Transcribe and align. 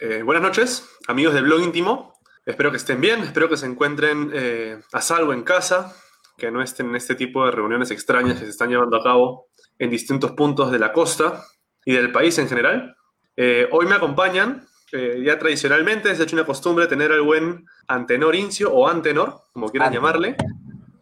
Eh, 0.00 0.22
buenas 0.24 0.42
noches, 0.42 0.88
amigos 1.06 1.34
del 1.34 1.44
blog 1.44 1.60
íntimo. 1.60 2.14
Espero 2.44 2.72
que 2.72 2.78
estén 2.78 3.00
bien, 3.00 3.20
espero 3.22 3.48
que 3.48 3.56
se 3.56 3.66
encuentren 3.66 4.28
eh, 4.34 4.80
a 4.92 5.00
salvo 5.00 5.32
en 5.32 5.44
casa, 5.44 5.94
que 6.36 6.50
no 6.50 6.62
estén 6.62 6.88
en 6.88 6.96
este 6.96 7.14
tipo 7.14 7.44
de 7.44 7.52
reuniones 7.52 7.92
extrañas 7.92 8.40
que 8.40 8.44
se 8.44 8.50
están 8.50 8.70
llevando 8.70 8.96
a 8.96 9.04
cabo 9.04 9.46
en 9.78 9.90
distintos 9.90 10.32
puntos 10.32 10.72
de 10.72 10.80
la 10.80 10.92
costa 10.92 11.44
y 11.84 11.92
del 11.92 12.10
país 12.10 12.36
en 12.38 12.48
general. 12.48 12.96
Eh, 13.36 13.68
hoy 13.70 13.86
me 13.86 13.94
acompañan, 13.94 14.66
ya 14.92 15.38
tradicionalmente 15.38 16.10
es 16.10 16.20
hecho 16.20 16.36
una 16.36 16.46
costumbre 16.46 16.86
tener 16.86 17.10
al 17.12 17.22
buen 17.22 17.64
Antenor 17.88 18.34
Incio 18.34 18.72
o 18.72 18.88
Antenor, 18.88 19.42
como 19.52 19.68
quieran 19.68 19.92
llamarle. 19.92 20.36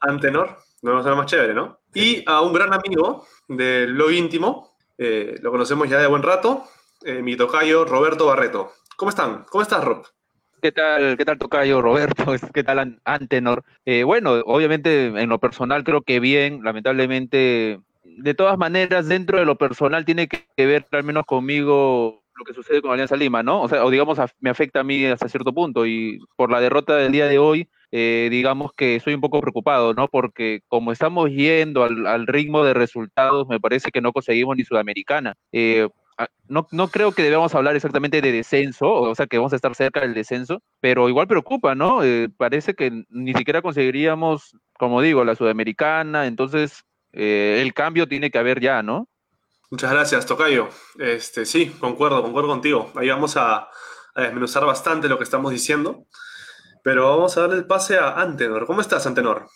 Antenor, 0.00 0.58
no 0.82 1.02
ser 1.02 1.14
más 1.14 1.26
chévere, 1.26 1.54
¿no? 1.54 1.80
Y 1.94 2.22
a 2.26 2.40
un 2.40 2.54
gran 2.54 2.72
amigo 2.72 3.26
del 3.48 3.94
blog 3.94 4.12
íntimo, 4.12 4.76
lo 4.96 5.50
conocemos 5.50 5.88
ya 5.90 5.98
de 5.98 6.06
buen 6.06 6.22
rato, 6.22 6.64
mi 7.04 7.36
tocayo 7.36 7.84
Roberto 7.84 8.26
Barreto. 8.26 8.72
¿Cómo 9.02 9.10
están? 9.10 9.44
¿Cómo 9.50 9.62
estás, 9.62 9.82
Rob? 9.82 10.06
¿Qué 10.60 10.70
tal, 10.70 11.16
qué 11.16 11.24
tal 11.24 11.36
Tocayo, 11.36 11.82
Roberto? 11.82 12.24
¿Qué 12.54 12.62
tal 12.62 13.00
Antenor? 13.04 13.64
Eh, 13.84 14.04
bueno, 14.04 14.34
obviamente 14.46 15.06
en 15.06 15.28
lo 15.28 15.40
personal 15.40 15.82
creo 15.82 16.02
que 16.02 16.20
bien, 16.20 16.62
lamentablemente, 16.62 17.80
de 18.04 18.34
todas 18.34 18.56
maneras, 18.56 19.08
dentro 19.08 19.40
de 19.40 19.44
lo 19.44 19.58
personal 19.58 20.04
tiene 20.04 20.28
que 20.28 20.46
ver 20.56 20.86
al 20.92 21.02
menos 21.02 21.24
conmigo 21.26 22.22
lo 22.36 22.44
que 22.44 22.54
sucede 22.54 22.80
con 22.80 22.92
Alianza 22.92 23.16
Lima, 23.16 23.42
¿no? 23.42 23.62
O 23.62 23.68
sea, 23.68 23.84
o 23.84 23.90
digamos, 23.90 24.20
me 24.38 24.50
afecta 24.50 24.78
a 24.78 24.84
mí 24.84 25.04
hasta 25.04 25.28
cierto 25.28 25.52
punto 25.52 25.84
y 25.84 26.20
por 26.36 26.52
la 26.52 26.60
derrota 26.60 26.94
del 26.94 27.10
día 27.10 27.26
de 27.26 27.40
hoy, 27.40 27.68
eh, 27.90 28.28
digamos 28.30 28.72
que 28.72 28.94
estoy 28.94 29.14
un 29.14 29.20
poco 29.20 29.40
preocupado, 29.40 29.94
¿no? 29.94 30.06
Porque 30.06 30.60
como 30.68 30.92
estamos 30.92 31.28
yendo 31.28 31.82
al, 31.82 32.28
ritmo 32.28 32.62
de 32.62 32.72
resultados, 32.72 33.48
me 33.48 33.58
parece 33.58 33.90
que 33.90 34.00
no 34.00 34.12
conseguimos 34.12 34.56
ni 34.56 34.62
Sudamericana. 34.62 35.34
Eh, 35.50 35.88
no, 36.48 36.68
no 36.70 36.88
creo 36.88 37.12
que 37.12 37.22
debamos 37.22 37.54
hablar 37.54 37.76
exactamente 37.76 38.20
de 38.20 38.32
descenso, 38.32 38.92
o 38.92 39.14
sea, 39.14 39.26
que 39.26 39.38
vamos 39.38 39.52
a 39.52 39.56
estar 39.56 39.74
cerca 39.74 40.00
del 40.00 40.14
descenso, 40.14 40.62
pero 40.80 41.08
igual 41.08 41.26
preocupa, 41.26 41.74
¿no? 41.74 42.04
Eh, 42.04 42.28
parece 42.36 42.74
que 42.74 43.04
ni 43.08 43.34
siquiera 43.34 43.62
conseguiríamos, 43.62 44.56
como 44.78 45.00
digo, 45.00 45.24
la 45.24 45.34
sudamericana, 45.34 46.26
entonces 46.26 46.84
eh, 47.12 47.60
el 47.62 47.74
cambio 47.74 48.06
tiene 48.06 48.30
que 48.30 48.38
haber 48.38 48.60
ya, 48.60 48.82
¿no? 48.82 49.08
Muchas 49.70 49.90
gracias, 49.90 50.26
Tocayo. 50.26 50.68
Este, 50.98 51.46
sí, 51.46 51.74
concuerdo, 51.80 52.22
concuerdo 52.22 52.50
contigo. 52.50 52.92
Ahí 52.94 53.08
vamos 53.08 53.38
a, 53.38 53.68
a 54.14 54.22
desmenuzar 54.22 54.66
bastante 54.66 55.08
lo 55.08 55.16
que 55.16 55.24
estamos 55.24 55.50
diciendo, 55.50 56.06
pero 56.84 57.08
vamos 57.08 57.36
a 57.36 57.42
darle 57.42 57.56
el 57.56 57.66
pase 57.66 57.96
a 57.96 58.20
Antenor. 58.20 58.66
¿Cómo 58.66 58.82
estás, 58.82 59.06
Antenor? 59.06 59.48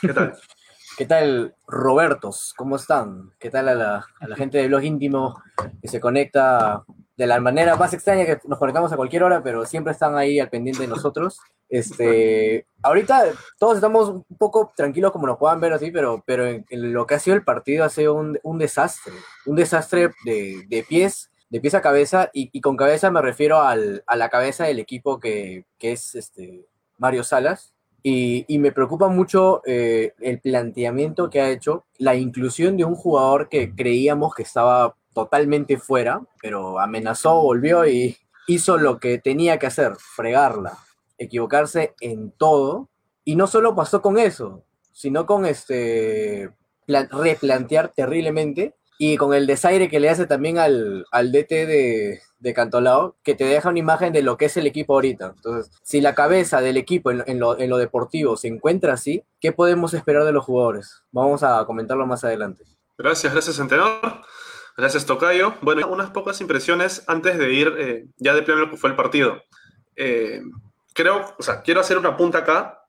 ¿Qué 0.00 0.12
tal? 0.12 0.38
¿Qué 0.96 1.06
tal, 1.06 1.56
Robertos? 1.66 2.54
¿Cómo 2.56 2.76
están? 2.76 3.32
¿Qué 3.40 3.50
tal 3.50 3.68
a 3.68 3.74
la, 3.74 4.36
gente 4.36 4.58
de 4.58 4.68
Blog 4.68 4.84
Íntimo 4.84 5.42
que 5.82 5.88
se 5.88 5.98
conecta 5.98 6.84
de 7.16 7.26
la 7.26 7.40
manera 7.40 7.74
más 7.74 7.92
extraña 7.92 8.24
que 8.24 8.38
nos 8.44 8.60
conectamos 8.60 8.92
a 8.92 8.96
cualquier 8.96 9.24
hora, 9.24 9.42
pero 9.42 9.66
siempre 9.66 9.92
están 9.92 10.16
ahí 10.16 10.38
al 10.38 10.50
pendiente 10.50 10.82
de 10.82 10.88
nosotros? 10.88 11.40
Este, 11.68 12.66
ahorita 12.80 13.24
todos 13.58 13.74
estamos 13.74 14.08
un 14.08 14.24
poco 14.38 14.72
tranquilos 14.76 15.10
como 15.10 15.26
nos 15.26 15.36
puedan 15.36 15.60
ver 15.60 15.72
así, 15.72 15.90
pero, 15.90 16.22
pero 16.24 16.46
en, 16.46 16.64
lo 16.70 17.06
que 17.06 17.16
ha 17.16 17.18
sido 17.18 17.34
el 17.34 17.42
partido 17.42 17.84
ha 17.84 17.88
sido 17.88 18.14
un, 18.14 18.58
desastre, 18.58 19.14
un 19.46 19.56
desastre 19.56 20.10
de, 20.24 20.86
pies, 20.88 21.28
de 21.50 21.60
pies 21.60 21.74
a 21.74 21.82
cabeza, 21.82 22.30
y, 22.32 22.60
con 22.60 22.76
cabeza 22.76 23.10
me 23.10 23.20
refiero 23.20 23.60
a 23.62 23.74
la 23.74 24.28
cabeza 24.28 24.64
del 24.64 24.78
equipo 24.78 25.18
que, 25.18 25.66
que 25.76 25.90
es 25.90 26.14
este, 26.14 26.68
Mario 26.98 27.24
Salas, 27.24 27.73
y, 28.06 28.58
me 28.58 28.70
preocupa 28.70 29.08
mucho 29.08 29.62
eh, 29.64 30.12
el 30.20 30.38
planteamiento 30.38 31.30
que 31.30 31.40
ha 31.40 31.48
hecho, 31.48 31.86
la 31.96 32.14
inclusión 32.14 32.76
de 32.76 32.84
un 32.84 32.94
jugador 32.94 33.48
que 33.48 33.74
creíamos 33.74 34.34
que 34.34 34.42
estaba 34.42 34.94
totalmente 35.14 35.78
fuera, 35.78 36.20
pero 36.42 36.78
amenazó, 36.80 37.40
volvió 37.40 37.86
y 37.86 38.18
hizo 38.46 38.76
lo 38.76 39.00
que 39.00 39.16
tenía 39.16 39.58
que 39.58 39.68
hacer, 39.68 39.94
fregarla, 39.96 40.76
equivocarse 41.16 41.94
en 42.00 42.30
todo. 42.32 42.90
Y 43.24 43.36
no 43.36 43.46
solo 43.46 43.74
pasó 43.74 44.02
con 44.02 44.18
eso, 44.18 44.64
sino 44.92 45.24
con 45.24 45.46
este 45.46 46.50
replantear 46.86 47.92
terriblemente 47.96 48.74
y 48.98 49.16
con 49.16 49.32
el 49.32 49.46
desaire 49.46 49.88
que 49.88 49.98
le 49.98 50.10
hace 50.10 50.26
también 50.26 50.58
al, 50.58 51.06
al 51.10 51.32
DT 51.32 51.48
de, 51.48 52.20
de 52.44 52.54
Cantolao, 52.54 53.16
que 53.24 53.34
te 53.34 53.44
deja 53.44 53.70
una 53.70 53.78
imagen 53.78 54.12
de 54.12 54.22
lo 54.22 54.36
que 54.36 54.44
es 54.44 54.56
el 54.56 54.66
equipo 54.66 54.94
ahorita. 54.94 55.32
Entonces, 55.34 55.72
si 55.82 56.00
la 56.02 56.14
cabeza 56.14 56.60
del 56.60 56.76
equipo 56.76 57.10
en, 57.10 57.40
lo, 57.40 57.58
en 57.58 57.70
lo 57.70 57.78
deportivo 57.78 58.36
se 58.36 58.48
encuentra 58.48 58.92
así, 58.92 59.24
¿qué 59.40 59.50
podemos 59.50 59.94
esperar 59.94 60.24
de 60.24 60.32
los 60.32 60.44
jugadores? 60.44 61.02
Vamos 61.10 61.42
a 61.42 61.64
comentarlo 61.64 62.06
más 62.06 62.22
adelante. 62.22 62.64
Gracias, 62.98 63.32
gracias, 63.32 63.58
Antenor. 63.58 64.20
Gracias, 64.76 65.06
Tocayo. 65.06 65.54
Bueno, 65.62 65.88
unas 65.88 66.10
pocas 66.10 66.40
impresiones 66.42 67.02
antes 67.06 67.38
de 67.38 67.52
ir 67.52 67.74
eh, 67.78 68.04
ya 68.18 68.34
de 68.34 68.42
pleno 68.42 68.60
lo 68.60 68.70
que 68.70 68.76
fue 68.76 68.90
el 68.90 68.96
partido. 68.96 69.42
Eh, 69.96 70.42
creo, 70.92 71.34
o 71.38 71.42
sea, 71.42 71.62
quiero 71.62 71.80
hacer 71.80 71.96
una 71.96 72.16
punta 72.16 72.38
acá 72.38 72.82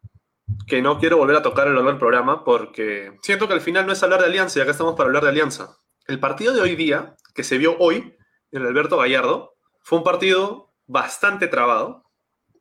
que 0.67 0.81
no 0.81 0.99
quiero 0.99 1.17
volver 1.17 1.37
a 1.37 1.41
tocar 1.41 1.67
a 1.67 1.72
lo 1.72 1.97
programa 1.97 2.43
porque 2.43 3.17
siento 3.22 3.47
que 3.47 3.53
al 3.53 3.61
final 3.61 3.87
no 3.87 3.93
es 3.93 4.03
hablar 4.03 4.19
de 4.19 4.27
alianza, 4.27 4.59
ya 4.59 4.66
que 4.66 4.72
estamos 4.72 4.95
para 4.95 5.07
hablar 5.07 5.23
de 5.23 5.29
alianza. 5.29 5.77
El 6.07 6.19
partido 6.19 6.53
de 6.53 6.61
hoy 6.61 6.75
día, 6.75 7.16
que 7.33 7.43
se 7.43 7.57
vio 7.57 7.77
hoy 7.79 7.95
en 7.97 8.14
el 8.57 8.66
Alberto 8.66 8.97
Gallardo, 8.97 9.55
fue 9.81 9.99
un 9.99 10.03
partido 10.03 10.73
bastante 10.88 11.47
trabado, 11.47 12.03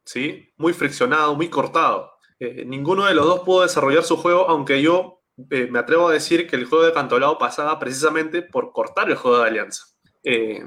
¿sí? 0.05 0.53
muy 0.57 0.73
friccionado, 0.73 1.35
muy 1.35 1.49
cortado. 1.49 2.13
Eh, 2.39 2.65
ninguno 2.67 3.05
de 3.05 3.15
los 3.15 3.27
dos 3.27 3.41
pudo 3.41 3.63
desarrollar 3.63 4.05
su 4.05 4.17
juego, 4.17 4.49
aunque 4.49 4.83
yo 4.83 5.23
eh, 5.51 5.69
me 5.71 5.79
atrevo 5.79 6.09
a 6.09 6.13
decir 6.13 6.49
que 6.49 6.57
el 6.57 6.67
juego 6.67 6.85
de 6.85 6.93
Cantolao 6.93 7.39
pasaba 7.39 7.79
precisamente 7.79 8.43
por 8.43 8.73
cortar 8.73 9.09
el 9.11 9.17
juego 9.17 9.39
de 9.39 9.49
Alianza. 9.49 9.85
Eh, 10.23 10.63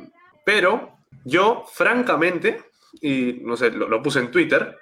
pero 0.45 0.97
yo, 1.25 1.65
francamente, 1.71 2.63
y 3.01 3.39
no 3.43 3.57
sé, 3.57 3.71
lo, 3.71 3.87
lo 3.87 4.01
puse 4.01 4.19
en 4.19 4.31
Twitter, 4.31 4.77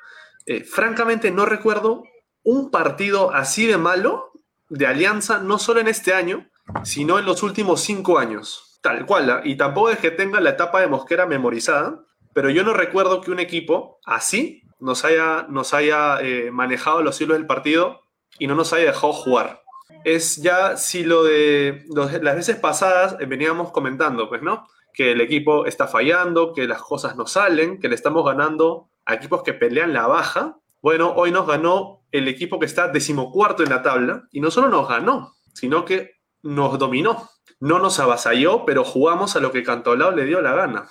francamente 0.69 1.31
no 1.31 1.47
recuerdo 1.47 2.03
un 2.43 2.69
partido 2.69 3.33
así 3.33 3.65
de 3.65 3.79
malo 3.79 4.31
de 4.69 4.85
Alianza, 4.85 5.39
no 5.39 5.57
solo 5.57 5.79
en 5.79 5.87
este 5.87 6.13
año, 6.13 6.47
sino 6.83 7.19
en 7.19 7.25
los 7.25 7.43
últimos 7.43 7.81
cinco 7.81 8.19
años. 8.19 8.74
Tal 8.85 9.03
cual, 9.07 9.27
¿ah? 9.31 9.41
y 9.43 9.55
tampoco 9.55 9.89
es 9.89 9.97
que 9.97 10.11
tenga 10.11 10.39
la 10.39 10.51
etapa 10.51 10.79
de 10.79 10.85
Mosquera 10.85 11.25
memorizada, 11.25 12.05
pero 12.35 12.51
yo 12.51 12.63
no 12.63 12.71
recuerdo 12.71 13.19
que 13.19 13.31
un 13.31 13.39
equipo 13.39 13.99
así 14.05 14.61
nos 14.79 15.03
haya, 15.03 15.47
nos 15.49 15.73
haya 15.73 16.19
eh, 16.21 16.51
manejado 16.51 17.01
los 17.01 17.19
hilos 17.19 17.35
del 17.35 17.47
partido 17.47 18.01
y 18.37 18.45
no 18.45 18.53
nos 18.53 18.73
haya 18.73 18.91
dejado 18.91 19.11
jugar. 19.11 19.63
Es 20.03 20.35
ya 20.35 20.77
si 20.77 21.03
lo 21.03 21.23
de 21.23 21.83
las 22.21 22.35
veces 22.35 22.57
pasadas 22.57 23.17
eh, 23.19 23.25
veníamos 23.25 23.71
comentando, 23.71 24.29
pues, 24.29 24.43
¿no? 24.43 24.67
Que 24.93 25.13
el 25.13 25.21
equipo 25.21 25.65
está 25.65 25.87
fallando, 25.87 26.53
que 26.53 26.67
las 26.67 26.83
cosas 26.83 27.15
no 27.15 27.25
salen, 27.25 27.79
que 27.79 27.89
le 27.89 27.95
estamos 27.95 28.23
ganando 28.23 28.91
a 29.03 29.15
equipos 29.15 29.41
que 29.41 29.55
pelean 29.55 29.93
la 29.93 30.05
baja. 30.05 30.59
Bueno, 30.79 31.11
hoy 31.15 31.31
nos 31.31 31.47
ganó 31.47 32.03
el 32.11 32.27
equipo 32.27 32.59
que 32.59 32.67
está 32.67 32.89
decimocuarto 32.89 33.63
en 33.63 33.71
la 33.71 33.81
tabla 33.81 34.27
y 34.31 34.41
no 34.41 34.51
solo 34.51 34.69
nos 34.69 34.87
ganó, 34.87 35.33
sino 35.55 35.85
que 35.85 36.11
nos 36.43 36.77
dominó. 36.77 37.31
No 37.65 37.79
nos 37.79 37.99
avasalló, 37.99 38.63
pero 38.63 38.83
jugamos 38.83 39.35
a 39.35 39.39
lo 39.39 39.51
que 39.51 39.63
Cantolao 39.63 40.11
le 40.11 40.25
dio 40.25 40.39
la 40.39 40.53
gana. 40.53 40.87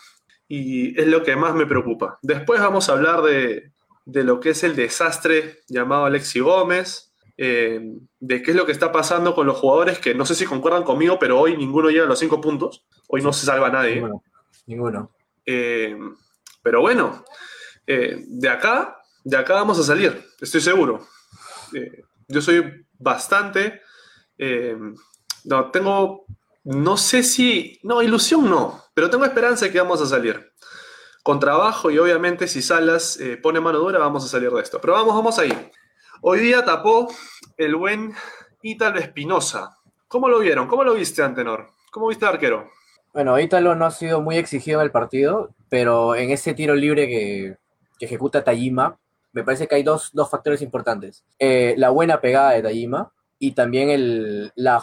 Y 0.49 1.01
es 1.01 1.07
lo 1.07 1.23
que 1.23 1.37
más 1.37 1.55
me 1.55 1.67
preocupa. 1.67 2.19
Después 2.21 2.61
vamos 2.61 2.89
a 2.89 2.93
hablar 2.95 3.23
de, 3.23 3.71
lo 4.05 4.41
que 4.41 4.51
es 4.51 4.65
el 4.65 4.75
desastre 4.75 5.61
llamado 5.69 6.05
Alexi 6.05 6.41
Gómez, 6.41 7.15
eh, 7.37 7.81
de 8.19 8.43
qué 8.43 8.51
es 8.51 8.57
lo 8.57 8.67
que 8.67 8.73
está 8.73 8.91
pasando 8.91 9.37
con 9.37 9.47
los 9.47 9.57
jugadores 9.57 9.99
que 10.01 10.15
no 10.15 10.27
sé 10.27 10.35
si 10.35 10.45
concuerdan 10.47 10.83
conmigo, 10.83 11.17
pero 11.19 11.39
hoy 11.39 11.57
ninguno 11.57 11.91
llega 11.91 12.05
a 12.05 12.09
los 12.09 12.19
cinco 12.19 12.41
puntos. 12.41 12.85
Hoy 13.09 13.23
no 13.23 13.33
se 13.33 13.47
salva 13.47 13.71
nadie. 13.71 14.03
Ninguno. 14.67 15.13
Eh, 15.47 15.97
pero 16.61 16.81
bueno, 16.81 17.25
eh, 17.87 18.25
de 18.27 18.49
acá, 18.49 19.01
de 19.23 19.37
acá 19.37 19.55
vamos 19.55 19.79
a 19.79 19.85
salir, 19.85 20.25
estoy 20.41 20.61
seguro. 20.61 21.07
yo 22.29 22.41
soy 22.41 22.85
bastante 22.99 23.81
no, 25.45 25.71
tengo, 25.71 26.25
no 26.65 26.97
sé 26.97 27.23
si, 27.23 27.79
no, 27.83 28.03
ilusión 28.03 28.49
no, 28.49 28.83
pero 28.95 29.11
tengo 29.11 29.25
esperanza 29.25 29.67
de 29.67 29.73
que 29.73 29.81
vamos 29.81 30.01
a 30.01 30.07
salir. 30.07 30.53
Con 31.23 31.41
trabajo 31.41 31.91
y 31.91 31.99
obviamente 31.99 32.49
si 32.49 32.61
Salas 32.61 33.19
eh, 33.19 33.39
pone 33.39 33.59
mano 33.59 33.79
dura 33.79 33.99
vamos 33.99 34.25
a 34.25 34.29
salir 34.29 34.51
de 34.51 34.61
esto. 34.61 34.79
Pero 34.81 34.93
vamos, 34.93 35.15
vamos 35.15 35.39
ahí. 35.39 35.53
Hoy 36.21 36.41
día 36.41 36.65
tapó 36.65 37.09
el 37.57 37.77
buen 37.77 38.15
Ítalo 38.63 38.99
Espinosa. 38.99 39.77
¿Cómo 40.09 40.29
lo 40.29 40.39
vieron? 40.39 40.67
¿Cómo 40.69 40.85
lo 40.85 40.95
viste, 40.95 41.23
Antenor? 41.23 41.69
¿Cómo 41.91 42.09
viste 42.09 42.27
al 42.27 42.35
arquero? 42.35 42.71
Bueno, 43.13 43.39
Ítalo 43.39 43.75
no 43.75 43.87
ha 43.87 43.91
sido 43.91 44.21
muy 44.21 44.37
exigido 44.37 44.81
en 44.81 44.87
el 44.87 44.91
partido, 44.91 45.55
pero 45.69 46.15
en 46.15 46.31
ese 46.31 46.53
tiro 46.55 46.75
libre 46.75 47.07
que, 47.09 47.57
ejecuta 48.01 48.45
Tajima, 48.45 48.99
me 49.33 49.45
parece 49.45 49.67
que 49.67 49.77
hay 49.77 49.83
dos, 49.83 50.13
factores 50.31 50.61
importantes. 50.63 51.25
Eh, 51.39 51.75
la 51.79 51.91
buena 51.91 52.21
pegada 52.21 52.51
de 52.51 52.63
Tajima, 52.63 53.13
y 53.47 53.53
también 53.53 53.91
el, 53.91 54.53
la, 54.55 54.83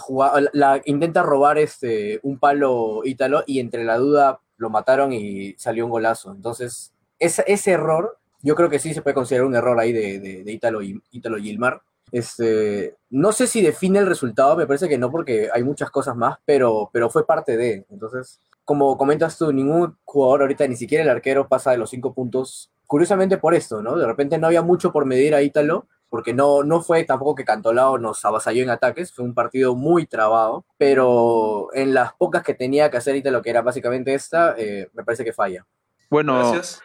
la 0.53 0.81
intenta 0.85 1.23
robar 1.23 1.57
este, 1.57 2.19
un 2.21 2.37
palo 2.37 3.01
Ítalo 3.03 3.43
y 3.47 3.59
entre 3.59 3.83
la 3.83 3.97
duda 3.97 4.39
lo 4.57 4.69
mataron 4.69 5.11
y 5.13 5.55
salió 5.57 5.85
un 5.85 5.91
golazo. 5.91 6.31
Entonces, 6.31 6.93
ese, 7.17 7.71
error, 7.71 8.19
yo 8.43 8.53
creo 8.53 8.69
que 8.69 8.77
sí 8.77 8.93
se 8.93 9.01
puede 9.01 9.15
considerar 9.15 9.47
un 9.47 9.55
error 9.55 9.79
ahí 9.79 9.91
de, 9.91 10.19
de, 10.19 10.51
Ítalo, 10.51 10.81
Ítalo 10.83 11.37
Gilmar. 11.37 11.81
Este, 12.11 12.97
no 13.09 13.31
sé 13.31 13.47
si 13.47 13.63
define 13.63 13.97
el 13.97 14.05
resultado, 14.05 14.55
me 14.55 14.67
parece 14.67 14.87
que 14.87 14.99
no 14.99 15.09
porque 15.09 15.49
hay 15.51 15.63
muchas 15.63 15.89
cosas 15.89 16.15
más, 16.15 16.37
pero, 16.45 16.91
pero 16.93 17.09
fue 17.09 17.25
parte 17.25 17.57
de. 17.57 17.87
Entonces, 17.89 18.39
como 18.63 18.95
comentas 18.95 19.39
tú, 19.39 19.51
ningún 19.51 19.97
jugador 20.05 20.41
ahorita, 20.41 20.67
ni 20.67 20.75
siquiera 20.75 21.03
el 21.03 21.09
arquero, 21.09 21.47
pasa 21.47 21.71
de 21.71 21.77
los 21.77 21.89
cinco 21.89 22.13
puntos. 22.13 22.69
Curiosamente 22.85 23.39
por 23.39 23.55
esto, 23.55 23.81
¿no? 23.81 23.97
De 23.97 24.05
repente 24.05 24.37
no 24.37 24.45
había 24.45 24.61
mucho 24.61 24.91
por 24.91 25.05
medir 25.05 25.33
a 25.33 25.41
Ítalo, 25.41 25.87
porque 26.11 26.33
no, 26.33 26.61
no 26.63 26.81
fue 26.81 27.05
tampoco 27.05 27.35
que 27.35 27.45
Cantolao 27.45 27.97
nos 27.97 28.23
avasalló 28.25 28.61
en 28.63 28.69
ataques, 28.69 29.13
fue 29.13 29.23
un 29.23 29.33
partido 29.33 29.75
muy 29.75 30.05
trabado, 30.05 30.65
pero 30.77 31.69
en 31.73 31.93
las 31.93 32.11
pocas 32.13 32.43
que 32.43 32.53
tenía 32.53 32.91
que 32.91 32.97
hacer 32.97 33.15
Ítalo, 33.15 33.41
que 33.41 33.49
era 33.49 33.61
básicamente 33.61 34.13
esta, 34.13 34.53
eh, 34.57 34.89
me 34.93 35.05
parece 35.05 35.23
que 35.23 35.31
falla. 35.31 35.65
Bueno, 36.09 36.35
Gracias. 36.35 36.81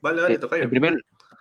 Vale, 0.00 0.20
vale, 0.20 0.34
eh, 0.34 0.40
en 0.62 0.68
primer, 0.68 0.94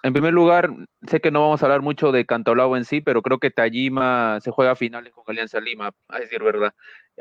en 0.03 0.13
primer 0.13 0.33
lugar, 0.33 0.69
sé 1.07 1.19
que 1.19 1.31
no 1.31 1.41
vamos 1.41 1.63
a 1.63 1.65
hablar 1.65 1.81
mucho 1.81 2.11
de 2.11 2.27
Cantolao 2.27 2.77
en 2.77 2.85
sí, 2.85 3.01
pero 3.01 3.23
creo 3.23 3.39
que 3.39 3.49
Tajima 3.49 4.37
se 4.39 4.51
juega 4.51 4.71
a 4.73 4.75
finales 4.75 5.11
con 5.11 5.23
Alianza 5.27 5.59
Lima, 5.59 5.91
a 6.07 6.19
decir 6.19 6.43
verdad. 6.43 6.73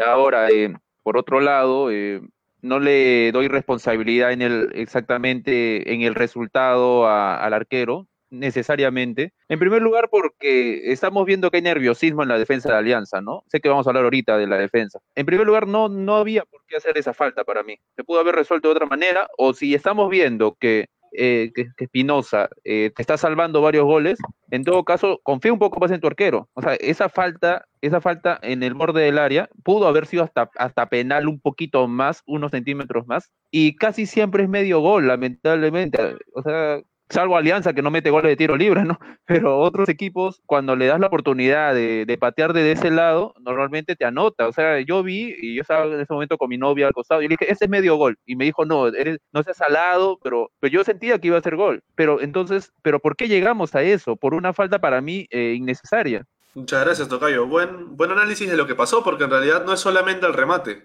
Ahora, 0.05 0.51
eh, 0.51 0.75
por 1.03 1.17
otro 1.17 1.41
lado, 1.41 1.91
eh, 1.91 2.21
no 2.61 2.79
le 2.79 3.33
doy 3.33 3.49
responsabilidad 3.49 4.33
en 4.33 4.43
el, 4.43 4.71
exactamente 4.75 5.95
en 5.95 6.03
el 6.03 6.15
resultado 6.15 7.07
a- 7.07 7.37
al 7.43 7.55
arquero, 7.55 8.07
necesariamente. 8.39 9.33
En 9.49 9.59
primer 9.59 9.83
lugar, 9.83 10.09
porque 10.11 10.93
estamos 10.93 11.25
viendo 11.27 11.51
que 11.51 11.59
hay 11.59 11.63
nerviosismo 11.63 12.23
en 12.23 12.29
la 12.29 12.39
defensa 12.39 12.71
de 12.71 12.77
Alianza, 12.77 13.21
¿no? 13.21 13.45
Sé 13.49 13.61
que 13.61 13.69
vamos 13.69 13.87
a 13.87 13.91
hablar 13.91 14.05
ahorita 14.05 14.37
de 14.37 14.47
la 14.47 14.59
defensa. 14.59 15.01
En 15.15 15.27
primer 15.27 15.47
lugar, 15.47 15.67
no, 15.67 15.89
no 15.89 16.17
había 16.17 16.45
por 16.45 16.65
qué 16.67 16.77
hacer 16.77 16.99
esa 16.99 17.15
falta 17.15 17.45
para 17.45 17.63
mí. 17.63 17.77
Se 17.97 18.05
pudo 18.05 18.21
haber 18.21 18.35
resuelto 18.35 18.69
de 18.69 18.75
otra 18.75 18.87
manera, 18.87 19.29
o 19.39 19.55
si 19.55 19.75
estamos 19.75 20.11
viendo 20.11 20.57
que 20.59 20.87
eh, 21.17 21.53
que 21.55 21.69
Espinosa 21.77 22.49
eh, 22.65 22.91
te 22.95 23.01
está 23.01 23.17
salvando 23.17 23.61
varios 23.61 23.85
goles, 23.85 24.19
en 24.51 24.65
todo 24.65 24.83
caso, 24.83 25.21
confía 25.23 25.53
un 25.53 25.61
poco 25.61 25.79
más 25.79 25.93
en 25.93 26.01
tu 26.01 26.09
arquero. 26.09 26.49
O 26.55 26.63
sea, 26.63 26.75
esa 26.75 27.09
falta, 27.09 27.67
esa 27.83 28.01
falta 28.01 28.41
en 28.43 28.65
el 28.65 28.75
borde 28.75 29.03
del 29.03 29.19
área 29.19 29.49
pudo 29.63 29.87
haber 29.87 30.07
sido 30.07 30.25
hasta, 30.25 30.51
hasta 30.57 30.89
penal 30.89 31.29
un 31.29 31.39
poquito 31.39 31.87
más, 31.87 32.25
unos 32.27 32.51
centímetros 32.51 33.07
más, 33.07 33.31
y 33.53 33.77
casi 33.77 34.07
siempre 34.07 34.43
es 34.43 34.49
medio 34.49 34.81
gol, 34.81 35.07
lamentablemente. 35.07 36.17
O 36.35 36.43
sea, 36.43 36.81
salvo 37.09 37.37
Alianza 37.37 37.73
que 37.73 37.83
no 37.83 37.91
mete 37.91 38.11
goles 38.11 38.31
de 38.31 38.37
tiro 38.37 38.57
libre, 38.57 38.85
¿no? 38.85 38.99
Pero 39.27 39.59
otros 39.59 39.89
equipos, 39.89 40.43
cuando 40.47 40.77
le 40.77 40.87
das 40.87 41.01
la 41.01 41.07
oportunidad 41.07 41.75
de, 41.75 42.05
de 42.07 42.19
patear 42.19 42.53
desde 42.53 42.73
ese 42.73 42.91
lado, 42.91 43.35
normalmente 43.41 43.97
te 43.97 44.05
anota. 44.05 44.49
O 44.49 44.53
sea, 44.53 44.81
yo 44.81 45.03
vi, 45.03 45.35
y 45.39 45.55
yo 45.55 45.63
estaba 45.63 45.87
en 45.87 46.01
ese 46.01 46.13
momento 46.13 46.39
con 46.39 46.49
mi 46.49 46.59
novia 46.59 46.87
al 46.87 46.93
costado, 46.93 47.23
y 47.23 47.29
le 47.29 47.37
dije, 47.39 47.53
ese 47.53 47.65
es 47.65 47.71
medio 47.71 47.97
gol. 47.97 48.19
Y 48.27 48.37
me 48.37 48.45
dijo, 48.45 48.65
no, 48.65 48.89
eres, 48.89 49.19
no 49.33 49.43
seas 49.43 49.57
salado, 49.57 50.19
pero, 50.23 50.51
pero 50.61 50.73
yo 50.73 50.85
sentía 50.85 51.19
que 51.19 51.29
iba 51.29 51.39
a 51.39 51.43
ser 51.43 51.57
gol. 51.57 51.83
Pero 51.95 52.21
entonces, 52.21 52.73
¿pero 52.83 53.01
por 53.01 53.17
qué 53.17 53.29
llegamos 53.29 53.75
a 53.75 53.83
eso? 53.83 54.17
Por 54.17 54.35
una 54.35 54.53
falta 54.53 54.81
para 54.81 55.01
mí 55.01 55.27
eh, 55.31 55.55
innecesaria. 55.57 56.25
Muchas 56.55 56.85
gracias, 56.85 57.09
Tocayo. 57.09 57.47
Buen, 57.47 57.97
buen 57.97 58.13
análisis 58.13 58.49
de 58.49 58.57
lo 58.57 58.67
que 58.67 58.77
pasó, 58.77 59.03
porque 59.03 59.25
en 59.25 59.31
realidad 59.31 59.65
no 59.65 59.73
es 59.73 59.81
solamente 59.81 60.27
el 60.27 60.35
remate. 60.35 60.83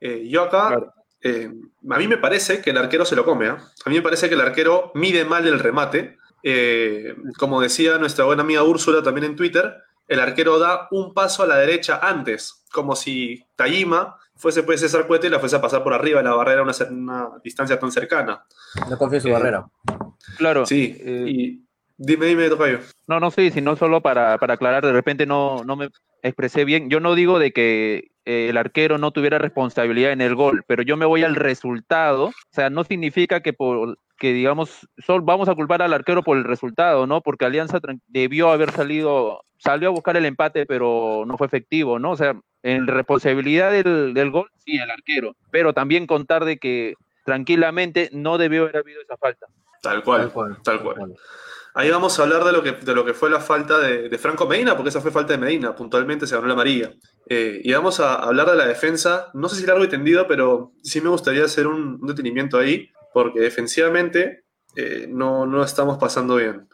Eh, 0.00 0.26
yo 0.28 0.42
acá, 0.42 0.68
Claro. 0.68 0.92
Eh, 1.26 1.50
a 1.90 1.98
mí 1.98 2.08
me 2.08 2.16
parece 2.18 2.60
que 2.60 2.70
el 2.70 2.78
arquero 2.78 3.04
se 3.04 3.16
lo 3.16 3.24
come. 3.24 3.48
¿ah? 3.48 3.58
A 3.84 3.90
mí 3.90 3.96
me 3.96 4.02
parece 4.02 4.28
que 4.28 4.34
el 4.34 4.40
arquero 4.40 4.92
mide 4.94 5.24
mal 5.24 5.46
el 5.46 5.58
remate. 5.58 6.16
Eh, 6.42 7.14
como 7.38 7.60
decía 7.60 7.98
nuestra 7.98 8.24
buena 8.24 8.42
amiga 8.42 8.62
Úrsula 8.62 9.02
también 9.02 9.24
en 9.26 9.36
Twitter, 9.36 9.74
el 10.06 10.20
arquero 10.20 10.58
da 10.58 10.86
un 10.92 11.12
paso 11.12 11.42
a 11.42 11.46
la 11.46 11.56
derecha 11.56 11.98
antes, 12.02 12.64
como 12.72 12.94
si 12.94 13.44
Tajima 13.56 14.16
fuese 14.36 14.62
pues 14.62 14.80
César 14.80 15.06
Cuete 15.06 15.26
y 15.26 15.30
la 15.30 15.40
fuese 15.40 15.56
a 15.56 15.60
pasar 15.60 15.82
por 15.82 15.92
arriba 15.94 16.18
de 16.18 16.24
la 16.28 16.34
barrera 16.34 16.60
a 16.60 16.62
una, 16.64 16.72
una 16.90 17.28
distancia 17.42 17.78
tan 17.80 17.90
cercana. 17.90 18.44
No 18.88 18.96
confía 18.98 19.16
en 19.18 19.22
su 19.22 19.28
Eh, 19.28 19.32
barrera. 19.32 19.66
Claro. 20.36 20.66
Sí, 20.66 20.96
eh, 21.00 21.24
y 21.26 21.62
dime, 21.96 22.26
dime, 22.26 22.48
Tocayo. 22.48 22.80
No, 23.08 23.18
no 23.18 23.30
sé, 23.30 23.50
sino 23.50 23.74
solo 23.76 24.00
para, 24.00 24.38
para 24.38 24.54
aclarar, 24.54 24.84
de 24.84 24.92
repente 24.92 25.26
no, 25.26 25.64
no 25.64 25.74
me 25.74 25.90
expresé 26.26 26.64
bien. 26.64 26.90
Yo 26.90 27.00
no 27.00 27.14
digo 27.14 27.38
de 27.38 27.52
que 27.52 28.10
eh, 28.24 28.48
el 28.48 28.56
arquero 28.56 28.98
no 28.98 29.12
tuviera 29.12 29.38
responsabilidad 29.38 30.12
en 30.12 30.20
el 30.20 30.34
gol, 30.34 30.64
pero 30.66 30.82
yo 30.82 30.96
me 30.96 31.06
voy 31.06 31.22
al 31.24 31.34
resultado. 31.34 32.26
O 32.26 32.32
sea, 32.50 32.70
no 32.70 32.84
significa 32.84 33.40
que 33.40 33.52
por 33.52 33.98
que 34.18 34.32
digamos, 34.32 34.88
sol, 34.98 35.20
vamos 35.22 35.48
a 35.48 35.54
culpar 35.54 35.82
al 35.82 35.92
arquero 35.92 36.22
por 36.22 36.38
el 36.38 36.44
resultado, 36.44 37.06
¿no? 37.06 37.20
Porque 37.20 37.44
Alianza 37.44 37.80
debió 38.06 38.50
haber 38.50 38.72
salido, 38.72 39.42
salió 39.58 39.88
a 39.88 39.92
buscar 39.92 40.16
el 40.16 40.24
empate, 40.24 40.66
pero 40.66 41.24
no 41.26 41.36
fue 41.36 41.46
efectivo, 41.46 41.98
¿no? 41.98 42.12
O 42.12 42.16
sea, 42.16 42.34
en 42.62 42.86
responsabilidad 42.86 43.70
del, 43.70 44.14
del 44.14 44.30
gol, 44.30 44.48
sí, 44.64 44.78
el 44.78 44.90
arquero, 44.90 45.36
pero 45.50 45.72
también 45.72 46.06
contar 46.06 46.44
de 46.44 46.56
que 46.56 46.94
tranquilamente 47.24 48.08
no 48.12 48.38
debió 48.38 48.62
haber 48.62 48.78
habido 48.78 49.02
esa 49.02 49.16
falta. 49.16 49.46
Tal 49.82 50.02
cual, 50.02 50.32
tal 50.64 50.80
cual. 50.80 51.14
Ahí 51.78 51.90
vamos 51.90 52.18
a 52.18 52.22
hablar 52.22 52.42
de 52.42 52.52
lo 52.52 52.62
que, 52.62 52.72
de 52.72 52.94
lo 52.94 53.04
que 53.04 53.12
fue 53.12 53.28
la 53.28 53.38
falta 53.38 53.78
de, 53.78 54.16
Franco 54.16 54.46
Medina, 54.46 54.74
porque 54.74 54.88
esa 54.88 55.02
fue 55.02 55.10
falta 55.10 55.34
de 55.34 55.38
Medina, 55.38 55.76
puntualmente 55.76 56.26
se 56.26 56.34
ganó 56.34 56.46
la 56.46 56.54
amarilla. 56.54 56.94
Eh, 57.28 57.60
y 57.62 57.70
vamos 57.70 58.00
a 58.00 58.14
hablar 58.14 58.50
de 58.50 58.56
la 58.56 58.66
defensa, 58.66 59.30
no 59.34 59.46
sé 59.50 59.56
si 59.56 59.66
largo 59.66 59.84
y 59.84 59.88
tendido, 59.88 60.26
pero 60.26 60.72
sí 60.82 61.02
me 61.02 61.10
gustaría 61.10 61.44
hacer 61.44 61.66
un, 61.66 61.98
un 62.00 62.06
detenimiento 62.06 62.56
ahí, 62.56 62.88
porque 63.12 63.40
defensivamente 63.40 64.44
eh, 64.74 65.06
no, 65.06 65.44
no 65.44 65.62
estamos 65.62 65.98
pasando 65.98 66.36
bien. 66.36 66.66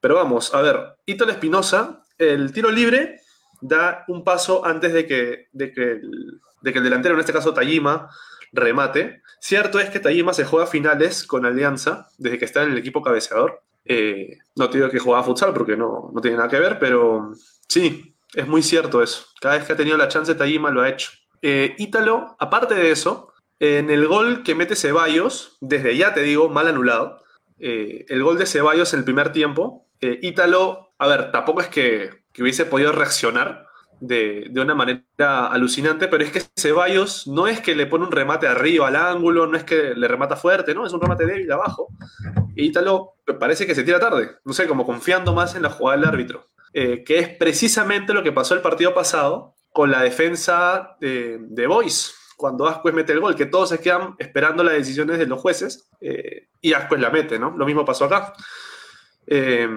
Pero 0.00 0.14
vamos, 0.14 0.54
a 0.54 0.62
ver, 0.62 0.94
Ítalo 1.04 1.32
Espinosa, 1.32 2.02
el 2.16 2.50
tiro 2.54 2.70
libre 2.70 3.20
da 3.60 4.06
un 4.08 4.24
paso 4.24 4.64
antes 4.64 4.94
de 4.94 5.06
que, 5.06 5.48
de 5.52 5.70
que, 5.70 5.82
el, 5.82 6.40
de 6.62 6.72
que 6.72 6.78
el 6.78 6.84
delantero, 6.84 7.12
en 7.14 7.20
este 7.20 7.34
caso 7.34 7.52
Tajima, 7.52 8.08
remate. 8.52 9.20
Cierto 9.38 9.80
es 9.80 9.90
que 9.90 10.00
Tajima 10.00 10.32
se 10.32 10.46
juega 10.46 10.66
finales 10.66 11.26
con 11.26 11.44
Alianza 11.44 12.08
desde 12.16 12.38
que 12.38 12.46
está 12.46 12.62
en 12.62 12.72
el 12.72 12.78
equipo 12.78 13.02
cabeceador. 13.02 13.62
Eh, 13.84 14.38
no 14.56 14.68
te 14.70 14.78
digo 14.78 14.90
que 14.90 14.98
jugaba 14.98 15.24
futsal 15.24 15.52
porque 15.52 15.76
no, 15.76 16.10
no 16.14 16.20
tiene 16.20 16.36
nada 16.36 16.48
que 16.48 16.60
ver, 16.60 16.78
pero 16.78 17.32
sí, 17.68 18.14
es 18.34 18.46
muy 18.46 18.62
cierto 18.62 19.02
eso. 19.02 19.24
Cada 19.40 19.56
vez 19.56 19.64
que 19.66 19.72
ha 19.72 19.76
tenido 19.76 19.96
la 19.96 20.08
chance, 20.08 20.34
Tajima 20.34 20.70
lo 20.70 20.82
ha 20.82 20.88
hecho. 20.88 21.10
Eh, 21.42 21.74
Ítalo, 21.78 22.36
aparte 22.38 22.74
de 22.74 22.90
eso, 22.90 23.32
en 23.58 23.90
el 23.90 24.06
gol 24.06 24.42
que 24.42 24.54
mete 24.54 24.76
Ceballos, 24.76 25.56
desde 25.60 25.96
ya 25.96 26.14
te 26.14 26.22
digo, 26.22 26.48
mal 26.48 26.68
anulado. 26.68 27.22
eh, 27.58 28.06
el 28.08 28.22
gol 28.22 28.38
de 28.38 28.46
Ceballos 28.46 28.92
en 28.94 29.00
el 29.00 29.04
primer 29.04 29.32
tiempo, 29.32 29.86
eh, 30.00 30.18
Ítalo, 30.22 30.94
a 30.98 31.06
ver, 31.08 31.30
tampoco 31.32 31.60
es 31.60 31.68
que, 31.68 32.10
que 32.32 32.42
hubiese 32.42 32.64
podido 32.66 32.92
reaccionar 32.92 33.66
de, 34.00 34.46
de, 34.50 34.60
una 34.60 34.74
manera 34.74 35.46
alucinante, 35.48 36.08
pero 36.08 36.24
es 36.24 36.30
que 36.30 36.42
Ceballos 36.58 37.26
no 37.26 37.46
es 37.46 37.60
que 37.60 37.74
le 37.74 37.86
pone 37.86 38.06
un 38.06 38.12
remate 38.12 38.46
arriba 38.46 38.88
al 38.88 38.96
ángulo, 38.96 39.46
no 39.46 39.56
es 39.56 39.64
que 39.64 39.94
le 39.94 40.08
remata 40.08 40.36
fuerte, 40.36 40.74
¿no? 40.74 40.86
Es 40.86 40.92
un 40.92 41.00
remate 41.00 41.26
débil 41.26 41.50
abajo. 41.52 41.88
Y 42.56 42.66
Ítalo 42.66 43.14
parece 43.38 43.66
que 43.66 43.74
se 43.74 43.84
tira 43.84 44.00
tarde, 44.00 44.38
no 44.44 44.52
sé, 44.52 44.66
como 44.66 44.86
confiando 44.86 45.34
más 45.34 45.54
en 45.54 45.62
la 45.62 45.70
jugada 45.70 45.98
del 45.98 46.08
árbitro, 46.08 46.48
eh, 46.72 47.04
que 47.04 47.18
es 47.18 47.28
precisamente 47.28 48.12
lo 48.14 48.22
que 48.22 48.32
pasó 48.32 48.54
el 48.54 48.62
partido 48.62 48.94
pasado 48.94 49.54
con 49.72 49.90
la 49.90 50.02
defensa 50.02 50.96
de, 51.00 51.38
de 51.40 51.66
Boys, 51.66 52.14
cuando 52.36 52.66
Ascuez 52.66 52.94
mete 52.94 53.12
el 53.12 53.20
gol, 53.20 53.36
que 53.36 53.46
todos 53.46 53.68
se 53.68 53.80
quedan 53.80 54.16
esperando 54.18 54.64
las 54.64 54.74
decisiones 54.74 55.18
de 55.18 55.26
los 55.26 55.40
jueces 55.40 55.90
eh, 56.00 56.48
y 56.60 56.72
Ascuez 56.72 57.00
la 57.00 57.10
mete, 57.10 57.38
¿no? 57.38 57.54
Lo 57.56 57.66
mismo 57.66 57.84
pasó 57.84 58.06
acá. 58.06 58.32
Eh, 59.26 59.68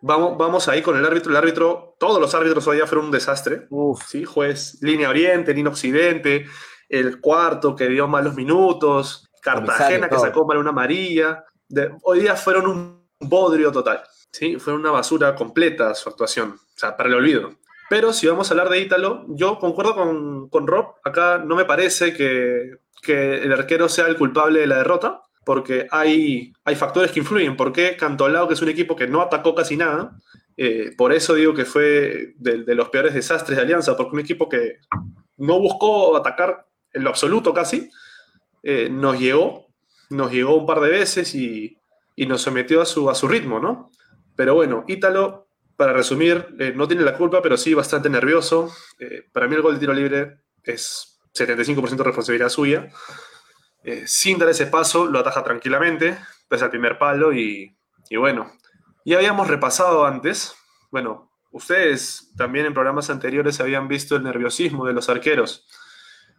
vamos, 0.00 0.36
vamos 0.38 0.68
ahí 0.68 0.82
con 0.82 0.96
el 0.96 1.04
árbitro. 1.04 1.30
El 1.30 1.36
árbitro, 1.36 1.96
todos 1.98 2.20
los 2.20 2.34
árbitros 2.34 2.66
hoy 2.66 2.76
día 2.76 2.86
fueron 2.86 3.06
un 3.06 3.10
desastre. 3.12 3.66
Uf. 3.70 4.02
¿sí? 4.06 4.24
Juez 4.24 4.78
línea 4.82 5.08
oriente, 5.08 5.54
línea 5.54 5.70
occidente, 5.70 6.46
el 6.88 7.20
cuarto 7.20 7.76
que 7.76 7.88
dio 7.88 8.08
malos 8.08 8.34
minutos, 8.34 9.28
Cartagena 9.42 10.08
que 10.08 10.18
sacó 10.18 10.46
mal 10.46 10.58
una 10.58 10.70
amarilla. 10.70 11.44
De- 11.68 11.90
hoy 12.02 12.20
día 12.20 12.34
fueron 12.36 12.66
un 12.66 13.08
bodrio 13.20 13.70
total. 13.72 14.02
¿sí? 14.32 14.58
Fue 14.58 14.72
una 14.72 14.90
basura 14.90 15.34
completa 15.34 15.94
su 15.94 16.08
actuación. 16.08 16.52
O 16.52 16.78
sea, 16.78 16.96
para 16.96 17.08
el 17.08 17.14
olvido. 17.16 17.50
Pero 17.90 18.12
si 18.12 18.26
vamos 18.26 18.50
a 18.50 18.52
hablar 18.52 18.68
de 18.68 18.80
Ítalo, 18.80 19.24
yo 19.28 19.58
concuerdo 19.58 19.94
con, 19.94 20.48
con 20.50 20.66
Rob. 20.66 20.94
Acá 21.04 21.38
no 21.38 21.56
me 21.56 21.64
parece 21.64 22.12
que, 22.12 22.72
que 23.02 23.42
el 23.42 23.52
arquero 23.52 23.88
sea 23.88 24.06
el 24.08 24.16
culpable 24.16 24.60
de 24.60 24.66
la 24.66 24.76
derrota, 24.76 25.22
porque 25.48 25.86
hay, 25.90 26.52
hay 26.62 26.76
factores 26.76 27.10
que 27.10 27.20
influyen. 27.20 27.56
¿Por 27.56 27.72
qué 27.72 27.96
Cantolao, 27.96 28.46
que 28.46 28.52
es 28.52 28.60
un 28.60 28.68
equipo 28.68 28.94
que 28.94 29.06
no 29.06 29.22
atacó 29.22 29.54
casi 29.54 29.78
nada? 29.78 30.14
eh, 30.58 30.92
por 30.94 31.14
eso 31.14 31.32
digo 31.32 31.54
que 31.54 31.64
fue 31.64 32.34
de, 32.36 32.64
de 32.64 32.74
los 32.74 32.90
peores 32.90 33.14
desastres 33.14 33.56
de 33.56 33.62
Alianza, 33.62 33.96
porque 33.96 34.12
un 34.12 34.20
equipo 34.20 34.46
que 34.46 34.80
no 35.38 35.58
buscó 35.58 36.14
atacar 36.18 36.66
en 36.92 37.02
lo 37.02 37.08
absoluto 37.08 37.54
casi, 37.54 37.88
eh, 38.62 38.90
nos 38.90 39.18
llegó, 39.18 39.68
nos 40.10 40.30
llegó 40.30 40.54
un 40.54 40.66
par 40.66 40.80
de 40.80 40.90
veces 40.90 41.34
y, 41.34 41.78
y 42.14 42.26
nos 42.26 42.42
sometió 42.42 42.82
a 42.82 42.84
su, 42.84 43.08
a 43.08 43.14
su 43.14 43.26
ritmo, 43.26 43.58
¿no? 43.58 43.90
Pero 44.36 44.54
bueno, 44.54 44.84
Ítalo, 44.86 45.48
para 45.78 45.94
resumir, 45.94 46.44
eh, 46.58 46.74
no 46.76 46.86
tiene 46.86 47.04
la 47.04 47.16
culpa, 47.16 47.40
pero 47.40 47.56
sí 47.56 47.72
bastante 47.72 48.10
nervioso. 48.10 48.70
Eh, 48.98 49.22
para 49.32 49.48
mí 49.48 49.54
el 49.54 49.62
gol 49.62 49.74
de 49.74 49.80
tiro 49.80 49.94
libre 49.94 50.40
es 50.62 51.18
75% 51.32 51.96
de 51.96 52.04
responsabilidad 52.04 52.50
suya. 52.50 52.90
Eh, 53.88 54.06
sin 54.06 54.38
dar 54.38 54.50
ese 54.50 54.66
paso, 54.66 55.06
lo 55.06 55.18
ataja 55.18 55.42
tranquilamente, 55.42 56.18
pesa 56.46 56.66
el 56.66 56.70
primer 56.70 56.98
palo 56.98 57.32
y, 57.32 57.74
y 58.10 58.16
bueno, 58.18 58.52
ya 59.02 59.16
habíamos 59.16 59.48
repasado 59.48 60.04
antes, 60.04 60.54
bueno, 60.90 61.32
ustedes 61.52 62.30
también 62.36 62.66
en 62.66 62.74
programas 62.74 63.08
anteriores 63.08 63.60
habían 63.60 63.88
visto 63.88 64.16
el 64.16 64.24
nerviosismo 64.24 64.84
de 64.84 64.92
los 64.92 65.08
arqueros. 65.08 65.66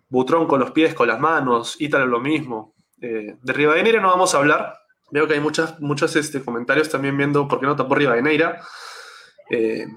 Butrón 0.09 0.45
con 0.45 0.59
los 0.59 0.69
pies, 0.69 0.93
con 0.93 1.07
las 1.07 1.19
manos, 1.19 1.75
Ítalo 1.81 2.05
lo 2.05 2.19
mismo. 2.19 2.75
Eh, 3.01 3.35
de 3.41 3.53
Rivadeneira 3.53 3.99
no 3.99 4.09
vamos 4.09 4.35
a 4.35 4.37
hablar. 4.37 4.75
Veo 5.09 5.27
que 5.27 5.33
hay 5.33 5.39
muchas, 5.39 5.79
muchos 5.79 6.15
este, 6.15 6.43
comentarios 6.43 6.89
también 6.89 7.17
viendo 7.17 7.47
por 7.47 7.59
qué 7.59 7.65
no 7.65 7.75
tapó 7.75 7.95
Rivadeneira. 7.95 8.61
Eh, 9.49 9.87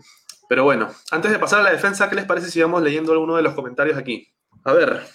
pero 0.49 0.65
bueno, 0.65 0.89
antes 1.11 1.31
de 1.31 1.39
pasar 1.39 1.61
a 1.61 1.65
la 1.65 1.73
defensa, 1.73 2.09
¿qué 2.09 2.17
les 2.17 2.25
parece 2.25 2.51
si 2.51 2.63
vamos 2.63 2.83
leyendo 2.83 3.13
alguno 3.13 3.37
de 3.37 3.43
los 3.43 3.53
comentarios 3.53 3.99
aquí? 3.99 4.27
A 4.65 4.73
ver, 4.73 5.07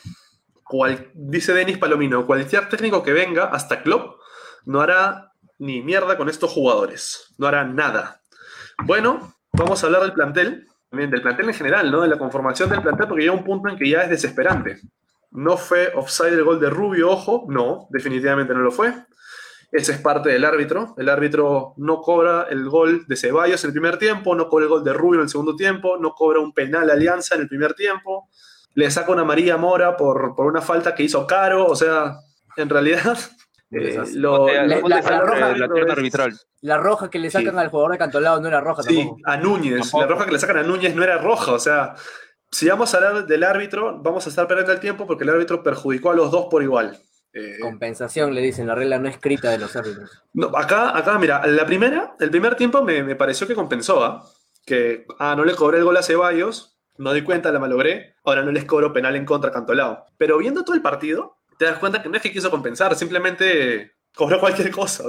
dice 1.14 1.54
Denis 1.54 1.78
Palomino, 1.78 2.26
cualquier 2.26 2.70
técnico 2.70 3.04
que 3.04 3.14
venga, 3.14 3.46
hasta 3.46 3.82
Klopp, 3.82 4.20
no 4.66 4.82
hará 4.82 5.34
ni 5.60 5.82
mierda 5.82 6.18
con 6.18 6.30
estos 6.30 6.52
jugadores. 6.52 7.34
No 7.38 7.48
hará 7.48 7.64
nada. 7.66 8.22
Bueno, 8.84 9.34
vamos 9.54 9.82
a 9.82 9.88
hablar 9.88 10.04
del 10.04 10.14
plantel, 10.14 10.68
del 10.92 11.22
plantel 11.22 11.50
en 11.50 11.56
general, 11.56 11.92
¿no? 11.92 12.02
De 12.02 12.08
la 12.08 12.18
conformación 12.18 12.70
del 12.70 12.82
plantel, 12.82 13.08
porque 13.08 13.24
llega 13.24 13.34
un 13.34 13.44
punto 13.44 13.70
en 13.70 13.78
que 13.78 13.90
ya 13.90 14.04
es 14.04 14.10
desesperante. 14.10 14.80
No 15.32 15.58
fue 15.58 15.92
offside 15.96 16.34
el 16.34 16.44
gol 16.44 16.60
de 16.60 16.70
Rubio, 16.70 17.10
ojo, 17.10 17.46
no, 17.50 17.88
definitivamente 17.90 18.54
no 18.54 18.62
lo 18.62 18.72
fue. 18.72 18.94
Ese 19.72 19.92
es 19.92 19.98
parte 20.00 20.30
del 20.30 20.46
árbitro. 20.46 20.96
El 20.98 21.10
árbitro 21.10 21.74
no 21.78 22.02
cobra 22.02 22.48
el 22.50 22.70
gol 22.70 23.06
de 23.08 23.16
Ceballos 23.18 23.64
en 23.64 23.70
el 23.70 23.74
primer 23.74 23.98
tiempo, 23.98 24.34
no 24.34 24.48
cobra 24.48 24.64
el 24.64 24.70
gol 24.70 24.84
de 24.84 24.94
Rubio 24.94 25.20
en 25.20 25.24
el 25.24 25.30
segundo 25.30 25.56
tiempo, 25.56 25.98
no 25.98 26.14
cobra 26.14 26.40
un 26.40 26.54
penal 26.54 26.90
Alianza 26.90 27.36
en 27.36 27.42
el 27.42 27.50
primer 27.50 27.74
tiempo, 27.74 28.30
le 28.78 28.92
saca 28.92 29.12
una 29.12 29.24
María 29.24 29.58
Mora 29.58 29.98
por, 29.98 30.36
por 30.36 30.46
una 30.46 30.62
falta 30.62 30.94
que 30.94 31.02
hizo 31.02 31.26
Caro, 31.26 31.66
o 31.66 31.76
sea, 31.76 32.20
en 32.58 32.70
realidad 32.70 33.18
eh, 33.72 34.04
lo, 34.14 34.48
la, 34.48 35.02
roja, 35.20 35.48
arbitral. 35.94 36.40
La 36.62 36.78
roja 36.78 37.10
que 37.10 37.18
le 37.18 37.32
sacan 37.32 37.58
al 37.58 37.70
jugador 37.70 37.94
de 37.94 37.98
Cantolao 37.98 38.40
no 38.40 38.48
era 38.48 38.62
roja 38.62 38.84
sí, 38.84 39.10
a 39.26 39.36
Núñez. 39.38 39.92
La 39.96 40.06
roja 40.06 40.28
que 40.28 40.32
le 40.32 40.38
sacan 40.38 40.58
a 40.58 40.64
Núñez 40.64 40.94
no 40.96 41.04
era 41.04 41.18
roja. 41.18 41.54
O 41.54 41.60
sea, 41.60 41.96
si 42.52 42.70
vamos 42.70 42.94
a 42.94 42.98
hablar 42.98 43.26
del 43.26 43.44
árbitro, 43.44 44.00
vamos 44.00 44.28
a 44.28 44.30
estar 44.30 44.48
perdiendo 44.48 44.74
el 44.74 44.80
tiempo 44.80 45.08
porque 45.08 45.24
el 45.24 45.32
árbitro 45.32 45.64
perjudicó 45.64 46.12
a 46.12 46.16
los 46.16 46.30
dos 46.30 46.46
por 46.46 46.62
igual. 46.62 47.00
Eh, 47.34 47.58
Compensación, 47.60 48.36
le 48.36 48.42
dicen, 48.42 48.68
la 48.68 48.76
regla 48.76 49.00
no 49.00 49.10
escrita 49.10 49.50
de 49.50 49.58
los 49.58 49.76
árbitros. 49.76 50.24
No, 50.34 50.52
acá, 50.56 50.96
acá, 50.96 51.18
mira, 51.18 51.48
la 51.48 51.66
primera, 51.66 52.16
el 52.20 52.30
primer 52.30 52.54
tiempo 52.54 52.84
me, 52.84 53.02
me 53.02 53.16
pareció 53.16 53.48
que 53.48 53.56
compensó, 53.56 54.04
¿ah? 54.04 54.24
Que, 54.64 55.08
ah, 55.18 55.34
no 55.36 55.46
le 55.46 55.56
cobré 55.56 55.80
el 55.80 55.84
gol 55.84 55.98
a 55.98 56.04
Ceballos, 56.04 56.77
no 56.98 57.14
di 57.14 57.22
cuenta, 57.22 57.52
la 57.52 57.60
malogré, 57.60 58.16
ahora 58.24 58.44
no 58.44 58.52
les 58.52 58.66
cobro 58.66 58.94
penal 58.94 59.16
en 59.16 59.26
contra 59.26 59.50
a 59.50 59.54
Cantolao. 59.54 60.06
Pero 60.18 60.38
viendo 60.38 60.64
todo 60.64 60.76
el 60.76 60.82
partido, 60.82 61.38
te 61.58 61.66
das 61.66 61.80
cuenta 61.80 62.02
que 62.02 62.10
no 62.10 62.16
es 62.16 62.22
que 62.22 62.32
quiso 62.32 62.52
compensar, 62.52 62.96
simplemente 62.96 63.94
cobró 64.16 64.40
cualquier 64.40 64.72
cosa. 64.72 65.04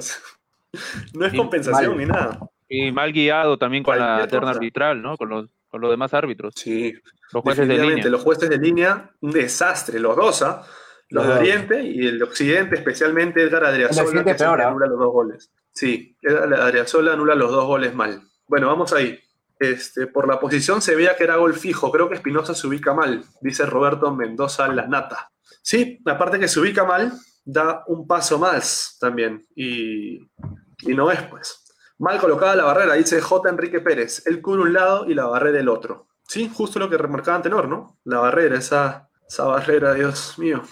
no 1.14 1.26
es 1.26 1.34
compensación 1.34 1.96
ni 1.96 2.06
nada. 2.06 2.38
Y 2.68 2.92
mal 2.92 3.12
guiado 3.12 3.58
también 3.58 3.82
con 3.82 3.98
la 3.98 4.26
terna 4.28 4.50
arbitral, 4.50 5.00
¿no? 5.00 5.16
Con 5.16 5.30
los, 5.30 5.46
con 5.68 5.80
los 5.80 5.90
demás 5.90 6.12
árbitros. 6.12 6.54
Sí. 6.56 6.94
Los 7.32 7.42
jueces 7.42 7.66
de 7.66 7.78
línea. 7.78 8.06
Los 8.08 8.22
jueces 8.22 8.50
de 8.50 8.58
línea, 8.58 9.10
un 9.20 9.30
desastre, 9.30 9.98
los 9.98 10.16
dos, 10.16 10.42
¿ah? 10.42 10.64
Los 11.10 11.26
de 11.26 11.32
Oriente 11.32 11.82
y 11.82 12.06
el 12.06 12.18
de 12.18 12.24
Occidente, 12.24 12.76
especialmente 12.76 13.42
Edgar 13.42 13.64
Adriasola, 13.64 14.24
que 14.24 14.44
anula 14.44 14.86
los 14.86 14.98
dos 14.98 15.10
goles. 15.10 15.50
Sí, 15.72 16.14
Edgar 16.20 16.52
Adriasola 16.52 17.14
anula 17.14 17.34
los 17.34 17.50
dos 17.50 17.64
goles 17.64 17.94
mal. 17.94 18.20
Bueno, 18.46 18.66
vamos 18.66 18.92
ahí. 18.92 19.18
Este, 19.58 20.06
por 20.06 20.28
la 20.28 20.38
posición 20.38 20.80
se 20.80 20.94
veía 20.94 21.16
que 21.16 21.24
era 21.24 21.36
gol 21.36 21.54
fijo. 21.54 21.90
Creo 21.90 22.08
que 22.08 22.14
Espinosa 22.14 22.54
se 22.54 22.66
ubica 22.66 22.94
mal, 22.94 23.24
dice 23.40 23.66
Roberto 23.66 24.14
Mendoza 24.14 24.68
La 24.68 24.86
Nata. 24.86 25.30
Sí, 25.62 26.00
aparte 26.06 26.38
que 26.38 26.48
se 26.48 26.60
ubica 26.60 26.84
mal, 26.84 27.12
da 27.44 27.82
un 27.86 28.06
paso 28.06 28.38
más 28.38 28.96
también. 29.00 29.44
Y, 29.54 30.20
no 30.86 31.10
es, 31.10 31.22
pues. 31.24 31.64
Mal 31.98 32.20
colocada 32.20 32.54
la 32.54 32.64
barrera, 32.64 32.94
dice 32.94 33.20
J. 33.20 33.48
Enrique 33.48 33.80
Pérez. 33.80 34.24
Él 34.26 34.40
cubre 34.40 34.62
un 34.62 34.72
lado 34.72 35.06
y 35.10 35.14
la 35.14 35.26
barrera 35.26 35.58
el 35.58 35.68
otro. 35.68 36.06
Sí, 36.28 36.50
justo 36.52 36.78
lo 36.78 36.88
que 36.88 36.98
remarcaba 36.98 37.42
Tenor, 37.42 37.68
¿no? 37.68 37.98
La 38.04 38.18
barrera, 38.20 38.56
esa, 38.56 39.08
esa 39.26 39.44
barrera, 39.44 39.94
Dios 39.94 40.38
mío. 40.38 40.62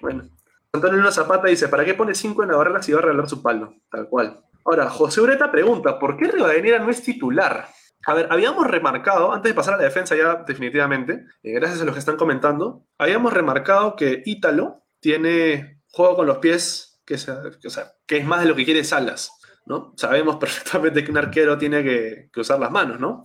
Bueno. 0.00 0.28
Antonio 0.72 0.98
Luna 0.98 1.10
Zapata 1.10 1.48
dice, 1.48 1.68
¿para 1.68 1.84
qué 1.84 1.94
pone 1.94 2.14
5 2.14 2.42
en 2.42 2.50
la 2.50 2.56
barrera 2.56 2.82
si 2.82 2.92
va 2.92 2.98
a 2.98 3.02
regalar 3.02 3.28
su 3.28 3.42
palo? 3.42 3.74
Tal 3.90 4.08
cual. 4.08 4.40
Ahora, 4.64 4.90
José 4.90 5.20
Ureta 5.20 5.50
pregunta, 5.50 5.98
¿por 5.98 6.16
qué 6.16 6.26
Rivadeneira 6.28 6.78
no 6.78 6.90
es 6.90 7.02
titular? 7.02 7.68
A 8.08 8.14
ver, 8.14 8.28
habíamos 8.30 8.68
remarcado, 8.68 9.32
antes 9.32 9.50
de 9.50 9.54
pasar 9.54 9.74
a 9.74 9.78
la 9.78 9.82
defensa 9.82 10.14
ya 10.14 10.36
definitivamente, 10.46 11.26
eh, 11.42 11.52
gracias 11.54 11.80
a 11.80 11.84
los 11.84 11.92
que 11.92 11.98
están 11.98 12.16
comentando, 12.16 12.84
habíamos 12.98 13.32
remarcado 13.32 13.96
que 13.96 14.22
Ítalo 14.24 14.84
tiene 15.00 15.82
juego 15.90 16.14
con 16.14 16.26
los 16.28 16.38
pies 16.38 17.02
que, 17.04 17.14
es 17.14 18.24
más 18.24 18.40
de 18.40 18.46
lo 18.46 18.54
que 18.54 18.64
quiere 18.64 18.84
Salas, 18.84 19.32
¿no? 19.66 19.92
Sabemos 19.96 20.36
perfectamente 20.40 21.02
que 21.02 21.10
un 21.10 21.18
arquero 21.18 21.58
tiene 21.58 21.82
que, 21.82 22.30
usar 22.36 22.60
las 22.60 22.70
manos, 22.70 23.00
¿no? 23.00 23.24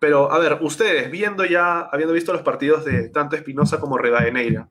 Pero, 0.00 0.32
a 0.32 0.38
ver, 0.40 0.58
ustedes, 0.60 1.08
viendo 1.08 1.44
ya, 1.44 1.82
habiendo 1.82 2.12
visto 2.12 2.32
los 2.32 2.42
partidos 2.42 2.84
de 2.84 3.08
tanto 3.10 3.36
Espinosa 3.36 3.78
como 3.78 3.96
Rivadeneira, 3.96 4.68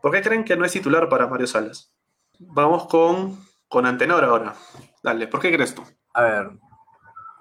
¿por 0.00 0.12
qué 0.12 0.22
creen 0.22 0.44
que 0.44 0.56
no 0.56 0.64
es 0.64 0.72
titular 0.72 1.08
para 1.08 1.26
Mario 1.26 1.48
Salas? 1.48 1.92
Vamos 2.38 2.86
con, 2.86 3.40
con 3.68 3.86
Antenor 3.86 4.22
ahora. 4.22 4.54
Dale, 5.02 5.26
¿por 5.26 5.40
qué 5.40 5.52
crees 5.52 5.74
tú? 5.74 5.82
A 6.14 6.22
ver, 6.22 6.50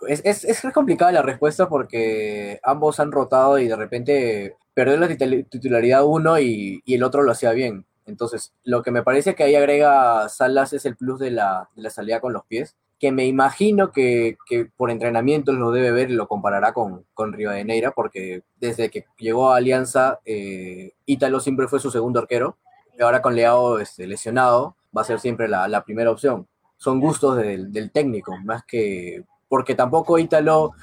es, 0.08 0.22
es, 0.24 0.44
es 0.44 0.74
complicada 0.74 1.12
la 1.12 1.22
respuesta 1.22 1.70
porque 1.70 2.60
ambos 2.64 3.00
han 3.00 3.12
rotado 3.12 3.60
y 3.60 3.68
de 3.68 3.76
repente 3.76 4.56
perdió 4.74 4.98
la 4.98 5.08
titularidad 5.08 6.06
uno 6.06 6.40
y, 6.40 6.82
y, 6.86 6.96
el 6.96 7.04
otro 7.04 7.24
lo 7.24 7.32
hacía 7.32 7.52
bien. 7.52 7.86
Entonces, 8.06 8.54
lo 8.64 8.84
que 8.84 8.92
me 8.92 9.04
parece 9.04 9.36
que 9.36 9.44
ahí 9.44 9.56
agrega 9.56 10.30
Salas 10.30 10.74
es 10.74 10.86
el 10.86 10.96
plus 10.96 11.20
de 11.20 11.32
la, 11.32 11.70
de 11.76 11.82
la 11.82 11.90
salida 11.90 12.22
con 12.22 12.32
los 12.32 12.46
pies, 12.46 12.76
que 13.00 13.12
me 13.12 13.26
imagino 13.26 13.92
que, 13.92 14.38
que, 14.48 14.66
por 14.66 14.90
entrenamiento 14.92 15.52
lo 15.54 15.72
debe 15.72 15.92
ver 15.92 16.10
y 16.10 16.16
lo 16.16 16.28
comparará 16.28 16.74
con, 16.74 17.06
con 17.14 17.32
Neira 17.32 17.92
porque 17.92 18.44
desde 18.60 18.90
que 18.90 19.06
llegó 19.18 19.52
a 19.52 19.58
Alianza, 19.58 20.20
eh, 20.26 20.94
Ítalo 21.06 21.40
siempre 21.40 21.68
fue 21.68 21.80
su 21.80 21.92
segundo 21.92 22.20
arquero, 22.20 22.58
y 22.98 23.04
ahora 23.04 23.22
con 23.22 23.36
Leao 23.36 23.80
este, 23.80 24.08
lesionado, 24.08 24.76
va 24.96 25.02
a 25.02 25.06
ser 25.06 25.20
siempre 25.20 25.48
la, 25.48 25.68
la 25.68 25.84
primera 25.84 26.12
opción. 26.12 26.48
Son 26.78 27.00
gustos 27.00 27.38
del, 27.38 27.72
del 27.72 27.92
técnico, 27.92 28.38
más 28.44 28.64
que 28.66 29.24
porque 29.48 29.76
tampoco 29.76 30.20
Ítalo, 30.20 30.74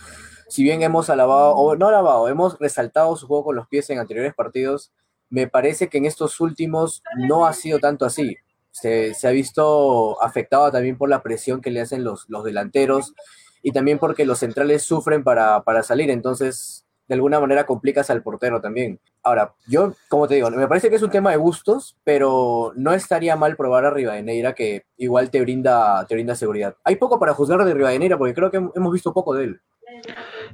si 0.49 0.63
bien 0.63 0.83
hemos 0.83 1.11
alabado, 1.11 1.53
o 1.53 1.77
no 1.77 1.89
alabado, 1.89 2.29
hemos 2.29 2.59
resaltado 2.59 3.17
su 3.17 3.27
juego 3.27 3.45
con 3.45 3.57
los 3.57 3.69
pies 3.69 3.89
en 3.91 3.99
anteriores 3.99 4.35
partidos, 4.35 4.93
me 5.31 5.49
parece 5.49 5.89
que 5.89 5.99
en 5.99 6.07
estos 6.07 6.41
últimos 6.41 7.03
no 7.17 7.47
ha 7.47 7.53
sido 7.53 7.79
tanto 7.79 8.05
así. 8.05 8.37
Se, 8.71 9.15
ha 9.23 9.31
visto 9.31 10.23
afectado 10.23 10.71
también 10.71 10.99
por 10.99 11.09
la 11.09 11.23
presión 11.23 11.61
que 11.61 11.71
le 11.71 11.81
hacen 11.81 12.05
los, 12.05 12.29
los 12.29 12.45
delanteros 12.45 13.15
y 13.63 13.73
también 13.73 13.99
porque 13.99 14.27
los 14.27 14.41
centrales 14.41 14.83
sufren 14.83 15.25
para, 15.25 15.63
para 15.63 15.83
salir, 15.83 16.11
entonces 16.11 16.84
de 17.07 17.15
alguna 17.15 17.41
manera 17.41 17.67
complicas 17.67 18.11
al 18.11 18.23
portero 18.23 18.61
también. 18.61 19.01
Ahora, 19.23 19.55
yo, 19.67 19.95
como 20.09 20.29
te 20.29 20.37
digo, 20.37 20.51
me 20.51 20.69
parece 20.69 20.91
que 20.91 20.97
es 20.97 21.03
un 21.03 21.11
tema 21.11 21.31
de 21.31 21.37
gustos, 21.37 21.97
pero 22.05 22.73
no 22.77 22.93
estaría 22.93 23.37
mal 23.37 23.57
probar 23.57 23.85
a 23.85 23.91
Rivadeneira, 23.91 24.55
que 24.55 24.85
igual 24.97 25.31
te 25.31 25.41
brinda, 25.41 26.07
te 26.07 26.15
brinda 26.15 26.35
seguridad. 26.35 26.77
Hay 26.85 26.97
poco 26.97 27.19
para 27.19 27.35
juzgar 27.35 27.65
de 27.65 27.75
Rivadeneira, 27.75 28.19
porque 28.19 28.35
creo 28.35 28.51
que 28.51 28.57
hemos 28.75 28.93
visto 28.93 29.13
poco 29.13 29.35
de 29.35 29.45
él. 29.45 29.61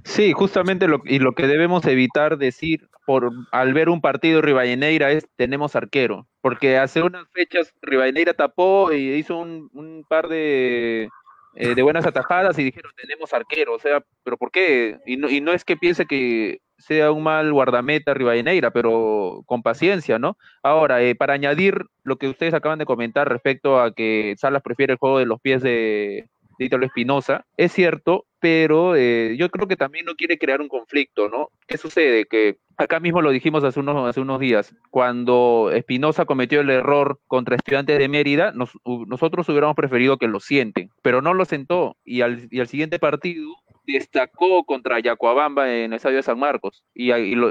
Sí, 0.04 0.32
justamente 0.32 0.86
lo, 0.86 1.00
y 1.04 1.18
lo 1.18 1.32
que 1.32 1.46
debemos 1.46 1.84
evitar 1.86 2.38
decir 2.38 2.88
por 3.06 3.30
al 3.52 3.74
ver 3.74 3.88
un 3.88 4.00
partido 4.00 4.40
Rivadeneira 4.40 5.10
es 5.10 5.26
tenemos 5.36 5.76
arquero, 5.76 6.26
porque 6.40 6.78
hace 6.78 7.02
unas 7.02 7.26
fechas 7.32 7.72
Rivadeneira 7.82 8.34
tapó 8.34 8.92
y 8.92 9.14
hizo 9.14 9.36
un, 9.38 9.70
un 9.72 10.04
par 10.08 10.28
de 10.28 11.08
eh, 11.54 11.74
de 11.74 11.82
buenas 11.82 12.06
atajadas 12.06 12.58
y 12.58 12.64
dijeron, 12.64 12.92
tenemos 12.96 13.32
arquero, 13.32 13.74
o 13.74 13.78
sea, 13.78 14.02
pero 14.22 14.36
¿por 14.36 14.50
qué? 14.50 14.98
Y 15.06 15.16
no, 15.16 15.28
y 15.28 15.40
no 15.40 15.52
es 15.52 15.64
que 15.64 15.76
piense 15.76 16.06
que 16.06 16.60
sea 16.78 17.12
un 17.12 17.22
mal 17.22 17.52
guardameta 17.52 18.14
Rivadeneira, 18.14 18.70
pero 18.70 19.42
con 19.46 19.62
paciencia, 19.62 20.18
¿no? 20.18 20.36
Ahora, 20.62 21.02
eh, 21.02 21.14
para 21.14 21.34
añadir 21.34 21.84
lo 22.04 22.16
que 22.16 22.28
ustedes 22.28 22.54
acaban 22.54 22.78
de 22.78 22.86
comentar 22.86 23.28
respecto 23.28 23.80
a 23.80 23.92
que 23.92 24.34
Salas 24.38 24.62
prefiere 24.62 24.94
el 24.94 24.98
juego 24.98 25.18
de 25.18 25.26
los 25.26 25.40
pies 25.40 25.62
de, 25.62 26.28
de 26.60 26.66
Italo 26.66 26.84
Espinosa, 26.84 27.46
es 27.56 27.72
cierto, 27.72 28.26
pero 28.38 28.94
eh, 28.94 29.34
yo 29.38 29.48
creo 29.48 29.66
que 29.66 29.76
también 29.76 30.04
no 30.04 30.14
quiere 30.14 30.36
crear 30.36 30.60
un 30.60 30.68
conflicto, 30.68 31.30
¿no? 31.30 31.48
¿Qué 31.66 31.78
sucede? 31.78 32.26
Que 32.26 32.58
acá 32.76 33.00
mismo 33.00 33.22
lo 33.22 33.30
dijimos 33.30 33.64
hace 33.64 33.80
unos, 33.80 34.40
días, 34.40 34.76
cuando 34.90 35.70
Espinosa 35.72 36.26
cometió 36.26 36.60
el 36.60 36.68
error 36.68 37.18
contra 37.26 37.56
estudiantes 37.56 37.98
de 37.98 38.08
Mérida, 38.08 38.52
nosotros 38.52 39.48
hubiéramos 39.48 39.74
preferido 39.74 40.18
que 40.18 40.28
lo 40.28 40.38
sienten, 40.38 40.90
pero 41.00 41.22
no 41.22 41.32
lo 41.32 41.46
sentó 41.46 41.96
y 42.04 42.20
al, 42.20 42.50
siguiente 42.68 42.98
partido 42.98 43.54
destacó 43.86 44.64
contra 44.64 45.00
Yacuabamba 45.00 45.72
en 45.72 45.92
el 45.92 45.94
estadio 45.94 46.16
de 46.16 46.22
San 46.22 46.38
Marcos 46.38 46.84
y, 46.94 47.10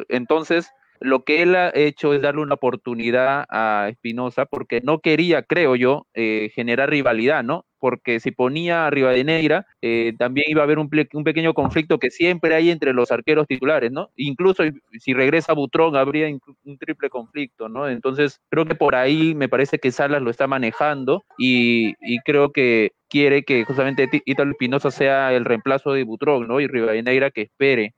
entonces 0.09 0.71
lo 0.99 1.23
que 1.23 1.41
él 1.41 1.55
ha 1.55 1.71
hecho 1.73 2.13
es 2.13 2.21
darle 2.21 2.41
una 2.41 2.55
oportunidad 2.55 3.45
a 3.49 3.87
Espinosa 3.89 4.45
porque 4.45 4.81
no 4.81 4.99
quería, 4.99 5.43
creo 5.43 5.75
yo, 5.75 6.07
eh, 6.13 6.51
generar 6.55 6.89
rivalidad, 6.89 7.43
¿no? 7.43 7.65
porque 7.79 8.19
si 8.19 8.31
ponía 8.31 8.85
a 8.85 8.89
Rivadeneira, 8.89 9.65
eh, 9.81 10.13
también 10.19 10.47
iba 10.49 10.61
a 10.61 10.65
haber 10.65 10.77
un, 10.77 10.89
pequeño 10.89 11.53
conflicto 11.53 11.97
que 11.97 12.11
siempre 12.11 12.53
hay 12.53 12.69
entre 12.69 12.93
los 12.93 13.11
arqueros 13.11 13.47
titulares, 13.47 13.91
¿no? 13.91 14.11
Incluso 14.15 14.63
si 14.99 15.13
regresa 15.13 15.53
Butrón, 15.53 15.95
habría 15.95 16.27
un 16.27 16.77
triple 16.77 17.09
conflicto, 17.09 17.69
¿no? 17.69 17.87
Entonces, 17.87 18.41
creo 18.49 18.65
que 18.65 18.75
por 18.75 18.95
ahí 18.95 19.33
me 19.33 19.49
parece 19.49 19.79
que 19.79 19.91
Salas 19.91 20.21
lo 20.21 20.29
está 20.29 20.47
manejando 20.47 21.23
y, 21.37 21.93
creo 22.25 22.51
que 22.51 22.91
quiere 23.07 23.43
que 23.43 23.63
justamente 23.63 24.09
Ítalo 24.25 24.51
Espinosa 24.51 24.91
sea 24.91 25.33
el 25.33 25.45
reemplazo 25.45 25.93
de 25.93 26.03
Butrón, 26.03 26.47
¿no? 26.47 26.59
Y 26.59 26.67
Rivadeneira 26.67 27.31
que 27.31 27.43
espere. 27.43 27.93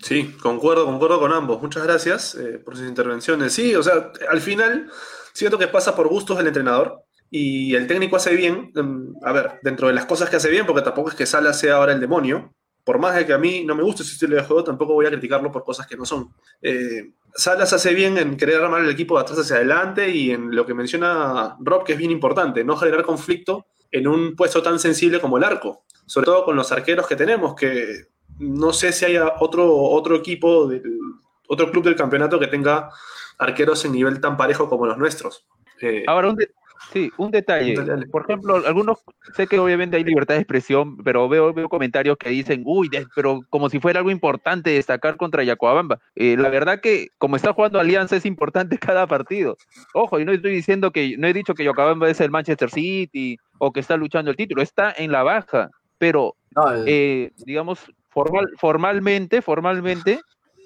Sí, 0.00 0.36
concuerdo, 0.40 0.86
concuerdo 0.86 1.20
con 1.20 1.32
ambos. 1.32 1.60
Muchas 1.60 1.82
gracias 1.84 2.34
eh, 2.34 2.58
por 2.58 2.76
sus 2.76 2.88
intervenciones. 2.88 3.52
Sí, 3.52 3.74
o 3.74 3.82
sea, 3.82 4.12
al 4.28 4.40
final 4.40 4.90
siento 5.32 5.58
que 5.58 5.68
pasa 5.68 5.94
por 5.94 6.08
gustos 6.08 6.38
del 6.38 6.46
entrenador 6.48 7.02
y 7.30 7.74
el 7.74 7.86
técnico 7.86 8.16
hace 8.16 8.34
bien, 8.36 8.72
em, 8.76 9.14
a 9.22 9.32
ver, 9.32 9.60
dentro 9.62 9.88
de 9.88 9.94
las 9.94 10.06
cosas 10.06 10.28
que 10.28 10.36
hace 10.36 10.50
bien, 10.50 10.66
porque 10.66 10.82
tampoco 10.82 11.10
es 11.10 11.14
que 11.14 11.26
Sala 11.26 11.52
sea 11.52 11.76
ahora 11.76 11.92
el 11.92 12.00
demonio, 12.00 12.54
por 12.84 12.98
más 12.98 13.14
de 13.14 13.24
que 13.26 13.32
a 13.32 13.38
mí 13.38 13.64
no 13.64 13.74
me 13.74 13.82
guste 13.82 14.02
ese 14.02 14.12
estilo 14.12 14.36
de 14.36 14.42
juego, 14.42 14.64
tampoco 14.64 14.94
voy 14.94 15.06
a 15.06 15.10
criticarlo 15.10 15.52
por 15.52 15.64
cosas 15.64 15.86
que 15.86 15.96
no 15.96 16.04
son. 16.04 16.34
Eh, 16.60 17.12
Salas 17.34 17.72
hace 17.72 17.94
bien 17.94 18.18
en 18.18 18.36
querer 18.36 18.60
armar 18.60 18.82
el 18.82 18.90
equipo 18.90 19.16
de 19.16 19.22
atrás 19.22 19.38
hacia 19.38 19.56
adelante 19.56 20.10
y 20.10 20.32
en 20.32 20.54
lo 20.54 20.66
que 20.66 20.74
menciona 20.74 21.56
Rob, 21.60 21.84
que 21.84 21.92
es 21.92 21.98
bien 21.98 22.10
importante, 22.10 22.64
no 22.64 22.76
generar 22.76 23.04
conflicto 23.04 23.66
en 23.90 24.08
un 24.08 24.34
puesto 24.34 24.62
tan 24.62 24.78
sensible 24.78 25.20
como 25.20 25.38
el 25.38 25.44
arco. 25.44 25.84
Sobre 26.06 26.26
todo 26.26 26.44
con 26.44 26.56
los 26.56 26.72
arqueros 26.72 27.06
que 27.06 27.16
tenemos, 27.16 27.54
que 27.54 28.08
no 28.42 28.72
sé 28.72 28.92
si 28.92 29.04
haya 29.04 29.34
otro, 29.40 29.74
otro 29.74 30.16
equipo, 30.16 30.66
del, 30.66 30.82
otro 31.48 31.70
club 31.70 31.84
del 31.84 31.96
campeonato 31.96 32.38
que 32.38 32.46
tenga 32.46 32.90
arqueros 33.38 33.84
en 33.84 33.92
nivel 33.92 34.20
tan 34.20 34.36
parejo 34.36 34.68
como 34.68 34.86
los 34.86 34.98
nuestros. 34.98 35.46
Eh, 35.80 36.04
Ahora, 36.06 36.28
un, 36.28 36.36
Sí, 36.92 37.10
un 37.16 37.30
detalle. 37.30 37.74
Por 38.10 38.22
ejemplo, 38.22 38.56
algunos, 38.66 38.98
sé 39.34 39.46
que 39.46 39.58
obviamente 39.58 39.96
hay 39.96 40.04
libertad 40.04 40.34
de 40.34 40.40
expresión, 40.40 40.98
pero 40.98 41.28
veo, 41.28 41.52
veo 41.54 41.68
comentarios 41.68 42.18
que 42.18 42.28
dicen, 42.28 42.62
uy, 42.66 42.90
pero 43.14 43.40
como 43.48 43.70
si 43.70 43.80
fuera 43.80 44.00
algo 44.00 44.10
importante 44.10 44.70
destacar 44.70 45.16
contra 45.16 45.42
Yacoabamba. 45.42 46.00
Eh, 46.14 46.36
la 46.36 46.50
verdad 46.50 46.80
que 46.80 47.08
como 47.18 47.36
está 47.36 47.52
jugando 47.52 47.80
Alianza 47.80 48.16
es 48.16 48.26
importante 48.26 48.78
cada 48.78 49.06
partido. 49.06 49.56
Ojo, 49.94 50.20
y 50.20 50.24
no 50.24 50.32
estoy 50.32 50.52
diciendo 50.52 50.90
que, 50.90 51.16
no 51.16 51.26
he 51.26 51.32
dicho 51.32 51.54
que 51.54 51.64
Yacoabamba 51.64 52.10
es 52.10 52.20
el 52.20 52.30
Manchester 52.30 52.70
City 52.70 53.38
o 53.58 53.72
que 53.72 53.80
está 53.80 53.96
luchando 53.96 54.30
el 54.30 54.36
título, 54.36 54.62
está 54.62 54.92
en 54.96 55.12
la 55.12 55.22
baja, 55.22 55.70
pero 55.98 56.36
eh, 56.86 57.30
digamos, 57.46 57.90
formal, 58.12 58.48
formalmente, 58.58 59.42
formalmente, 59.42 60.20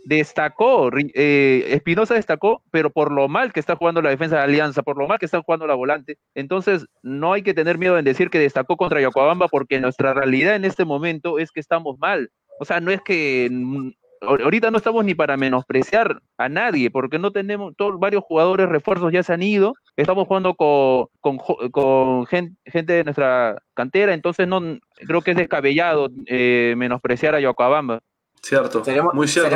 destacó, 0.06 0.90
eh, 0.94 1.64
Espinosa 1.68 2.14
destacó, 2.14 2.62
pero 2.70 2.90
por 2.90 3.10
lo 3.10 3.28
mal 3.28 3.52
que 3.52 3.58
está 3.58 3.74
jugando 3.74 4.00
la 4.00 4.10
defensa 4.10 4.36
de 4.36 4.42
Alianza, 4.42 4.82
por 4.82 4.96
lo 4.96 5.08
mal 5.08 5.18
que 5.18 5.26
está 5.26 5.42
jugando 5.42 5.66
la 5.66 5.74
volante. 5.74 6.18
Entonces, 6.34 6.86
no 7.02 7.32
hay 7.32 7.42
que 7.42 7.54
tener 7.54 7.76
miedo 7.76 7.98
en 7.98 8.04
decir 8.04 8.30
que 8.30 8.38
destacó 8.38 8.76
contra 8.76 9.00
Yocobamba, 9.00 9.48
porque 9.48 9.80
nuestra 9.80 10.14
realidad 10.14 10.54
en 10.54 10.64
este 10.64 10.84
momento 10.84 11.40
es 11.40 11.50
que 11.50 11.60
estamos 11.60 11.98
mal. 11.98 12.30
O 12.60 12.64
sea, 12.64 12.80
no 12.80 12.92
es 12.92 13.00
que 13.02 13.48
mm, 13.50 13.90
ahorita 14.20 14.70
no 14.70 14.78
estamos 14.78 15.04
ni 15.04 15.14
para 15.14 15.36
menospreciar 15.36 16.20
a 16.38 16.48
nadie, 16.48 16.90
porque 16.90 17.18
no 17.18 17.32
tenemos, 17.32 17.74
todos, 17.76 17.98
varios 17.98 18.24
jugadores 18.24 18.68
refuerzos 18.68 19.12
ya 19.12 19.22
se 19.22 19.32
han 19.32 19.42
ido, 19.42 19.74
estamos 19.96 20.26
jugando 20.26 20.54
con, 20.54 21.08
con, 21.70 22.26
gente, 22.26 22.92
de 22.92 23.04
nuestra 23.04 23.62
cantera, 23.74 24.14
entonces 24.14 24.46
no 24.48 24.60
creo 25.06 25.22
que 25.22 25.32
es 25.32 25.36
descabellado 25.36 26.08
eh, 26.26 26.74
menospreciar 26.76 27.34
a 27.34 27.40
Yocobamba. 27.40 28.00
Cierto, 28.42 28.84
seremos, 28.84 29.14
muy 29.14 29.28
cierto. 29.28 29.48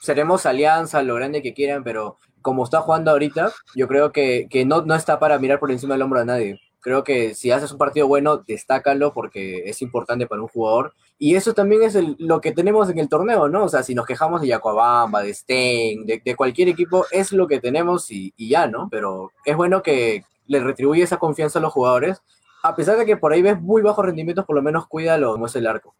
Seremos, 0.00 0.46
alianza, 0.46 1.00
lo 1.02 1.14
grande 1.14 1.42
que 1.42 1.54
quieran, 1.54 1.84
pero 1.84 2.18
como 2.40 2.64
está 2.64 2.80
jugando 2.80 3.12
ahorita, 3.12 3.52
yo 3.76 3.86
creo 3.86 4.10
que, 4.10 4.48
no, 4.66 4.82
no 4.82 4.96
está 4.96 5.20
para 5.20 5.38
mirar 5.38 5.60
por 5.60 5.70
encima 5.70 5.94
del 5.94 6.02
hombro 6.02 6.20
a 6.20 6.24
nadie. 6.24 6.60
Creo 6.82 7.04
que 7.04 7.34
si 7.34 7.50
haces 7.52 7.72
un 7.72 7.78
partido 7.78 8.08
bueno, 8.08 8.38
destácalo 8.38 9.14
porque 9.14 9.70
es 9.70 9.80
importante 9.80 10.26
para 10.26 10.42
un 10.42 10.48
jugador. 10.48 10.92
Y 11.16 11.36
eso 11.36 11.54
también 11.54 11.82
es 11.82 11.96
lo 12.18 12.40
que 12.40 12.50
tenemos 12.50 12.90
en 12.90 12.98
el 12.98 13.08
torneo, 13.08 13.48
¿no? 13.48 13.64
O 13.64 13.68
sea, 13.68 13.84
si 13.84 13.94
nos 13.94 14.04
quejamos 14.04 14.40
de 14.40 14.48
Yacuabamba, 14.48 15.22
de 15.22 15.32
Stein, 15.32 16.04
de, 16.04 16.36
cualquier 16.36 16.68
equipo, 16.68 17.06
es 17.12 17.32
lo 17.32 17.46
que 17.46 17.60
tenemos 17.60 18.10
y, 18.10 18.34
y, 18.36 18.48
ya, 18.48 18.66
¿no? 18.66 18.88
Pero 18.90 19.30
es 19.44 19.56
bueno 19.56 19.82
que 19.82 20.24
le 20.48 20.58
retribuye 20.58 21.04
esa 21.04 21.18
confianza 21.18 21.60
a 21.60 21.62
los 21.62 21.72
jugadores. 21.72 22.20
A 22.64 22.74
pesar 22.74 22.98
de 22.98 23.06
que 23.06 23.16
por 23.16 23.32
ahí 23.32 23.42
ves 23.42 23.60
muy 23.60 23.80
bajos 23.82 24.04
rendimientos, 24.04 24.44
por 24.44 24.56
lo 24.56 24.62
menos 24.62 24.88
cuídalo 24.88 25.32
como 25.32 25.46
es 25.46 25.54
el 25.54 25.68
arco. 25.68 25.94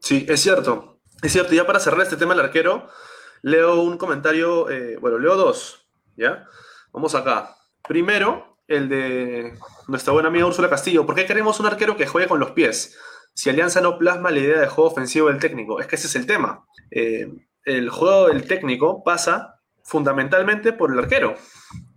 Sí, 0.00 0.26
es 0.28 0.40
cierto. 0.40 0.98
Es 1.22 1.32
cierto, 1.32 1.54
ya 1.54 1.66
para 1.66 1.80
cerrar 1.80 2.02
este 2.02 2.16
tema 2.16 2.34
del 2.34 2.44
arquero, 2.44 2.88
leo 3.42 3.80
un 3.80 3.96
comentario, 3.96 4.70
eh, 4.70 4.96
bueno, 4.98 5.18
leo 5.18 5.36
dos, 5.36 5.86
¿ya? 6.16 6.46
Vamos 6.92 7.14
acá. 7.14 7.56
Primero, 7.86 8.49
el 8.70 8.88
de 8.88 9.52
nuestra 9.88 10.12
buena 10.12 10.28
amiga 10.28 10.46
Úrsula 10.46 10.70
Castillo. 10.70 11.04
¿Por 11.04 11.16
qué 11.16 11.26
queremos 11.26 11.58
un 11.58 11.66
arquero 11.66 11.96
que 11.96 12.06
juegue 12.06 12.28
con 12.28 12.38
los 12.38 12.52
pies? 12.52 12.96
Si 13.34 13.50
Alianza 13.50 13.80
no 13.80 13.98
plasma 13.98 14.30
la 14.30 14.38
idea 14.38 14.60
de 14.60 14.68
juego 14.68 14.90
ofensivo 14.90 15.28
del 15.28 15.40
técnico. 15.40 15.80
Es 15.80 15.88
que 15.88 15.96
ese 15.96 16.06
es 16.06 16.14
el 16.14 16.26
tema. 16.26 16.64
Eh, 16.90 17.28
el 17.64 17.90
juego 17.90 18.28
del 18.28 18.46
técnico 18.46 19.02
pasa 19.02 19.60
fundamentalmente 19.82 20.72
por 20.72 20.92
el 20.92 21.00
arquero. 21.00 21.34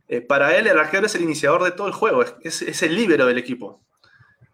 Eh, 0.07 0.21
para 0.21 0.57
él, 0.57 0.65
el 0.65 0.79
arquero 0.79 1.05
es 1.05 1.13
el 1.15 1.21
iniciador 1.21 1.63
de 1.63 1.71
todo 1.71 1.87
el 1.87 1.93
juego, 1.93 2.23
es, 2.41 2.61
es 2.61 2.83
el 2.83 2.95
líbero 2.95 3.27
del 3.27 3.37
equipo. 3.37 3.85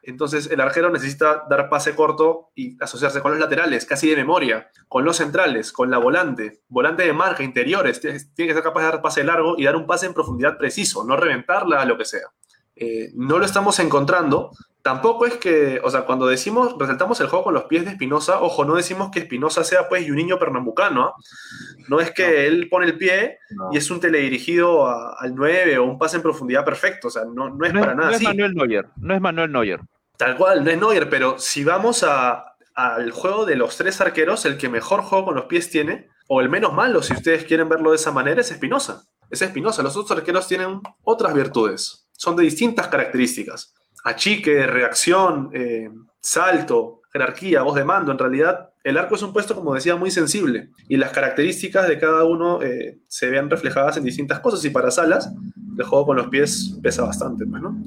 Entonces 0.09 0.49
el 0.51 0.59
arquero 0.59 0.89
necesita 0.89 1.45
dar 1.49 1.69
pase 1.69 1.95
corto 1.95 2.49
y 2.55 2.81
asociarse 2.81 3.21
con 3.21 3.31
los 3.31 3.39
laterales, 3.39 3.85
casi 3.85 4.09
de 4.09 4.15
memoria, 4.15 4.69
con 4.87 5.05
los 5.05 5.17
centrales, 5.17 5.71
con 5.71 5.89
la 5.89 5.97
volante, 5.97 6.61
volante 6.67 7.03
de 7.03 7.13
marca, 7.13 7.43
interiores. 7.43 8.01
Tiene 8.01 8.19
que 8.35 8.53
ser 8.53 8.63
capaz 8.63 8.81
de 8.81 8.87
dar 8.87 9.01
pase 9.01 9.23
largo 9.23 9.55
y 9.57 9.63
dar 9.63 9.75
un 9.75 9.85
pase 9.85 10.05
en 10.05 10.13
profundidad 10.13 10.57
preciso, 10.57 11.03
no 11.03 11.15
reventarla, 11.15 11.85
lo 11.85 11.97
que 11.97 12.05
sea. 12.05 12.27
Eh, 12.75 13.11
no 13.15 13.39
lo 13.39 13.45
estamos 13.45 13.79
encontrando. 13.79 14.51
Tampoco 14.81 15.25
es 15.25 15.35
que, 15.35 15.81
o 15.83 15.89
sea, 15.89 16.05
cuando 16.05 16.25
decimos, 16.25 16.75
resaltamos 16.79 17.19
el 17.19 17.27
juego 17.27 17.43
con 17.43 17.53
los 17.53 17.65
pies 17.65 17.83
de 17.83 17.91
Espinosa, 17.91 18.41
ojo, 18.41 18.63
no 18.63 18.75
decimos 18.75 19.11
que 19.11 19.19
Espinosa 19.19 19.65
sea 19.65 19.89
pues 19.89 20.09
un 20.09 20.15
niño 20.15 20.39
pernambucano, 20.39 21.03
¿ah? 21.03 21.13
No 21.89 21.99
es 21.99 22.11
que 22.11 22.47
él 22.47 22.69
pone 22.69 22.85
el 22.85 22.97
pie 22.97 23.39
y 23.71 23.77
es 23.77 23.91
un 23.91 23.99
teledirigido 23.99 24.87
al 24.87 25.35
9 25.35 25.79
o 25.79 25.83
un 25.83 25.97
pase 25.97 26.17
en 26.17 26.23
profundidad 26.23 26.63
perfecto, 26.63 27.09
o 27.09 27.11
sea, 27.11 27.23
no, 27.25 27.49
no 27.49 27.65
es 27.65 27.73
para 27.73 27.93
nada 27.93 28.11
no 28.11 28.15
es 28.15 28.21
Manuel 28.21 28.53
Neuer, 28.53 28.87
no 28.95 29.13
es 29.13 29.21
Manuel 29.21 29.51
Neuer. 29.51 29.81
Tal 30.19 30.35
cual, 30.35 30.65
no 30.65 30.69
es 30.69 30.77
Neuer, 30.77 31.09
pero 31.09 31.39
si 31.39 31.63
vamos 31.63 32.03
al 32.03 33.11
juego 33.11 33.45
de 33.45 33.55
los 33.55 33.77
tres 33.77 34.01
arqueros, 34.01 34.43
el 34.43 34.57
que 34.57 34.67
mejor 34.67 35.01
juego 35.01 35.27
con 35.27 35.35
los 35.35 35.45
pies 35.45 35.69
tiene, 35.69 36.09
o 36.27 36.41
el 36.41 36.49
menos 36.49 36.73
malo, 36.73 37.01
si 37.01 37.13
ustedes 37.13 37.45
quieren 37.45 37.69
verlo 37.69 37.91
de 37.91 37.95
esa 37.95 38.11
manera, 38.11 38.41
es 38.41 38.51
Espinosa. 38.51 39.05
Es 39.29 39.41
Espinosa. 39.41 39.81
Los 39.81 39.95
otros 39.95 40.17
arqueros 40.17 40.45
tienen 40.45 40.81
otras 41.03 41.33
virtudes. 41.33 42.09
Son 42.11 42.35
de 42.35 42.43
distintas 42.43 42.89
características. 42.89 43.73
Achique, 44.03 44.67
reacción, 44.67 45.51
eh, 45.53 45.89
salto, 46.19 46.99
jerarquía, 47.13 47.61
voz 47.61 47.75
de 47.75 47.85
mando. 47.85 48.11
En 48.11 48.17
realidad, 48.17 48.71
el 48.89 48.97
arco 48.97 49.15
es 49.15 49.21
un 49.21 49.33
puesto, 49.33 49.55
como 49.55 49.75
decía, 49.75 49.95
muy 49.95 50.11
sensible. 50.11 50.69
Y 50.87 50.97
las 50.97 51.11
características 51.11 51.87
de 51.87 51.99
cada 51.99 52.23
uno 52.23 52.61
eh, 52.61 52.99
se 53.07 53.29
ven 53.29 53.49
reflejadas 53.49 53.97
en 53.97 54.03
distintas 54.03 54.39
cosas. 54.39 54.63
Y 54.65 54.69
para 54.69 54.91
Salas, 54.91 55.31
el 55.77 55.85
juego 55.85 56.07
con 56.07 56.17
los 56.17 56.27
pies 56.27 56.77
pesa 56.81 57.03
bastante, 57.03 57.45
pues, 57.45 57.61
¿no? 57.61 57.77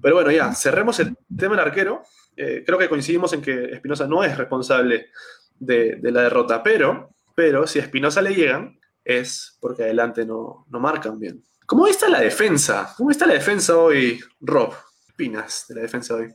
Pero 0.00 0.16
bueno, 0.16 0.30
ya, 0.30 0.52
cerremos 0.54 0.98
el 1.00 1.16
tema 1.36 1.56
del 1.56 1.66
arquero. 1.66 2.02
Eh, 2.36 2.62
creo 2.66 2.78
que 2.78 2.88
coincidimos 2.88 3.32
en 3.32 3.42
que 3.42 3.66
Espinosa 3.72 4.06
no 4.06 4.24
es 4.24 4.36
responsable 4.36 5.10
de, 5.58 5.98
la 6.02 6.22
derrota, 6.22 6.62
pero, 6.62 7.10
pero 7.34 7.66
si 7.66 7.78
a 7.78 7.82
Espinosa 7.82 8.22
le 8.22 8.34
llegan, 8.34 8.78
es 9.04 9.58
porque 9.60 9.84
adelante 9.84 10.24
no, 10.24 10.66
no 10.70 10.80
marcan 10.80 11.18
bien. 11.18 11.44
¿Cómo 11.66 11.86
está 11.86 12.08
la 12.08 12.20
defensa? 12.20 12.92
¿Cómo 12.96 13.10
está 13.10 13.26
la 13.26 13.34
defensa 13.34 13.76
hoy, 13.76 14.20
Rob? 14.40 14.74
¿Qué 15.06 15.12
opinas 15.12 15.66
de 15.68 15.76
la 15.76 15.82
defensa 15.82 16.14
hoy? 16.14 16.34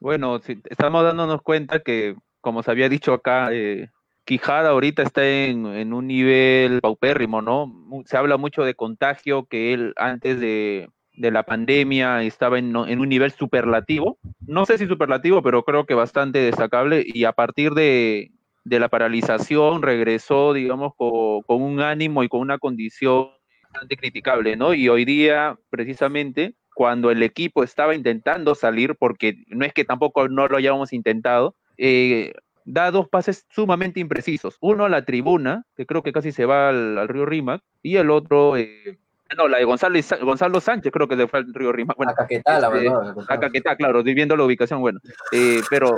Bueno, 0.00 0.40
estamos 0.68 1.04
dándonos 1.04 1.42
cuenta 1.42 1.80
que, 1.80 2.16
como 2.42 2.62
se 2.62 2.70
había 2.70 2.90
dicho 2.90 3.14
acá, 3.14 3.48
eh, 3.52 3.88
Quijada 4.24 4.68
ahorita 4.68 5.02
está 5.02 5.26
en, 5.26 5.66
en, 5.66 5.92
un 5.94 6.06
nivel 6.06 6.80
paupérrimo, 6.80 7.42
¿no? 7.42 7.72
Se 8.04 8.16
habla 8.16 8.36
mucho 8.36 8.62
de 8.62 8.74
contagio, 8.74 9.46
que 9.46 9.72
él 9.72 9.94
antes 9.96 10.38
de, 10.38 10.90
de 11.14 11.30
la 11.30 11.42
pandemia 11.42 12.22
estaba 12.22 12.58
en, 12.58 12.74
un 12.76 13.08
nivel 13.08 13.32
superlativo. 13.32 14.18
No 14.46 14.64
sé 14.64 14.78
si 14.78 14.86
superlativo, 14.86 15.42
pero 15.42 15.64
creo 15.64 15.84
que 15.86 15.94
bastante 15.94 16.38
destacable. 16.38 17.04
Y 17.06 17.24
a 17.24 17.32
partir 17.32 17.72
de, 17.72 18.30
la 18.64 18.88
paralización 18.88 19.82
regresó, 19.82 20.52
digamos, 20.52 20.94
con, 20.96 21.42
un 21.48 21.80
ánimo 21.80 22.22
y 22.22 22.28
con 22.28 22.40
una 22.40 22.58
condición 22.58 23.28
bastante 23.64 23.96
criticable, 23.96 24.56
¿no? 24.56 24.74
Y 24.74 24.88
hoy 24.88 25.04
día, 25.04 25.58
precisamente, 25.70 26.54
cuando 26.74 27.10
el 27.10 27.22
equipo 27.22 27.62
estaba 27.62 27.94
intentando 27.94 28.54
salir, 28.54 28.96
porque 28.96 29.44
no 29.48 29.64
es 29.64 29.72
que 29.72 29.84
tampoco 29.84 30.28
no 30.28 30.48
lo 30.48 30.56
hayamos 30.56 30.92
intentado, 30.92 31.56
eh, 31.78 32.32
da 32.64 32.90
dos 32.90 33.08
pases 33.08 33.46
sumamente 33.50 34.00
imprecisos. 34.00 34.56
Uno 34.60 34.84
a 34.84 34.88
la 34.88 35.04
tribuna, 35.04 35.64
que 35.76 35.86
creo 35.86 36.02
que 36.02 36.12
casi 36.12 36.32
se 36.32 36.46
va 36.46 36.68
al, 36.68 37.08
río 37.08 37.26
Rímac, 37.26 37.62
y 37.82 37.96
el 37.96 38.10
otro 38.10 38.56
eh, 38.56 38.98
no, 39.36 39.48
la 39.48 39.58
de 39.58 39.64
Gonzalo, 39.64 39.98
Gonzalo 40.22 40.60
Sánchez, 40.60 40.92
creo 40.92 41.08
que 41.08 41.16
de 41.16 41.28
fue 41.28 41.40
al 41.40 41.54
Río 41.54 41.72
Rima. 41.72 41.94
Bueno, 41.96 42.12
a 42.12 42.14
Caquetá, 42.14 42.58
la 42.60 42.68
este, 42.68 42.88
verdad. 42.88 43.16
A 43.28 43.40
Caquetá, 43.40 43.76
claro, 43.76 44.02
viendo 44.02 44.36
la 44.36 44.44
ubicación, 44.44 44.80
bueno. 44.80 45.00
Eh, 45.32 45.60
pero 45.70 45.96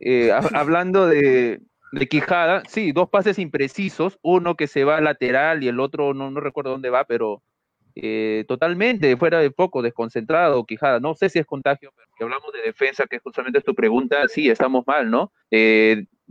eh, 0.00 0.32
hablando 0.54 1.06
de, 1.06 1.60
de, 1.92 2.08
Quijada, 2.08 2.62
sí, 2.68 2.92
dos 2.92 3.08
pases 3.08 3.38
imprecisos, 3.38 4.18
uno 4.22 4.54
que 4.54 4.66
se 4.66 4.84
va 4.84 5.00
lateral 5.00 5.62
y 5.62 5.68
el 5.68 5.80
otro 5.80 6.14
no, 6.14 6.30
no 6.30 6.40
recuerdo 6.40 6.70
dónde 6.70 6.90
va, 6.90 7.04
pero 7.04 7.42
eh, 7.96 8.44
totalmente 8.46 9.16
fuera 9.16 9.40
de 9.40 9.50
foco, 9.50 9.82
desconcentrado, 9.82 10.64
Quijada. 10.64 11.00
No 11.00 11.14
sé 11.14 11.28
si 11.28 11.38
es 11.38 11.46
contagio, 11.46 11.92
pero 11.96 12.08
que 12.16 12.24
hablamos 12.24 12.52
de 12.52 12.62
defensa, 12.62 13.06
que 13.06 13.18
justamente 13.18 13.58
es 13.58 13.64
tu 13.64 13.74
pregunta, 13.74 14.28
sí, 14.28 14.48
estamos 14.48 14.86
mal, 14.86 15.10
¿no? 15.10 15.32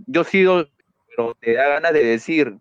yo 0.07 0.21
he 0.21 0.25
sido, 0.25 0.67
pero 1.09 1.35
te 1.39 1.53
da 1.53 1.67
ganas 1.67 1.93
de 1.93 2.03
decir, 2.03 2.57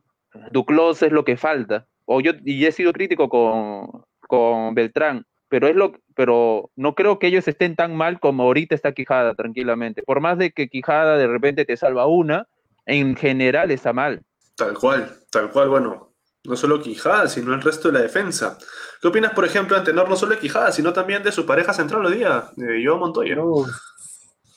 Duclos 0.51 1.03
es 1.03 1.13
lo 1.13 1.25
que 1.25 1.37
falta 1.37 1.87
o 2.07 2.21
yo 2.21 2.33
y 2.45 2.65
he 2.65 2.73
sido 2.73 2.93
crítico 2.93 3.29
con, 3.29 4.05
con 4.21 4.75
Beltrán, 4.75 5.27
pero 5.49 5.69
es 5.69 5.77
lo 5.77 5.93
pero 6.15 6.71
no 6.77 6.95
creo 6.95 7.19
que 7.19 7.27
ellos 7.27 7.49
estén 7.49 7.75
tan 7.75 7.97
mal 7.97 8.21
como 8.21 8.45
ahorita 8.45 8.75
está 8.75 8.93
Quijada 8.93 9.35
tranquilamente. 9.35 10.03
Por 10.03 10.21
más 10.21 10.39
de 10.39 10.53
que 10.53 10.69
Quijada 10.69 11.17
de 11.17 11.27
repente 11.27 11.65
te 11.65 11.77
salva 11.77 12.07
una, 12.07 12.47
en 12.87 13.17
general 13.17 13.71
está 13.71 13.93
mal. 13.93 14.23
Tal 14.57 14.75
cual, 14.75 15.13
tal 15.33 15.51
cual, 15.51 15.69
bueno, 15.69 16.14
no 16.45 16.57
solo 16.57 16.81
Quijada, 16.81 17.29
sino 17.29 17.55
el 17.55 17.63
resto 17.63 17.89
de 17.89 17.95
la 17.95 18.03
defensa. 18.03 18.59
¿Qué 19.01 19.09
opinas, 19.09 19.33
por 19.33 19.45
ejemplo, 19.45 19.79
de 19.79 19.85
tener 19.85 20.09
no 20.09 20.17
solo 20.17 20.39
Quijada, 20.39 20.73
sino 20.73 20.93
también 20.93 21.23
de 21.23 21.33
su 21.33 21.47
pareja 21.47 21.73
central 21.73 22.05
hoy 22.05 22.19
día, 22.19 22.51
de 22.57 22.85
Joao 22.85 22.99
Montoya? 22.99 23.37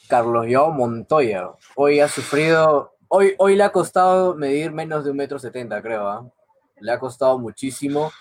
Carlos 0.07 0.45
Joao 0.49 0.71
Montoya. 0.71 1.49
Hoy 1.75 2.01
ha 2.01 2.09
sufrido, 2.09 2.91
hoy, 3.07 3.35
hoy 3.37 3.55
le 3.55 3.63
ha 3.63 3.71
costado 3.71 4.35
medir 4.35 4.71
menos 4.71 5.05
de 5.05 5.11
un 5.11 5.17
metro 5.17 5.39
setenta, 5.39 5.81
creo. 5.81 6.07
¿ah? 6.07 6.29
Le 6.81 6.91
ha 6.91 6.99
costado 6.99 7.39
muchísimo. 7.39 8.11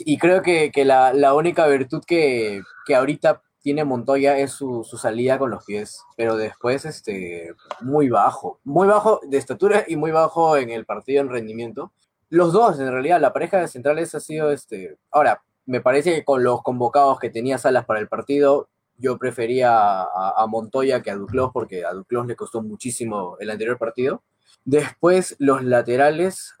Y 0.00 0.18
creo 0.18 0.42
que, 0.42 0.70
que 0.70 0.84
la, 0.84 1.14
la, 1.14 1.32
única 1.32 1.66
virtud 1.66 2.04
que, 2.06 2.60
que 2.84 2.94
ahorita 2.94 3.40
tiene 3.62 3.84
Montoya 3.84 4.36
es 4.38 4.52
su, 4.52 4.84
su, 4.84 4.98
salida 4.98 5.38
con 5.38 5.50
los 5.50 5.64
pies, 5.64 6.02
pero 6.16 6.36
después 6.36 6.84
este, 6.84 7.54
muy 7.80 8.10
bajo, 8.10 8.60
muy 8.62 8.86
bajo 8.86 9.20
de 9.26 9.38
estatura 9.38 9.84
y 9.88 9.96
muy 9.96 10.10
bajo 10.10 10.58
en 10.58 10.68
el 10.68 10.84
partido 10.84 11.22
en 11.22 11.30
rendimiento. 11.30 11.92
Los 12.28 12.52
dos, 12.52 12.78
en 12.80 12.90
realidad, 12.90 13.20
la 13.20 13.32
pareja 13.32 13.58
de 13.58 13.68
centrales 13.68 14.14
ha 14.14 14.20
sido 14.20 14.50
este. 14.50 14.98
Ahora, 15.10 15.42
me 15.64 15.80
parece 15.80 16.14
que 16.14 16.24
con 16.24 16.42
los 16.44 16.62
convocados 16.62 17.18
que 17.18 17.30
tenía 17.30 17.58
Salas 17.58 17.84
para 17.84 18.00
el 18.00 18.08
partido, 18.08 18.68
yo 18.98 19.18
prefería 19.18 20.02
a, 20.02 20.34
a 20.36 20.46
Montoya 20.46 21.02
que 21.02 21.10
a 21.10 21.16
Duclos, 21.16 21.50
porque 21.52 21.84
a 21.84 21.92
Duclos 21.92 22.26
le 22.26 22.36
costó 22.36 22.62
muchísimo 22.62 23.36
el 23.40 23.50
anterior 23.50 23.78
partido. 23.78 24.22
Después, 24.64 25.36
los 25.38 25.62
laterales, 25.62 26.54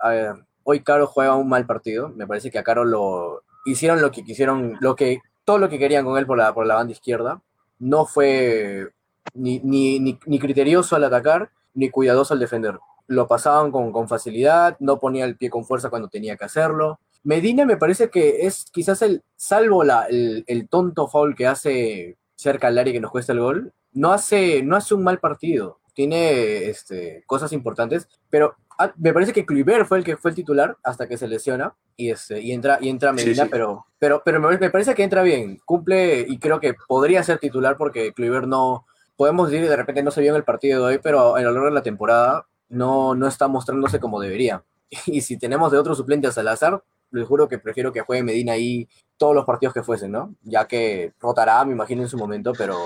hoy 0.62 0.82
Caro 0.82 1.08
juega 1.08 1.34
un 1.34 1.48
mal 1.48 1.66
partido. 1.66 2.08
Me 2.10 2.26
parece 2.26 2.50
que 2.50 2.58
a 2.58 2.62
Caro 2.62 2.84
lo 2.84 3.42
hicieron 3.64 4.00
lo 4.00 4.12
que 4.12 4.24
quisieron, 4.24 4.76
lo 4.80 4.94
que, 4.94 5.20
todo 5.44 5.58
lo 5.58 5.68
que 5.68 5.78
querían 5.78 6.04
con 6.04 6.16
él 6.16 6.26
por 6.26 6.38
la, 6.38 6.54
por 6.54 6.66
la 6.66 6.76
banda 6.76 6.92
izquierda. 6.92 7.42
No 7.80 8.06
fue 8.06 8.90
ni, 9.34 9.58
ni, 9.60 9.98
ni, 9.98 10.18
ni 10.24 10.38
criterioso 10.38 10.94
al 10.94 11.04
atacar, 11.04 11.50
ni 11.74 11.90
cuidadoso 11.90 12.34
al 12.34 12.40
defender. 12.40 12.78
Lo 13.06 13.28
pasaban 13.28 13.70
con, 13.70 13.92
con 13.92 14.08
facilidad, 14.08 14.76
no 14.80 14.98
ponía 14.98 15.24
el 15.24 15.36
pie 15.36 15.50
con 15.50 15.64
fuerza 15.64 15.90
cuando 15.90 16.08
tenía 16.08 16.36
que 16.36 16.44
hacerlo. 16.44 16.98
Medina 17.22 17.64
me 17.64 17.76
parece 17.76 18.08
que 18.08 18.46
es 18.46 18.66
quizás 18.72 19.02
el, 19.02 19.22
salvo 19.36 19.82
la, 19.84 20.04
el, 20.04 20.44
el, 20.46 20.68
tonto 20.68 21.08
foul 21.08 21.34
que 21.34 21.46
hace 21.46 22.16
cerca 22.36 22.68
al 22.68 22.78
área 22.78 22.92
que 22.92 23.00
nos 23.00 23.10
cuesta 23.10 23.32
el 23.32 23.40
gol, 23.40 23.72
no 23.92 24.12
hace, 24.12 24.62
no 24.62 24.76
hace 24.76 24.94
un 24.94 25.02
mal 25.02 25.18
partido. 25.18 25.80
Tiene 25.94 26.66
este, 26.66 27.24
cosas 27.26 27.52
importantes, 27.52 28.08
pero 28.30 28.54
ah, 28.78 28.92
me 28.96 29.12
parece 29.12 29.32
que 29.32 29.46
Kluivert 29.46 29.86
fue 29.86 29.98
el 29.98 30.04
que 30.04 30.16
fue 30.16 30.30
el 30.30 30.34
titular 30.36 30.76
hasta 30.84 31.08
que 31.08 31.16
se 31.16 31.26
lesiona 31.26 31.74
y, 31.96 32.10
este, 32.10 32.40
y 32.40 32.52
entra, 32.52 32.78
y 32.80 32.90
entra 32.90 33.12
Medina, 33.12 33.34
sí, 33.34 33.40
sí. 33.42 33.48
pero, 33.50 33.86
pero, 33.98 34.22
pero 34.24 34.38
me, 34.38 34.58
me, 34.58 34.70
parece 34.70 34.94
que 34.94 35.02
entra 35.02 35.22
bien, 35.22 35.58
cumple 35.64 36.20
y 36.28 36.38
creo 36.38 36.60
que 36.60 36.74
podría 36.86 37.22
ser 37.22 37.38
titular 37.38 37.76
porque 37.78 38.12
Kluivert 38.12 38.46
no, 38.46 38.84
podemos 39.16 39.50
decir 39.50 39.68
de 39.68 39.76
repente 39.76 40.02
no 40.02 40.10
se 40.10 40.20
vio 40.20 40.30
en 40.30 40.36
el 40.36 40.44
partido 40.44 40.80
de 40.80 40.94
hoy, 40.94 41.00
pero 41.02 41.34
a 41.34 41.40
lo 41.40 41.50
largo 41.50 41.66
de 41.66 41.74
la 41.74 41.82
temporada 41.82 42.46
no, 42.68 43.14
no 43.14 43.26
está 43.26 43.48
mostrándose 43.48 44.00
como 44.00 44.20
debería. 44.20 44.64
Y 45.06 45.20
si 45.20 45.38
tenemos 45.38 45.72
de 45.72 45.78
otro 45.78 45.94
suplente 45.94 46.28
a 46.28 46.32
Salazar, 46.32 46.82
les 47.10 47.26
juro 47.26 47.48
que 47.48 47.58
prefiero 47.58 47.92
que 47.92 48.00
juegue 48.00 48.22
Medina 48.22 48.52
ahí 48.52 48.88
todos 49.16 49.34
los 49.34 49.44
partidos 49.44 49.74
que 49.74 49.82
fuesen, 49.82 50.12
¿no? 50.12 50.34
Ya 50.42 50.66
que 50.66 51.14
rotará, 51.20 51.64
me 51.64 51.72
imagino, 51.72 52.02
en 52.02 52.08
su 52.08 52.16
momento, 52.16 52.52
pero 52.56 52.76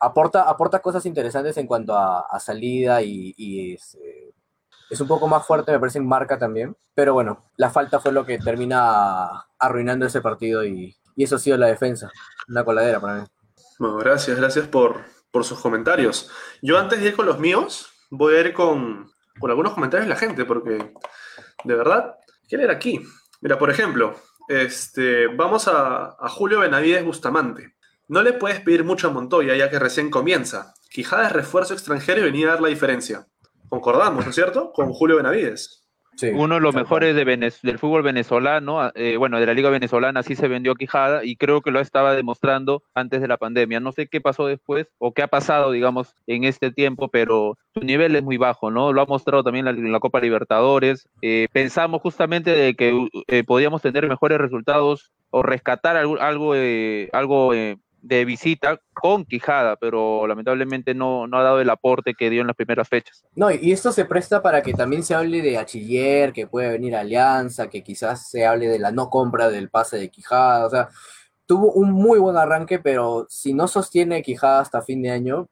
aporta, 0.00 0.42
aporta 0.42 0.80
cosas 0.80 1.04
interesantes 1.06 1.56
en 1.56 1.66
cuanto 1.66 1.96
a, 1.96 2.38
salida 2.40 3.02
y, 3.02 3.34
y 3.36 3.74
es, 3.74 3.96
eh, 3.96 4.32
es, 4.90 5.00
un 5.00 5.08
poco 5.08 5.28
más 5.28 5.46
fuerte, 5.46 5.72
me 5.72 5.80
parece, 5.80 5.98
en 5.98 6.06
marca 6.06 6.38
también. 6.38 6.76
Pero 6.94 7.14
bueno, 7.14 7.50
la 7.56 7.70
falta 7.70 8.00
fue 8.00 8.12
lo 8.12 8.24
que 8.24 8.38
termina 8.38 9.46
arruinando 9.58 10.06
ese 10.06 10.20
partido 10.20 10.64
y, 10.64 10.96
y 11.16 11.24
eso 11.24 11.36
ha 11.36 11.38
sido 11.38 11.56
la 11.56 11.66
defensa, 11.66 12.10
una 12.48 12.64
coladera 12.64 13.00
para 13.00 13.14
mí. 13.20 13.26
Bueno, 13.78 13.96
gracias, 13.96 14.36
gracias 14.36 14.68
por, 14.68 15.04
por 15.30 15.44
sus 15.44 15.60
comentarios. 15.60 16.30
Yo 16.62 16.78
antes 16.78 17.00
de 17.00 17.08
ir 17.08 17.16
con 17.16 17.26
los 17.26 17.38
míos, 17.38 17.90
voy 18.10 18.34
a 18.34 18.40
ir 18.40 18.52
con, 18.52 19.10
con 19.40 19.50
algunos 19.50 19.72
comentarios 19.72 20.06
de 20.06 20.14
la 20.14 20.20
gente, 20.20 20.44
porque 20.44 20.92
de 21.64 21.74
verdad, 21.74 22.14
¿qué 22.48 22.56
leer 22.56 22.70
aquí? 22.70 23.00
Mira, 23.40 23.58
por 23.58 23.70
ejemplo, 23.70 24.14
este, 24.48 25.26
vamos 25.26 25.66
a, 25.66 26.16
a, 26.18 26.28
Julio 26.28 26.60
Benavides 26.60 27.04
Bustamante. 27.04 27.74
No 28.06 28.22
le 28.22 28.34
puedes 28.34 28.60
pedir 28.60 28.84
mucho 28.84 29.08
a 29.08 29.12
Montoya 29.12 29.56
ya 29.56 29.70
que 29.70 29.78
recién 29.78 30.10
comienza. 30.10 30.74
Quijada 30.90 31.26
es 31.26 31.32
refuerzo 31.32 31.74
extranjero 31.74 32.20
y 32.20 32.24
venía 32.24 32.48
a 32.48 32.50
dar 32.52 32.60
la 32.60 32.68
diferencia. 32.68 33.26
Concordamos, 33.68 34.24
¿no 34.24 34.30
es 34.30 34.34
cierto? 34.34 34.72
Con 34.72 34.92
Julio 34.92 35.16
Benavides. 35.16 35.79
Sí, 36.20 36.28
Uno 36.34 36.56
de 36.56 36.60
los 36.60 36.74
mejores 36.74 37.16
de 37.16 37.24
del 37.24 37.78
fútbol 37.78 38.02
venezolano, 38.02 38.90
eh, 38.94 39.16
bueno, 39.16 39.40
de 39.40 39.46
la 39.46 39.54
liga 39.54 39.70
venezolana, 39.70 40.20
así 40.20 40.36
se 40.36 40.48
vendió 40.48 40.74
Quijada 40.74 41.24
y 41.24 41.36
creo 41.36 41.62
que 41.62 41.70
lo 41.70 41.80
estaba 41.80 42.14
demostrando 42.14 42.82
antes 42.94 43.22
de 43.22 43.28
la 43.28 43.38
pandemia. 43.38 43.80
No 43.80 43.90
sé 43.92 44.06
qué 44.06 44.20
pasó 44.20 44.46
después 44.46 44.86
o 44.98 45.14
qué 45.14 45.22
ha 45.22 45.28
pasado, 45.28 45.70
digamos, 45.70 46.14
en 46.26 46.44
este 46.44 46.72
tiempo, 46.72 47.08
pero 47.08 47.56
su 47.72 47.80
nivel 47.80 48.14
es 48.16 48.22
muy 48.22 48.36
bajo, 48.36 48.70
¿no? 48.70 48.92
Lo 48.92 49.00
ha 49.00 49.06
mostrado 49.06 49.42
también 49.42 49.66
en 49.66 49.92
la, 49.92 50.00
Copa 50.00 50.20
Libertadores. 50.20 51.08
Eh, 51.22 51.48
pensamos 51.52 52.02
justamente 52.02 52.50
de 52.50 52.74
que 52.74 53.08
eh, 53.28 53.42
podíamos 53.42 53.80
tener 53.80 54.06
mejores 54.06 54.36
resultados 54.36 55.10
o 55.30 55.42
rescatar 55.42 55.96
algo, 55.96 56.20
algo, 56.20 56.52
algo 57.12 57.54
de 58.02 58.24
visita 58.24 58.80
con 58.92 59.24
Quijada, 59.24 59.76
pero 59.76 60.26
lamentablemente 60.26 60.94
no, 60.94 61.26
no 61.26 61.38
ha 61.38 61.42
dado 61.42 61.60
el 61.60 61.70
aporte 61.70 62.14
que 62.14 62.30
dio 62.30 62.40
en 62.40 62.46
las 62.46 62.56
primeras 62.56 62.88
fechas. 62.88 63.24
No, 63.34 63.50
y 63.50 63.72
esto 63.72 63.92
se 63.92 64.04
presta 64.04 64.42
para 64.42 64.62
que 64.62 64.72
también 64.72 65.02
se 65.02 65.14
hable 65.14 65.42
de 65.42 65.58
Achiller, 65.58 66.32
que 66.32 66.46
puede 66.46 66.70
venir 66.70 66.96
Alianza, 66.96 67.68
que 67.68 67.82
quizás 67.82 68.30
se 68.30 68.46
hable 68.46 68.68
de 68.68 68.78
la 68.78 68.90
no 68.90 69.10
compra 69.10 69.50
del 69.50 69.70
pase 69.70 69.98
de 69.98 70.08
Quijada, 70.08 70.66
o 70.66 70.70
sea, 70.70 70.88
tuvo 71.46 71.72
un 71.72 71.92
muy 71.92 72.18
buen 72.18 72.36
arranque, 72.36 72.78
pero 72.78 73.26
si 73.28 73.52
no 73.52 73.68
sostiene 73.68 74.22
Quijada 74.22 74.60
hasta 74.60 74.82
fin 74.82 75.02
de 75.02 75.10
año, 75.10 75.48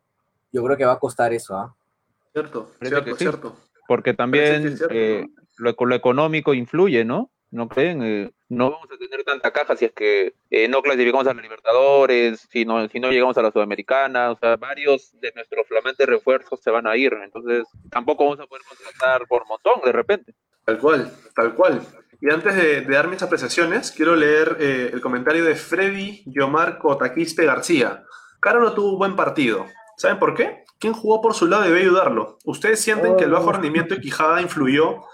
yo 0.52 0.64
creo 0.64 0.76
que 0.76 0.84
va 0.84 0.92
a 0.92 0.98
costar 0.98 1.32
eso, 1.32 1.56
¿ah? 1.56 1.74
¿eh? 1.74 2.30
Cierto, 2.32 2.70
cierto, 2.80 3.10
sí, 3.10 3.16
cierto. 3.18 3.56
Porque 3.86 4.14
también 4.14 4.78
eh, 4.90 5.26
lo, 5.56 5.74
lo 5.78 5.94
económico 5.94 6.54
influye, 6.54 7.04
¿no? 7.04 7.30
¿No 7.50 7.68
creen? 7.68 8.02
Eh, 8.02 8.30
no 8.48 8.70
vamos 8.70 8.88
a 8.92 8.98
tener 8.98 9.24
tanta 9.24 9.50
caja 9.52 9.76
si 9.76 9.84
es 9.86 9.92
que 9.92 10.34
eh, 10.50 10.68
no 10.68 10.82
clasificamos 10.82 11.26
a 11.26 11.34
la 11.34 11.42
Libertadores, 11.42 12.46
si 12.50 12.64
no, 12.64 12.88
si 12.88 13.00
no 13.00 13.10
llegamos 13.10 13.36
a 13.36 13.42
la 13.42 13.50
Sudamericana, 13.50 14.30
o 14.30 14.38
sea, 14.38 14.56
varios 14.56 15.18
de 15.20 15.32
nuestros 15.34 15.66
flamantes 15.66 16.06
refuerzos 16.06 16.60
se 16.60 16.70
van 16.70 16.86
a 16.86 16.96
ir, 16.96 17.12
entonces 17.22 17.64
tampoco 17.90 18.24
vamos 18.24 18.40
a 18.40 18.46
poder 18.46 18.62
contratar 18.66 19.26
por 19.26 19.46
montón 19.46 19.80
de 19.84 19.92
repente. 19.92 20.34
Tal 20.64 20.78
cual, 20.78 21.12
tal 21.34 21.54
cual. 21.54 21.80
Y 22.20 22.32
antes 22.32 22.54
de, 22.54 22.80
de 22.82 22.94
dar 22.94 23.08
mis 23.08 23.22
apreciaciones, 23.22 23.92
quiero 23.92 24.16
leer 24.16 24.56
eh, 24.60 24.90
el 24.92 25.00
comentario 25.00 25.44
de 25.44 25.54
Freddy 25.54 26.24
Yomar 26.26 26.78
Cotaquispe 26.78 27.44
García. 27.44 28.04
Caro 28.40 28.60
no 28.60 28.74
tuvo 28.74 28.92
un 28.92 28.98
buen 28.98 29.16
partido. 29.16 29.66
¿Saben 29.96 30.18
por 30.18 30.34
qué? 30.34 30.64
¿Quién 30.78 30.92
jugó 30.92 31.20
por 31.20 31.34
su 31.34 31.46
lado 31.46 31.64
debe 31.64 31.80
ayudarlo? 31.80 32.38
¿Ustedes 32.44 32.80
sienten 32.80 33.12
oh, 33.12 33.16
que 33.16 33.24
el 33.24 33.32
bajo 33.32 33.50
rendimiento 33.50 33.94
de 33.94 34.00
Quijada 34.00 34.40
influyó 34.40 35.04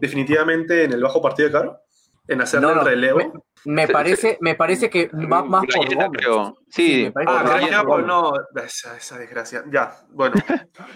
definitivamente 0.00 0.84
en 0.84 0.92
el 0.92 1.02
bajo 1.02 1.20
partido 1.20 1.48
de 1.48 1.52
Caro? 1.52 1.80
¿En 2.28 2.38
no, 2.38 2.44
no, 2.60 2.80
el 2.80 2.84
relevo? 2.84 3.18
Me, 3.64 3.86
me, 3.86 3.88
parece, 3.88 4.36
me 4.40 4.54
parece 4.54 4.90
que 4.90 5.08
va 5.08 5.42
más 5.42 5.64
por 5.64 5.94
Gómez. 5.94 6.10
Creo. 6.12 6.58
Sí, 6.68 7.06
sí 7.06 7.12
ah, 7.26 7.42
Gallina, 7.42 7.82
por, 7.82 8.04
no, 8.04 8.32
esa, 8.62 8.96
esa, 8.96 9.18
desgracia. 9.18 9.64
Ya, 9.70 9.96
bueno. 10.10 10.36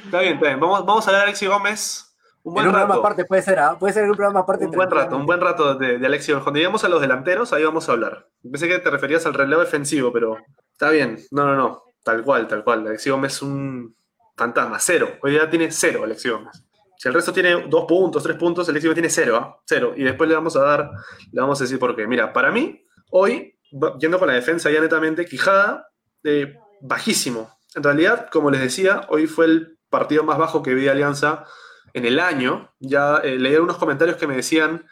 está 0.05 0.21
bien, 0.21 0.35
está 0.35 0.47
bien. 0.49 0.61
Vamos, 0.61 0.85
vamos 0.85 1.09
a 1.09 1.11
ver 1.11 1.21
a 1.21 1.23
Alexi 1.25 1.47
Gómez. 1.47 2.15
Un 2.45 2.55
buen 2.55 2.65
en 2.65 2.69
un 2.69 2.75
rato. 2.75 2.87
programa 2.87 3.01
aparte 3.01 3.25
puede 3.25 3.43
ser, 3.43 3.59
¿ah? 3.61 3.77
puede 3.79 3.95
ser 3.95 4.05
un 4.05 4.17
programa 4.17 4.41
aparte. 4.41 4.67
Un 4.67 4.73
buen 4.73 4.91
rato, 4.91 5.17
un 5.17 5.27
buen 5.27 5.41
rato 5.41 5.75
de, 5.75 5.99
de 5.99 6.07
Alexi 6.07 6.33
Gómez. 6.33 6.45
Cuando 6.45 6.59
lleguemos 6.59 6.85
a 6.85 6.89
los 6.89 7.01
delanteros, 7.01 7.53
ahí 7.53 7.65
vamos 7.65 7.89
a 7.89 7.93
hablar. 7.93 8.29
Pensé 8.43 8.69
que 8.69 8.79
te 8.79 8.91
referías 8.91 9.25
al 9.25 9.35
relevo 9.35 9.63
defensivo, 9.63 10.13
pero 10.13 10.37
está 10.71 10.91
bien. 10.91 11.19
No, 11.31 11.47
no, 11.47 11.57
no. 11.57 11.83
Tal 12.05 12.23
cual, 12.23 12.47
tal 12.47 12.63
cual. 12.63 12.87
Alexi 12.87 13.09
Gómez 13.09 13.33
es 13.33 13.43
un 13.43 13.97
fantasma, 14.37 14.79
cero. 14.79 15.19
Hoy 15.23 15.35
ya 15.35 15.49
tiene 15.49 15.71
cero 15.71 16.03
Alexi 16.05 16.29
Gómez. 16.29 16.65
Si 17.03 17.09
el 17.09 17.15
resto 17.15 17.33
tiene 17.33 17.67
dos 17.69 17.85
puntos, 17.87 18.23
tres 18.23 18.37
puntos, 18.37 18.69
el 18.69 18.81
Gómez 18.81 18.95
tiene 18.95 19.11
cero, 19.11 19.37
¿eh? 19.37 19.63
cero. 19.67 19.93
Y 19.97 20.05
después 20.05 20.29
le 20.29 20.37
vamos 20.37 20.55
a 20.57 20.61
dar, 20.61 20.91
le 21.33 21.41
vamos 21.41 21.61
a 21.61 21.65
decir 21.65 21.79
por 21.79 21.97
qué. 21.97 22.07
Mira, 22.07 22.33
para 22.33 22.53
mí, 22.53 22.87
hoy, 23.11 23.59
yendo 23.99 24.21
con 24.21 24.29
la 24.29 24.35
defensa 24.35 24.71
ya 24.71 24.81
netamente, 24.81 25.25
Quijada, 25.25 25.89
eh, 26.23 26.55
bajísimo. 26.81 27.59
En 27.75 27.83
realidad, 27.83 28.29
como 28.31 28.53
les 28.53 28.61
decía, 28.61 29.01
hoy 29.09 29.27
fue 29.27 29.47
el 29.47 29.79
partido 29.91 30.23
más 30.23 30.39
bajo 30.39 30.63
que 30.63 30.75
vi 30.75 30.83
de 30.83 30.91
Alianza 30.91 31.45
en 31.93 32.05
el 32.05 32.21
año. 32.21 32.73
Ya 32.79 33.17
eh, 33.17 33.37
leí 33.37 33.57
unos 33.57 33.79
comentarios 33.79 34.17
que 34.17 34.29
me 34.29 34.37
decían 34.37 34.87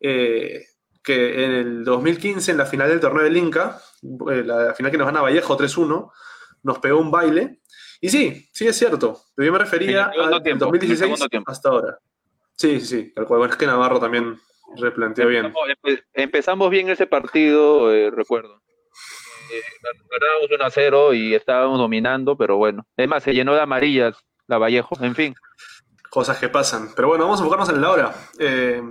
eh, 0.00 0.66
que 1.02 1.44
en 1.44 1.50
el 1.52 1.84
2015, 1.84 2.50
en 2.50 2.58
la 2.58 2.66
final 2.66 2.90
del 2.90 3.00
torneo 3.00 3.24
del 3.24 3.38
Inca, 3.38 3.80
la 4.02 4.74
final 4.74 4.92
que 4.92 4.98
nos 4.98 5.06
gana 5.06 5.22
Vallejo 5.22 5.56
3-1, 5.56 6.10
nos 6.62 6.78
pegó 6.78 7.00
un 7.00 7.10
baile 7.10 7.57
y 8.00 8.08
sí, 8.08 8.48
sí 8.52 8.66
es 8.66 8.76
cierto. 8.76 9.20
Yo 9.36 9.52
me 9.52 9.58
refería 9.58 10.04
al 10.04 10.42
tiempo, 10.42 10.66
2016 10.66 11.44
hasta 11.46 11.68
ahora. 11.68 11.98
Sí, 12.54 12.80
sí, 12.80 12.86
sí. 12.86 13.12
Tal 13.14 13.26
cual. 13.26 13.48
Es 13.48 13.56
que 13.56 13.66
Navarro 13.66 14.00
también 14.00 14.38
replantea 14.76 15.26
bien. 15.26 15.52
Empezamos 16.12 16.70
bien 16.70 16.88
ese 16.88 17.06
partido, 17.06 17.92
eh, 17.92 18.10
recuerdo. 18.10 18.60
Eh, 19.52 19.62
ganábamos 20.10 20.50
1 20.50 20.64
a 20.64 20.70
0 20.70 21.14
y 21.14 21.34
estábamos 21.34 21.78
dominando, 21.78 22.36
pero 22.36 22.56
bueno. 22.56 22.86
Es 22.96 23.08
más, 23.08 23.22
se 23.22 23.32
llenó 23.32 23.54
de 23.54 23.62
amarillas 23.62 24.16
la 24.46 24.58
Vallejo, 24.58 24.96
en 25.00 25.14
fin. 25.14 25.34
Cosas 26.10 26.38
que 26.38 26.48
pasan. 26.48 26.90
Pero 26.96 27.08
bueno, 27.08 27.24
vamos 27.24 27.40
a 27.40 27.42
enfocarnos 27.42 27.68
en 27.68 27.80
la 27.80 27.90
hora. 27.90 28.14
Eh, 28.38 28.82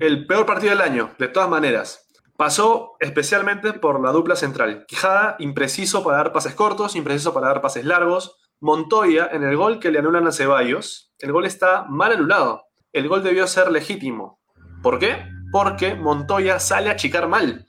el 0.00 0.26
peor 0.26 0.44
partido 0.44 0.70
del 0.70 0.80
año, 0.80 1.14
de 1.18 1.28
todas 1.28 1.48
maneras. 1.48 2.08
Pasó 2.36 2.96
especialmente 2.98 3.72
por 3.74 4.02
la 4.02 4.10
dupla 4.10 4.34
central. 4.34 4.84
Quijada, 4.86 5.36
impreciso 5.38 6.02
para 6.02 6.16
dar 6.16 6.32
pases 6.32 6.54
cortos, 6.54 6.96
impreciso 6.96 7.32
para 7.32 7.46
dar 7.46 7.62
pases 7.62 7.84
largos. 7.84 8.36
Montoya, 8.64 9.28
en 9.30 9.42
el 9.42 9.58
gol 9.58 9.78
que 9.78 9.90
le 9.90 9.98
anulan 9.98 10.26
a 10.26 10.32
Ceballos, 10.32 11.12
el 11.18 11.32
gol 11.32 11.44
está 11.44 11.84
mal 11.86 12.12
anulado. 12.12 12.64
El 12.94 13.08
gol 13.08 13.22
debió 13.22 13.46
ser 13.46 13.70
legítimo. 13.70 14.40
¿Por 14.82 14.98
qué? 14.98 15.26
Porque 15.52 15.94
Montoya 15.94 16.58
sale 16.58 16.88
a 16.88 16.92
achicar 16.92 17.28
mal. 17.28 17.66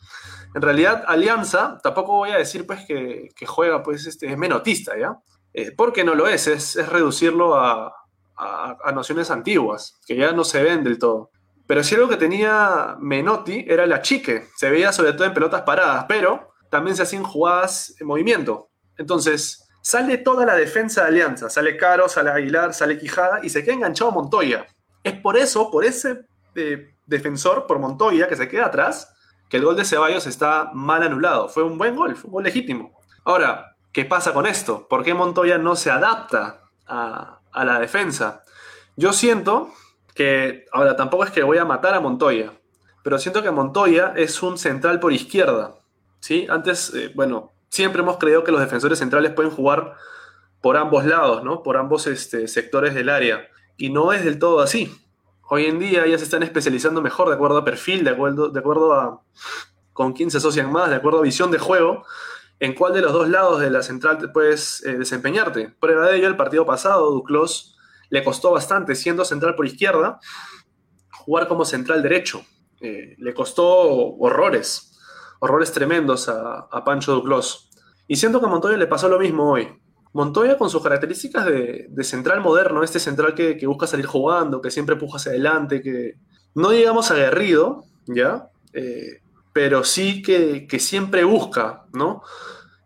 En 0.56 0.62
realidad, 0.62 1.04
Alianza, 1.06 1.80
tampoco 1.84 2.14
voy 2.14 2.30
a 2.30 2.38
decir 2.38 2.66
pues 2.66 2.86
que, 2.88 3.28
juega, 3.46 3.84
pues 3.84 4.08
este, 4.08 4.28
es 4.28 4.38
menotista, 4.38 4.98
¿ya? 4.98 5.20
eh, 5.52 5.74
porque 5.76 6.06
no 6.06 6.16
lo 6.16 6.30
es, 6.30 6.48
es, 6.48 6.78
es 6.78 6.88
reducirlo 6.88 7.56
a, 7.56 7.94
a, 8.38 8.78
a 8.82 8.92
nociones 8.94 9.30
antiguas, 9.30 10.00
que 10.08 10.16
ya 10.16 10.32
no 10.32 10.46
se 10.46 10.64
ven 10.64 10.82
del 10.86 10.98
todo. 10.98 11.30
Pero 11.68 11.84
si 11.84 11.96
algo 11.96 12.08
que 12.08 12.16
tenía 12.16 12.96
Menotti 13.02 13.66
era 13.68 13.86
la 13.86 14.02
chique. 14.02 14.48
Se 14.56 14.70
veía 14.70 14.94
sobre 14.94 15.12
todo 15.12 15.26
en 15.26 15.34
pelotas 15.34 15.64
paradas, 15.64 16.06
pero 16.08 16.54
también 16.72 16.96
se 16.96 17.04
hacían 17.04 17.24
jugadas 17.24 17.94
en 18.00 18.08
movimiento. 18.08 18.70
Entonces, 18.98 19.65
sale 19.86 20.18
toda 20.18 20.48
la 20.48 20.56
defensa 20.56 21.04
de 21.04 21.10
Alianza. 21.10 21.48
Sale 21.48 21.78
Caro, 21.78 22.10
sale 22.10 22.32
Aguilar, 22.32 22.74
sale 22.74 22.98
Quijada 22.98 23.42
y 23.44 23.50
se 23.50 23.64
queda 23.64 23.76
enganchado 23.76 24.12
Montoya. 24.12 24.66
Es 25.04 25.14
por 25.14 25.38
eso, 25.38 25.70
por 25.70 25.86
ese 25.86 26.26
eh, 26.56 26.96
defensor, 27.06 27.68
por 27.68 27.78
Montoya, 27.78 28.28
que 28.28 28.36
se 28.36 28.48
queda 28.48 28.66
atrás, 28.66 29.14
que 29.48 29.58
el 29.58 29.64
gol 29.64 29.76
de 29.76 29.86
Ceballos 29.86 30.26
está 30.26 30.72
mal 30.74 31.04
anulado. 31.04 31.50
Fue 31.50 31.62
un 31.62 31.78
buen 31.78 31.96
gol, 31.96 32.16
fue 32.16 32.30
un 32.30 32.32
gol 32.32 32.44
legítimo. 32.46 33.00
Ahora, 33.26 33.76
¿qué 33.92 34.06
pasa 34.06 34.34
con 34.34 34.48
esto? 34.48 34.88
¿Por 34.88 35.04
qué 35.04 35.14
Montoya 35.14 35.60
no 35.60 35.76
se 35.76 35.92
adapta 35.92 36.64
a, 36.88 37.40
la 37.54 37.80
defensa? 37.80 38.42
Yo 38.96 39.14
siento 39.14 39.72
que, 40.16 40.66
ahora 40.74 40.96
tampoco 40.96 41.26
es 41.26 41.30
que 41.30 41.44
voy 41.44 41.60
a 41.60 41.66
matar 41.66 41.94
a 41.94 42.00
Montoya, 42.00 42.54
pero 43.04 43.20
siento 43.20 43.44
que 43.44 43.52
Montoya 43.52 44.14
es 44.16 44.42
un 44.42 44.58
central 44.58 45.00
por 45.00 45.14
izquierda. 45.14 45.76
¿sí? 46.22 46.48
Antes, 46.50 46.92
eh, 46.96 47.12
bueno, 47.14 47.52
siempre 47.76 48.02
hemos 48.02 48.18
creído 48.18 48.46
que 48.46 48.54
los 48.54 48.62
defensores 48.62 49.00
centrales 49.00 49.34
pueden 49.34 49.52
jugar 49.52 49.96
por 50.62 50.78
ambos 50.78 51.04
lados, 51.04 51.44
¿no? 51.44 51.62
Por 51.62 51.76
ambos 51.76 52.08
este, 52.08 52.48
sectores 52.48 52.96
del 52.96 53.10
área. 53.10 53.50
Y 53.76 53.90
no 53.90 54.14
es 54.14 54.24
del 54.24 54.40
todo 54.40 54.62
así. 54.62 54.96
Hoy 55.50 55.66
en 55.66 55.78
día 55.78 56.08
ya 56.08 56.18
se 56.18 56.24
están 56.24 56.42
especializando 56.42 57.02
mejor 57.02 57.28
de 57.28 57.36
acuerdo 57.36 57.58
a 57.58 57.66
perfil, 57.66 58.06
de 58.06 58.12
acuerdo, 58.12 58.48
de 58.48 58.60
acuerdo 58.60 58.94
a 58.94 59.22
con 59.92 60.14
quién 60.14 60.32
se 60.32 60.38
asocian 60.38 60.72
más, 60.72 60.90
de 60.90 60.96
acuerdo 60.96 61.20
a 61.20 61.22
visión 61.22 61.52
de 61.52 61.60
juego, 61.60 62.06
en 62.60 62.74
cuál 62.74 62.94
de 62.94 63.02
los 63.02 63.12
dos 63.12 63.30
lados 63.30 63.60
de 63.60 63.70
la 63.70 63.84
central 63.84 64.32
puedes 64.32 64.84
eh, 64.86 64.98
desempeñarte. 64.98 65.70
Prueba 65.80 66.08
de 66.08 66.18
ello, 66.18 66.28
el 66.28 66.38
partido 66.38 66.66
pasado, 66.66 67.12
Duclos 67.12 67.78
le 68.10 68.24
costó 68.24 68.52
bastante, 68.52 68.96
siendo 68.96 69.26
central 69.26 69.56
por 69.56 69.66
izquierda, 69.66 70.20
jugar 71.12 71.48
como 71.50 71.66
central 71.66 72.02
derecho. 72.02 72.46
Eh, 72.80 73.16
le 73.18 73.34
costó 73.34 73.68
horrores, 74.18 74.95
horrores 75.40 75.72
tremendos 75.72 76.30
a, 76.30 76.68
Pancho 76.86 77.14
Duclos. 77.14 77.70
Y 78.08 78.16
siento 78.16 78.40
que 78.40 78.46
a 78.46 78.50
Montoya 78.50 78.78
le 78.78 78.88
pasó 78.88 79.10
lo 79.10 79.20
mismo 79.20 79.52
hoy. 79.52 79.68
Montoya 80.14 80.58
con 80.58 80.70
sus 80.70 80.82
características 80.82 81.46
de, 81.46 82.04
central 82.04 82.42
moderno, 82.42 82.84
este 82.84 83.00
central 83.00 83.34
que, 83.34 83.66
busca 83.66 83.88
salir 83.88 84.06
jugando, 84.06 84.62
que 84.62 84.72
siempre 84.72 84.94
empuja 84.94 85.18
hacia 85.18 85.32
adelante, 85.32 85.82
que 85.82 86.16
no 86.54 86.70
digamos 86.70 87.12
aguerrido, 87.12 87.84
¿ya? 88.08 88.50
Eh, 88.74 89.22
pero 89.52 89.84
sí 89.84 90.22
que, 90.22 90.68
siempre 90.80 91.24
busca, 91.24 91.86
¿no? 91.94 92.22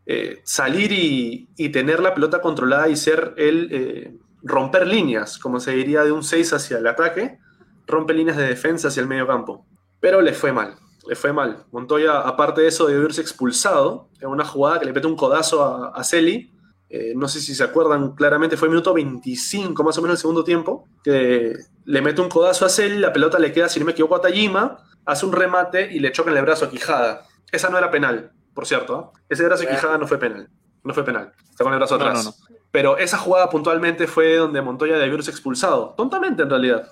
Eh, 0.06 0.42
salir 0.44 0.92
y, 0.92 1.70
tener 1.70 2.00
la 2.00 2.14
pelota 2.14 2.42
controlada 2.42 2.90
y 2.90 2.96
ser 2.96 3.34
él, 3.38 3.70
eh, 3.72 4.16
romper 4.42 4.88
líneas, 4.88 5.38
como 5.38 5.60
se 5.60 5.72
diría 5.72 6.04
de 6.04 6.12
un 6.12 6.24
6 6.24 6.54
hacia 6.54 6.78
el 6.78 6.88
ataque, 6.88 7.40
rompe 7.86 8.14
líneas 8.14 8.38
de 8.38 8.48
defensa 8.48 8.88
hacia 8.88 9.02
el 9.02 9.08
medio 9.08 9.28
campo. 9.28 9.66
Pero 10.00 10.22
le 10.22 10.34
fue 10.34 10.54
mal, 10.54 10.76
le 11.08 11.16
fue 11.16 11.34
mal. 11.34 11.66
Montoya, 11.72 12.20
aparte 12.22 12.62
de 12.62 12.68
eso, 12.68 12.88
de 12.88 12.96
haberse 12.96 13.22
expulsado 13.22 14.10
en 14.20 14.30
una 14.30 14.46
jugada 14.46 14.80
que 14.80 14.86
le 14.86 14.94
mete 14.94 15.08
un 15.08 15.16
codazo 15.16 15.64
a, 15.64 15.90
a 15.90 16.04
Celi, 16.04 16.52
eh, 16.90 17.14
no 17.16 17.28
sé 17.28 17.40
si 17.40 17.54
se 17.54 17.64
acuerdan 17.64 18.16
claramente, 18.16 18.58
fue 18.58 18.68
minuto 18.68 18.94
25, 18.94 19.84
más 19.84 19.98
o 19.98 20.02
menos 20.02 20.18
el 20.18 20.22
segundo 20.22 20.44
tiempo, 20.44 20.88
que 21.04 21.54
le 21.86 22.02
mete 22.02 22.22
un 22.22 22.30
codazo 22.30 22.66
a 22.66 22.70
Celi, 22.70 22.98
la 22.98 23.14
pelota 23.14 23.38
le 23.38 23.52
queda, 23.52 23.70
si 23.70 23.80
no 23.80 23.86
me 23.86 23.92
equivoco, 23.92 24.16
a 24.16 24.22
Tajima, 24.22 24.80
hace 25.06 25.26
un 25.26 25.32
remate 25.32 25.94
y 25.94 26.00
le 26.00 26.12
choca 26.12 26.32
en 26.32 26.38
el 26.38 26.44
brazo 26.44 26.66
a 26.66 26.70
Quijada. 26.70 27.28
Esa 27.52 27.70
no 27.70 27.78
era 27.78 27.92
penal, 27.92 28.32
por 28.54 28.66
cierto. 28.66 29.14
¿eh? 29.16 29.20
Ese 29.30 29.46
brazo 29.46 29.64
de 29.64 29.70
Quijada 29.70 29.98
no 30.00 30.08
fue 30.08 30.18
penal. 30.18 30.50
No 30.84 30.94
fue 30.94 31.04
penal. 31.04 31.32
Está 31.50 31.64
con 31.64 31.74
el 31.74 31.80
brazo 31.80 31.96
atrás. 31.96 32.26
No, 32.26 32.32
no, 32.32 32.36
no. 32.38 32.56
Pero 32.72 32.98
esa 32.98 33.18
jugada 33.18 33.50
puntualmente 33.50 34.08
fue 34.08 34.38
donde 34.38 34.62
Montoya 34.62 34.98
debió 34.98 35.14
haberse 35.14 35.32
expulsado. 35.32 35.94
Tontamente, 35.98 36.44
en 36.44 36.50
realidad. 36.50 36.92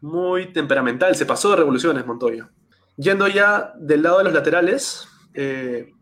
Muy 0.00 0.52
temperamental. 0.52 1.14
Se 1.14 1.26
pasó 1.26 1.50
de 1.50 1.56
revoluciones, 1.56 2.06
Montoya. 2.06 2.48
Yendo 2.98 3.28
ya 3.28 3.72
del 3.76 4.02
lado 4.02 4.18
de 4.18 4.24
los 4.24 4.32
laterales, 4.32 5.08
eh, 5.32 5.92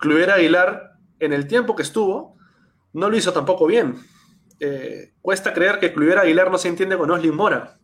Aguilar, 0.00 0.92
en 1.18 1.32
el 1.32 1.48
tiempo 1.48 1.74
que 1.74 1.82
estuvo, 1.82 2.36
no 2.92 3.10
lo 3.10 3.16
hizo 3.16 3.32
tampoco 3.32 3.66
bien. 3.66 3.96
Eh, 4.60 5.12
cuesta 5.20 5.52
creer 5.52 5.80
que 5.80 5.92
Cluivera 5.92 6.22
Aguilar 6.22 6.50
no 6.50 6.56
se 6.56 6.68
entiende 6.68 6.96
con 6.96 7.10
Oslin 7.10 7.34
Mora, 7.34 7.78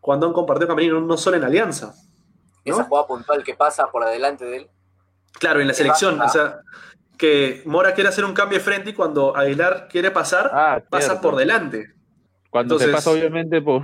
cuando 0.00 0.26
han 0.26 0.32
compartido 0.32 0.68
camerino 0.68 1.00
no 1.00 1.16
solo 1.18 1.36
en 1.36 1.44
alianza. 1.44 1.94
¿no? 2.64 2.74
Esa 2.74 2.84
jugada 2.84 3.06
puntual 3.06 3.44
que 3.44 3.54
pasa 3.54 3.86
por 3.90 4.02
adelante 4.02 4.46
de 4.46 4.56
él. 4.56 4.70
Claro, 5.38 5.60
en 5.60 5.68
la 5.68 5.74
selección, 5.74 6.20
o 6.20 6.28
sea, 6.28 6.60
que 7.18 7.62
Mora 7.66 7.92
quiere 7.92 8.08
hacer 8.08 8.24
un 8.24 8.32
cambio 8.32 8.58
de 8.58 8.64
frente 8.64 8.90
y 8.90 8.94
cuando 8.94 9.36
Aguilar 9.36 9.88
quiere 9.88 10.10
pasar, 10.10 10.50
ah, 10.54 10.82
pasa 10.88 11.20
por 11.20 11.36
delante. 11.36 11.92
Cuando 12.48 12.76
Entonces, 12.76 12.88
se 12.88 12.94
pasa, 12.94 13.10
obviamente, 13.10 13.60
por. 13.60 13.82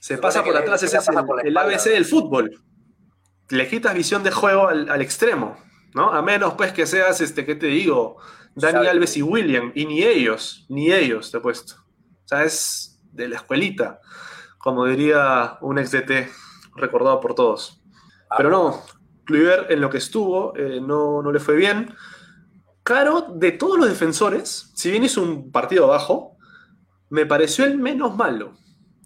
Se 0.00 0.16
pasa 0.16 0.44
por 0.44 0.56
atrás, 0.56 0.82
ese 0.84 0.96
es 0.96 1.08
el, 1.08 1.16
el, 1.44 1.56
ABC 1.56 1.84
del 1.86 2.04
fútbol. 2.04 2.62
Le 3.50 3.68
quitas 3.68 3.94
visión 3.94 4.22
de 4.22 4.30
juego 4.30 4.68
al, 4.68 4.88
al, 4.90 5.00
extremo, 5.00 5.56
¿no? 5.94 6.12
A 6.12 6.22
menos, 6.22 6.54
pues, 6.54 6.72
que 6.72 6.86
seas, 6.86 7.20
este, 7.20 7.46
¿qué 7.46 7.54
te 7.54 7.66
digo? 7.66 8.18
Dani 8.54 8.86
Alves 8.86 9.16
y 9.16 9.22
William, 9.22 9.72
y 9.74 9.86
ni 9.86 10.02
ellos, 10.02 10.66
ni 10.68 10.92
ellos 10.92 11.30
te 11.30 11.38
he 11.38 11.40
puesto. 11.40 11.74
O 12.24 12.28
sea, 12.28 12.44
es 12.44 13.00
de 13.12 13.28
la 13.28 13.36
escuelita, 13.36 14.00
como 14.58 14.84
diría 14.84 15.58
un 15.60 15.78
ex 15.78 15.92
DT 15.92 16.28
recordado 16.74 17.20
por 17.20 17.34
todos. 17.34 17.80
Pero 18.36 18.50
no, 18.50 18.82
Kluivert 19.24 19.70
en 19.70 19.80
lo 19.80 19.90
que 19.90 19.98
estuvo 19.98 20.56
eh, 20.56 20.80
no, 20.80 21.22
no 21.22 21.32
le 21.32 21.40
fue 21.40 21.56
bien. 21.56 21.94
Caro, 22.82 23.26
de 23.34 23.52
todos 23.52 23.78
los 23.78 23.88
defensores, 23.88 24.72
si 24.74 24.90
bien 24.90 25.04
hizo 25.04 25.22
un 25.22 25.52
partido 25.52 25.86
bajo, 25.86 26.36
me 27.10 27.26
pareció 27.26 27.64
el 27.64 27.78
menos 27.78 28.16
malo. 28.16 28.54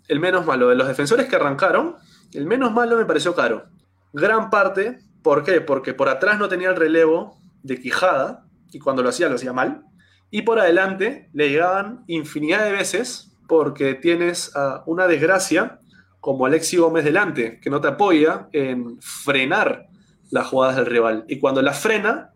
El 0.09 0.21
menos 0.21 0.47
malo. 0.47 0.69
De 0.69 0.77
los 0.77 0.87
defensores 0.87 1.27
que 1.27 1.37
arrancaron, 1.37 1.97
el 2.33 2.47
menos 2.47 2.73
malo 2.73 2.97
me 2.97 3.05
pareció 3.05 3.35
Caro. 3.35 3.67
Gran 4.12 4.51
parte, 4.51 4.98
¿por 5.22 5.44
qué? 5.44 5.61
Porque 5.61 5.94
por 5.94 6.09
atrás 6.09 6.38
no 6.38 6.48
tenía 6.48 6.70
el 6.70 6.77
relevo 6.77 7.38
de 7.62 7.81
Quijada, 7.81 8.46
y 8.72 8.79
cuando 8.79 9.03
lo 9.03 9.11
hacía 9.11 9.29
lo 9.29 9.37
hacía 9.37 9.53
mal. 9.53 9.85
Y 10.31 10.42
por 10.42 10.59
adelante 10.59 11.29
le 11.33 11.51
llegaban 11.51 12.05
infinidad 12.07 12.64
de 12.64 12.72
veces 12.72 13.37
porque 13.46 13.94
tienes 13.94 14.53
una 14.87 15.07
desgracia 15.07 15.81
como 16.20 16.46
Alexi 16.46 16.77
Gómez 16.79 17.05
delante, 17.05 17.61
que 17.61 17.68
no 17.68 17.81
te 17.81 17.88
apoya 17.88 18.48
en 18.53 18.98
frenar 19.01 19.88
las 20.31 20.46
jugadas 20.46 20.77
del 20.77 20.87
rival. 20.87 21.25
Y 21.29 21.38
cuando 21.38 21.61
la 21.61 21.72
frena, 21.72 22.33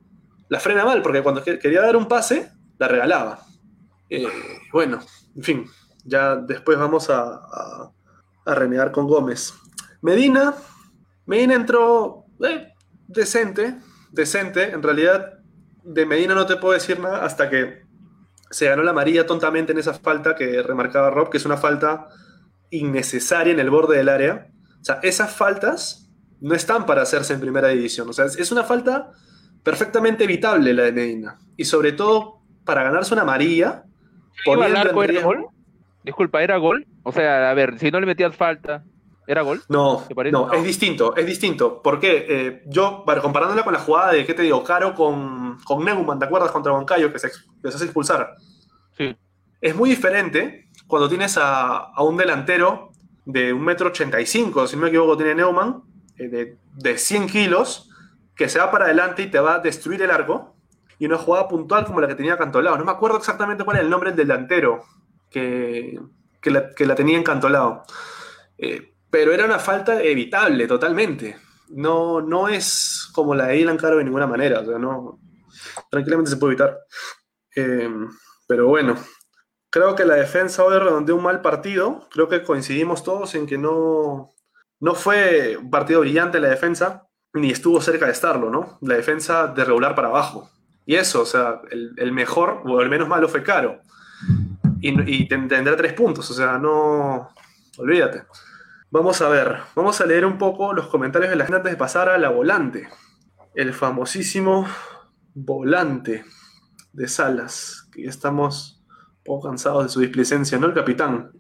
la 0.48 0.60
frena 0.60 0.84
mal, 0.84 1.02
porque 1.02 1.22
cuando 1.22 1.42
quería 1.42 1.80
dar 1.80 1.96
un 1.96 2.06
pase, 2.06 2.50
la 2.78 2.88
regalaba. 2.88 3.40
Eh, 4.10 4.26
bueno, 4.72 5.00
en 5.34 5.42
fin, 5.42 5.66
ya 6.04 6.36
después 6.36 6.78
vamos 6.78 7.08
a, 7.10 7.22
a, 7.22 7.92
a, 8.44 8.54
renegar 8.54 8.92
con 8.92 9.06
Gómez. 9.06 9.54
Medina, 10.02 10.54
Medina 11.26 11.54
entró 11.54 12.24
eh, 12.44 12.72
decente, 13.08 13.76
decente, 14.10 14.70
en 14.70 14.82
realidad 14.82 15.40
de 15.82 16.06
Medina 16.06 16.34
no 16.34 16.46
te 16.46 16.56
puedo 16.56 16.74
decir 16.74 16.98
nada 16.98 17.24
hasta 17.24 17.50
que 17.50 17.82
se 18.50 18.66
ganó 18.66 18.82
la 18.82 18.92
amarilla 18.92 19.26
tontamente 19.26 19.72
en 19.72 19.78
esa 19.78 19.94
falta 19.94 20.34
que 20.34 20.62
remarcaba 20.62 21.10
Rob, 21.10 21.30
que 21.30 21.36
es 21.36 21.44
una 21.44 21.56
falta 21.56 22.08
innecesaria 22.70 23.52
en 23.52 23.60
el 23.60 23.70
borde 23.70 23.96
del 23.96 24.08
área. 24.08 24.48
O 24.80 24.84
sea, 24.84 25.00
esas 25.02 25.34
faltas 25.34 26.10
no 26.40 26.54
están 26.54 26.86
para 26.86 27.02
hacerse 27.02 27.34
en 27.34 27.40
primera 27.40 27.68
división. 27.68 28.08
O 28.08 28.12
sea, 28.12 28.26
es 28.26 28.52
una 28.52 28.64
falta 28.64 29.12
perfectamente 29.62 30.24
evitable 30.24 30.72
la 30.72 30.84
de 30.84 30.92
Medina. 30.92 31.38
Y 31.56 31.64
sobre 31.64 31.92
todo 31.92 32.42
para 32.64 32.84
ganarse 32.84 33.14
una 33.14 33.22
amarilla. 33.22 33.84
Poniendo 34.44 35.02
en 35.02 35.08
riesgo... 35.08 35.52
Disculpa, 36.04 36.42
¿era 36.42 36.56
gol? 36.58 36.86
O 37.02 37.10
sea, 37.10 37.50
a 37.50 37.54
ver, 37.54 37.78
si 37.80 37.90
no 37.90 37.98
le 37.98 38.06
metías 38.06 38.36
falta, 38.36 38.84
¿Era 39.26 39.42
gol? 39.42 39.62
No, 39.68 40.04
no, 40.30 40.52
es 40.52 40.64
distinto, 40.64 41.16
es 41.16 41.26
distinto. 41.26 41.82
Porque 41.82 42.26
eh, 42.28 42.62
yo, 42.66 43.02
bueno, 43.04 43.22
comparándola 43.22 43.64
con 43.64 43.72
la 43.72 43.80
jugada 43.80 44.12
de, 44.12 44.24
¿qué 44.24 44.34
te 44.34 44.42
digo? 44.42 44.62
Caro 44.62 44.94
con, 44.94 45.58
con 45.64 45.84
Neumann, 45.84 46.18
¿te 46.18 46.26
acuerdas? 46.26 46.52
Contra 46.52 46.72
Boncayo, 46.72 47.12
que 47.12 47.18
se, 47.18 47.30
que 47.30 47.70
se 47.70 47.76
hace 47.76 47.84
expulsar. 47.84 48.36
Sí. 48.96 49.16
Es 49.60 49.74
muy 49.74 49.90
diferente 49.90 50.68
cuando 50.86 51.08
tienes 51.08 51.36
a, 51.38 51.76
a 51.76 52.02
un 52.04 52.16
delantero 52.16 52.92
de 53.24 53.52
un 53.52 53.64
metro 53.64 53.88
ochenta 53.88 54.20
y 54.20 54.26
cinco, 54.26 54.66
si 54.68 54.76
no 54.76 54.82
me 54.82 54.88
equivoco, 54.88 55.16
tiene 55.16 55.34
Neumann, 55.34 55.82
eh, 56.16 56.28
de, 56.28 56.58
de 56.74 56.98
100 56.98 57.26
kilos, 57.26 57.90
que 58.36 58.48
se 58.48 58.60
va 58.60 58.70
para 58.70 58.84
adelante 58.84 59.22
y 59.22 59.30
te 59.30 59.40
va 59.40 59.56
a 59.56 59.58
destruir 59.58 60.02
el 60.02 60.10
arco. 60.10 60.54
Y 60.98 61.06
una 61.06 61.18
jugada 61.18 61.46
puntual 61.48 61.84
como 61.84 62.00
la 62.00 62.08
que 62.08 62.14
tenía 62.14 62.38
Cantolao. 62.38 62.78
No 62.78 62.84
me 62.84 62.92
acuerdo 62.92 63.18
exactamente 63.18 63.64
cuál 63.64 63.76
es 63.76 63.82
el 63.82 63.90
nombre 63.90 64.12
del 64.12 64.26
delantero 64.26 64.84
que, 65.28 66.00
que, 66.40 66.50
la, 66.50 66.70
que 66.70 66.86
la 66.86 66.94
tenía 66.94 67.18
en 67.18 67.22
Cantolao. 67.22 67.82
Eh, 68.56 68.94
pero 69.10 69.32
era 69.32 69.44
una 69.44 69.58
falta 69.58 70.02
evitable 70.02 70.66
totalmente. 70.66 71.36
No, 71.68 72.20
no 72.20 72.48
es 72.48 73.08
como 73.12 73.34
la 73.34 73.46
de 73.46 73.58
Ilan 73.58 73.76
Caro 73.76 73.96
de 73.96 74.04
ninguna 74.04 74.26
manera. 74.26 74.60
O 74.60 74.64
sea, 74.64 74.78
no, 74.78 75.20
tranquilamente 75.90 76.30
se 76.30 76.36
puede 76.36 76.54
evitar. 76.54 76.78
Eh, 77.54 77.90
pero 78.46 78.68
bueno, 78.68 78.96
creo 79.70 79.94
que 79.94 80.04
la 80.04 80.14
defensa 80.14 80.64
hoy 80.64 80.78
redondeó 80.78 81.16
un 81.16 81.22
mal 81.22 81.40
partido. 81.40 82.08
Creo 82.10 82.28
que 82.28 82.42
coincidimos 82.42 83.02
todos 83.02 83.34
en 83.34 83.46
que 83.46 83.58
no, 83.58 84.30
no 84.80 84.94
fue 84.94 85.56
un 85.56 85.70
partido 85.70 86.00
brillante 86.00 86.40
la 86.40 86.48
defensa, 86.48 87.06
ni 87.34 87.50
estuvo 87.50 87.80
cerca 87.80 88.06
de 88.06 88.12
estarlo, 88.12 88.50
¿no? 88.50 88.78
La 88.82 88.94
defensa 88.94 89.48
de 89.48 89.64
regular 89.64 89.94
para 89.94 90.08
abajo. 90.08 90.50
Y 90.84 90.94
eso, 90.94 91.22
o 91.22 91.26
sea, 91.26 91.60
el, 91.70 92.12
mejor 92.12 92.62
o 92.64 92.80
el 92.80 92.88
menos 92.88 93.08
malo 93.08 93.28
fue 93.28 93.42
Caro. 93.42 93.80
Y, 94.80 95.22
y 95.22 95.28
tendrá 95.28 95.76
tres 95.76 95.94
puntos, 95.94 96.30
o 96.30 96.34
sea, 96.34 96.58
no. 96.58 97.30
Olvídate. 97.78 98.22
Vamos 98.90 99.20
a 99.20 99.28
ver, 99.28 99.58
vamos 99.74 100.00
a 100.00 100.06
leer 100.06 100.24
un 100.24 100.38
poco 100.38 100.72
los 100.72 100.86
comentarios 100.86 101.30
de 101.30 101.36
la 101.36 101.44
gente 101.44 101.56
antes 101.56 101.72
de 101.72 101.76
pasar 101.76 102.08
a 102.08 102.18
la 102.18 102.28
volante. 102.28 102.88
El 103.54 103.74
famosísimo 103.74 104.66
volante 105.34 106.24
de 106.92 107.08
Salas, 107.08 107.88
que 107.92 108.04
ya 108.04 108.10
estamos 108.10 108.80
un 109.18 109.24
poco 109.24 109.48
cansados 109.48 109.84
de 109.84 109.88
su 109.88 110.00
displicencia, 110.00 110.56
¿no? 110.58 110.68
El 110.68 110.74
capitán. 110.74 111.32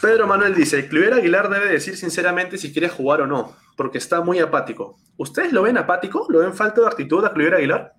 Pedro 0.00 0.28
Manuel 0.28 0.54
dice, 0.54 0.88
Cliver 0.88 1.14
Aguilar 1.14 1.48
debe 1.48 1.68
decir 1.68 1.96
sinceramente 1.96 2.58
si 2.58 2.72
quiere 2.72 2.88
jugar 2.88 3.22
o 3.22 3.26
no, 3.26 3.56
porque 3.76 3.98
está 3.98 4.20
muy 4.20 4.38
apático. 4.38 4.98
¿Ustedes 5.16 5.52
lo 5.52 5.62
ven 5.62 5.78
apático? 5.78 6.26
¿Lo 6.28 6.38
ven 6.38 6.54
falta 6.54 6.80
de 6.80 6.86
actitud 6.86 7.24
a 7.24 7.32
Cliver 7.32 7.54
Aguilar? 7.54 7.94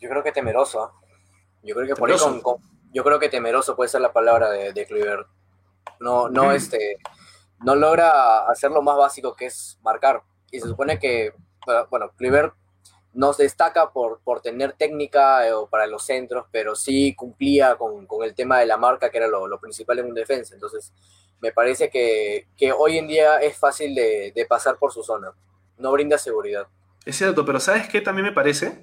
Yo 0.00 0.08
creo 0.08 0.22
que 0.22 0.32
temeroso. 0.32 0.92
Yo 1.62 1.74
creo 1.74 1.86
que 1.86 1.94
por 1.94 2.10
yo 2.94 3.04
creo 3.04 3.18
que 3.18 3.28
temeroso 3.28 3.76
puede 3.76 3.88
ser 3.88 4.00
la 4.00 4.12
palabra 4.12 4.50
de, 4.50 4.72
de 4.72 4.86
Cliver. 4.86 5.26
No, 6.02 6.28
no, 6.28 6.52
este, 6.52 6.98
no 7.64 7.74
logra 7.74 8.46
hacer 8.48 8.70
lo 8.70 8.82
más 8.82 8.96
básico 8.96 9.34
que 9.34 9.46
es 9.46 9.78
marcar. 9.82 10.22
Y 10.50 10.60
se 10.60 10.68
supone 10.68 10.98
que, 10.98 11.32
bueno, 11.90 12.10
Cliver 12.16 12.52
nos 13.14 13.36
destaca 13.36 13.92
por, 13.92 14.20
por 14.24 14.40
tener 14.40 14.72
técnica 14.72 15.46
eh, 15.46 15.52
para 15.70 15.86
los 15.86 16.04
centros, 16.04 16.46
pero 16.50 16.74
sí 16.74 17.14
cumplía 17.14 17.76
con, 17.76 18.06
el 18.22 18.34
tema 18.34 18.58
de 18.58 18.66
la 18.66 18.76
marca, 18.76 19.10
que 19.10 19.18
era 19.18 19.28
lo, 19.28 19.60
principal 19.60 19.98
en 19.98 20.06
un 20.06 20.14
defensa. 20.14 20.54
Entonces, 20.54 20.92
me 21.40 21.52
parece 21.52 21.90
que, 21.90 22.46
hoy 22.76 22.98
en 22.98 23.08
día 23.08 23.38
es 23.38 23.56
fácil 23.56 23.94
de, 23.94 24.46
pasar 24.48 24.76
por 24.76 24.92
su 24.92 25.02
zona. 25.02 25.32
No 25.78 25.92
brinda 25.92 26.18
seguridad. 26.18 26.66
Es 27.04 27.16
cierto, 27.16 27.44
pero 27.44 27.60
¿sabes 27.60 27.88
qué 27.88 28.00
también 28.00 28.26
me 28.26 28.32
parece? 28.32 28.82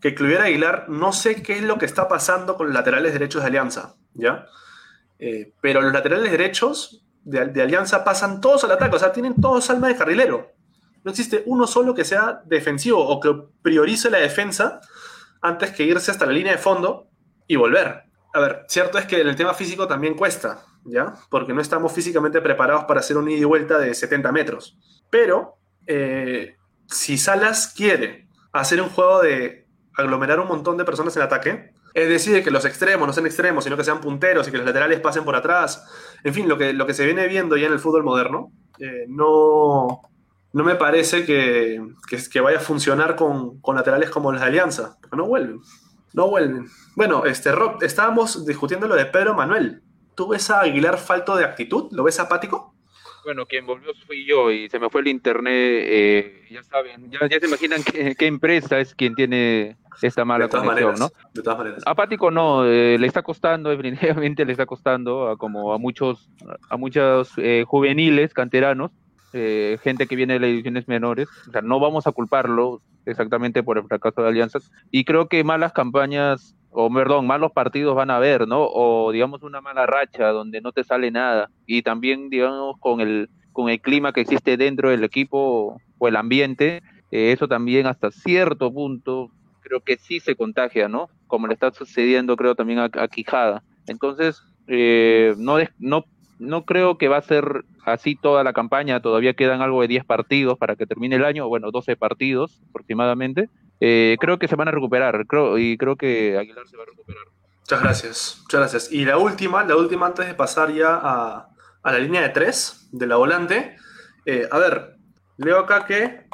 Que 0.00 0.14
Cluiver 0.14 0.40
Aguilar, 0.40 0.88
no 0.88 1.12
sé 1.12 1.42
qué 1.42 1.54
es 1.54 1.62
lo 1.62 1.78
que 1.78 1.86
está 1.86 2.08
pasando 2.08 2.56
con 2.56 2.66
los 2.66 2.74
laterales 2.74 3.12
derechos 3.12 3.42
de 3.42 3.48
Alianza, 3.48 3.96
¿ya? 4.14 4.46
Eh, 5.18 5.52
pero 5.60 5.80
los 5.80 5.92
laterales 5.92 6.30
derechos 6.30 7.04
de, 7.24 7.62
Alianza 7.62 8.04
pasan 8.04 8.40
todos 8.40 8.64
al 8.64 8.72
ataque, 8.72 8.96
o 8.96 8.98
sea, 8.98 9.12
tienen 9.12 9.34
todos 9.34 9.68
alma 9.70 9.88
de 9.88 9.96
carrilero. 9.96 10.52
No 11.04 11.10
existe 11.10 11.42
uno 11.46 11.66
solo 11.66 11.94
que 11.94 12.04
sea 12.04 12.42
defensivo 12.44 13.06
o 13.06 13.20
que 13.20 13.34
priorice 13.62 14.10
la 14.10 14.18
defensa 14.18 14.80
antes 15.40 15.70
que 15.70 15.84
irse 15.84 16.10
hasta 16.10 16.26
la 16.26 16.32
línea 16.32 16.52
de 16.52 16.58
fondo 16.58 17.08
y 17.46 17.56
volver. 17.56 18.04
A 18.34 18.40
ver, 18.40 18.64
cierto 18.68 18.98
es 18.98 19.06
que 19.06 19.20
el 19.20 19.36
tema 19.36 19.54
físico 19.54 19.86
también 19.86 20.14
cuesta, 20.14 20.64
¿ya? 20.84 21.14
Porque 21.30 21.54
no 21.54 21.60
estamos 21.60 21.92
físicamente 21.92 22.40
preparados 22.40 22.84
para 22.84 23.00
hacer 23.00 23.16
un 23.16 23.28
ida 23.30 23.40
y 23.40 23.44
vuelta 23.44 23.78
de 23.78 23.94
70 23.94 24.32
metros. 24.32 24.78
Pero 25.10 25.58
eh, 25.86 26.56
si 26.86 27.18
Salas 27.18 27.72
quiere 27.74 28.28
hacer 28.52 28.80
un 28.80 28.88
juego 28.88 29.22
de 29.22 29.66
aglomerar 29.96 30.40
un 30.40 30.48
montón 30.48 30.76
de 30.76 30.84
personas 30.84 31.16
en 31.16 31.22
ataque, 31.22 31.72
es 32.02 32.08
decir, 32.08 32.42
que 32.44 32.50
los 32.50 32.64
extremos 32.64 33.06
no 33.06 33.12
sean 33.12 33.26
extremos, 33.26 33.64
sino 33.64 33.76
que 33.76 33.84
sean 33.84 34.00
punteros 34.00 34.46
y 34.46 34.50
que 34.50 34.58
los 34.58 34.66
laterales 34.66 35.00
pasen 35.00 35.24
por 35.24 35.34
atrás, 35.34 35.84
en 36.24 36.34
fin, 36.34 36.48
lo 36.48 36.56
que, 36.56 36.72
lo 36.72 36.86
que 36.86 36.94
se 36.94 37.04
viene 37.04 37.26
viendo 37.26 37.56
ya 37.56 37.66
en 37.66 37.72
el 37.72 37.78
fútbol 37.78 38.04
moderno, 38.04 38.52
eh, 38.78 39.04
no, 39.08 40.02
no 40.52 40.64
me 40.64 40.76
parece 40.76 41.24
que, 41.24 41.80
que, 42.30 42.40
vaya 42.40 42.58
a 42.58 42.60
funcionar 42.60 43.16
con, 43.16 43.60
laterales 43.74 44.10
como 44.10 44.32
los 44.32 44.40
de 44.40 44.46
Alianza, 44.46 44.96
porque 45.00 45.16
no 45.16 45.26
vuelven. 45.26 45.60
No 46.14 46.28
vuelven. 46.28 46.66
Bueno, 46.96 47.24
este 47.26 47.52
Rob, 47.52 47.82
estábamos 47.82 48.46
discutiendo 48.46 48.88
lo 48.88 48.94
de 48.94 49.06
Pedro 49.06 49.34
Manuel. 49.34 49.82
¿Tú 50.14 50.28
ves 50.28 50.50
a 50.50 50.60
Aguilar 50.60 50.98
falto 50.98 51.36
de 51.36 51.44
actitud? 51.44 51.88
¿Lo 51.92 52.02
ves 52.02 52.18
apático? 52.18 52.74
Bueno, 53.24 53.46
quien 53.46 53.66
volvió 53.66 53.92
fui 54.06 54.24
yo 54.24 54.50
y 54.50 54.70
se 54.70 54.78
me 54.78 54.88
fue 54.88 55.02
el 55.02 55.08
internet. 55.08 55.54
Eh, 55.54 56.46
ya 56.50 56.62
saben, 56.62 57.10
ya, 57.10 57.28
se 57.28 57.46
imaginan 57.46 57.82
qué, 57.84 58.26
empresa 58.26 58.78
es 58.78 58.94
quien 58.94 59.14
tiene 59.14 59.76
esta 60.02 60.24
mala 60.24 60.48
conexión, 60.48 60.94
¿no? 60.98 61.08
De 61.34 61.42
todas 61.42 61.58
maneras. 61.58 61.82
Apático 61.86 62.30
no, 62.30 62.64
eh, 62.64 62.96
le 62.98 63.06
está 63.06 63.22
costando, 63.22 63.70
definitivamente 63.76 64.44
le 64.44 64.52
está 64.52 64.66
costando 64.66 65.28
a 65.28 65.36
como 65.36 65.72
a 65.72 65.78
muchos, 65.78 66.30
a 66.70 66.76
muchos 66.76 67.32
eh, 67.36 67.64
juveniles 67.66 68.34
canteranos 68.34 68.92
eh, 69.34 69.78
gente 69.82 70.06
que 70.06 70.16
viene 70.16 70.34
de 70.34 70.40
las 70.40 70.48
ediciones 70.48 70.88
menores. 70.88 71.28
O 71.48 71.52
sea, 71.52 71.60
no 71.60 71.80
vamos 71.80 72.06
a 72.06 72.12
culparlo 72.12 72.80
exactamente 73.04 73.62
por 73.62 73.78
el 73.78 73.84
fracaso 73.84 74.22
de 74.22 74.28
alianzas. 74.28 74.70
Y 74.90 75.04
creo 75.04 75.28
que 75.28 75.44
malas 75.44 75.72
campañas, 75.72 76.56
o 76.70 76.90
perdón, 76.90 77.26
malos 77.26 77.52
partidos 77.52 77.94
van 77.94 78.10
a 78.10 78.16
haber, 78.16 78.48
¿no? 78.48 78.66
O 78.66 79.12
digamos 79.12 79.42
una 79.42 79.60
mala 79.60 79.86
racha 79.86 80.28
donde 80.28 80.60
no 80.60 80.72
te 80.72 80.84
sale 80.84 81.10
nada. 81.10 81.50
Y 81.66 81.82
también, 81.82 82.30
digamos, 82.30 82.76
con 82.80 83.00
el, 83.00 83.28
con 83.52 83.68
el 83.68 83.80
clima 83.80 84.12
que 84.12 84.22
existe 84.22 84.56
dentro 84.56 84.90
del 84.90 85.04
equipo 85.04 85.78
o 85.98 86.08
el 86.08 86.16
ambiente, 86.16 86.82
eh, 87.10 87.32
eso 87.32 87.48
también 87.48 87.86
hasta 87.86 88.10
cierto 88.10 88.72
punto 88.72 89.30
creo 89.68 89.80
que 89.80 89.98
sí 89.98 90.20
se 90.20 90.34
contagia, 90.34 90.88
¿no? 90.88 91.08
Como 91.26 91.46
le 91.46 91.54
está 91.54 91.70
sucediendo, 91.70 92.36
creo, 92.36 92.54
también 92.54 92.78
a, 92.78 93.08
Quijada. 93.08 93.62
Entonces, 93.86 94.42
eh, 94.66 95.34
no, 95.36 95.58
no 95.78 96.04
no 96.38 96.64
creo 96.64 96.98
que 96.98 97.08
va 97.08 97.18
a 97.18 97.22
ser 97.22 97.64
así 97.84 98.16
toda 98.16 98.44
la 98.44 98.52
campaña, 98.52 99.00
todavía 99.00 99.34
quedan 99.34 99.60
algo 99.60 99.82
de 99.82 99.88
10 99.88 100.04
partidos 100.04 100.58
para 100.58 100.76
que 100.76 100.86
termine 100.86 101.16
el 101.16 101.24
año, 101.24 101.48
bueno, 101.48 101.70
12 101.70 101.96
partidos 101.96 102.60
aproximadamente. 102.70 103.48
Eh, 103.80 104.16
creo 104.20 104.38
que 104.38 104.48
se 104.48 104.56
van 104.56 104.68
a 104.68 104.72
recuperar 104.72 105.26
creo, 105.26 105.56
y 105.58 105.76
creo 105.76 105.96
que 105.96 106.36
Aguilar 106.36 106.66
se 106.66 106.76
va 106.76 106.82
a 106.84 106.86
recuperar. 106.86 107.24
Muchas 107.60 107.82
gracias, 107.82 108.38
muchas 108.42 108.60
gracias. 108.60 108.92
Y 108.92 109.04
la 109.04 109.18
última, 109.18 109.64
la 109.64 109.76
última 109.76 110.06
antes 110.06 110.26
de 110.26 110.34
pasar 110.34 110.72
ya 110.72 110.98
a, 111.00 111.48
la 111.84 111.98
línea 111.98 112.22
de 112.22 112.30
3 112.30 112.90
de 112.92 113.06
la 113.06 113.16
volante. 113.16 113.76
Eh, 114.26 114.48
a 114.50 114.58
ver, 114.58 114.96
leo 115.36 115.58
acá 115.58 115.86
que 115.86 116.26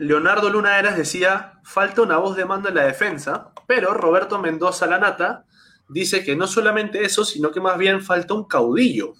Leonardo 0.00 0.50
Luna 0.50 0.78
Eras 0.78 0.96
decía, 0.96 1.60
falta 1.64 2.02
una 2.02 2.18
voz 2.18 2.36
de 2.36 2.44
mando 2.44 2.68
en 2.68 2.74
la 2.74 2.84
defensa, 2.84 3.52
pero 3.66 3.94
Roberto 3.94 4.38
Mendoza 4.38 4.86
Lanata 4.86 5.44
dice 5.88 6.24
que 6.24 6.36
no 6.36 6.46
solamente 6.46 7.04
eso, 7.04 7.24
sino 7.24 7.50
que 7.50 7.60
más 7.60 7.78
bien 7.78 8.00
falta 8.02 8.34
un 8.34 8.44
caudillo. 8.44 9.14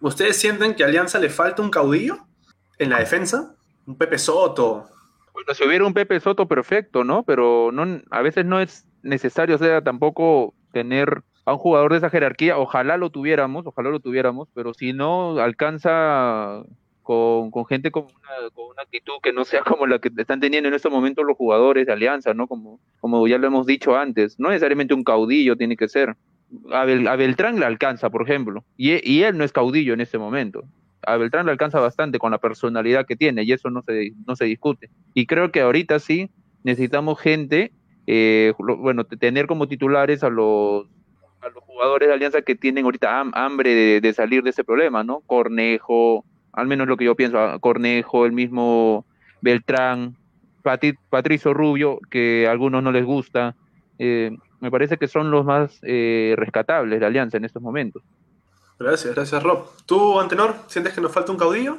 ¿Ustedes 0.00 0.38
sienten 0.38 0.74
que 0.74 0.82
a 0.82 0.86
Alianza 0.86 1.18
le 1.18 1.28
falta 1.28 1.62
un 1.62 1.70
caudillo 1.70 2.18
en 2.78 2.90
la 2.90 2.98
defensa? 2.98 3.54
Un 3.86 3.96
Pepe 3.96 4.18
Soto. 4.18 4.86
Bueno, 5.32 5.54
si 5.54 5.64
hubiera 5.64 5.86
un 5.86 5.94
Pepe 5.94 6.18
Soto, 6.20 6.48
perfecto, 6.48 7.04
¿no? 7.04 7.22
Pero 7.22 7.70
no, 7.72 8.00
a 8.10 8.22
veces 8.22 8.44
no 8.44 8.60
es 8.60 8.86
necesario, 9.02 9.56
o 9.56 9.58
sea, 9.58 9.82
tampoco 9.82 10.54
tener 10.72 11.22
a 11.44 11.52
un 11.52 11.58
jugador 11.58 11.92
de 11.92 11.98
esa 11.98 12.10
jerarquía. 12.10 12.58
Ojalá 12.58 12.96
lo 12.96 13.10
tuviéramos, 13.10 13.66
ojalá 13.66 13.90
lo 13.90 14.00
tuviéramos, 14.00 14.48
pero 14.54 14.72
si 14.74 14.92
no 14.92 15.38
alcanza 15.38 16.62
con, 17.02 17.50
gente 17.66 17.90
con 17.90 18.04
una, 18.04 18.50
con 18.54 18.66
una, 18.66 18.82
actitud 18.82 19.14
que 19.22 19.32
no 19.32 19.44
sea 19.44 19.62
como 19.64 19.86
la 19.86 19.98
que 19.98 20.10
están 20.16 20.40
teniendo 20.40 20.68
en 20.68 20.74
estos 20.74 20.92
momentos 20.92 21.24
los 21.24 21.36
jugadores 21.36 21.86
de 21.86 21.92
Alianza, 21.92 22.34
¿no? 22.34 22.46
Como, 22.46 22.80
como 23.00 23.26
ya 23.26 23.38
lo 23.38 23.46
hemos 23.46 23.66
dicho 23.66 23.96
antes, 23.96 24.38
no 24.38 24.48
necesariamente 24.48 24.94
un 24.94 25.04
caudillo 25.04 25.56
tiene 25.56 25.76
que 25.76 25.88
ser. 25.88 26.16
A, 26.72 26.84
Beltrán 26.84 27.60
le 27.60 27.66
alcanza, 27.66 28.10
por 28.10 28.22
ejemplo, 28.22 28.64
y, 28.76 29.08
y, 29.08 29.22
él 29.22 29.38
no 29.38 29.44
es 29.44 29.52
caudillo 29.52 29.94
en 29.94 30.00
este 30.00 30.18
momento. 30.18 30.64
A 31.02 31.16
Beltrán 31.16 31.46
le 31.46 31.52
alcanza 31.52 31.80
bastante 31.80 32.18
con 32.18 32.32
la 32.32 32.38
personalidad 32.38 33.06
que 33.06 33.16
tiene 33.16 33.44
y 33.44 33.52
eso 33.52 33.70
no 33.70 33.82
se, 33.82 34.12
no 34.26 34.34
se 34.36 34.46
discute. 34.46 34.90
Y 35.14 35.26
creo 35.26 35.52
que 35.52 35.60
ahorita 35.60 35.98
sí 36.00 36.30
necesitamos 36.64 37.20
gente, 37.20 37.72
eh, 38.06 38.52
bueno, 38.58 39.04
tener 39.04 39.46
como 39.46 39.68
titulares 39.68 40.24
a 40.24 40.28
los 40.28 40.86
a 41.40 41.48
los 41.48 41.64
jugadores 41.64 42.08
de 42.08 42.14
Alianza 42.14 42.42
que 42.42 42.54
tienen 42.54 42.84
ahorita 42.84 43.20
hambre 43.32 44.00
de, 44.00 44.12
salir 44.12 44.42
de 44.42 44.50
ese 44.50 44.64
problema, 44.64 45.02
¿no? 45.04 45.20
Cornejo, 45.20 46.24
al 46.52 46.66
menos 46.66 46.86
lo 46.88 46.96
que 46.96 47.04
yo 47.04 47.14
pienso, 47.14 47.38
Cornejo, 47.60 48.26
el 48.26 48.32
mismo 48.32 49.04
Beltrán, 49.40 50.16
Patricio 50.62 51.54
Rubio, 51.54 51.98
que 52.10 52.46
a 52.46 52.50
algunos 52.50 52.82
no 52.82 52.92
les 52.92 53.04
gusta, 53.04 53.56
eh, 53.98 54.36
me 54.60 54.70
parece 54.70 54.98
que 54.98 55.08
son 55.08 55.30
los 55.30 55.44
más 55.44 55.78
eh, 55.82 56.34
rescatables 56.36 57.00
de 57.00 57.06
Alianza 57.06 57.38
en 57.38 57.44
estos 57.44 57.62
momentos. 57.62 58.02
Gracias, 58.78 59.14
gracias 59.14 59.42
Rob. 59.42 59.68
¿Tú, 59.86 60.18
Antenor, 60.20 60.54
sientes 60.66 60.94
que 60.94 61.00
nos 61.00 61.12
falta 61.12 61.32
un 61.32 61.38
caudillo? 61.38 61.78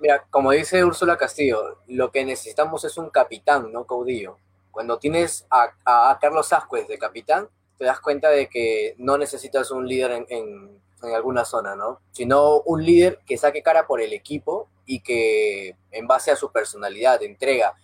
Mira, 0.00 0.24
como 0.30 0.50
dice 0.50 0.84
Úrsula 0.84 1.16
Castillo, 1.16 1.78
lo 1.86 2.10
que 2.10 2.24
necesitamos 2.24 2.84
es 2.84 2.96
un 2.96 3.10
capitán, 3.10 3.72
no 3.72 3.84
caudillo. 3.84 4.36
Cuando 4.72 4.98
tienes 4.98 5.46
a, 5.50 6.18
Carlos 6.20 6.52
Ascuez 6.52 6.88
de 6.88 6.98
capitán, 6.98 7.48
te 7.78 7.84
das 7.84 8.00
cuenta 8.00 8.30
de 8.30 8.48
que 8.48 8.94
no 8.98 9.18
necesitas 9.18 9.70
un 9.70 9.86
líder 9.86 10.10
en 10.12 10.26
en 10.28 10.82
alguna 11.10 11.44
zona, 11.44 11.74
¿no? 11.74 12.00
Sino 12.12 12.60
un 12.60 12.84
líder 12.84 13.20
que 13.26 13.36
saque 13.36 13.62
cara 13.62 13.86
por 13.86 14.00
el 14.00 14.12
equipo 14.12 14.68
y 14.86 15.00
que 15.00 15.76
en 15.90 16.06
base 16.06 16.30
a 16.30 16.36
su 16.36 16.52
personalidad, 16.52 17.22
entrega 17.22 17.74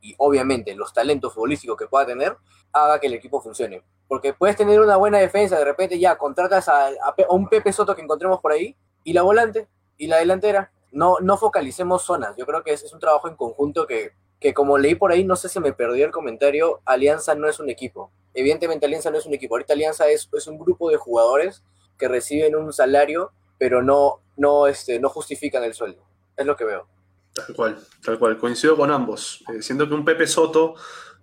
y 0.00 0.14
obviamente 0.18 0.74
los 0.74 0.92
talentos 0.92 1.34
futbolísticos 1.34 1.76
que 1.76 1.86
pueda 1.86 2.06
tener, 2.06 2.36
haga 2.72 3.00
que 3.00 3.06
el 3.08 3.14
equipo 3.14 3.40
funcione. 3.40 3.82
Porque 4.08 4.32
puedes 4.32 4.56
tener 4.56 4.80
una 4.80 4.96
buena 4.96 5.18
defensa, 5.18 5.58
de 5.58 5.64
repente 5.64 5.98
ya 5.98 6.16
contratas 6.16 6.68
a, 6.68 6.90
un 7.28 7.48
Pepe 7.48 7.72
Soto 7.72 7.96
que 7.96 8.02
encontremos 8.02 8.40
por 8.40 8.52
ahí, 8.52 8.76
y 9.02 9.12
la 9.12 9.22
volante, 9.22 9.68
y 9.98 10.06
la 10.06 10.18
delantera. 10.18 10.70
No, 10.92 11.16
no 11.20 11.36
focalicemos 11.36 12.02
zonas. 12.02 12.36
Yo 12.36 12.46
creo 12.46 12.62
que 12.62 12.72
es 12.72 12.92
un 12.92 13.00
trabajo 13.00 13.28
en 13.28 13.36
conjunto 13.36 13.86
que, 13.86 14.12
que 14.40 14.54
como 14.54 14.78
leí 14.78 14.94
por 14.94 15.12
ahí, 15.12 15.24
no 15.24 15.36
sé 15.36 15.48
si 15.48 15.58
me 15.60 15.72
perdió 15.72 16.04
el 16.04 16.12
comentario, 16.12 16.80
Alianza 16.84 17.34
no 17.34 17.48
es 17.48 17.58
un 17.58 17.68
equipo. 17.68 18.10
Evidentemente 18.32 18.86
Alianza 18.86 19.10
no 19.10 19.18
es 19.18 19.26
un 19.26 19.34
equipo. 19.34 19.54
Ahorita 19.54 19.72
Alianza 19.72 20.08
es, 20.08 20.28
es 20.32 20.46
un 20.46 20.58
grupo 20.58 20.90
de 20.90 20.96
jugadores 20.96 21.62
que 21.98 22.08
reciben 22.08 22.56
un 22.56 22.72
salario, 22.72 23.32
pero 23.58 23.82
no, 23.82 24.20
no, 24.36 24.66
este, 24.66 24.98
no 25.00 25.08
justifican 25.08 25.64
el 25.64 25.74
sueldo. 25.74 26.06
Es 26.36 26.46
lo 26.46 26.56
que 26.56 26.64
veo. 26.64 26.88
Tal 27.32 27.54
cual, 27.54 27.78
tal 28.04 28.18
cual. 28.18 28.38
Coincido 28.38 28.76
con 28.76 28.90
ambos. 28.90 29.44
Eh, 29.52 29.62
siento 29.62 29.88
que 29.88 29.94
un 29.94 30.04
Pepe 30.04 30.26
Soto 30.26 30.74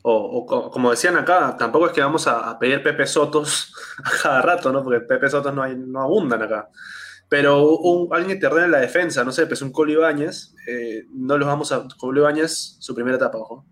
O, 0.03 0.69
como 0.71 0.91
decían 0.91 1.15
acá, 1.15 1.55
tampoco 1.57 1.87
es 1.87 1.93
que 1.93 2.01
vamos 2.01 2.27
a, 2.27 2.57
pedir 2.59 2.83
Pepe 2.83 3.07
Sotos 3.07 3.73
a 4.03 4.21
cada 4.21 4.41
rato, 4.41 4.71
¿no? 4.71 4.83
Porque 4.83 4.99
Pepe 5.01 5.29
Sotos 5.29 5.53
no, 5.53 5.63
hay, 5.63 5.75
no 5.75 6.01
abundan 6.01 6.41
acá. 6.41 6.69
Pero 7.29 7.77
un, 7.77 8.13
alguien 8.13 8.35
que 8.35 8.41
te 8.41 8.47
ordene 8.47 8.67
la 8.67 8.79
defensa, 8.79 9.23
no 9.23 9.31
sé, 9.31 9.47
pues 9.47 9.61
un 9.61 9.71
Colo 9.71 9.91
Ibáñez, 9.91 10.53
eh, 10.67 11.05
no 11.13 11.37
los 11.37 11.47
vamos 11.47 11.71
a. 11.71 11.87
Colo 11.97 12.21
Ibáñez, 12.21 12.77
su 12.79 12.93
primera 12.93 13.17
etapa, 13.17 13.37
ojo. 13.37 13.65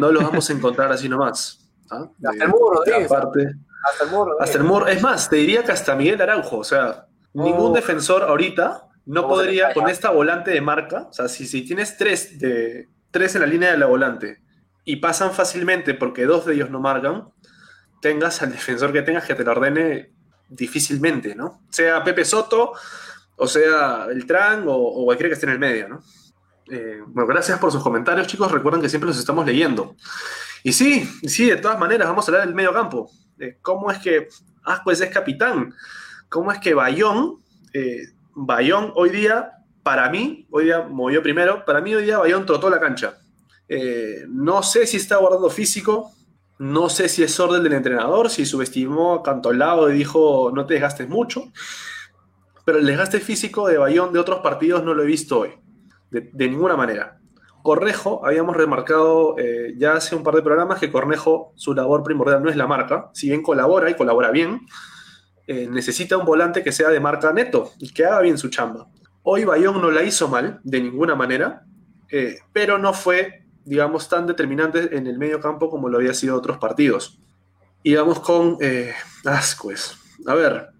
No 0.00 0.10
los 0.12 0.22
vamos 0.22 0.48
a 0.48 0.52
encontrar 0.52 0.92
así 0.92 1.08
nomás. 1.08 1.68
¿ah? 1.90 2.08
Hasta 2.24 2.44
el 2.44 2.50
muro, 2.50 2.82
Aparte, 3.04 3.54
hasta 3.84 4.04
el. 4.04 4.10
Hasta 4.40 4.58
el 4.58 4.64
muro. 4.64 4.86
Es 4.86 5.02
más, 5.02 5.28
te 5.28 5.36
diría 5.36 5.64
que 5.64 5.72
hasta 5.72 5.94
Miguel 5.94 6.20
Araujo. 6.20 6.58
O 6.58 6.64
sea, 6.64 7.06
ningún 7.32 7.72
oh. 7.72 7.74
defensor 7.74 8.22
ahorita 8.22 8.88
no 9.06 9.28
podría, 9.28 9.72
con 9.72 9.88
esta 9.88 10.10
volante 10.10 10.50
de 10.50 10.60
marca, 10.60 11.08
o 11.10 11.12
sea, 11.12 11.28
si, 11.28 11.46
si 11.46 11.62
tienes 11.62 11.96
tres, 11.96 12.38
de, 12.38 12.88
tres 13.10 13.34
en 13.34 13.40
la 13.40 13.46
línea 13.46 13.72
de 13.72 13.78
la 13.78 13.86
volante 13.86 14.42
y 14.84 14.96
pasan 14.96 15.32
fácilmente 15.32 15.94
porque 15.94 16.26
dos 16.26 16.46
de 16.46 16.54
ellos 16.54 16.70
no 16.70 16.80
marcan, 16.80 17.28
tengas 18.00 18.40
al 18.42 18.52
defensor 18.52 18.92
que 18.92 19.02
tengas 19.02 19.24
que 19.24 19.34
te 19.34 19.44
lo 19.44 19.52
ordene 19.52 20.12
difícilmente, 20.48 21.34
¿no? 21.34 21.62
Sea 21.70 22.04
Pepe 22.04 22.24
Soto, 22.24 22.72
o 23.36 23.46
sea 23.46 24.06
Beltrán, 24.06 24.68
o, 24.68 24.74
o 24.74 25.04
cualquiera 25.04 25.28
que 25.28 25.34
esté 25.34 25.46
en 25.46 25.52
el 25.52 25.58
medio, 25.58 25.88
¿no? 25.88 26.02
Eh, 26.70 27.02
bueno, 27.04 27.26
gracias 27.26 27.58
por 27.58 27.72
sus 27.72 27.82
comentarios, 27.82 28.26
chicos. 28.26 28.50
Recuerden 28.50 28.80
que 28.80 28.88
siempre 28.88 29.08
los 29.08 29.18
estamos 29.18 29.44
leyendo. 29.44 29.96
Y 30.62 30.72
sí, 30.72 31.04
sí, 31.26 31.46
de 31.50 31.56
todas 31.56 31.78
maneras, 31.78 32.08
vamos 32.08 32.26
a 32.26 32.30
hablar 32.30 32.46
del 32.46 32.54
medio 32.54 32.72
campo. 32.72 33.10
¿Cómo 33.62 33.90
es 33.90 33.98
que 33.98 34.28
Ascuez 34.64 35.00
es 35.00 35.10
capitán? 35.10 35.74
¿Cómo 36.28 36.52
es 36.52 36.58
que 36.58 36.74
Bayón, 36.74 37.38
eh, 37.72 38.08
Bayón 38.34 38.92
hoy 38.94 39.10
día, 39.10 39.52
para 39.82 40.08
mí, 40.10 40.46
hoy 40.50 40.64
día 40.64 40.82
movió 40.82 41.22
primero, 41.22 41.64
para 41.64 41.80
mí 41.80 41.94
hoy 41.94 42.04
día 42.04 42.18
Bayón 42.18 42.46
trotó 42.46 42.70
la 42.70 42.80
cancha. 42.80 43.18
Eh, 43.68 44.24
no 44.28 44.62
sé 44.62 44.86
si 44.86 44.96
está 44.96 45.16
guardando 45.16 45.48
físico, 45.48 46.12
no 46.58 46.88
sé 46.88 47.08
si 47.08 47.22
es 47.22 47.38
orden 47.40 47.62
del 47.62 47.72
entrenador, 47.72 48.28
si 48.28 48.44
subestimó 48.44 49.14
a 49.14 49.22
Cantolao 49.22 49.90
y 49.90 49.94
dijo 49.94 50.52
no 50.54 50.66
te 50.66 50.74
desgastes 50.74 51.08
mucho, 51.08 51.52
pero 52.64 52.78
el 52.78 52.86
desgaste 52.86 53.20
físico 53.20 53.68
de 53.68 53.78
Bayón 53.78 54.12
de 54.12 54.18
otros 54.18 54.40
partidos 54.40 54.84
no 54.84 54.92
lo 54.92 55.02
he 55.02 55.06
visto 55.06 55.40
hoy, 55.40 55.50
de, 56.10 56.48
ninguna 56.48 56.76
manera. 56.76 57.19
Cornejo, 57.62 58.24
habíamos 58.24 58.56
remarcado 58.56 59.36
eh, 59.38 59.74
ya 59.76 59.94
hace 59.94 60.14
un 60.14 60.22
par 60.22 60.34
de 60.34 60.42
programas 60.42 60.78
que 60.78 60.90
Cornejo, 60.90 61.52
su 61.56 61.74
labor 61.74 62.02
primordial 62.02 62.42
no 62.42 62.50
es 62.50 62.56
la 62.56 62.66
marca, 62.66 63.10
si 63.12 63.28
bien 63.28 63.42
colabora 63.42 63.90
y 63.90 63.94
colabora 63.94 64.30
bien, 64.30 64.66
eh, 65.46 65.66
necesita 65.70 66.16
un 66.16 66.24
volante 66.24 66.62
que 66.62 66.72
sea 66.72 66.88
de 66.88 67.00
marca 67.00 67.32
neto 67.32 67.72
y 67.78 67.92
que 67.92 68.04
haga 68.04 68.20
bien 68.20 68.38
su 68.38 68.48
chamba. 68.48 68.88
Hoy 69.22 69.44
Bayón 69.44 69.80
no 69.80 69.90
la 69.90 70.02
hizo 70.02 70.28
mal, 70.28 70.60
de 70.64 70.80
ninguna 70.80 71.14
manera, 71.14 71.64
eh, 72.10 72.38
pero 72.52 72.78
no 72.78 72.92
fue 72.92 73.46
digamos, 73.62 74.08
tan 74.08 74.26
determinante 74.26 74.96
en 74.96 75.06
el 75.06 75.18
medio 75.18 75.38
campo 75.38 75.70
como 75.70 75.88
lo 75.88 75.98
había 75.98 76.14
sido 76.14 76.34
otros 76.34 76.58
partidos. 76.58 77.20
Y 77.82 77.94
vamos 77.94 78.18
con 78.18 78.58
Ascuez. 79.24 79.94
A 80.26 80.34
ver, 80.34 80.70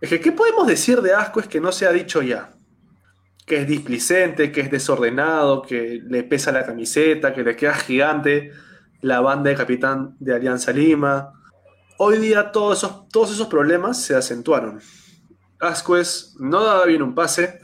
es 0.00 0.10
que, 0.10 0.20
¿qué 0.20 0.30
podemos 0.30 0.66
decir 0.66 1.00
de 1.00 1.14
Ascuez 1.14 1.48
que 1.48 1.60
no 1.60 1.72
se 1.72 1.86
ha 1.86 1.92
dicho 1.92 2.22
ya? 2.22 2.53
Que 3.46 3.62
es 3.62 3.66
displicente, 3.66 4.52
que 4.52 4.62
es 4.62 4.70
desordenado, 4.70 5.62
que 5.62 6.00
le 6.06 6.22
pesa 6.22 6.52
la 6.52 6.64
camiseta, 6.64 7.34
que 7.34 7.42
le 7.42 7.56
queda 7.56 7.74
gigante 7.74 8.52
la 9.00 9.20
banda 9.20 9.50
de 9.50 9.56
capitán 9.56 10.16
de 10.18 10.34
Alianza 10.34 10.72
Lima. 10.72 11.32
Hoy 11.98 12.18
día 12.18 12.52
todos 12.52 12.78
esos, 12.78 13.08
todos 13.08 13.32
esos 13.32 13.48
problemas 13.48 14.02
se 14.02 14.16
acentuaron. 14.16 14.80
Ascuez 15.60 16.34
no 16.38 16.64
daba 16.64 16.86
bien 16.86 17.02
un 17.02 17.14
pase. 17.14 17.60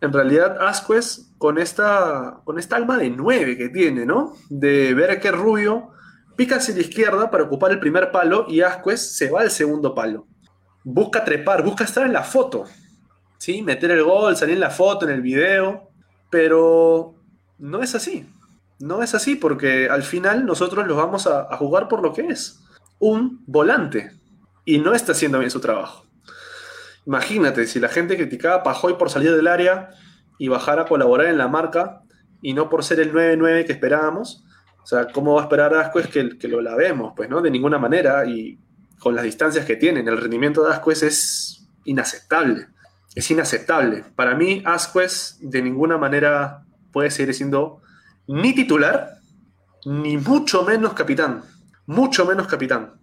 En 0.00 0.12
realidad, 0.12 0.58
Ascuez 0.60 1.32
con 1.38 1.58
esta, 1.58 2.40
con 2.44 2.58
esta 2.58 2.76
alma 2.76 2.98
de 2.98 3.10
nueve 3.10 3.56
que 3.56 3.68
tiene, 3.68 4.04
¿no? 4.04 4.34
De 4.50 4.94
ver 4.94 5.20
que 5.20 5.30
Rubio 5.30 5.90
pica 6.36 6.56
hacia 6.56 6.74
la 6.74 6.80
izquierda 6.80 7.30
para 7.30 7.44
ocupar 7.44 7.70
el 7.70 7.80
primer 7.80 8.10
palo 8.10 8.46
y 8.48 8.60
Ascuez 8.60 9.00
se 9.16 9.30
va 9.30 9.40
al 9.40 9.50
segundo 9.50 9.94
palo. 9.94 10.26
Busca 10.84 11.24
trepar, 11.24 11.62
busca 11.62 11.84
estar 11.84 12.04
en 12.04 12.12
la 12.12 12.24
foto, 12.24 12.64
¿sí? 13.42 13.60
Meter 13.60 13.90
el 13.90 14.04
gol, 14.04 14.36
salir 14.36 14.54
en 14.54 14.60
la 14.60 14.70
foto, 14.70 15.04
en 15.04 15.10
el 15.10 15.20
video, 15.20 15.90
pero 16.30 17.16
no 17.58 17.82
es 17.82 17.96
así. 17.96 18.24
No 18.78 19.02
es 19.02 19.16
así 19.16 19.34
porque 19.34 19.88
al 19.90 20.04
final 20.04 20.46
nosotros 20.46 20.86
los 20.86 20.96
vamos 20.96 21.26
a, 21.26 21.56
jugar 21.56 21.88
por 21.88 22.02
lo 22.02 22.12
que 22.12 22.28
es, 22.28 22.60
un 23.00 23.42
volante. 23.48 24.12
Y 24.64 24.78
no 24.78 24.94
está 24.94 25.10
haciendo 25.10 25.40
bien 25.40 25.50
su 25.50 25.58
trabajo. 25.58 26.06
Imagínate, 27.04 27.66
si 27.66 27.80
la 27.80 27.88
gente 27.88 28.16
criticaba 28.16 28.54
a 28.54 28.62
Pajoy 28.62 28.96
por 28.96 29.10
salir 29.10 29.34
del 29.34 29.48
área, 29.48 29.90
y 30.38 30.46
bajar 30.46 30.78
a 30.78 30.86
colaborar 30.86 31.26
en 31.26 31.38
la 31.38 31.46
marca 31.46 32.02
y 32.40 32.54
no 32.54 32.68
por 32.68 32.84
ser 32.84 33.00
el 33.00 33.12
9-9 33.12 33.66
que 33.66 33.72
esperábamos. 33.72 34.44
O 34.82 34.86
sea, 34.86 35.06
¿cómo 35.08 35.34
va 35.34 35.42
a 35.42 35.44
esperar 35.44 35.74
Ascuez 35.74 36.08
que, 36.08 36.36
que 36.38 36.48
lo 36.48 36.60
lavemos? 36.60 37.12
Pues 37.14 37.28
no, 37.28 37.40
de 37.40 37.50
ninguna 37.50 37.78
manera 37.78 38.24
y 38.24 38.58
con 38.98 39.14
las 39.14 39.24
distancias 39.24 39.64
que 39.64 39.76
tienen. 39.76 40.06
El 40.06 40.18
rendimiento 40.18 40.64
de 40.64 40.72
Ascuez 40.72 41.02
es 41.02 41.68
inaceptable. 41.84 42.71
Es 43.14 43.30
inaceptable. 43.30 44.04
Para 44.16 44.34
mí, 44.34 44.62
Ascuez 44.64 45.38
de 45.40 45.62
ninguna 45.62 45.98
manera 45.98 46.64
puede 46.92 47.10
seguir 47.10 47.34
siendo 47.34 47.82
ni 48.26 48.54
titular, 48.54 49.18
ni 49.84 50.16
mucho 50.16 50.62
menos 50.64 50.94
capitán. 50.94 51.42
Mucho 51.86 52.24
menos 52.24 52.46
capitán. 52.46 52.94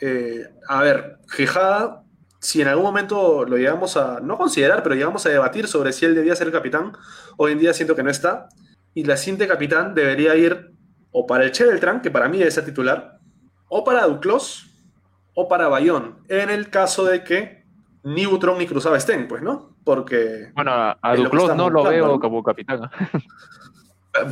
Eh, 0.00 0.44
a 0.68 0.82
ver, 0.82 1.18
Gijada 1.28 2.04
si 2.40 2.62
en 2.62 2.68
algún 2.68 2.84
momento 2.84 3.44
lo 3.44 3.56
llegamos 3.56 3.96
a, 3.96 4.20
no 4.20 4.38
considerar, 4.38 4.82
pero 4.82 4.94
llegamos 4.94 5.26
a 5.26 5.30
debatir 5.30 5.66
sobre 5.66 5.92
si 5.92 6.06
él 6.06 6.14
debía 6.14 6.36
ser 6.36 6.52
capitán, 6.52 6.92
hoy 7.36 7.52
en 7.52 7.58
día 7.58 7.74
siento 7.74 7.96
que 7.96 8.02
no 8.02 8.10
está, 8.10 8.48
y 8.94 9.04
la 9.04 9.16
siguiente 9.16 9.48
capitán 9.48 9.94
debería 9.94 10.36
ir 10.36 10.72
o 11.10 11.26
para 11.26 11.44
el 11.44 11.52
Che 11.52 11.64
Beltrán, 11.64 12.00
que 12.00 12.10
para 12.10 12.28
mí 12.28 12.38
debe 12.38 12.50
ser 12.50 12.64
titular, 12.64 13.18
o 13.68 13.84
para 13.84 14.06
Duclos, 14.06 14.70
o 15.34 15.48
para 15.48 15.68
Bayón, 15.68 16.18
en 16.28 16.50
el 16.50 16.70
caso 16.70 17.04
de 17.04 17.24
que 17.24 17.57
ni 18.02 18.26
Butrón 18.26 18.58
ni 18.58 18.66
Cruzaba 18.66 18.96
estén, 18.96 19.28
pues, 19.28 19.42
¿no? 19.42 19.76
Porque... 19.84 20.50
Bueno, 20.54 20.72
a, 20.72 21.16
Duclos 21.16 21.56
no 21.56 21.70
lo 21.70 21.84
veo 21.84 22.20
como 22.20 22.42
capitán. 22.42 22.90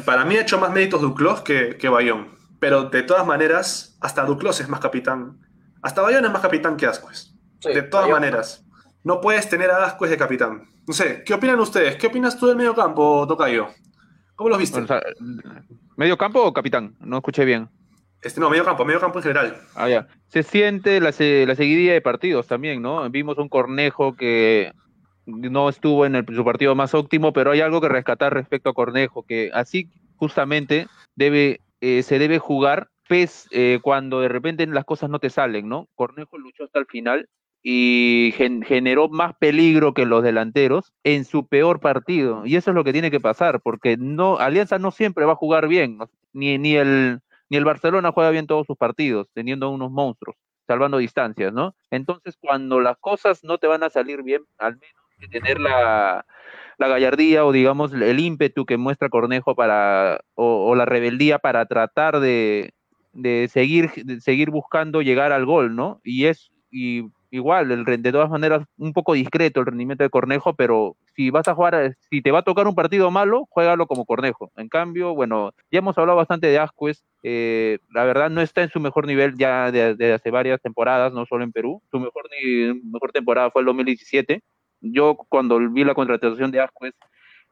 Para 0.05 0.25
mí 0.25 0.37
ha 0.37 0.43
hecho 0.43 0.59
más 0.59 0.73
méritos 0.73 1.01
Duclos 1.01 1.43
que, 1.43 1.77
que 1.77 1.89
Bayón, 1.89 2.29
pero 2.59 2.85
de 2.85 3.03
todas 3.03 3.27
maneras, 3.27 3.97
hasta 4.01 4.25
Duclos 4.25 4.61
es 4.61 4.69
más 4.69 4.81
capitán, 4.81 5.39
hasta 5.83 6.03
Bayón 6.03 6.25
es 6.25 6.31
más 6.33 6.43
capitán 6.43 6.77
que 6.77 6.87
Ascuez 6.87 7.37
de 7.75 7.83
todas 7.83 8.09
maneras. 8.09 8.65
No 9.05 9.21
puedes 9.21 9.49
tener 9.49 9.71
a 9.71 9.85
Ascuez 9.85 10.11
de 10.11 10.17
capitán. 10.17 10.69
No 10.87 10.95
sé, 10.95 11.23
¿qué 11.25 11.35
opinan 11.35 11.59
ustedes? 11.61 11.97
¿Qué 11.97 12.07
opinas 12.07 12.39
tú 12.39 12.47
del 12.47 12.57
medio 12.57 12.75
campo, 12.75 13.27
Tocayo? 13.27 13.69
¿Cómo 14.35 14.51
los 14.51 14.59
viste? 14.59 14.85
¿Medio 15.97 16.19
campo 16.19 16.43
o 16.43 16.53
capitán? 16.53 16.97
No 17.01 17.19
escuché 17.19 17.45
bien. 17.45 17.69
Este, 18.27 18.41
no, 18.41 18.51
medio 18.51 18.65
campo, 18.65 18.85
medio 18.85 18.99
campo 18.99 19.21
en 19.21 19.23
general. 19.23 19.57
Ah. 19.77 20.05
Se 20.27 20.43
siente 20.43 20.99
la, 20.99 21.11
la 21.11 21.55
seguidilla 21.55 21.93
de 21.93 22.01
partidos 22.01 22.49
también, 22.49 22.83
¿no? 22.83 23.09
Vimos 23.09 23.39
un 23.39 23.49
Cornejo 23.49 24.17
que 24.17 24.73
no 25.27 25.69
estuvo 25.69 26.05
en 26.05 26.27
su 26.35 26.45
partido 26.45 26.75
más 26.75 26.93
óptimo, 26.93 27.33
pero 27.33 27.53
hay 27.53 27.61
algo 27.61 27.81
que 27.81 27.89
rescatar 27.89 28.35
respecto 28.35 28.69
a 28.69 28.75
Cornejo, 28.75 29.23
que 29.23 29.51
así 29.55 29.91
justamente 30.17 30.89
debe, 31.15 31.61
eh, 31.81 32.03
se 32.03 32.19
debe 32.19 32.41
jugar 32.41 32.89
pes, 33.09 33.47
eh, 33.53 33.79
cuando 33.81 34.21
de 34.21 34.29
repente 34.29 34.67
las 34.67 34.85
cosas 34.85 35.09
no 35.09 35.21
te 35.21 35.31
salen, 35.31 35.69
¿no? 35.69 35.87
Cornejo 35.95 36.37
luchó 36.37 36.65
hasta 36.65 36.81
el 36.81 36.87
final 36.87 37.29
y 37.63 38.35
generó 38.37 39.09
más 39.09 39.35
peligro 39.37 39.95
que 39.95 40.05
los 40.05 40.25
delanteros 40.25 40.93
en 41.05 41.25
su 41.25 41.47
peor 41.47 41.79
partido. 41.79 42.45
Y 42.45 42.57
eso 42.57 42.71
es 42.71 42.75
lo 42.75 42.83
que 42.83 42.93
tiene 42.93 43.13
que 43.13 43.21
pasar, 43.21 43.61
porque 43.61 43.97
no, 43.97 44.39
Alianza 44.39 44.81
no 44.81 44.91
siempre 44.91 45.25
va 45.25 45.33
a 45.33 45.37
jugar 45.37 45.69
bien, 45.69 45.99
ni, 46.33 46.59
ni, 46.59 46.77
el, 46.77 47.21
ni 47.49 47.57
el 47.57 47.65
Barcelona 47.65 48.13
juega 48.13 48.31
bien 48.31 48.47
todos 48.47 48.67
sus 48.67 48.77
partidos, 48.77 49.29
teniendo 49.33 49.71
unos 49.71 49.91
monstruos, 49.91 50.37
salvando 50.67 50.99
distancias, 50.99 51.53
¿no? 51.53 51.75
Entonces, 51.91 52.37
cuando 52.41 52.81
las 52.81 52.97
cosas 52.99 53.45
no 53.45 53.59
te 53.59 53.67
van 53.67 53.83
a 53.83 53.91
salir 53.91 54.23
bien, 54.23 54.43
al 54.59 54.77
menos 54.79 55.07
que 55.19 55.29
tener 55.29 55.61
la, 55.61 56.27
la 56.79 56.89
gallardía 56.89 57.45
o 57.47 57.53
digamos 57.53 57.93
el 57.93 58.21
ímpetu 58.21 58.67
que 58.67 58.77
muestra 58.77 59.09
Cornejo 59.09 59.55
para, 59.55 60.21
o, 60.35 60.75
la 60.75 60.85
rebeldía 60.85 61.39
para 61.39 61.67
tratar 61.67 62.21
de, 62.21 62.75
de 63.13 63.49
seguir, 63.51 63.91
de 64.05 64.21
seguir 64.21 64.51
buscando 64.51 65.03
llegar 65.03 65.33
al 65.33 65.47
gol, 65.47 65.75
¿no? 65.75 66.01
Y 66.05 66.27
es, 66.27 66.51
y 66.71 67.05
igual, 67.31 67.71
el, 67.73 67.85
de 67.85 68.13
todas 68.13 68.31
maneras, 68.31 68.65
un 68.79 68.93
poco 68.93 69.15
discreto 69.15 69.61
el 69.61 69.67
rendimiento 69.67 70.05
de 70.05 70.11
Cornejo, 70.11 70.55
pero 70.55 70.97
si 71.15 71.31
vas 71.31 71.49
a 71.49 71.55
jugar, 71.55 71.75
eh, 71.75 71.95
si 72.11 72.23
te 72.23 72.31
va 72.31 72.41
a 72.41 72.45
tocar 72.45 72.67
un 72.67 72.75
partido 72.75 73.11
malo, 73.11 73.47
juégalo 73.51 73.87
como 73.87 74.05
Cornejo. 74.05 74.51
En 74.57 74.69
cambio, 74.69 75.15
bueno, 75.15 75.53
ya 75.71 75.79
hemos 75.79 75.97
hablado 75.99 76.17
bastante 76.17 76.47
de 76.47 76.59
Ascuez, 76.59 77.05
eh, 77.23 77.79
la 77.93 78.05
verdad 78.05 78.31
no 78.31 78.41
está 78.41 78.63
en 78.63 78.71
su 78.71 78.81
mejor 78.81 79.07
nivel 79.07 79.37
ya 79.37 79.71
de, 79.71 80.13
hace 80.13 80.31
varias 80.31 80.61
temporadas, 80.61 81.13
no 81.13 81.27
solo 81.27 81.45
en 81.45 81.53
Perú. 81.53 81.83
Su 81.91 81.99
mejor, 81.99 82.29
mejor 82.85 83.13
temporada 83.13 83.51
fue 83.51 83.63
el 83.63 83.67
2017. 83.67 84.43
Yo 84.81 85.17
cuando 85.29 85.59
vi 85.59 85.85
la 85.85 85.95
contratación 85.95 86.51
de 86.51 86.61
Ascuez, 86.61 86.95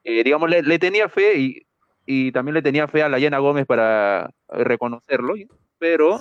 eh, 0.05 0.23
digamos, 0.23 0.51
le, 0.51 0.79
tenía 0.79 1.09
fe 1.09 1.39
y, 1.39 1.67
y 2.07 2.33
también 2.33 2.55
le 2.55 2.63
tenía 2.63 2.87
fe 2.87 3.03
a 3.03 3.09
la 3.09 3.19
Llena 3.19 3.39
Gómez 3.39 3.67
para 3.67 4.31
reconocerlo, 4.49 5.35
pero 5.79 6.21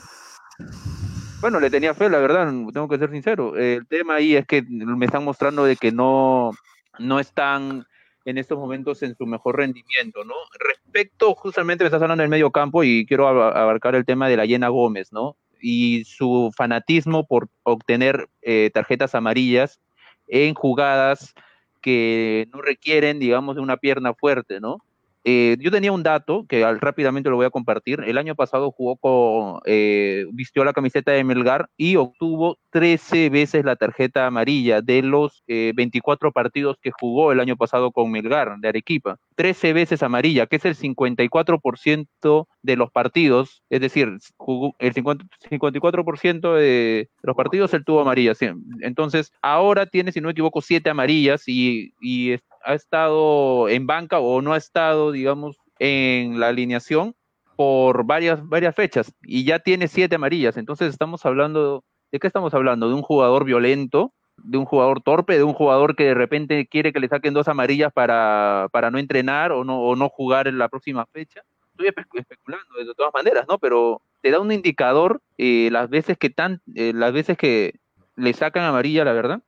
bueno, 1.43 1.59
le 1.59 1.69
tenía 1.69 1.93
fe, 1.93 2.09
la 2.09 2.19
verdad, 2.19 2.47
tengo 2.71 2.87
que 2.87 2.97
ser 2.97 3.11
sincero. 3.11 3.57
El 3.57 3.85
tema 3.85 4.15
ahí 4.15 4.33
es 4.33 4.47
que 4.47 4.61
me 4.61 5.05
están 5.05 5.25
mostrando 5.25 5.65
de 5.65 5.75
que 5.75 5.91
no, 5.91 6.51
no 6.99 7.19
están 7.19 7.85
en 8.23 8.37
estos 8.37 8.57
momentos 8.57 9.03
en 9.03 9.13
su 9.17 9.25
mejor 9.25 9.57
rendimiento, 9.57 10.23
¿no? 10.23 10.35
Respecto, 10.57 11.35
justamente 11.35 11.83
me 11.83 11.89
estás 11.89 12.01
hablando 12.01 12.21
del 12.21 12.29
medio 12.29 12.49
campo 12.49 12.85
y 12.85 13.05
quiero 13.05 13.27
abarcar 13.27 13.93
el 13.95 14.05
tema 14.05 14.29
de 14.29 14.37
la 14.37 14.45
Llena 14.45 14.69
Gómez, 14.69 15.11
¿no? 15.11 15.35
Y 15.59 16.05
su 16.05 16.49
fanatismo 16.55 17.27
por 17.27 17.49
obtener 17.63 18.29
eh, 18.41 18.71
tarjetas 18.73 19.13
amarillas 19.13 19.81
en 20.29 20.53
jugadas 20.53 21.33
que 21.81 22.47
no 22.53 22.61
requieren, 22.61 23.19
digamos, 23.19 23.57
de 23.57 23.61
una 23.61 23.75
pierna 23.75 24.13
fuerte, 24.13 24.61
¿no? 24.61 24.77
Eh, 25.26 25.55
yo 25.59 25.71
tenía 25.71 25.91
un 25.91 26.03
dato 26.03 26.45
que 26.47 26.65
rápidamente 26.80 27.30
lo 27.30 27.38
voy 27.38 27.45
a 27.45 27.49
compartir. 27.49 28.01
El 28.05 28.17
año 28.17 28.36
pasado 28.36 28.71
jugó 28.71 28.97
con, 28.97 29.61
eh, 29.65 30.26
vistió 30.34 30.65
la 30.65 30.74
camiseta 30.74 31.11
de 31.11 31.24
Melgar 31.24 31.69
y 31.78 31.95
obtuvo 31.95 32.57
13 32.71 33.30
veces 33.30 33.63
la 33.63 33.76
tarjeta 33.76 34.28
amarilla 34.28 34.82
de 34.82 35.01
los 35.01 35.43
24 35.47 36.30
eh, 36.30 36.32
partidos 36.34 36.78
que 36.82 36.91
jugó 36.91 37.32
el 37.32 37.39
año 37.39 37.55
pasado 37.55 37.91
con 37.91 38.11
Melgar 38.11 38.57
de 38.59 38.67
Arequipa. 38.67 39.17
13 39.34 39.73
veces 39.73 40.03
amarilla, 40.03 40.47
que 40.47 40.57
es 40.57 40.65
el 40.65 40.75
54% 40.75 42.47
de 42.61 42.75
los 42.75 42.91
partidos, 42.91 43.63
es 43.69 43.81
decir, 43.81 44.07
el 44.79 44.93
54% 44.93 46.53
de 46.55 47.09
los 47.21 47.36
partidos 47.36 47.73
él 47.73 47.86
tuvo 47.86 48.01
amarilla. 48.01 48.34
Entonces, 48.81 49.31
ahora 49.41 49.86
tiene, 49.86 50.11
si 50.11 50.21
no 50.21 50.27
me 50.27 50.31
equivoco, 50.31 50.61
7 50.61 50.89
amarillas 50.89 51.43
y, 51.47 51.93
y 52.01 52.36
ha 52.63 52.73
estado 52.73 53.69
en 53.69 53.86
banca 53.88 54.19
o 54.19 54.41
no 54.41 54.53
ha 54.53 54.57
estado, 54.57 55.11
digamos, 55.11 55.57
en 55.79 56.39
la 56.39 56.49
alineación 56.49 57.15
por 57.55 58.05
varias, 58.05 58.47
varias 58.47 58.75
fechas 58.75 59.13
y 59.21 59.43
ya 59.43 59.59
tiene 59.59 59.88
siete 59.88 60.15
amarillas. 60.15 60.57
Entonces 60.57 60.89
estamos 60.89 61.25
hablando, 61.25 61.84
¿de 62.11 62.19
qué 62.19 62.27
estamos 62.27 62.53
hablando? 62.53 62.88
De 62.88 62.95
un 62.95 63.01
jugador 63.01 63.45
violento, 63.45 64.13
de 64.38 64.57
un 64.57 64.65
jugador 64.65 65.01
torpe, 65.01 65.38
de 65.38 65.43
un 65.43 65.53
jugador 65.53 65.95
que 65.95 66.05
de 66.05 66.13
repente 66.13 66.67
quiere 66.67 66.91
que 66.91 66.99
le 66.99 67.07
saquen 67.07 67.34
dos 67.34 67.47
amarillas 67.47 67.91
para, 67.93 68.67
para 68.71 68.91
no 68.91 68.97
entrenar 68.97 69.51
o 69.51 69.63
no, 69.63 69.81
o 69.81 69.95
no 69.95 70.09
jugar 70.09 70.47
en 70.47 70.57
la 70.57 70.69
próxima 70.69 71.05
fecha. 71.05 71.41
Estoy 71.71 71.88
especulando 71.88 72.75
de 72.77 72.93
todas 72.95 73.13
maneras, 73.13 73.45
¿no? 73.47 73.57
Pero 73.57 74.01
te 74.21 74.31
da 74.31 74.39
un 74.39 74.51
indicador 74.51 75.21
eh, 75.38 75.69
las 75.71 75.89
veces 75.89 76.17
que 76.17 76.29
tan, 76.29 76.61
eh, 76.75 76.93
las 76.93 77.13
veces 77.13 77.38
que 77.38 77.79
le 78.15 78.34
sacan 78.34 78.63
amarilla, 78.63 79.03
la 79.03 79.13
verdad, 79.13 79.41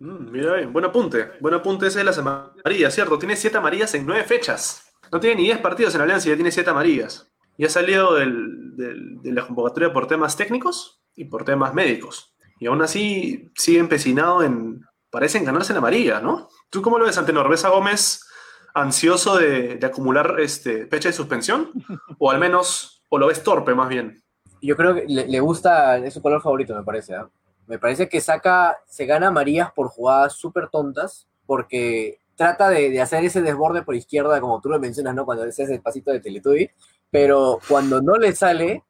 Mm, 0.00 0.30
mira 0.30 0.54
bien, 0.54 0.72
buen 0.72 0.84
apunte. 0.86 1.30
Buen 1.40 1.54
apunte 1.54 1.86
ese 1.86 1.98
de 1.98 2.04
las 2.04 2.18
amarillas, 2.18 2.94
¿cierto? 2.94 3.18
Tiene 3.18 3.36
siete 3.36 3.58
amarillas 3.58 3.94
en 3.94 4.06
nueve 4.06 4.24
fechas. 4.24 4.94
No 5.12 5.20
tiene 5.20 5.36
ni 5.36 5.42
diez 5.44 5.58
partidos 5.58 5.94
en 5.94 6.00
Alianza 6.00 6.28
ya 6.28 6.34
tiene 6.34 6.50
siete 6.50 6.70
amarillas. 6.70 7.30
Y 7.58 7.66
ha 7.66 7.68
salido 7.68 8.14
de 8.14 9.32
la 9.32 9.46
convocatoria 9.46 9.92
por 9.92 10.06
temas 10.06 10.36
técnicos 10.36 11.02
y 11.14 11.26
por 11.26 11.44
temas 11.44 11.74
médicos. 11.74 12.34
Y 12.60 12.66
aún 12.66 12.82
así 12.82 13.50
sigue 13.56 13.80
empecinado 13.80 14.44
en. 14.44 14.82
Parecen 15.10 15.44
ganarse 15.44 15.72
la 15.72 15.80
amarilla, 15.80 16.20
¿no? 16.20 16.48
¿Tú 16.68 16.82
cómo 16.82 16.96
lo 16.96 17.06
ves, 17.06 17.18
Antenor? 17.18 17.48
¿Ves 17.48 17.64
a 17.64 17.70
Gómez 17.70 18.24
ansioso 18.74 19.36
de, 19.36 19.80
acumular 19.82 20.36
este, 20.38 20.86
fecha 20.86 21.08
de 21.08 21.14
suspensión? 21.14 21.72
¿O 22.18 22.30
al 22.30 22.38
menos, 22.38 23.02
o 23.08 23.18
lo 23.18 23.26
ves 23.26 23.42
torpe 23.42 23.74
más 23.74 23.88
bien? 23.88 24.22
Yo 24.62 24.76
creo 24.76 24.94
que 24.94 25.06
le, 25.08 25.40
gusta, 25.40 25.96
es 25.98 26.14
su 26.14 26.22
color 26.22 26.40
favorito, 26.42 26.76
me 26.76 26.84
parece. 26.84 27.14
¿eh? 27.14 27.24
Me 27.66 27.78
parece 27.80 28.08
que 28.08 28.20
saca, 28.20 28.78
se 28.86 29.06
gana 29.06 29.32
Marías 29.32 29.72
por 29.72 29.88
jugadas 29.88 30.34
súper 30.34 30.68
tontas, 30.68 31.26
porque 31.46 32.20
trata 32.36 32.68
de, 32.68 33.00
hacer 33.00 33.24
ese 33.24 33.42
desborde 33.42 33.82
por 33.82 33.96
izquierda, 33.96 34.40
como 34.40 34.60
tú 34.60 34.68
lo 34.68 34.78
mencionas, 34.78 35.14
¿no? 35.14 35.24
Cuando 35.24 35.44
haces 35.44 35.70
el 35.70 35.80
pasito 35.80 36.12
de 36.12 36.20
Teletubby, 36.20 36.70
pero 37.10 37.58
cuando 37.68 38.00
no 38.00 38.14
le 38.14 38.34
sale, 38.34 38.84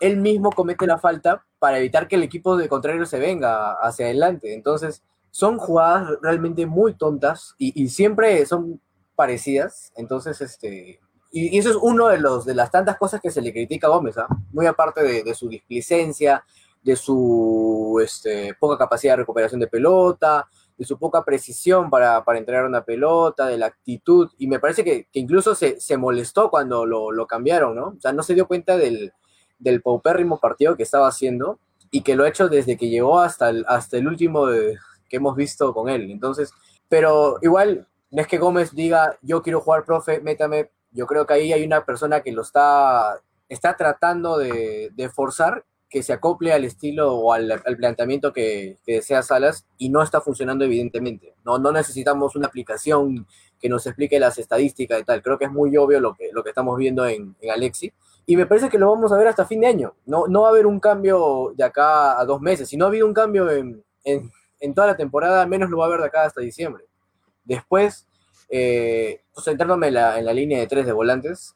él 0.00 0.18
mismo 0.18 0.50
comete 0.52 0.86
la 0.86 0.98
falta 0.98 1.44
para 1.58 1.78
evitar 1.78 2.08
que 2.08 2.16
el 2.16 2.22
equipo 2.22 2.56
de 2.56 2.68
contrario 2.68 3.06
se 3.06 3.18
venga 3.18 3.72
hacia 3.72 4.06
adelante. 4.06 4.54
Entonces, 4.54 5.02
son 5.30 5.58
jugadas 5.58 6.18
realmente 6.22 6.66
muy 6.66 6.94
tontas 6.94 7.54
y, 7.58 7.88
siempre 7.88 8.44
son 8.46 8.80
parecidas. 9.14 9.92
Entonces, 9.96 10.40
este, 10.40 11.00
y, 11.30 11.58
eso 11.58 11.70
es 11.70 11.76
uno 11.76 12.08
de 12.08 12.18
los 12.18 12.44
de 12.44 12.54
las 12.54 12.70
tantas 12.70 12.96
cosas 12.96 13.20
que 13.20 13.30
se 13.30 13.42
le 13.42 13.52
critica 13.52 13.86
a 13.86 13.90
Gómez, 13.90 14.16
¿ah? 14.18 14.28
Muy 14.52 14.66
aparte 14.66 15.02
de, 15.02 15.34
su 15.34 15.48
displicencia, 15.48 16.44
de 16.82 16.96
su 16.96 18.00
este, 18.02 18.54
poca 18.58 18.78
capacidad 18.78 19.12
de 19.12 19.18
recuperación 19.18 19.60
de 19.60 19.66
pelota, 19.66 20.48
de 20.76 20.84
su 20.84 20.98
poca 20.98 21.24
precisión 21.24 21.90
para, 21.90 22.24
para 22.24 22.38
entregar 22.38 22.64
una 22.64 22.84
pelota, 22.84 23.46
de 23.46 23.58
la 23.58 23.66
actitud, 23.66 24.30
y 24.38 24.46
me 24.46 24.58
parece 24.58 24.84
que, 24.84 25.08
incluso 25.12 25.54
se, 25.54 25.96
molestó 25.96 26.50
cuando 26.50 26.86
lo, 26.86 27.26
cambiaron, 27.26 27.74
¿no? 27.74 27.86
O 27.88 28.00
sea, 28.00 28.12
no 28.12 28.22
se 28.22 28.34
dio 28.34 28.46
cuenta 28.46 28.76
del, 28.76 29.12
del 29.58 29.82
paupérrimo 29.82 30.38
partido 30.38 30.76
que 30.76 30.82
estaba 30.82 31.08
haciendo 31.08 31.58
y 31.90 32.02
que 32.02 32.16
lo 32.16 32.24
ha 32.24 32.28
hecho 32.28 32.48
desde 32.48 32.76
que 32.76 32.88
llegó 32.88 33.20
hasta 33.20 33.48
el, 33.48 33.64
hasta 33.68 33.96
el 33.96 34.08
último 34.08 34.46
que 34.46 35.16
hemos 35.16 35.36
visto 35.36 35.72
con 35.72 35.88
él. 35.88 36.10
Entonces, 36.10 36.52
pero 36.88 37.38
igual, 37.42 37.86
no 38.10 38.22
es 38.22 38.28
que 38.28 38.38
Gómez 38.38 38.74
diga, 38.74 39.18
yo 39.22 39.42
quiero 39.42 39.60
jugar, 39.60 39.84
profe, 39.84 40.20
métame. 40.20 40.70
Yo 40.92 41.06
creo 41.06 41.26
que 41.26 41.34
ahí 41.34 41.52
hay 41.52 41.64
una 41.64 41.84
persona 41.84 42.20
que 42.22 42.32
lo 42.32 42.42
está, 42.42 43.20
está 43.48 43.76
tratando 43.76 44.38
de, 44.38 44.90
de 44.94 45.08
forzar 45.08 45.64
que 45.88 46.02
se 46.02 46.12
acople 46.12 46.52
al 46.52 46.64
estilo 46.64 47.14
o 47.14 47.32
al, 47.32 47.62
planteamiento 47.76 48.32
que, 48.32 48.78
desea 48.86 49.22
Salas 49.22 49.66
y 49.78 49.88
no 49.88 50.02
está 50.02 50.20
funcionando 50.20 50.64
evidentemente. 50.64 51.34
No, 51.44 51.58
no 51.58 51.72
necesitamos 51.72 52.34
una 52.36 52.48
aplicación 52.48 53.26
que 53.60 53.68
nos 53.68 53.86
explique 53.86 54.18
las 54.18 54.38
estadísticas 54.38 55.00
y 55.00 55.04
tal. 55.04 55.22
Creo 55.22 55.38
que 55.38 55.46
es 55.46 55.52
muy 55.52 55.76
obvio 55.76 56.00
lo 56.00 56.14
que, 56.14 56.30
lo 56.32 56.42
que 56.42 56.50
estamos 56.50 56.76
viendo 56.76 57.06
en, 57.06 57.36
en 57.40 57.50
Alexi. 57.50 57.92
Y 58.26 58.36
me 58.36 58.46
parece 58.46 58.68
que 58.68 58.78
lo 58.78 58.90
vamos 58.90 59.12
a 59.12 59.16
ver 59.16 59.28
hasta 59.28 59.46
fin 59.46 59.60
de 59.60 59.68
año. 59.68 59.94
No, 60.04 60.26
no 60.26 60.42
va 60.42 60.48
a 60.48 60.50
haber 60.50 60.66
un 60.66 60.80
cambio 60.80 61.52
de 61.56 61.62
acá 61.62 62.18
a 62.18 62.24
dos 62.24 62.40
meses. 62.40 62.68
Si 62.68 62.76
no 62.76 62.84
ha 62.84 62.88
habido 62.88 63.06
un 63.06 63.14
cambio 63.14 63.48
en, 63.50 63.84
en, 64.04 64.74
toda 64.74 64.88
la 64.88 64.96
temporada, 64.96 65.42
al 65.42 65.48
menos 65.48 65.70
lo 65.70 65.78
va 65.78 65.84
a 65.84 65.86
haber 65.86 66.00
de 66.00 66.06
acá 66.06 66.24
hasta 66.24 66.40
diciembre. 66.40 66.84
Después, 67.44 68.08
eh, 68.48 69.22
centrándome 69.40 69.88
en 69.88 69.94
la, 69.94 70.18
en 70.18 70.24
la 70.24 70.32
línea 70.32 70.58
de 70.58 70.66
tres 70.66 70.86
de 70.86 70.92
volantes, 70.92 71.54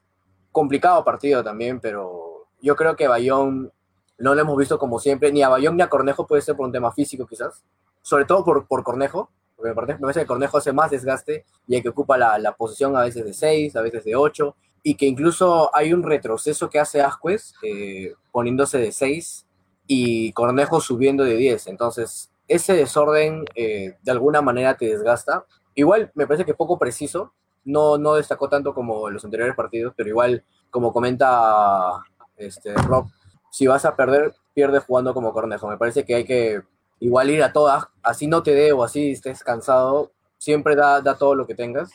complicado 0.52 1.04
partido 1.04 1.42
también, 1.42 1.80
pero 1.80 2.46
yo 2.60 2.76
creo 2.76 2.94
que 2.94 3.08
Bayón 3.08 3.72
no 4.18 4.34
lo 4.34 4.40
hemos 4.40 4.56
visto 4.56 4.78
como 4.78 5.00
siempre, 5.00 5.32
ni 5.32 5.42
a 5.42 5.48
Bayón 5.48 5.76
ni 5.76 5.82
a 5.82 5.88
Cornejo, 5.88 6.26
puede 6.26 6.42
ser 6.42 6.54
por 6.54 6.66
un 6.66 6.72
tema 6.72 6.92
físico 6.92 7.26
quizás, 7.26 7.64
sobre 8.02 8.26
todo 8.26 8.44
por, 8.44 8.68
por 8.68 8.84
Cornejo, 8.84 9.30
porque 9.56 9.70
me 9.70 9.98
parece 9.98 10.20
que 10.20 10.26
Cornejo 10.26 10.58
hace 10.58 10.72
más 10.72 10.90
desgaste 10.90 11.44
y 11.66 11.74
hay 11.74 11.82
que 11.82 11.88
ocupa 11.88 12.16
la, 12.16 12.38
la 12.38 12.54
posición 12.54 12.96
a 12.96 13.02
veces 13.02 13.24
de 13.24 13.34
6, 13.34 13.76
a 13.76 13.82
veces 13.82 14.04
de 14.04 14.14
8, 14.14 14.56
y 14.82 14.94
que 14.94 15.06
incluso 15.06 15.74
hay 15.74 15.92
un 15.92 16.02
retroceso 16.02 16.70
que 16.70 16.78
hace 16.78 17.00
Ascuez 17.00 17.54
eh, 17.62 18.14
poniéndose 18.32 18.78
de 18.78 18.92
6 18.92 19.46
y 19.86 20.32
Cornejo 20.32 20.80
subiendo 20.80 21.24
de 21.24 21.36
10. 21.36 21.66
Entonces, 21.66 22.30
ese 22.48 22.74
desorden 22.74 23.44
eh, 23.54 23.96
de 24.02 24.10
alguna 24.10 24.42
manera 24.42 24.76
te 24.76 24.86
desgasta. 24.86 25.44
Igual 25.74 26.10
me 26.14 26.26
parece 26.26 26.44
que 26.44 26.54
poco 26.54 26.78
preciso, 26.78 27.32
no, 27.64 27.98
no 27.98 28.14
destacó 28.14 28.48
tanto 28.48 28.74
como 28.74 29.08
en 29.08 29.14
los 29.14 29.24
anteriores 29.24 29.54
partidos, 29.54 29.94
pero 29.96 30.08
igual, 30.08 30.44
como 30.70 30.92
comenta 30.92 32.04
este, 32.36 32.74
Rob, 32.74 33.06
si 33.50 33.66
vas 33.66 33.84
a 33.84 33.96
perder, 33.96 34.34
pierdes 34.54 34.84
jugando 34.84 35.14
como 35.14 35.32
Cornejo. 35.32 35.68
Me 35.68 35.78
parece 35.78 36.04
que 36.04 36.14
hay 36.14 36.24
que 36.24 36.62
igual 37.00 37.30
ir 37.30 37.42
a 37.42 37.52
todas, 37.52 37.86
así 38.02 38.26
no 38.26 38.42
te 38.42 38.54
dé 38.54 38.72
o 38.72 38.82
así 38.82 39.12
estés 39.12 39.42
cansado, 39.42 40.12
siempre 40.38 40.76
da, 40.76 41.00
da 41.00 41.16
todo 41.16 41.34
lo 41.34 41.46
que 41.46 41.54
tengas. 41.54 41.90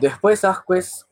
Después 0.00 0.44
Asquez, 0.44 1.06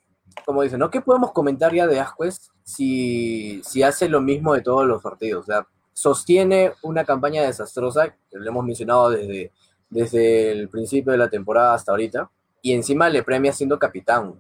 como 0.44 0.62
dicen, 0.62 0.78
¿no? 0.78 0.90
¿Qué 0.90 1.00
podemos 1.00 1.32
comentar 1.32 1.74
ya 1.74 1.86
de 1.86 2.00
Asquez 2.00 2.50
si, 2.62 3.60
si 3.64 3.82
hace 3.82 4.08
lo 4.08 4.20
mismo 4.20 4.54
de 4.54 4.62
todos 4.62 4.86
los 4.86 5.02
partidos? 5.02 5.42
O 5.44 5.46
sea, 5.46 5.66
sostiene 5.92 6.72
una 6.82 7.04
campaña 7.04 7.42
desastrosa, 7.42 8.08
que 8.08 8.38
lo 8.38 8.48
hemos 8.48 8.64
mencionado 8.64 9.10
desde, 9.10 9.52
desde 9.88 10.52
el 10.52 10.68
principio 10.68 11.12
de 11.12 11.18
la 11.18 11.30
temporada 11.30 11.74
hasta 11.74 11.92
ahorita, 11.92 12.30
y 12.62 12.72
encima 12.72 13.08
le 13.08 13.22
premia 13.22 13.52
siendo 13.52 13.78
capitán. 13.78 14.34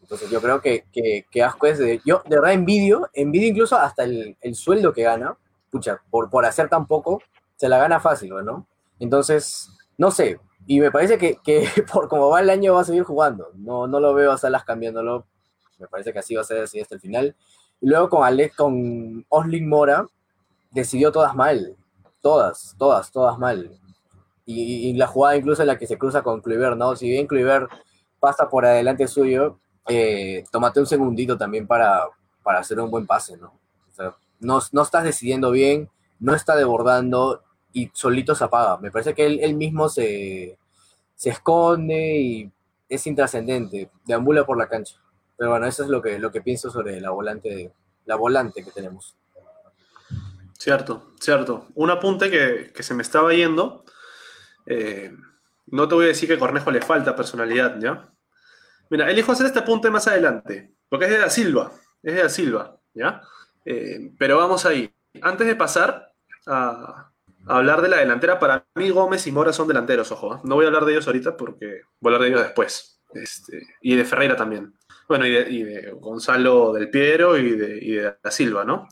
Entonces 0.00 0.30
yo 0.30 0.40
creo 0.40 0.60
que, 0.60 0.84
que, 0.92 1.24
es 1.32 1.78
de... 1.78 2.00
Yo 2.04 2.22
de 2.26 2.36
verdad 2.36 2.52
envidio, 2.52 3.08
envidio 3.12 3.48
incluso 3.48 3.76
hasta 3.76 4.04
el, 4.04 4.36
sueldo 4.54 4.92
que 4.92 5.02
gana, 5.02 5.36
pucha, 5.70 6.00
por, 6.10 6.30
por 6.30 6.44
hacer 6.44 6.68
tan 6.68 6.86
poco, 6.86 7.22
se 7.56 7.68
la 7.68 7.78
gana 7.78 7.98
fácil, 7.98 8.32
¿no? 8.44 8.66
Entonces, 8.98 9.70
no 9.98 10.10
sé, 10.10 10.38
y 10.66 10.80
me 10.80 10.90
parece 10.90 11.18
que, 11.18 11.38
por 11.92 12.08
como 12.08 12.28
va 12.28 12.40
el 12.40 12.50
año 12.50 12.74
va 12.74 12.80
a 12.80 12.84
seguir 12.84 13.04
jugando, 13.04 13.50
no, 13.54 13.86
no 13.86 14.00
lo 14.00 14.14
veo 14.14 14.32
a 14.32 14.38
Salas 14.38 14.64
cambiándolo, 14.64 15.26
me 15.78 15.86
parece 15.86 16.12
que 16.12 16.18
así 16.18 16.34
va 16.34 16.42
a 16.42 16.44
ser 16.44 16.62
así 16.62 16.80
hasta 16.80 16.94
el 16.94 17.00
final. 17.00 17.34
Y 17.80 17.88
luego 17.88 18.08
con 18.08 18.24
Alex, 18.24 18.56
con 18.56 19.24
Osling 19.28 19.68
Mora, 19.68 20.06
decidió 20.70 21.12
todas 21.12 21.34
mal, 21.34 21.76
todas, 22.20 22.74
todas, 22.78 23.10
todas 23.10 23.38
mal. 23.38 23.78
Y, 24.44 24.92
la 24.94 25.08
jugada 25.08 25.36
incluso 25.36 25.62
en 25.62 25.68
la 25.68 25.78
que 25.78 25.88
se 25.88 25.98
cruza 25.98 26.22
con 26.22 26.40
Kluivert, 26.40 26.76
¿no? 26.76 26.94
Si 26.94 27.08
bien 27.08 27.26
Kluivert 27.26 27.68
pasa 28.20 28.48
por 28.48 28.64
adelante 28.64 29.08
suyo, 29.08 29.58
eh, 29.88 30.44
tómate 30.52 30.78
un 30.78 30.86
segundito 30.86 31.36
también 31.36 31.66
para, 31.66 32.04
para 32.42 32.60
hacer 32.60 32.78
un 32.78 32.90
buen 32.90 33.06
pase, 33.06 33.36
¿no? 33.36 33.52
no, 34.38 34.60
no, 34.70 34.82
estás 34.82 35.04
decidiendo 35.04 35.50
bien, 35.50 35.88
no 36.20 36.34
está 36.34 36.54
desbordando 36.54 37.42
y 37.72 37.90
solito 37.92 38.34
se 38.34 38.44
apaga. 38.44 38.76
Me 38.78 38.90
parece 38.90 39.14
que 39.14 39.26
él, 39.26 39.54
mismo 39.54 39.88
se, 39.88 40.58
se, 41.14 41.30
esconde 41.30 42.18
y 42.18 42.52
es 42.88 43.06
intrascendente, 43.06 43.90
deambula 44.04 44.44
por 44.44 44.58
la 44.58 44.68
cancha. 44.68 44.96
Pero 45.36 45.50
bueno, 45.50 45.66
eso 45.66 45.82
es 45.82 45.88
lo 45.88 46.00
que, 46.00 46.18
lo 46.18 46.30
que 46.30 46.40
pienso 46.40 46.70
sobre 46.70 47.00
la 47.00 47.10
volante, 47.10 47.72
la 48.04 48.16
volante 48.16 48.64
que 48.64 48.70
tenemos. 48.70 49.16
Cierto, 50.58 51.12
cierto. 51.20 51.66
Un 51.74 51.90
apunte 51.90 52.30
que, 52.30 52.72
que 52.74 52.82
se 52.82 52.94
me 52.94 53.02
estaba 53.02 53.32
yendo. 53.32 53.84
Eh, 54.66 55.14
no 55.66 55.88
te 55.88 55.94
voy 55.94 56.04
a 56.04 56.08
decir 56.08 56.28
que 56.28 56.34
a 56.34 56.38
Cornejo 56.38 56.70
le 56.70 56.80
falta 56.80 57.16
personalidad, 57.16 57.78
¿ya? 57.78 58.08
Mira, 58.88 59.10
elijo 59.10 59.32
hacer 59.32 59.46
este 59.46 59.58
apunte 59.58 59.90
más 59.90 60.06
adelante, 60.06 60.74
porque 60.88 61.06
es 61.06 61.10
de 61.10 61.18
Da 61.18 61.30
Silva, 61.30 61.72
es 62.02 62.14
de 62.14 62.22
Da 62.22 62.28
Silva, 62.28 62.80
¿ya? 62.94 63.20
Eh, 63.64 64.12
pero 64.18 64.38
vamos 64.38 64.64
ahí. 64.64 64.92
Antes 65.22 65.46
de 65.46 65.56
pasar 65.56 66.12
a, 66.46 67.10
hablar 67.46 67.82
de 67.82 67.88
la 67.88 67.98
delantera, 67.98 68.38
para 68.38 68.64
mí 68.74 68.90
Gómez 68.90 69.26
y 69.26 69.32
Mora 69.32 69.52
son 69.52 69.68
delanteros, 69.68 70.12
ojo. 70.12 70.36
¿eh? 70.36 70.40
No 70.44 70.54
voy 70.54 70.64
a 70.64 70.68
hablar 70.68 70.84
de 70.84 70.92
ellos 70.92 71.06
ahorita 71.06 71.36
porque 71.36 71.82
voy 72.00 72.12
a 72.12 72.16
hablar 72.16 72.20
de 72.22 72.28
ellos 72.28 72.42
después. 72.42 73.02
Este, 73.14 73.66
y 73.80 73.96
de 73.96 74.04
Ferreira 74.04 74.36
también. 74.36 74.74
Bueno, 75.08 75.26
y 75.26 75.62
de, 75.62 75.92
Gonzalo 75.92 76.72
del 76.72 76.90
Piero 76.90 77.36
y 77.36 77.52
de, 77.52 77.78
y 77.80 77.92
de 77.92 78.14
Silva, 78.30 78.64
¿no? 78.64 78.88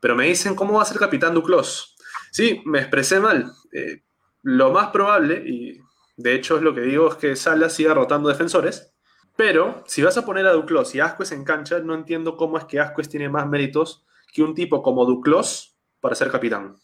Pero 0.00 0.14
me 0.14 0.26
dicen 0.26 0.54
cómo 0.54 0.74
va 0.74 0.82
a 0.82 0.86
ser 0.86 0.98
capitán 0.98 1.34
Duclos. 1.34 1.96
Sí, 2.30 2.62
me 2.64 2.78
expresé 2.78 3.18
mal. 3.18 3.50
Eh, 3.72 4.02
lo 4.42 4.70
más 4.70 4.88
probable, 4.88 5.42
y 5.44 5.80
de 6.16 6.34
hecho 6.34 6.56
es 6.56 6.62
lo 6.62 6.74
que 6.74 6.82
digo, 6.82 7.08
es 7.08 7.16
que 7.16 7.34
Salas 7.34 7.72
siga 7.72 7.94
rotando 7.94 8.28
defensores. 8.28 8.92
Pero 9.36 9.82
si 9.86 10.02
vas 10.02 10.16
a 10.16 10.24
poner 10.24 10.46
a 10.46 10.52
Duclos 10.52 10.94
y 10.94 11.00
Ascuez 11.00 11.32
en 11.32 11.44
cancha, 11.44 11.80
no 11.80 11.94
entiendo 11.94 12.36
cómo 12.36 12.58
es 12.58 12.64
que 12.64 12.80
Ascuez 12.80 13.08
tiene 13.08 13.28
más 13.28 13.46
méritos 13.48 14.04
que 14.32 14.42
un 14.42 14.54
tipo 14.54 14.82
como 14.82 15.04
Duclos 15.04 15.76
para 16.00 16.14
ser 16.14 16.30
capitán. 16.30 16.76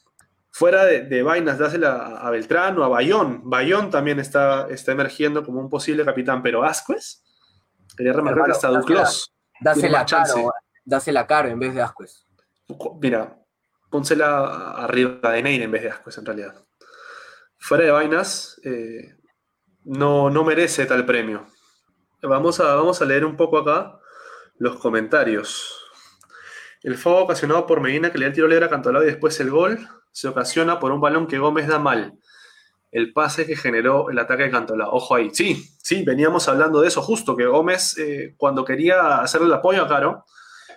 Fuera 0.50 0.84
de, 0.84 1.02
de 1.02 1.22
vainas, 1.22 1.58
dásela 1.58 1.92
a, 1.92 2.26
a 2.26 2.30
Beltrán 2.30 2.78
o 2.78 2.84
a 2.84 2.88
Bayón. 2.88 3.42
Bayón 3.44 3.90
también 3.90 4.20
está, 4.20 4.68
está 4.68 4.92
emergiendo 4.92 5.44
como 5.44 5.60
un 5.60 5.70
posible 5.70 6.04
capitán, 6.04 6.42
pero 6.42 6.62
Ascuez, 6.62 7.22
quería 7.96 8.12
remarcar 8.12 8.46
que 8.46 8.52
hasta 8.52 8.68
dásela- 8.68 8.80
Duclos. 8.80 9.34
Dásela 9.60 10.04
caro, 10.06 10.52
dásela 10.84 11.26
caro 11.26 11.48
en 11.48 11.58
vez 11.58 11.74
de 11.74 11.82
Ascuez. 11.82 12.26
Mira, 13.00 13.36
pónsela 13.90 14.72
arriba 14.72 15.30
de 15.32 15.42
Neire 15.42 15.64
en 15.64 15.70
vez 15.70 15.82
de 15.82 15.90
Ascuez 15.90 16.18
en 16.18 16.26
realidad. 16.26 16.54
Fuera 17.58 17.84
de 17.84 17.90
vainas, 17.92 18.60
eh, 18.64 19.14
no, 19.84 20.30
no 20.30 20.42
merece 20.44 20.84
tal 20.86 21.06
premio. 21.06 21.46
Vamos 22.22 22.58
a, 22.60 22.74
vamos 22.74 23.00
a 23.02 23.04
leer 23.04 23.24
un 23.24 23.36
poco 23.36 23.58
acá 23.58 23.98
los 24.58 24.76
comentarios. 24.78 25.78
El 26.82 26.96
fuego 26.96 27.20
ocasionado 27.22 27.66
por 27.66 27.80
Medina 27.80 28.10
que 28.10 28.18
le 28.18 28.24
da 28.24 28.28
el 28.28 28.34
tiro 28.34 28.48
libre 28.48 28.64
a 28.66 28.70
Cantolao 28.70 29.02
y 29.02 29.06
después 29.06 29.38
el 29.40 29.50
gol 29.50 29.78
se 30.10 30.26
ocasiona 30.28 30.78
por 30.80 30.90
un 30.92 31.00
balón 31.00 31.26
que 31.28 31.38
Gómez 31.38 31.68
da 31.68 31.78
mal. 31.78 32.18
El 32.92 33.12
pase 33.12 33.46
que 33.46 33.56
generó 33.56 34.10
el 34.10 34.18
ataque 34.18 34.44
de 34.44 34.50
Cantolao. 34.50 34.92
Ojo 34.92 35.16
ahí. 35.16 35.30
Sí, 35.32 35.76
sí, 35.82 36.04
veníamos 36.04 36.46
hablando 36.46 36.80
de 36.80 36.88
eso 36.88 37.02
justo, 37.02 37.34
que 37.34 37.46
Gómez 37.46 37.98
eh, 37.98 38.34
cuando 38.36 38.64
quería 38.64 39.18
hacerle 39.18 39.48
el 39.48 39.54
apoyo 39.54 39.82
a 39.82 39.88
Caro, 39.88 40.24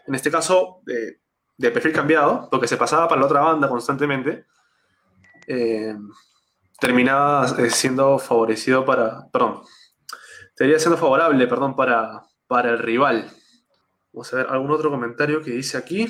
en 0.07 0.16
este 0.16 0.32
caso 0.32 0.82
eh, 0.88 1.20
de 1.57 1.72
perfil 1.72 1.93
cambiado, 1.93 2.47
porque 2.49 2.68
se 2.68 2.78
pasaba 2.78 3.07
para 3.07 3.22
la 3.22 3.28
otra 3.28 3.41
banda 3.41 3.70
constantemente, 3.70 4.45
eh, 5.45 5.95
terminaba 6.80 7.47
siendo 7.70 8.18
favorecido 8.18 8.86
para, 8.86 9.28
perdón, 9.32 9.61
estaría 10.49 10.80
siendo 10.80 10.97
favorable, 10.97 11.47
perdón, 11.47 11.76
para, 11.76 12.24
para 12.47 12.72
el 12.72 12.80
rival. 12.80 13.30
Vamos 14.13 14.34
a 14.34 14.38
ver 14.38 14.47
algún 14.49 14.72
otro 14.72 14.89
comentario 14.89 15.41
que 15.41 15.51
dice 15.51 15.78
aquí. 15.78 16.07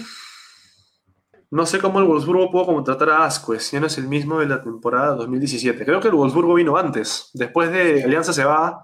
No 1.51 1.65
sé 1.65 1.79
cómo 1.79 1.99
el 1.99 2.05
Wolfsburgo 2.05 2.49
pudo 2.51 2.65
contratar 2.65 3.09
a 3.11 3.25
Asquez, 3.25 3.71
ya 3.71 3.79
no 3.79 3.87
es 3.87 3.97
el 3.97 4.07
mismo 4.07 4.39
de 4.39 4.47
la 4.47 4.61
temporada 4.61 5.15
2017. 5.15 5.85
Creo 5.85 5.99
que 6.01 6.07
el 6.09 6.15
Wolfsburgo 6.15 6.55
vino 6.55 6.75
antes. 6.75 7.29
Después 7.33 7.71
de 7.71 8.03
Alianza 8.03 8.33
se 8.33 8.43
va 8.43 8.83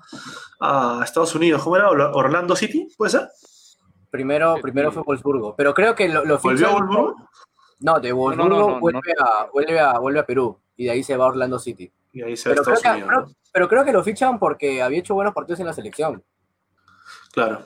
a 0.59 1.01
Estados 1.03 1.34
Unidos. 1.36 1.64
¿Cómo 1.64 1.76
era? 1.76 1.89
¿Orlando 1.89 2.55
City? 2.55 2.88
¿Puede 2.97 3.12
ser? 3.12 3.28
Primero, 4.09 4.55
Sí. 4.55 4.62
primero 4.62 4.91
fue 4.91 5.03
Wolfsburgo, 5.03 5.55
pero 5.55 5.74
creo 5.74 5.95
que 5.95 6.07
lo, 6.09 6.24
lo 6.26 6.38
¿Volvió 6.38 6.68
a 6.68 6.72
Wolfsburgo? 6.74 7.16
No, 7.80 7.99
de 7.99 8.12
Wolfsburgo 8.14 8.49
no, 8.57 8.70
no, 8.74 8.80
vuelve, 8.80 8.99
A, 9.20 9.47
vuelve, 9.51 9.80
a, 9.80 9.97
vuelve 9.99 10.20
a 10.20 10.26
Perú 10.26 10.59
y 10.76 10.86
de 10.86 10.91
ahí 10.91 11.03
se 11.03 11.18
va 11.18 11.26
a 11.26 11.28
Orlando 11.30 11.57
City. 11.59 11.91
Y 12.14 12.22
ahí 12.22 12.38
se 12.38 12.49
va 12.49 12.53
a 12.53 12.55
Pero 12.55 12.64
creo, 12.66 12.76
Estados 12.76 12.97
que, 12.97 13.03
Unidos. 13.05 13.24
creo- 13.26 13.38
pero 13.53 13.68
creo 13.70 13.86
que 13.86 13.91
lo 13.93 14.03
fichan 14.03 14.38
porque 14.39 14.82
había 14.82 14.99
hecho 14.99 15.14
buenos 15.16 15.34
partidos 15.34 15.59
en 15.62 15.66
la 15.66 15.74
selección. 15.74 16.24
Claro. 17.34 17.64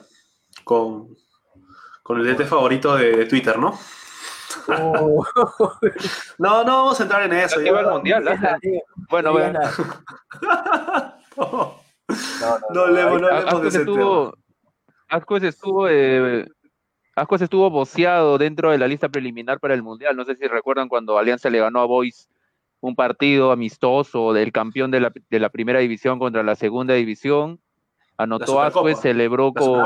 Con, 0.64 1.16
con 2.02 2.18
el 2.20 2.26
DT 2.36 2.44
favorito 2.46 2.96
de, 2.96 3.12
de 3.16 3.26
Twitter, 3.26 3.58
¿no? 3.58 3.78
No, 6.38 6.64
no 6.64 6.76
vamos 6.76 7.00
a 7.00 7.02
entrar 7.02 7.22
en 7.22 7.32
eso. 7.32 7.60
Ya- 7.60 7.78
al 7.78 7.90
mundial, 7.90 8.28
¿ah? 8.28 8.58
Bueno, 9.10 9.28
no, 9.32 9.38
bueno. 9.38 9.60
no, 11.36 11.78
no, 12.40 12.58
no 12.72 12.80
hablemos, 12.82 13.20
no 13.20 13.26
A- 13.28 13.36
hablemos 13.38 13.62
de 13.62 13.68
ese 13.68 13.78
estuvo, 13.78 14.34
Ascuez 15.08 15.42
estuvo, 15.42 15.88
eh, 15.88 16.46
Ascuez 17.14 17.42
estuvo 17.42 17.70
boceado 17.70 18.38
dentro 18.38 18.70
de 18.70 18.78
la 18.78 18.88
lista 18.88 19.08
preliminar 19.08 19.58
para 19.60 19.74
el 19.74 19.82
Mundial. 19.82 20.16
No 20.16 20.24
sé 20.24 20.36
si 20.36 20.46
recuerdan 20.46 20.88
cuando 20.88 21.18
Alianza 21.18 21.48
le 21.50 21.60
ganó 21.60 21.80
a 21.80 21.86
Boys 21.86 22.28
un 22.80 22.94
partido 22.94 23.52
amistoso 23.52 24.32
del 24.32 24.52
campeón 24.52 24.90
de 24.90 25.00
la, 25.00 25.12
de 25.30 25.40
la 25.40 25.48
primera 25.48 25.78
división 25.78 26.18
contra 26.18 26.42
la 26.42 26.54
segunda 26.56 26.94
división. 26.94 27.58
Anotó. 28.18 28.60
Ascuez, 28.60 29.00
celebró 29.00 29.52
con, 29.52 29.82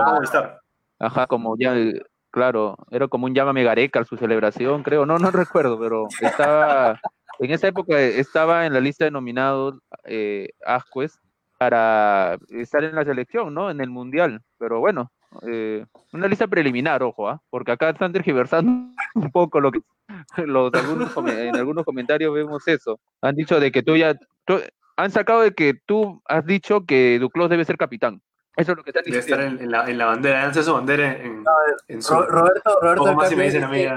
ajá, 0.98 1.26
como 1.26 1.56
ya, 1.58 1.76
eh, 1.76 2.00
claro, 2.30 2.76
era 2.90 3.08
como 3.08 3.26
un 3.26 3.34
llámame 3.34 3.64
Gareca 3.64 4.04
su 4.04 4.16
celebración, 4.16 4.82
creo. 4.82 5.06
No, 5.06 5.18
no 5.18 5.30
recuerdo, 5.32 5.78
pero 5.78 6.08
estaba, 6.20 7.00
en 7.38 7.50
esa 7.50 7.68
época 7.68 7.98
estaba 8.00 8.66
en 8.66 8.72
la 8.72 8.80
lista 8.80 9.04
de 9.04 9.10
nominados 9.10 9.74
eh, 10.04 10.50
Ascuez 10.64 11.18
para 11.58 12.38
estar 12.48 12.82
en 12.84 12.94
la 12.94 13.04
selección, 13.04 13.52
¿no? 13.52 13.70
En 13.70 13.80
el 13.80 13.90
mundial. 13.90 14.40
Pero 14.58 14.80
bueno, 14.80 15.10
eh, 15.46 15.84
una 16.12 16.26
lista 16.26 16.46
preliminar, 16.46 17.02
ojo, 17.02 17.28
¿ah? 17.28 17.40
Porque 17.50 17.72
acá 17.72 17.90
están 17.90 18.12
tergiversando 18.12 18.72
un 19.14 19.30
poco 19.30 19.60
lo 19.60 19.70
que 19.70 19.80
los 20.44 20.72
algunos 20.74 21.14
en 21.28 21.56
algunos 21.56 21.84
comentarios 21.84 22.32
vemos 22.32 22.66
eso. 22.66 22.98
Han 23.20 23.34
dicho 23.36 23.60
de 23.60 23.70
que 23.70 23.82
tú 23.82 23.96
ya 23.96 24.14
tú- 24.44 24.60
han 24.96 25.10
sacado 25.10 25.40
de 25.42 25.52
que 25.52 25.74
tú 25.86 26.20
has 26.26 26.44
dicho 26.44 26.84
que 26.84 27.18
Duclos 27.18 27.48
debe 27.48 27.64
ser 27.64 27.76
capitán. 27.78 28.20
Eso 28.56 28.72
es 28.72 28.76
lo 28.78 28.84
que 28.84 28.90
están 28.90 29.04
Debe 29.04 29.16
diciendo. 29.18 29.42
estar 29.44 29.58
en, 29.58 29.64
en 29.64 29.70
la, 29.70 29.88
en 29.90 29.98
la 29.98 30.06
bandera. 30.06 30.42
Lance 30.42 30.62
su 30.62 30.72
bandera 30.72 31.12
en, 31.12 31.44
en 31.88 32.02
su. 32.02 32.14
Ro- 32.14 32.26
Roberto, 32.26 32.78
Roberto 32.80 33.14
más 33.14 33.28
si 33.28 33.36
me 33.36 33.44
dicen 33.44 33.64
es, 33.72 33.92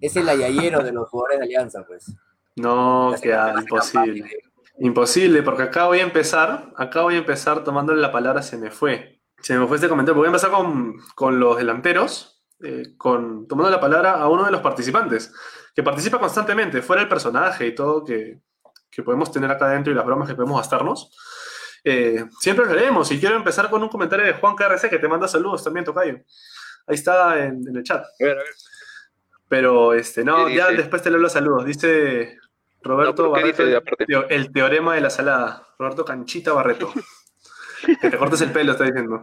es 0.00 0.16
el 0.16 0.28
ayayero 0.28 0.82
de 0.82 0.92
los 0.92 1.08
jugadores 1.08 1.38
de 1.38 1.44
Alianza, 1.44 1.84
pues. 1.86 2.12
No, 2.56 3.12
Hace- 3.12 3.22
que 3.22 3.34
hace 3.34 3.60
imposible. 3.60 4.20
campaña. 4.22 4.40
Imposible, 4.78 5.42
porque 5.42 5.62
acá 5.64 5.86
voy 5.86 6.00
a 6.00 6.04
empezar, 6.04 6.72
acá 6.76 7.02
voy 7.02 7.14
a 7.16 7.18
empezar 7.18 7.62
tomándole 7.64 8.00
la 8.00 8.10
palabra, 8.10 8.42
se 8.42 8.56
me 8.56 8.70
fue. 8.70 9.20
Se 9.40 9.56
me 9.58 9.66
fue 9.66 9.76
este 9.76 9.88
comentario. 9.88 10.16
Voy 10.16 10.24
a 10.26 10.28
empezar 10.30 10.50
con, 10.50 10.94
con 11.14 11.38
los 11.38 11.58
delanteros, 11.58 12.42
eh, 12.62 12.94
con, 12.96 13.46
tomando 13.46 13.70
la 13.70 13.80
palabra 13.80 14.12
a 14.14 14.28
uno 14.28 14.44
de 14.44 14.50
los 14.50 14.62
participantes, 14.62 15.32
que 15.74 15.82
participa 15.82 16.18
constantemente, 16.18 16.80
fuera 16.82 17.02
el 17.02 17.08
personaje 17.08 17.66
y 17.66 17.74
todo 17.74 18.04
que, 18.04 18.40
que 18.90 19.02
podemos 19.02 19.30
tener 19.30 19.50
acá 19.50 19.66
adentro 19.66 19.92
y 19.92 19.96
las 19.96 20.04
bromas 20.06 20.28
que 20.28 20.34
podemos 20.34 20.56
gastarnos. 20.58 21.14
Eh, 21.84 22.24
siempre 22.40 22.66
lo 22.66 22.74
leemos 22.74 23.10
y 23.10 23.18
quiero 23.18 23.36
empezar 23.36 23.70
con 23.70 23.82
un 23.82 23.88
comentario 23.88 24.26
de 24.26 24.34
Juan 24.34 24.54
KRC 24.54 24.90
que 24.90 24.98
te 24.98 25.08
manda 25.08 25.26
saludos 25.28 25.64
también, 25.64 25.84
Tocayo. 25.84 26.18
Ahí 26.86 26.94
está 26.94 27.38
en, 27.38 27.66
en 27.66 27.76
el 27.76 27.82
chat. 27.82 28.02
A 28.02 28.24
ver, 28.24 28.38
a 28.38 28.42
ver. 28.42 28.54
Pero 29.48 29.94
este, 29.94 30.24
no, 30.24 30.46
¿Qué 30.46 30.54
ya 30.54 30.68
después 30.70 31.02
te 31.02 31.10
leo 31.10 31.18
los 31.18 31.32
saludos. 31.32 31.64
Dice 31.64 32.38
Roberto 32.82 33.24
No, 33.24 33.32
pero 33.32 33.34
¿qué 33.34 33.52
Barreto, 33.52 34.06
dice 34.06 34.34
el, 34.34 34.52
teorema 34.52 34.94
de 34.94 35.00
la 35.00 35.10
salada. 35.10 35.66
Roberto 35.78 36.04
Canchita 36.04 36.52
Barreto. 36.52 36.92
que 38.00 38.10
te 38.10 38.16
cortes 38.16 38.40
el 38.42 38.52
pelo, 38.52 38.72
está 38.72 38.84
diciendo. 38.84 39.22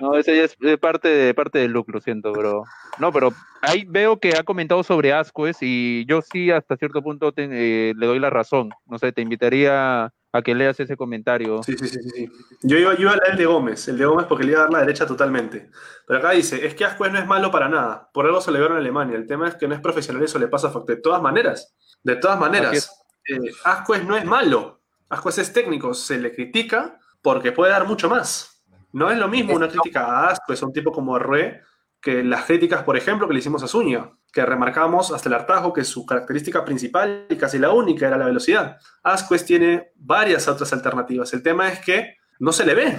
No, 0.00 0.16
ese 0.16 0.36
ya 0.36 0.42
es 0.44 0.56
parte, 0.78 1.08
de, 1.08 1.34
parte 1.34 1.58
del 1.58 1.72
look, 1.72 1.86
lo 1.88 2.00
siento, 2.00 2.32
pero... 2.32 2.64
No, 2.98 3.12
pero 3.12 3.32
ahí 3.60 3.84
veo 3.88 4.18
que 4.18 4.36
ha 4.36 4.42
comentado 4.42 4.82
sobre 4.82 5.12
Ascuez 5.12 5.58
y 5.60 6.04
yo 6.06 6.20
sí 6.20 6.50
hasta 6.50 6.76
cierto 6.76 7.02
punto 7.02 7.32
te- 7.32 7.48
eh, 7.50 7.94
le 7.96 8.06
doy 8.06 8.18
la 8.18 8.30
razón. 8.30 8.70
No 8.86 8.98
sé, 8.98 9.12
te 9.12 9.22
invitaría 9.22 10.12
a 10.32 10.42
que 10.42 10.54
leas 10.54 10.80
ese 10.80 10.96
comentario. 10.96 11.62
Sí, 11.62 11.76
sí, 11.78 11.88
sí, 11.88 12.00
sí. 12.02 12.28
Yo 12.62 12.78
iba, 12.78 12.94
yo 12.94 13.02
iba 13.02 13.12
a 13.12 13.16
leer 13.16 13.32
el 13.32 13.36
de 13.36 13.46
Gómez, 13.46 13.86
el 13.88 13.98
de 13.98 14.06
Gómez 14.06 14.26
porque 14.26 14.44
le 14.44 14.52
iba 14.52 14.60
a 14.60 14.64
dar 14.64 14.72
la 14.72 14.78
derecha 14.80 15.06
totalmente. 15.06 15.70
Pero 16.06 16.18
acá 16.18 16.30
dice, 16.30 16.66
es 16.66 16.74
que 16.74 16.84
Ascuez 16.84 17.12
no 17.12 17.18
es 17.18 17.26
malo 17.26 17.50
para 17.50 17.68
nada. 17.68 18.10
Por 18.12 18.24
algo 18.26 18.40
se 18.40 18.50
le 18.50 18.58
vieron 18.58 18.76
en 18.76 18.82
Alemania. 18.82 19.16
El 19.16 19.26
tema 19.26 19.46
es 19.48 19.56
que 19.56 19.68
no 19.68 19.74
es 19.74 19.80
profesional 19.80 20.22
y 20.22 20.24
eso 20.24 20.38
le 20.38 20.48
pasa 20.48 20.70
factura. 20.70 20.96
De 20.96 21.02
todas 21.02 21.20
maneras, 21.20 21.74
de 22.02 22.16
todas 22.16 22.38
maneras, 22.40 22.72
es. 22.72 22.90
eh, 23.28 23.52
Ascuez 23.64 24.04
no 24.04 24.16
es 24.16 24.24
malo. 24.24 24.80
Ascuez 25.10 25.36
es 25.38 25.52
técnico, 25.52 25.92
se 25.92 26.18
le 26.18 26.34
critica 26.34 26.98
porque 27.20 27.52
puede 27.52 27.72
dar 27.72 27.86
mucho 27.86 28.08
más. 28.08 28.64
No 28.92 29.10
es 29.10 29.18
lo 29.18 29.28
mismo 29.28 29.54
una 29.54 29.68
crítica 29.68 30.06
a 30.06 30.28
Ascuez, 30.28 30.62
a 30.62 30.66
un 30.66 30.72
tipo 30.72 30.92
como 30.92 31.18
Rue, 31.18 31.60
que 32.02 32.24
las 32.24 32.44
críticas, 32.44 32.82
por 32.82 32.96
ejemplo, 32.96 33.28
que 33.28 33.32
le 33.32 33.38
hicimos 33.38 33.62
a 33.62 33.68
Zúñiga, 33.68 34.10
que 34.32 34.44
remarcamos 34.44 35.12
hasta 35.12 35.28
el 35.28 35.36
hartazgo 35.36 35.72
que 35.72 35.84
su 35.84 36.04
característica 36.04 36.64
principal 36.64 37.26
y 37.30 37.36
casi 37.36 37.60
la 37.60 37.70
única 37.70 38.08
era 38.08 38.18
la 38.18 38.26
velocidad. 38.26 38.78
Asquez 39.04 39.44
tiene 39.44 39.92
varias 39.94 40.48
otras 40.48 40.72
alternativas. 40.72 41.32
El 41.32 41.44
tema 41.44 41.68
es 41.68 41.78
que 41.78 42.16
no 42.40 42.52
se 42.52 42.66
le 42.66 42.74
ve, 42.74 42.98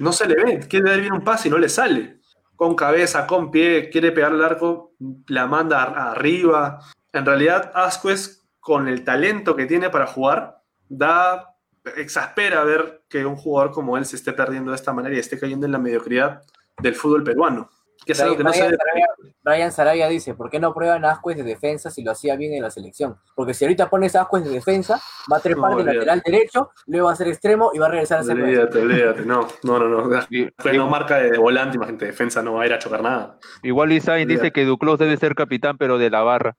no 0.00 0.12
se 0.12 0.26
le 0.26 0.34
ve. 0.42 0.60
Quiere 0.66 0.90
dar 0.90 1.00
bien 1.00 1.12
un 1.12 1.24
pase 1.24 1.48
y 1.48 1.50
no 1.50 1.58
le 1.58 1.68
sale. 1.68 2.20
Con 2.56 2.74
cabeza, 2.74 3.26
con 3.26 3.50
pie, 3.50 3.90
quiere 3.90 4.12
pegar 4.12 4.32
al 4.32 4.42
arco, 4.42 4.94
la 5.26 5.46
manda 5.46 5.82
arriba. 5.82 6.80
En 7.12 7.26
realidad, 7.26 7.70
Asquez, 7.74 8.46
con 8.58 8.88
el 8.88 9.04
talento 9.04 9.54
que 9.54 9.66
tiene 9.66 9.90
para 9.90 10.06
jugar, 10.06 10.62
da 10.88 11.54
exaspera 11.96 12.64
ver 12.64 13.02
que 13.10 13.26
un 13.26 13.36
jugador 13.36 13.72
como 13.72 13.98
él 13.98 14.06
se 14.06 14.16
esté 14.16 14.32
perdiendo 14.32 14.70
de 14.70 14.76
esta 14.76 14.94
manera 14.94 15.14
y 15.14 15.18
esté 15.18 15.38
cayendo 15.38 15.66
en 15.66 15.72
la 15.72 15.78
mediocridad 15.78 16.42
del 16.80 16.94
fútbol 16.94 17.24
peruano. 17.24 17.70
Que 18.08 18.12
es 18.12 18.20
algo 18.22 18.38
que 18.38 18.42
no 18.44 18.52
se 18.54 18.60
Brian, 18.60 18.72
debe- 18.72 18.78
Sarabia, 18.78 19.06
Brian 19.42 19.70
Sarabia 19.72 20.08
dice, 20.08 20.32
¿por 20.32 20.48
qué 20.48 20.58
no 20.58 20.72
prueban 20.72 21.04
a 21.04 21.10
Ascuez 21.10 21.36
de 21.36 21.42
defensa 21.42 21.90
si 21.90 22.02
lo 22.02 22.12
hacía 22.12 22.36
bien 22.36 22.54
en 22.54 22.62
la 22.62 22.70
selección? 22.70 23.18
Porque 23.34 23.52
si 23.52 23.66
ahorita 23.66 23.90
pones 23.90 24.16
a 24.16 24.22
Ascuez 24.22 24.44
de 24.44 24.50
defensa, 24.50 24.98
va 25.30 25.36
a 25.36 25.40
trepar 25.40 25.72
No, 25.72 25.76
de 25.76 25.84
lateral 25.84 26.22
derecho, 26.24 26.70
luego 26.86 27.08
va 27.08 27.12
a 27.12 27.16
ser 27.16 27.28
extremo 27.28 27.70
y 27.74 27.78
va 27.78 27.84
a 27.88 27.90
regresar 27.90 28.20
a 28.20 28.22
ser. 28.22 28.40
Olvídate, 28.40 28.80
olvídate. 28.80 29.26
No, 29.26 29.46
no, 29.62 29.78
no. 29.78 30.06
no. 30.08 30.20
Y- 30.30 30.48
no 30.74 30.88
marca 30.88 31.18
de 31.18 31.36
volante, 31.36 31.76
imagínate, 31.76 32.06
defensa 32.06 32.40
no 32.42 32.54
va 32.54 32.62
a 32.62 32.66
ir 32.66 32.72
a 32.72 32.78
chocar 32.78 33.02
nada. 33.02 33.38
Igual 33.62 33.92
Isaín 33.92 34.26
dice 34.26 34.52
que 34.52 34.64
Duclos 34.64 34.98
debe 34.98 35.18
ser 35.18 35.34
capitán, 35.34 35.76
pero 35.76 35.98
de 35.98 36.08
la 36.08 36.22
barra. 36.22 36.56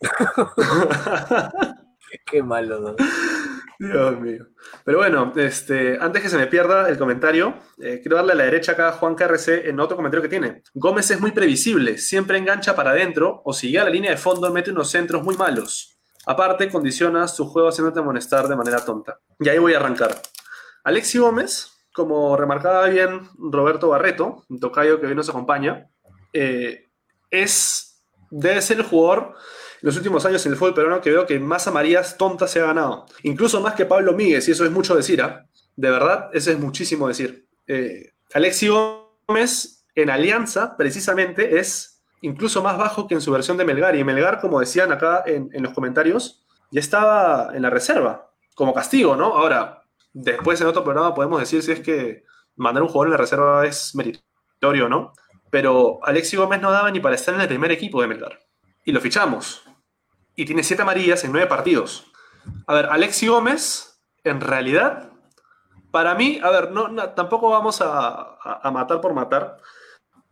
Qué 2.26 2.42
malo. 2.42 2.78
¿no? 2.80 2.96
Dios 3.88 4.20
mío. 4.20 4.46
Pero 4.84 4.98
bueno, 4.98 5.32
este, 5.36 5.98
antes 6.00 6.22
que 6.22 6.28
se 6.28 6.36
me 6.36 6.46
pierda 6.46 6.88
el 6.88 6.98
comentario, 6.98 7.54
eh, 7.80 7.98
quiero 8.00 8.16
darle 8.16 8.32
a 8.32 8.36
la 8.36 8.44
derecha 8.44 8.72
acá 8.72 8.88
a 8.88 8.92
Juan 8.92 9.16
KRC 9.16 9.68
en 9.68 9.80
otro 9.80 9.96
comentario 9.96 10.22
que 10.22 10.28
tiene. 10.28 10.62
Gómez 10.74 11.10
es 11.10 11.20
muy 11.20 11.32
previsible, 11.32 11.98
siempre 11.98 12.38
engancha 12.38 12.76
para 12.76 12.90
adentro 12.90 13.42
o 13.44 13.52
si 13.52 13.68
llega 13.68 13.82
a 13.82 13.86
la 13.86 13.90
línea 13.90 14.12
de 14.12 14.16
fondo 14.16 14.52
mete 14.52 14.70
unos 14.70 14.90
centros 14.90 15.24
muy 15.24 15.36
malos. 15.36 15.98
Aparte, 16.26 16.70
condiciona 16.70 17.26
su 17.26 17.46
juego 17.46 17.68
haciéndote 17.68 17.98
amonestar 17.98 18.46
de 18.46 18.54
manera 18.54 18.84
tonta. 18.84 19.18
Y 19.40 19.48
ahí 19.48 19.58
voy 19.58 19.74
a 19.74 19.78
arrancar. 19.78 20.14
Alexi 20.84 21.18
Gómez, 21.18 21.72
como 21.92 22.36
remarcaba 22.36 22.86
bien 22.86 23.28
Roberto 23.36 23.88
Barreto, 23.88 24.44
un 24.48 24.60
tocayo 24.60 25.00
que 25.00 25.08
hoy 25.08 25.16
nos 25.16 25.28
acompaña, 25.28 25.88
eh, 26.32 26.88
es, 27.30 28.04
debe 28.30 28.62
ser 28.62 28.78
el 28.78 28.84
jugador 28.84 29.34
los 29.82 29.96
últimos 29.96 30.24
años 30.24 30.44
en 30.46 30.52
el 30.52 30.58
fútbol 30.58 30.74
peruano 30.74 31.00
que 31.00 31.10
veo 31.10 31.26
que 31.26 31.38
más 31.38 31.66
amarillas 31.66 32.16
tontas 32.16 32.50
se 32.50 32.60
ha 32.60 32.66
ganado. 32.66 33.06
Incluso 33.24 33.60
más 33.60 33.74
que 33.74 33.84
Pablo 33.84 34.12
Míguez, 34.12 34.48
y 34.48 34.52
eso 34.52 34.64
es 34.64 34.70
mucho 34.70 34.96
decir, 34.96 35.20
¿ah? 35.20 35.46
De 35.76 35.90
verdad, 35.90 36.30
eso 36.32 36.50
es 36.50 36.58
muchísimo 36.58 37.08
decir. 37.08 37.48
Eh, 37.66 38.12
Alexi 38.32 38.68
Gómez 38.68 39.84
en 39.94 40.10
Alianza, 40.10 40.76
precisamente, 40.76 41.58
es 41.58 42.02
incluso 42.20 42.62
más 42.62 42.78
bajo 42.78 43.08
que 43.08 43.14
en 43.14 43.20
su 43.20 43.32
versión 43.32 43.56
de 43.56 43.64
Melgar. 43.64 43.96
Y 43.96 44.04
Melgar, 44.04 44.40
como 44.40 44.60
decían 44.60 44.92
acá 44.92 45.24
en, 45.26 45.50
en 45.52 45.62
los 45.62 45.72
comentarios, 45.72 46.44
ya 46.70 46.80
estaba 46.80 47.50
en 47.54 47.62
la 47.62 47.70
reserva, 47.70 48.30
como 48.54 48.72
castigo, 48.74 49.16
¿no? 49.16 49.34
Ahora, 49.34 49.82
después 50.12 50.60
en 50.60 50.68
otro 50.68 50.84
programa 50.84 51.14
podemos 51.14 51.40
decir 51.40 51.62
si 51.62 51.72
es 51.72 51.80
que 51.80 52.24
mandar 52.56 52.82
un 52.82 52.88
jugador 52.88 53.08
en 53.08 53.12
la 53.12 53.18
reserva 53.18 53.66
es 53.66 53.94
meritorio, 53.94 54.88
¿no? 54.88 55.12
Pero 55.50 55.98
Alexi 56.02 56.36
Gómez 56.36 56.60
no 56.60 56.70
daba 56.70 56.90
ni 56.90 57.00
para 57.00 57.16
estar 57.16 57.34
en 57.34 57.40
el 57.40 57.48
primer 57.48 57.72
equipo 57.72 58.00
de 58.00 58.08
Melgar. 58.08 58.38
Y 58.84 58.92
lo 58.92 59.00
fichamos. 59.00 59.64
Y 60.34 60.44
tiene 60.44 60.62
siete 60.62 60.82
amarillas 60.82 61.24
en 61.24 61.32
nueve 61.32 61.46
partidos. 61.46 62.10
A 62.66 62.74
ver, 62.74 62.86
Alexi 62.86 63.26
Gómez, 63.26 64.00
en 64.24 64.40
realidad, 64.40 65.10
para 65.90 66.14
mí, 66.14 66.40
a 66.42 66.50
ver, 66.50 66.70
no, 66.70 67.10
tampoco 67.10 67.50
vamos 67.50 67.80
a, 67.82 68.38
matar 68.72 69.00
por 69.00 69.12
matar. 69.12 69.58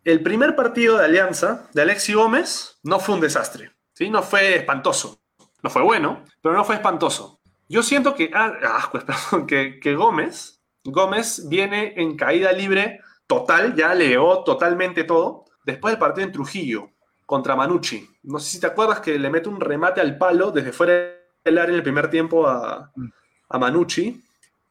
El 0.04 0.22
primer 0.22 0.56
partido 0.56 0.96
de 0.96 1.04
Alianza 1.04 1.68
de 1.74 1.82
Alexi 1.82 2.14
Gómez 2.14 2.78
no 2.82 2.98
fue 2.98 3.14
un 3.14 3.20
desastre. 3.20 3.72
¿sí? 3.92 4.08
No 4.08 4.22
fue 4.22 4.56
espantoso. 4.56 5.20
No 5.62 5.68
fue 5.68 5.82
bueno, 5.82 6.24
pero 6.40 6.54
no 6.54 6.64
fue 6.64 6.76
espantoso. 6.76 7.40
Yo 7.68 7.82
siento 7.82 8.14
que, 8.14 8.30
ah, 8.34 8.54
ah, 8.64 8.90
que, 9.46 9.78
que 9.78 9.94
Gómez, 9.94 10.62
Gómez 10.82 11.46
viene 11.48 11.92
en 11.96 12.16
caída 12.16 12.52
libre 12.52 13.00
total, 13.26 13.76
ya 13.76 13.94
leó 13.94 14.42
totalmente 14.42 15.04
todo, 15.04 15.44
después 15.64 15.92
del 15.92 16.00
partido 16.00 16.26
en 16.26 16.32
Trujillo 16.32 16.90
contra 17.30 17.54
Manucci. 17.54 18.10
No 18.24 18.40
sé 18.40 18.50
si 18.50 18.58
te 18.58 18.66
acuerdas 18.66 18.98
que 18.98 19.16
le 19.16 19.30
mete 19.30 19.48
un 19.48 19.60
remate 19.60 20.00
al 20.00 20.18
palo 20.18 20.50
desde 20.50 20.72
fuera 20.72 20.92
del 21.44 21.58
área 21.58 21.70
en 21.70 21.76
el 21.76 21.84
primer 21.84 22.10
tiempo 22.10 22.48
a, 22.48 22.90
a 23.48 23.58
Manucci, 23.58 24.20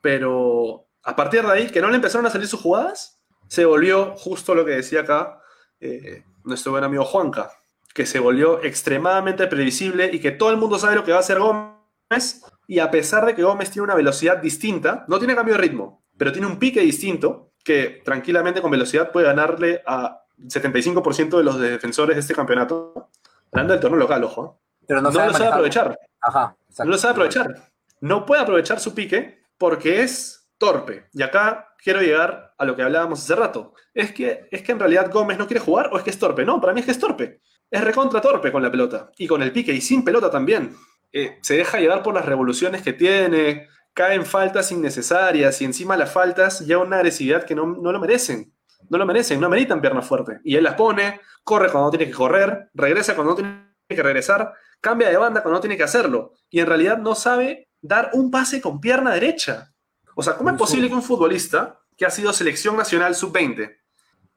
pero 0.01 0.87
a 1.03 1.15
partir 1.15 1.41
de 1.43 1.51
ahí, 1.53 1.69
que 1.69 1.79
no 1.79 1.89
le 1.89 1.95
empezaron 1.95 2.25
a 2.25 2.29
salir 2.29 2.49
sus 2.49 2.59
jugadas, 2.59 3.23
se 3.47 3.63
volvió 3.63 4.13
justo 4.17 4.53
lo 4.55 4.65
que 4.65 4.71
decía 4.71 5.01
acá 5.01 5.39
eh, 5.79 6.25
nuestro 6.43 6.73
buen 6.73 6.83
amigo 6.83 7.05
Juanca, 7.05 7.49
que 7.93 8.05
se 8.05 8.19
volvió 8.19 8.61
extremadamente 8.61 9.47
previsible 9.47 10.09
y 10.11 10.19
que 10.19 10.31
todo 10.31 10.51
el 10.51 10.57
mundo 10.57 10.77
sabe 10.77 10.95
lo 10.95 11.05
que 11.05 11.11
va 11.11 11.17
a 11.17 11.21
hacer 11.21 11.39
Gómez, 11.39 12.43
y 12.67 12.79
a 12.79 12.91
pesar 12.91 13.25
de 13.25 13.35
que 13.35 13.43
Gómez 13.43 13.71
tiene 13.71 13.85
una 13.85 13.95
velocidad 13.95 14.35
distinta, 14.35 15.05
no 15.07 15.17
tiene 15.17 15.33
cambio 15.33 15.55
de 15.55 15.61
ritmo, 15.61 16.03
pero 16.17 16.33
tiene 16.33 16.47
un 16.47 16.59
pique 16.59 16.81
distinto 16.81 17.53
que 17.63 18.01
tranquilamente 18.03 18.61
con 18.61 18.69
velocidad 18.69 19.13
puede 19.13 19.27
ganarle 19.27 19.81
a 19.87 20.23
75% 20.47 21.37
de 21.37 21.43
los 21.43 21.59
defensores 21.59 22.15
de 22.15 22.21
este 22.21 22.33
campeonato, 22.33 23.09
hablando 23.51 23.73
del 23.73 23.81
torneo 23.81 23.99
local, 23.99 24.23
ojo. 24.23 24.59
Pero 24.87 25.01
no, 25.01 25.11
No, 25.11 25.25
lo 25.25 25.33
sabe 25.33 25.47
aprovechar. 25.47 25.99
Ajá. 26.21 26.55
No 26.79 26.85
lo 26.85 26.97
sabe 26.97 27.11
aprovechar. 27.11 27.71
No 28.01 28.25
puede 28.25 28.41
aprovechar 28.41 28.79
su 28.79 28.93
pique 28.93 29.43
porque 29.57 30.01
es 30.01 30.49
torpe. 30.57 31.07
Y 31.13 31.21
acá 31.21 31.75
quiero 31.77 32.01
llegar 32.01 32.53
a 32.57 32.65
lo 32.65 32.75
que 32.75 32.83
hablábamos 32.83 33.19
hace 33.23 33.35
rato. 33.35 33.73
Es 33.93 34.11
que, 34.13 34.47
es 34.51 34.63
que 34.63 34.71
en 34.71 34.79
realidad 34.79 35.11
Gómez 35.11 35.37
no 35.37 35.47
quiere 35.47 35.59
jugar 35.59 35.89
o 35.91 35.97
es 35.97 36.03
que 36.03 36.09
es 36.09 36.19
torpe. 36.19 36.45
No, 36.45 36.59
para 36.59 36.73
mí 36.73 36.79
es 36.79 36.85
que 36.85 36.91
es 36.91 36.99
torpe. 36.99 37.41
Es 37.69 37.83
recontra 37.83 38.21
torpe 38.21 38.51
con 38.51 38.63
la 38.63 38.71
pelota. 38.71 39.11
Y 39.17 39.27
con 39.27 39.41
el 39.41 39.51
pique 39.51 39.73
y 39.73 39.81
sin 39.81 40.03
pelota 40.03 40.29
también. 40.29 40.75
Eh, 41.11 41.39
se 41.41 41.57
deja 41.57 41.79
llevar 41.79 42.03
por 42.03 42.13
las 42.13 42.25
revoluciones 42.25 42.81
que 42.81 42.93
tiene. 42.93 43.67
Caen 43.93 44.25
faltas 44.25 44.71
innecesarias 44.71 45.61
y 45.61 45.65
encima 45.65 45.97
las 45.97 46.11
faltas 46.11 46.61
lleva 46.61 46.83
una 46.83 46.97
agresividad 46.97 47.43
que 47.43 47.55
no, 47.55 47.65
no 47.65 47.91
lo 47.91 47.99
merecen. 47.99 48.53
No 48.89 48.97
lo 48.97 49.05
merecen, 49.05 49.39
no 49.39 49.49
meritan 49.49 49.81
pierna 49.81 50.01
fuerte. 50.01 50.39
Y 50.43 50.55
él 50.55 50.63
las 50.63 50.75
pone, 50.75 51.21
corre 51.43 51.69
cuando 51.71 51.87
no 51.87 51.91
tiene 51.91 52.05
que 52.05 52.17
correr, 52.17 52.69
regresa 52.73 53.15
cuando 53.15 53.31
no 53.31 53.35
tiene 53.35 53.69
que 53.87 54.03
regresar, 54.03 54.53
cambia 54.79 55.09
de 55.09 55.17
banda 55.17 55.41
cuando 55.41 55.57
no 55.57 55.61
tiene 55.61 55.77
que 55.77 55.83
hacerlo. 55.83 56.33
Y 56.49 56.59
en 56.59 56.67
realidad 56.67 56.97
no 56.97 57.15
sabe 57.15 57.69
dar 57.81 58.11
un 58.13 58.31
pase 58.31 58.61
con 58.61 58.79
pierna 58.79 59.13
derecha. 59.13 59.73
O 60.15 60.23
sea, 60.23 60.35
¿cómo 60.35 60.49
es 60.49 60.57
posible 60.57 60.87
que 60.87 60.95
un 60.95 61.03
futbolista 61.03 61.79
que 61.97 62.05
ha 62.05 62.09
sido 62.09 62.31
selección 62.31 62.77
nacional 62.77 63.13
sub-20, 63.13 63.77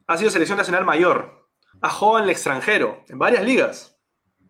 ha 0.09 0.19
sido 0.19 0.31
selección 0.31 0.59
nacional 0.59 0.85
mayor, 0.85 1.49
ha 1.81 1.91
jugado 1.91 2.19
en 2.19 2.25
el 2.25 2.31
extranjero, 2.31 3.05
en 3.09 3.19
varias 3.19 3.45
ligas, 3.45 3.97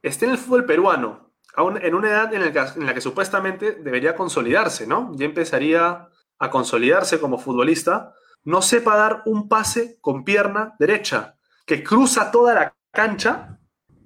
esté 0.02 0.24
en 0.24 0.32
el 0.32 0.38
fútbol 0.38 0.64
peruano, 0.64 1.32
aún 1.54 1.78
en 1.82 1.94
una 1.94 2.08
edad 2.08 2.32
en 2.32 2.52
que, 2.52 2.58
en 2.58 2.86
la 2.86 2.94
que 2.94 3.00
supuestamente 3.00 3.72
debería 3.72 4.16
consolidarse, 4.16 4.86
¿no? 4.86 5.12
Ya 5.14 5.26
empezaría 5.26 6.08
a 6.38 6.50
consolidarse 6.50 7.20
como 7.20 7.38
futbolista, 7.38 8.14
no 8.44 8.62
sepa 8.62 8.96
dar 8.96 9.22
un 9.26 9.48
pase 9.48 9.98
con 10.00 10.24
pierna 10.24 10.74
derecha, 10.78 11.36
que 11.66 11.82
cruza 11.82 12.30
toda 12.30 12.54
la 12.54 12.74
cancha 12.90 13.58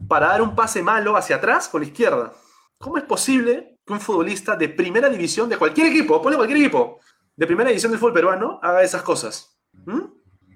para 0.08 0.28
dar 0.28 0.42
un 0.42 0.54
pase 0.54 0.82
malo 0.82 1.16
hacia 1.16 1.36
atrás 1.36 1.68
con 1.68 1.80
la 1.80 1.86
izquierda. 1.86 2.32
¿Cómo 2.78 2.98
es 2.98 3.04
posible 3.04 3.78
que 3.84 3.92
un 3.92 4.00
futbolista 4.00 4.54
de 4.56 4.68
primera 4.68 5.08
división, 5.08 5.48
de 5.48 5.56
cualquier 5.56 5.88
equipo, 5.88 6.20
ponle 6.20 6.36
cualquier 6.36 6.58
equipo, 6.60 7.00
de 7.34 7.46
primera 7.46 7.68
división 7.70 7.92
del 7.92 7.98
fútbol 7.98 8.12
peruano, 8.12 8.60
haga 8.62 8.82
esas 8.82 9.02
cosas? 9.02 9.58
¿Mm? 9.72 10.00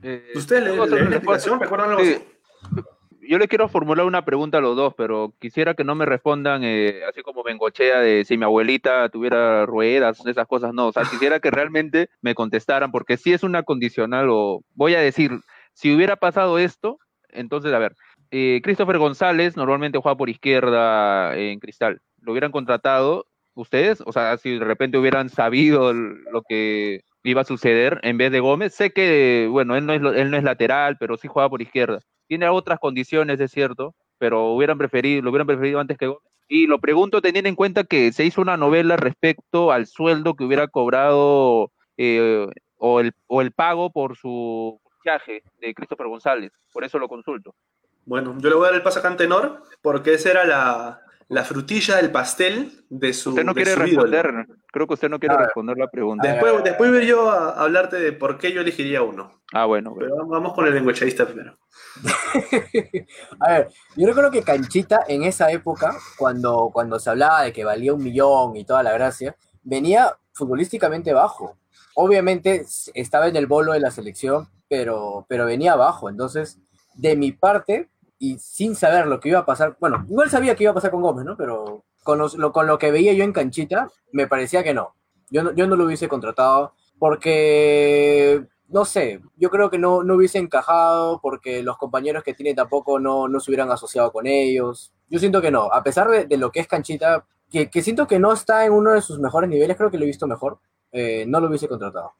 Eh, 0.02 0.32
¿Ustedes 0.34 0.64
le, 0.64 0.76
¿puedo 0.76 0.96
le 0.96 1.04
la 1.04 1.16
explicación? 1.16 1.60
¿Recuerdan 1.60 1.90
algo 1.90 2.02
Sí. 2.04 2.14
así? 2.14 2.82
Yo 3.30 3.38
le 3.38 3.46
quiero 3.46 3.68
formular 3.68 4.06
una 4.06 4.24
pregunta 4.24 4.58
a 4.58 4.60
los 4.60 4.74
dos, 4.74 4.92
pero 4.96 5.32
quisiera 5.38 5.74
que 5.74 5.84
no 5.84 5.94
me 5.94 6.04
respondan 6.04 6.62
eh, 6.64 7.02
así 7.08 7.22
como 7.22 7.44
Bengochea 7.44 8.00
de 8.00 8.24
si 8.24 8.36
mi 8.36 8.42
abuelita 8.42 9.08
tuviera 9.08 9.66
ruedas, 9.66 10.26
esas 10.26 10.48
cosas, 10.48 10.74
no. 10.74 10.88
O 10.88 10.92
sea, 10.92 11.04
quisiera 11.04 11.38
que 11.38 11.52
realmente 11.52 12.10
me 12.22 12.34
contestaran, 12.34 12.90
porque 12.90 13.16
si 13.16 13.32
es 13.32 13.44
una 13.44 13.62
condicional 13.62 14.26
o 14.30 14.64
voy 14.74 14.96
a 14.96 15.00
decir, 15.00 15.30
si 15.74 15.94
hubiera 15.94 16.16
pasado 16.16 16.58
esto, 16.58 16.98
entonces, 17.28 17.72
a 17.72 17.78
ver, 17.78 17.94
eh, 18.32 18.60
Christopher 18.64 18.98
González 18.98 19.56
normalmente 19.56 19.98
juega 19.98 20.16
por 20.16 20.28
izquierda 20.28 21.36
en 21.36 21.60
Cristal. 21.60 22.00
¿Lo 22.22 22.32
hubieran 22.32 22.50
contratado 22.50 23.26
ustedes? 23.54 24.02
O 24.06 24.12
sea, 24.12 24.38
si 24.38 24.58
de 24.58 24.64
repente 24.64 24.98
hubieran 24.98 25.28
sabido 25.28 25.92
lo 25.92 26.42
que 26.48 27.02
iba 27.22 27.42
a 27.42 27.44
suceder 27.44 28.00
en 28.02 28.18
vez 28.18 28.32
de 28.32 28.40
Gómez. 28.40 28.74
Sé 28.74 28.90
que, 28.90 29.46
bueno, 29.48 29.76
él 29.76 29.86
no 29.86 29.92
es, 29.92 30.02
él 30.16 30.32
no 30.32 30.36
es 30.36 30.42
lateral, 30.42 30.96
pero 30.98 31.16
sí 31.16 31.28
juega 31.28 31.48
por 31.48 31.62
izquierda 31.62 32.00
tiene 32.30 32.48
otras 32.48 32.78
condiciones, 32.78 33.40
es 33.40 33.50
cierto, 33.50 33.92
pero 34.16 34.52
hubieran 34.52 34.78
preferido, 34.78 35.20
lo 35.20 35.30
hubieran 35.30 35.48
preferido 35.48 35.80
antes 35.80 35.98
que 35.98 36.06
Gómez. 36.06 36.22
Y 36.46 36.68
lo 36.68 36.78
pregunto 36.78 37.20
teniendo 37.20 37.48
en 37.48 37.56
cuenta 37.56 37.82
que 37.82 38.12
se 38.12 38.24
hizo 38.24 38.40
una 38.40 38.56
novela 38.56 38.96
respecto 38.96 39.72
al 39.72 39.88
sueldo 39.88 40.34
que 40.34 40.44
hubiera 40.44 40.68
cobrado 40.68 41.72
eh, 41.96 42.46
o, 42.76 43.00
el, 43.00 43.12
o 43.26 43.40
el 43.40 43.50
pago 43.50 43.90
por 43.90 44.16
su 44.16 44.80
fichaje 45.02 45.42
de 45.60 45.74
Christopher 45.74 46.06
González. 46.06 46.52
Por 46.72 46.84
eso 46.84 47.00
lo 47.00 47.08
consulto. 47.08 47.56
Bueno, 48.04 48.36
yo 48.38 48.48
le 48.48 48.54
voy 48.54 48.62
a 48.62 48.68
dar 48.68 48.76
el 48.76 48.82
paso 48.84 49.00
a 49.00 49.02
Cantenor 49.02 49.64
porque 49.82 50.14
esa 50.14 50.30
era 50.30 50.44
la, 50.44 51.02
la 51.30 51.44
frutilla 51.44 51.96
del 51.96 52.10
pastel 52.10 52.84
de 52.88 53.14
su 53.14 53.30
Usted 53.30 53.44
no 53.44 53.54
quiere 53.54 53.72
su 53.74 53.86
ídolo. 53.86 54.10
responder, 54.10 54.46
creo 54.66 54.86
que 54.88 54.94
usted 54.94 55.08
no 55.08 55.20
quiere 55.20 55.36
responder 55.36 55.78
la 55.78 55.88
pregunta. 55.88 56.28
A 56.28 56.34
ver. 56.34 56.42
Después, 56.42 56.64
después 56.64 56.90
voy 56.90 57.06
yo 57.06 57.30
a 57.30 57.52
hablarte 57.62 58.00
de 58.00 58.12
por 58.12 58.36
qué 58.36 58.52
yo 58.52 58.60
elegiría 58.60 59.02
uno. 59.02 59.40
Ah, 59.52 59.64
bueno, 59.64 59.94
bueno. 59.94 60.12
Pero 60.12 60.26
vamos 60.26 60.54
con 60.54 60.66
el 60.66 60.74
lenguacheísta 60.74 61.26
primero. 61.26 61.56
A 63.40 63.52
ver, 63.52 63.68
yo 63.96 64.08
recuerdo 64.08 64.32
que 64.32 64.42
Canchita 64.42 65.04
en 65.06 65.22
esa 65.22 65.52
época, 65.52 65.96
cuando, 66.18 66.70
cuando 66.72 66.98
se 66.98 67.10
hablaba 67.10 67.42
de 67.42 67.52
que 67.52 67.64
valía 67.64 67.94
un 67.94 68.02
millón 68.02 68.56
y 68.56 68.64
toda 68.64 68.82
la 68.82 68.92
gracia, 68.92 69.36
venía 69.62 70.16
futbolísticamente 70.32 71.12
bajo. 71.12 71.58
Obviamente 71.94 72.66
estaba 72.92 73.28
en 73.28 73.36
el 73.36 73.46
bolo 73.46 73.72
de 73.72 73.80
la 73.80 73.92
selección, 73.92 74.48
pero, 74.68 75.26
pero 75.28 75.46
venía 75.46 75.76
bajo. 75.76 76.10
Entonces, 76.10 76.58
de 76.94 77.14
mi 77.14 77.30
parte, 77.30 77.88
y 78.20 78.38
sin 78.38 78.76
saber 78.76 79.08
lo 79.08 79.18
que 79.18 79.30
iba 79.30 79.40
a 79.40 79.46
pasar, 79.46 79.76
bueno, 79.80 80.06
igual 80.08 80.30
sabía 80.30 80.54
que 80.54 80.62
iba 80.64 80.70
a 80.72 80.74
pasar 80.76 80.92
con 80.92 81.02
Gómez, 81.02 81.24
¿no? 81.24 81.36
Pero 81.36 81.84
con, 82.04 82.18
los- 82.18 82.36
lo, 82.36 82.52
con 82.52 82.68
lo 82.68 82.78
que 82.78 82.92
veía 82.92 83.12
yo 83.14 83.24
en 83.24 83.32
Canchita, 83.32 83.90
me 84.12 84.28
parecía 84.28 84.62
que 84.62 84.74
no. 84.74 84.94
Yo 85.30 85.42
no, 85.42 85.52
yo 85.52 85.66
no 85.66 85.74
lo 85.76 85.86
hubiese 85.86 86.08
contratado 86.08 86.74
porque 86.98 88.46
no 88.68 88.84
sé, 88.84 89.20
yo 89.36 89.50
creo 89.50 89.70
que 89.70 89.78
no, 89.78 90.02
no 90.04 90.14
hubiese 90.14 90.38
encajado 90.38 91.20
porque 91.20 91.62
los 91.62 91.76
compañeros 91.76 92.22
que 92.22 92.34
tiene 92.34 92.54
tampoco 92.54 93.00
no, 93.00 93.26
no 93.26 93.40
se 93.40 93.50
hubieran 93.50 93.70
asociado 93.72 94.12
con 94.12 94.26
ellos. 94.28 94.92
Yo 95.08 95.18
siento 95.18 95.42
que 95.42 95.50
no, 95.50 95.72
a 95.72 95.82
pesar 95.82 96.08
de, 96.08 96.26
de 96.26 96.36
lo 96.36 96.52
que 96.52 96.60
es 96.60 96.68
Canchita, 96.68 97.24
que, 97.50 97.68
que, 97.68 97.82
siento 97.82 98.06
que 98.06 98.20
no 98.20 98.32
está 98.32 98.64
en 98.64 98.72
uno 98.72 98.92
de 98.92 99.02
sus 99.02 99.18
mejores 99.18 99.50
niveles, 99.50 99.76
creo 99.76 99.90
que 99.90 99.98
lo 99.98 100.04
he 100.04 100.06
visto 100.06 100.26
mejor, 100.28 100.60
eh, 100.92 101.24
no 101.26 101.40
lo 101.40 101.48
hubiese 101.48 101.66
contratado. 101.68 102.12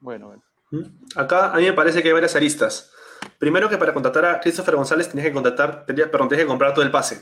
Bueno, 0.00 0.26
bueno. 0.28 0.42
Acá 1.14 1.52
a 1.52 1.56
mí 1.58 1.64
me 1.64 1.72
parece 1.72 2.02
que 2.02 2.08
hay 2.08 2.14
varias 2.14 2.34
aristas. 2.34 2.90
Primero 3.38 3.68
que 3.68 3.78
para 3.78 3.92
contratar 3.92 4.24
a 4.24 4.40
Christopher 4.40 4.76
González 4.76 5.08
tenías 5.08 5.26
que 5.26 5.32
contratar, 5.32 5.84
tenías, 5.86 6.08
perdón, 6.08 6.28
tenías 6.28 6.44
que 6.44 6.48
comprar 6.48 6.72
todo 6.74 6.84
el 6.84 6.90
pase. 6.90 7.20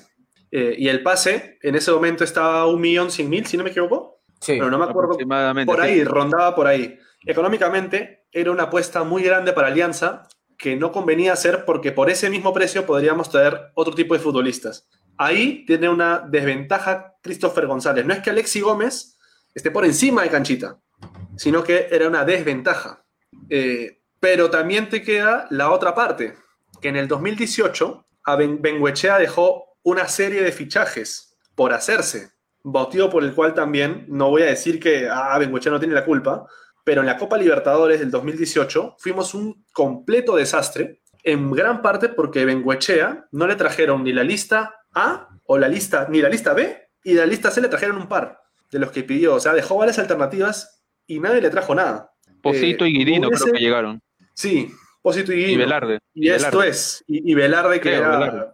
Eh, 0.50 0.74
y 0.78 0.88
el 0.88 1.02
pase 1.02 1.58
en 1.62 1.74
ese 1.74 1.90
momento 1.90 2.22
estaba 2.22 2.60
a 2.60 2.66
un 2.66 2.80
millón 2.80 3.10
cien 3.10 3.28
mil, 3.28 3.44
si 3.46 3.56
no 3.56 3.64
me 3.64 3.70
equivoco. 3.70 4.22
Sí, 4.40 4.52
Pero 4.52 4.70
no 4.70 4.78
me 4.78 4.84
acuerdo. 4.84 5.16
Por 5.66 5.80
ahí, 5.80 5.94
sí. 5.98 6.04
rondaba 6.04 6.54
por 6.54 6.66
ahí. 6.66 6.98
Económicamente 7.26 8.26
era 8.30 8.50
una 8.50 8.64
apuesta 8.64 9.02
muy 9.02 9.22
grande 9.22 9.52
para 9.52 9.68
Alianza 9.68 10.28
que 10.58 10.76
no 10.76 10.92
convenía 10.92 11.32
hacer 11.32 11.64
porque 11.64 11.92
por 11.92 12.10
ese 12.10 12.30
mismo 12.30 12.52
precio 12.52 12.86
podríamos 12.86 13.30
traer 13.30 13.72
otro 13.74 13.94
tipo 13.94 14.14
de 14.14 14.20
futbolistas. 14.20 14.86
Ahí 15.16 15.64
tiene 15.66 15.88
una 15.88 16.20
desventaja 16.20 17.14
Christopher 17.22 17.66
González. 17.66 18.04
No 18.04 18.12
es 18.12 18.20
que 18.20 18.30
Alexi 18.30 18.60
Gómez 18.60 19.18
esté 19.54 19.70
por 19.70 19.84
encima 19.84 20.22
de 20.22 20.30
Canchita, 20.30 20.78
sino 21.36 21.64
que 21.64 21.88
era 21.90 22.06
una 22.06 22.24
desventaja. 22.24 23.04
Eh, 23.48 24.02
pero 24.24 24.48
también 24.48 24.88
te 24.88 25.02
queda 25.02 25.46
la 25.50 25.70
otra 25.70 25.94
parte, 25.94 26.34
que 26.80 26.88
en 26.88 26.96
el 26.96 27.08
2018 27.08 28.06
a 28.24 28.36
ben 28.36 28.62
Benguechea 28.62 29.18
dejó 29.18 29.76
una 29.82 30.08
serie 30.08 30.42
de 30.42 30.50
fichajes 30.50 31.36
por 31.54 31.74
hacerse, 31.74 32.30
motivo 32.62 33.10
por 33.10 33.22
el 33.22 33.34
cual 33.34 33.52
también, 33.52 34.06
no 34.08 34.30
voy 34.30 34.40
a 34.40 34.46
decir 34.46 34.80
que 34.80 35.10
ah, 35.10 35.36
Benguechea 35.36 35.70
no 35.70 35.78
tiene 35.78 35.92
la 35.92 36.06
culpa, 36.06 36.46
pero 36.84 37.02
en 37.02 37.06
la 37.06 37.18
Copa 37.18 37.36
Libertadores 37.36 38.00
del 38.00 38.10
2018 38.10 38.96
fuimos 38.98 39.34
un 39.34 39.62
completo 39.74 40.36
desastre, 40.36 41.02
en 41.22 41.50
gran 41.50 41.82
parte 41.82 42.08
porque 42.08 42.46
Benguechea 42.46 43.26
no 43.30 43.46
le 43.46 43.56
trajeron 43.56 44.04
ni 44.04 44.14
la 44.14 44.24
lista 44.24 44.74
A 44.94 45.28
o 45.44 45.58
la 45.58 45.68
lista, 45.68 46.06
ni 46.08 46.22
la 46.22 46.30
lista 46.30 46.54
B, 46.54 46.78
y 47.04 47.12
la 47.12 47.26
lista 47.26 47.50
C 47.50 47.60
le 47.60 47.68
trajeron 47.68 47.98
un 47.98 48.08
par 48.08 48.40
de 48.72 48.78
los 48.78 48.90
que 48.90 49.02
pidió. 49.02 49.34
O 49.34 49.40
sea, 49.40 49.52
dejó 49.52 49.76
varias 49.76 49.98
alternativas 49.98 50.82
y 51.06 51.20
nadie 51.20 51.42
le 51.42 51.50
trajo 51.50 51.74
nada. 51.74 52.10
Posito 52.40 52.86
eh, 52.86 52.88
y 52.88 52.92
Guirino 52.94 53.28
hubiese... 53.28 53.44
creo 53.44 53.54
que 53.54 53.60
llegaron. 53.60 54.00
Sí, 54.34 54.74
Posito 55.04 55.34
y. 55.34 55.44
Y 55.44 55.56
Velarde. 55.56 55.98
Y, 56.14 56.30
esto 56.30 56.58
Velarde. 56.58 56.70
es. 56.70 57.04
Y, 57.06 57.30
y 57.30 57.34
Velarde, 57.34 57.78
que, 57.78 57.94
era, 57.94 58.18
Velarde. 58.18 58.46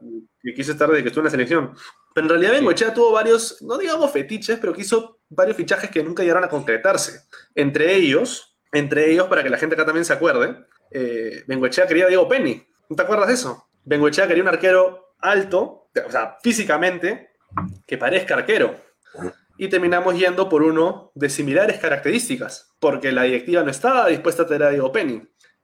que 0.43 0.53
quiso 0.53 0.73
estar 0.73 0.89
desde 0.89 1.03
que 1.03 1.09
estuvo 1.11 1.23
en 1.23 1.27
la 1.27 1.31
selección. 1.31 1.75
Pero 2.13 2.25
en 2.25 2.31
realidad 2.31 2.53
Bengochea 2.53 2.89
sí. 2.89 2.95
tuvo 2.95 3.13
varios, 3.13 3.63
no 3.63 3.79
digamos 3.79 4.11
fetiches, 4.11 4.59
pero 4.59 4.73
que 4.73 4.81
hizo 4.81 5.21
varios 5.29 5.57
fichajes 5.57 5.91
que 5.91 6.03
nunca 6.03 6.25
llegaron 6.25 6.43
a 6.43 6.49
concretarse. 6.49 7.21
Entre 7.55 7.95
ellos, 7.95 8.59
entre 8.73 9.13
ellos, 9.13 9.29
para 9.29 9.45
que 9.45 9.51
la 9.51 9.59
gente 9.59 9.77
acá 9.77 9.85
también 9.85 10.05
se 10.05 10.13
acuerde, 10.13 10.57
eh, 10.91 11.45
Bengochea 11.47 11.87
quería 11.87 12.07
a 12.07 12.09
Diego 12.09 12.29
Penny. 12.29 12.67
¿No 12.89 12.97
te 12.97 13.03
acuerdas 13.03 13.29
de 13.29 13.35
eso? 13.35 13.69
Bengochea 13.85 14.27
quería 14.27 14.43
un 14.43 14.49
arquero 14.49 15.15
alto, 15.21 15.91
o 16.05 16.11
sea, 16.11 16.37
físicamente, 16.43 17.31
que 17.87 17.97
parezca 17.97 18.35
arquero. 18.35 18.75
Y 19.57 19.69
terminamos 19.69 20.19
yendo 20.19 20.49
por 20.49 20.65
uno 20.65 21.13
de 21.15 21.29
similares 21.29 21.79
características, 21.79 22.73
porque 22.81 23.13
la 23.13 23.23
directiva 23.23 23.63
no 23.63 23.71
estaba 23.71 24.09
dispuesta 24.09 24.43
a 24.43 24.47
tener 24.47 24.65
a 24.65 24.71
Diego 24.71 24.91
Penny. 24.91 25.23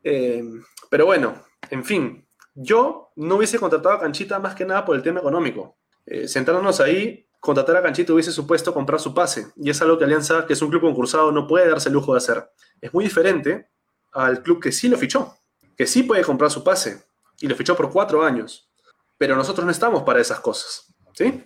Eh, 0.09 0.41
pero 0.89 1.05
bueno, 1.05 1.43
en 1.69 1.85
fin, 1.85 2.29
yo 2.55 3.11
no 3.17 3.35
hubiese 3.35 3.59
contratado 3.59 3.97
a 3.97 4.01
Canchita 4.01 4.39
más 4.39 4.55
que 4.55 4.65
nada 4.65 4.85
por 4.85 4.95
el 4.95 5.03
tema 5.03 5.19
económico. 5.19 5.79
Eh, 6.07 6.29
sentándonos 6.29 6.79
ahí, 6.79 7.29
contratar 7.41 7.77
a 7.77 7.83
Canchita 7.83 8.13
hubiese 8.13 8.31
supuesto 8.31 8.73
comprar 8.73 9.01
su 9.01 9.13
pase, 9.13 9.49
y 9.57 9.69
es 9.69 9.83
algo 9.83 9.99
que 9.99 10.05
Alianza, 10.05 10.47
que 10.47 10.53
es 10.53 10.63
un 10.63 10.71
club 10.71 10.83
concursado, 10.83 11.33
no 11.33 11.49
puede 11.49 11.69
darse 11.69 11.89
el 11.89 11.95
lujo 11.95 12.13
de 12.13 12.19
hacer. 12.19 12.49
Es 12.81 12.95
muy 12.95 13.03
diferente 13.03 13.69
al 14.13 14.45
club 14.45 14.63
que 14.63 14.71
sí 14.71 14.89
lo 14.89 14.97
fichó, 14.97 15.35
que 15.77 15.89
sí 15.89 16.05
puede 16.05 16.23
comprar 16.23 16.53
su 16.53 16.63
pase, 16.63 17.03
y 17.41 17.49
lo 17.49 17.57
fichó 17.57 17.77
por 17.77 17.91
cuatro 17.91 18.23
años. 18.23 18.71
Pero 19.19 19.35
nosotros 19.35 19.65
no 19.65 19.73
estamos 19.73 20.05
para 20.05 20.21
esas 20.21 20.39
cosas, 20.39 20.95
¿sí? 21.15 21.43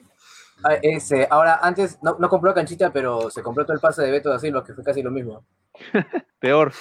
Ah, 0.62 0.74
ese, 0.82 1.26
ahora, 1.30 1.60
antes 1.62 1.96
no, 2.02 2.18
no, 2.18 2.28
compró 2.28 2.52
Canchita, 2.52 2.92
pero 2.92 3.30
se 3.30 3.42
compró 3.42 3.64
todo 3.64 3.72
el 3.72 3.80
pase 3.80 4.02
de 4.02 4.10
Beto 4.10 4.28
da 4.28 4.38
Silva, 4.38 4.62
que 4.62 4.74
fue 4.74 4.84
casi 4.84 5.02
lo 5.02 5.10
mismo. 5.10 5.46
Peor. 6.38 6.74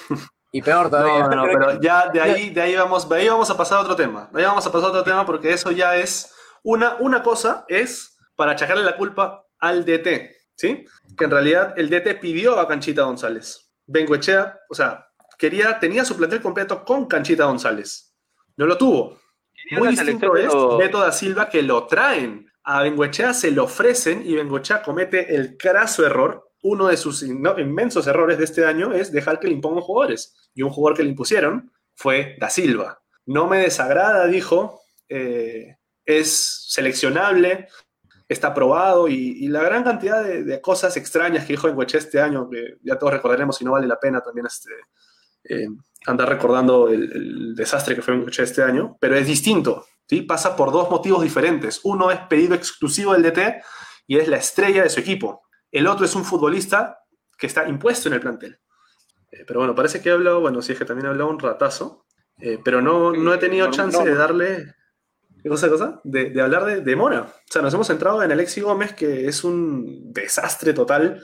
Y 0.51 0.61
peor 0.61 0.89
todavía. 0.89 1.27
No, 1.27 1.35
no, 1.35 1.43
pero 1.53 1.81
ya 1.81 2.09
de 2.09 2.21
ahí, 2.21 2.49
de 2.49 2.61
ahí 2.61 2.75
vamos, 2.75 3.07
de 3.07 3.15
ahí 3.15 3.29
vamos 3.29 3.49
a 3.49 3.57
pasar 3.57 3.79
a 3.79 3.81
otro 3.81 3.95
tema. 3.95 4.29
De 4.33 4.41
ahí 4.41 4.47
vamos 4.47 4.65
a 4.65 4.71
pasar 4.71 4.87
a 4.87 4.91
otro 4.91 5.03
tema 5.03 5.25
porque 5.25 5.51
eso 5.51 5.71
ya 5.71 5.95
es 5.95 6.33
una, 6.63 6.95
una 6.99 7.23
cosa 7.23 7.65
es 7.67 8.17
para 8.35 8.51
achacarle 8.51 8.83
la 8.83 8.97
culpa 8.97 9.45
al 9.59 9.85
DT, 9.85 10.31
¿sí? 10.55 10.85
Que 11.17 11.25
en 11.25 11.31
realidad 11.31 11.73
el 11.77 11.89
DT 11.89 12.19
pidió 12.19 12.59
a 12.59 12.67
Canchita 12.67 13.03
González. 13.03 13.71
Bengoechea, 13.85 14.59
o 14.69 14.75
sea, 14.75 15.07
quería, 15.37 15.79
tenía 15.79 16.05
su 16.05 16.15
plantel 16.15 16.41
completo 16.41 16.83
con 16.85 17.07
Canchita 17.07 17.45
González. 17.45 18.15
No 18.55 18.65
lo 18.65 18.77
tuvo. 18.77 19.19
Muy 19.71 19.89
distinto 19.89 20.35
es 20.35 20.51
Beto 20.77 20.99
da 20.99 21.11
Silva 21.11 21.49
que 21.49 21.61
lo 21.61 21.85
traen. 21.85 22.49
A 22.63 22.83
Bengoechea 22.83 23.33
se 23.33 23.51
lo 23.51 23.63
ofrecen 23.65 24.21
y 24.25 24.35
Bengoechea 24.35 24.81
comete 24.81 25.35
el 25.35 25.57
craso 25.57 26.05
error 26.05 26.48
uno 26.61 26.87
de 26.87 26.97
sus 26.97 27.23
inmensos 27.23 28.07
errores 28.07 28.37
de 28.37 28.45
este 28.45 28.65
año 28.65 28.93
es 28.93 29.11
dejar 29.11 29.39
que 29.39 29.47
le 29.47 29.53
impongan 29.53 29.81
jugadores. 29.81 30.35
Y 30.53 30.61
un 30.61 30.69
jugador 30.69 30.97
que 30.97 31.03
le 31.03 31.09
impusieron 31.09 31.71
fue 31.95 32.35
Da 32.39 32.49
Silva. 32.49 33.01
No 33.25 33.47
me 33.47 33.59
desagrada, 33.59 34.27
dijo, 34.27 34.81
eh, 35.07 35.77
es 36.05 36.65
seleccionable, 36.69 37.67
está 38.27 38.53
probado 38.53 39.07
y, 39.07 39.47
la 39.47 39.63
gran 39.63 39.83
cantidad 39.83 40.23
de, 40.23 40.61
cosas 40.61 40.95
extrañas 40.97 41.45
que 41.45 41.53
dijo 41.53 41.67
en 41.67 41.77
Hueche 41.77 41.97
este 41.97 42.21
año, 42.21 42.49
que 42.49 42.77
ya 42.83 42.97
todos 42.97 43.13
recordaremos 43.13 43.61
y 43.61 43.65
no 43.65 43.71
vale 43.71 43.87
la 43.87 43.99
pena 43.99 44.21
también 44.21 44.45
este, 44.45 44.71
eh, 45.43 45.67
andar 46.05 46.29
recordando 46.29 46.89
el, 46.89 47.55
desastre 47.55 47.95
que 47.95 48.01
fue 48.01 48.13
en 48.13 48.25
este 48.29 48.63
año, 48.63 48.97
pero 48.99 49.15
es 49.15 49.25
distinto, 49.25 49.85
¿sí? 50.07 50.21
pasa 50.21 50.55
por 50.55 50.71
dos 50.71 50.89
motivos 50.89 51.23
diferentes. 51.23 51.81
Uno 51.83 52.11
es 52.11 52.19
pedido 52.21 52.55
exclusivo 52.55 53.13
del 53.13 53.23
DT 53.23 53.61
y 54.07 54.17
es 54.17 54.27
la 54.27 54.37
estrella 54.37 54.83
de 54.83 54.89
su 54.89 54.99
equipo. 54.99 55.41
El 55.71 55.87
otro 55.87 56.05
es 56.05 56.15
un 56.15 56.25
futbolista 56.25 56.99
que 57.37 57.47
está 57.47 57.67
impuesto 57.67 58.09
en 58.09 58.15
el 58.15 58.19
plantel. 58.19 58.59
Eh, 59.31 59.43
pero 59.47 59.59
bueno, 59.59 59.75
parece 59.75 60.01
que 60.01 60.09
he 60.09 60.11
hablado, 60.11 60.41
bueno, 60.41 60.61
sí 60.61 60.73
es 60.73 60.79
que 60.79 60.85
también 60.85 61.05
he 61.05 61.09
hablado 61.09 61.29
un 61.29 61.39
ratazo, 61.39 62.05
eh, 62.39 62.59
pero 62.63 62.81
no, 62.81 63.11
no 63.11 63.33
he 63.33 63.37
tenido 63.37 63.69
chance 63.71 64.03
de 64.03 64.15
darle... 64.15 64.75
¿Qué 65.41 65.47
cosa, 65.47 65.69
cosa? 65.69 66.01
De, 66.03 66.31
de 66.31 66.41
hablar 66.41 66.65
de, 66.65 66.81
de, 66.81 66.95
Mora. 66.97 67.21
O 67.21 67.51
sea, 67.51 67.61
nos 67.61 67.73
hemos 67.73 67.87
centrado 67.87 68.21
en 68.21 68.31
Alexi 68.31 68.59
Gómez, 68.59 68.93
que 68.93 69.25
es 69.27 69.45
un 69.45 70.11
desastre 70.11 70.73
total. 70.73 71.23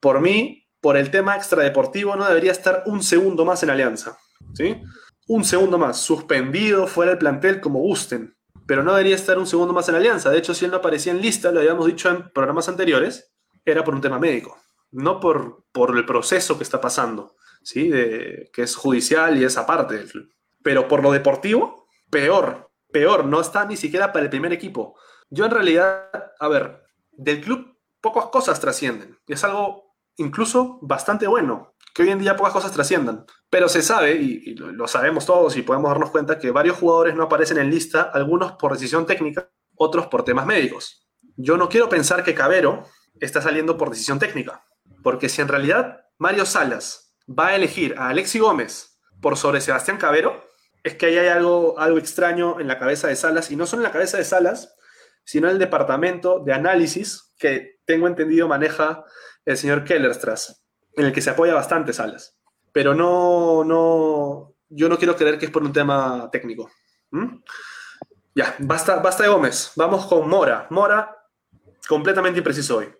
Por 0.00 0.20
mí, 0.20 0.66
por 0.80 0.96
el 0.96 1.10
tema 1.10 1.36
extradeportivo, 1.36 2.16
no 2.16 2.26
debería 2.26 2.50
estar 2.50 2.82
un 2.86 3.00
segundo 3.00 3.44
más 3.44 3.62
en 3.62 3.70
Alianza. 3.70 4.18
¿Sí? 4.54 4.82
Un 5.28 5.44
segundo 5.44 5.78
más, 5.78 6.00
suspendido, 6.00 6.88
fuera 6.88 7.12
del 7.12 7.18
plantel, 7.18 7.60
como 7.60 7.78
gusten. 7.78 8.36
Pero 8.66 8.82
no 8.82 8.92
debería 8.92 9.14
estar 9.14 9.38
un 9.38 9.46
segundo 9.46 9.72
más 9.72 9.88
en 9.88 9.94
Alianza. 9.94 10.30
De 10.30 10.38
hecho, 10.38 10.52
si 10.52 10.64
él 10.64 10.72
no 10.72 10.78
aparecía 10.78 11.12
en 11.12 11.20
lista, 11.20 11.52
lo 11.52 11.60
habíamos 11.60 11.86
dicho 11.86 12.10
en 12.10 12.30
programas 12.30 12.68
anteriores, 12.68 13.33
era 13.64 13.84
por 13.84 13.94
un 13.94 14.00
tema 14.00 14.18
médico, 14.18 14.58
no 14.92 15.20
por, 15.20 15.64
por 15.72 15.96
el 15.96 16.04
proceso 16.04 16.56
que 16.56 16.64
está 16.64 16.80
pasando, 16.80 17.36
¿sí? 17.62 17.88
De, 17.88 18.50
que 18.52 18.62
es 18.62 18.76
judicial 18.76 19.38
y 19.38 19.44
es 19.44 19.56
aparte 19.56 19.94
del 19.94 20.10
club. 20.10 20.30
Pero 20.62 20.88
por 20.88 21.02
lo 21.02 21.12
deportivo, 21.12 21.86
peor, 22.10 22.70
peor, 22.92 23.24
no 23.24 23.40
está 23.40 23.64
ni 23.64 23.76
siquiera 23.76 24.12
para 24.12 24.24
el 24.24 24.30
primer 24.30 24.52
equipo. 24.52 24.98
Yo 25.30 25.44
en 25.44 25.50
realidad, 25.50 26.10
a 26.38 26.48
ver, 26.48 26.82
del 27.12 27.40
club 27.40 27.76
pocas 28.00 28.26
cosas 28.26 28.60
trascienden. 28.60 29.18
Es 29.26 29.44
algo 29.44 29.96
incluso 30.16 30.78
bastante 30.82 31.26
bueno, 31.26 31.74
que 31.94 32.02
hoy 32.02 32.10
en 32.10 32.18
día 32.18 32.36
pocas 32.36 32.52
cosas 32.52 32.72
trasciendan. 32.72 33.24
Pero 33.50 33.68
se 33.68 33.82
sabe, 33.82 34.14
y, 34.14 34.42
y 34.44 34.54
lo 34.54 34.86
sabemos 34.86 35.26
todos 35.26 35.56
y 35.56 35.62
podemos 35.62 35.90
darnos 35.90 36.10
cuenta, 36.10 36.38
que 36.38 36.50
varios 36.50 36.76
jugadores 36.76 37.14
no 37.14 37.24
aparecen 37.24 37.58
en 37.58 37.70
lista, 37.70 38.02
algunos 38.02 38.52
por 38.52 38.72
decisión 38.72 39.06
técnica, 39.06 39.50
otros 39.76 40.06
por 40.06 40.24
temas 40.24 40.46
médicos. 40.46 41.08
Yo 41.36 41.56
no 41.56 41.68
quiero 41.68 41.88
pensar 41.88 42.22
que 42.22 42.34
Cabero 42.34 42.84
está 43.24 43.40
saliendo 43.42 43.76
por 43.76 43.90
decisión 43.90 44.18
técnica. 44.18 44.64
Porque 45.02 45.28
si 45.28 45.42
en 45.42 45.48
realidad 45.48 46.06
Mario 46.18 46.46
Salas 46.46 47.14
va 47.28 47.48
a 47.48 47.56
elegir 47.56 47.94
a 47.98 48.08
Alexi 48.08 48.38
Gómez 48.38 48.98
por 49.20 49.36
sobre 49.36 49.60
Sebastián 49.60 49.98
Cabero, 49.98 50.44
es 50.82 50.94
que 50.94 51.06
ahí 51.06 51.18
hay 51.18 51.28
algo, 51.28 51.78
algo 51.78 51.98
extraño 51.98 52.60
en 52.60 52.68
la 52.68 52.78
cabeza 52.78 53.08
de 53.08 53.16
Salas, 53.16 53.50
y 53.50 53.56
no 53.56 53.66
solo 53.66 53.80
en 53.80 53.84
la 53.84 53.92
cabeza 53.92 54.18
de 54.18 54.24
Salas, 54.24 54.76
sino 55.24 55.48
en 55.48 55.54
el 55.54 55.58
departamento 55.58 56.40
de 56.40 56.52
análisis 56.52 57.34
que 57.38 57.80
tengo 57.86 58.06
entendido 58.06 58.48
maneja 58.48 59.04
el 59.44 59.56
señor 59.56 59.84
Kellerstras, 59.84 60.64
en 60.94 61.06
el 61.06 61.12
que 61.12 61.22
se 61.22 61.30
apoya 61.30 61.54
bastante 61.54 61.92
Salas. 61.92 62.38
Pero 62.72 62.94
no, 62.94 63.64
no, 63.64 64.54
yo 64.68 64.88
no 64.88 64.98
quiero 64.98 65.16
creer 65.16 65.38
que 65.38 65.46
es 65.46 65.50
por 65.50 65.62
un 65.62 65.72
tema 65.72 66.28
técnico. 66.30 66.70
¿Mm? 67.10 67.42
Ya, 68.34 68.54
basta, 68.58 68.96
basta 68.96 69.22
de 69.22 69.28
Gómez. 69.28 69.72
Vamos 69.76 70.06
con 70.06 70.28
Mora. 70.28 70.66
Mora, 70.70 71.16
completamente 71.88 72.38
impreciso 72.38 72.78
hoy. 72.78 72.92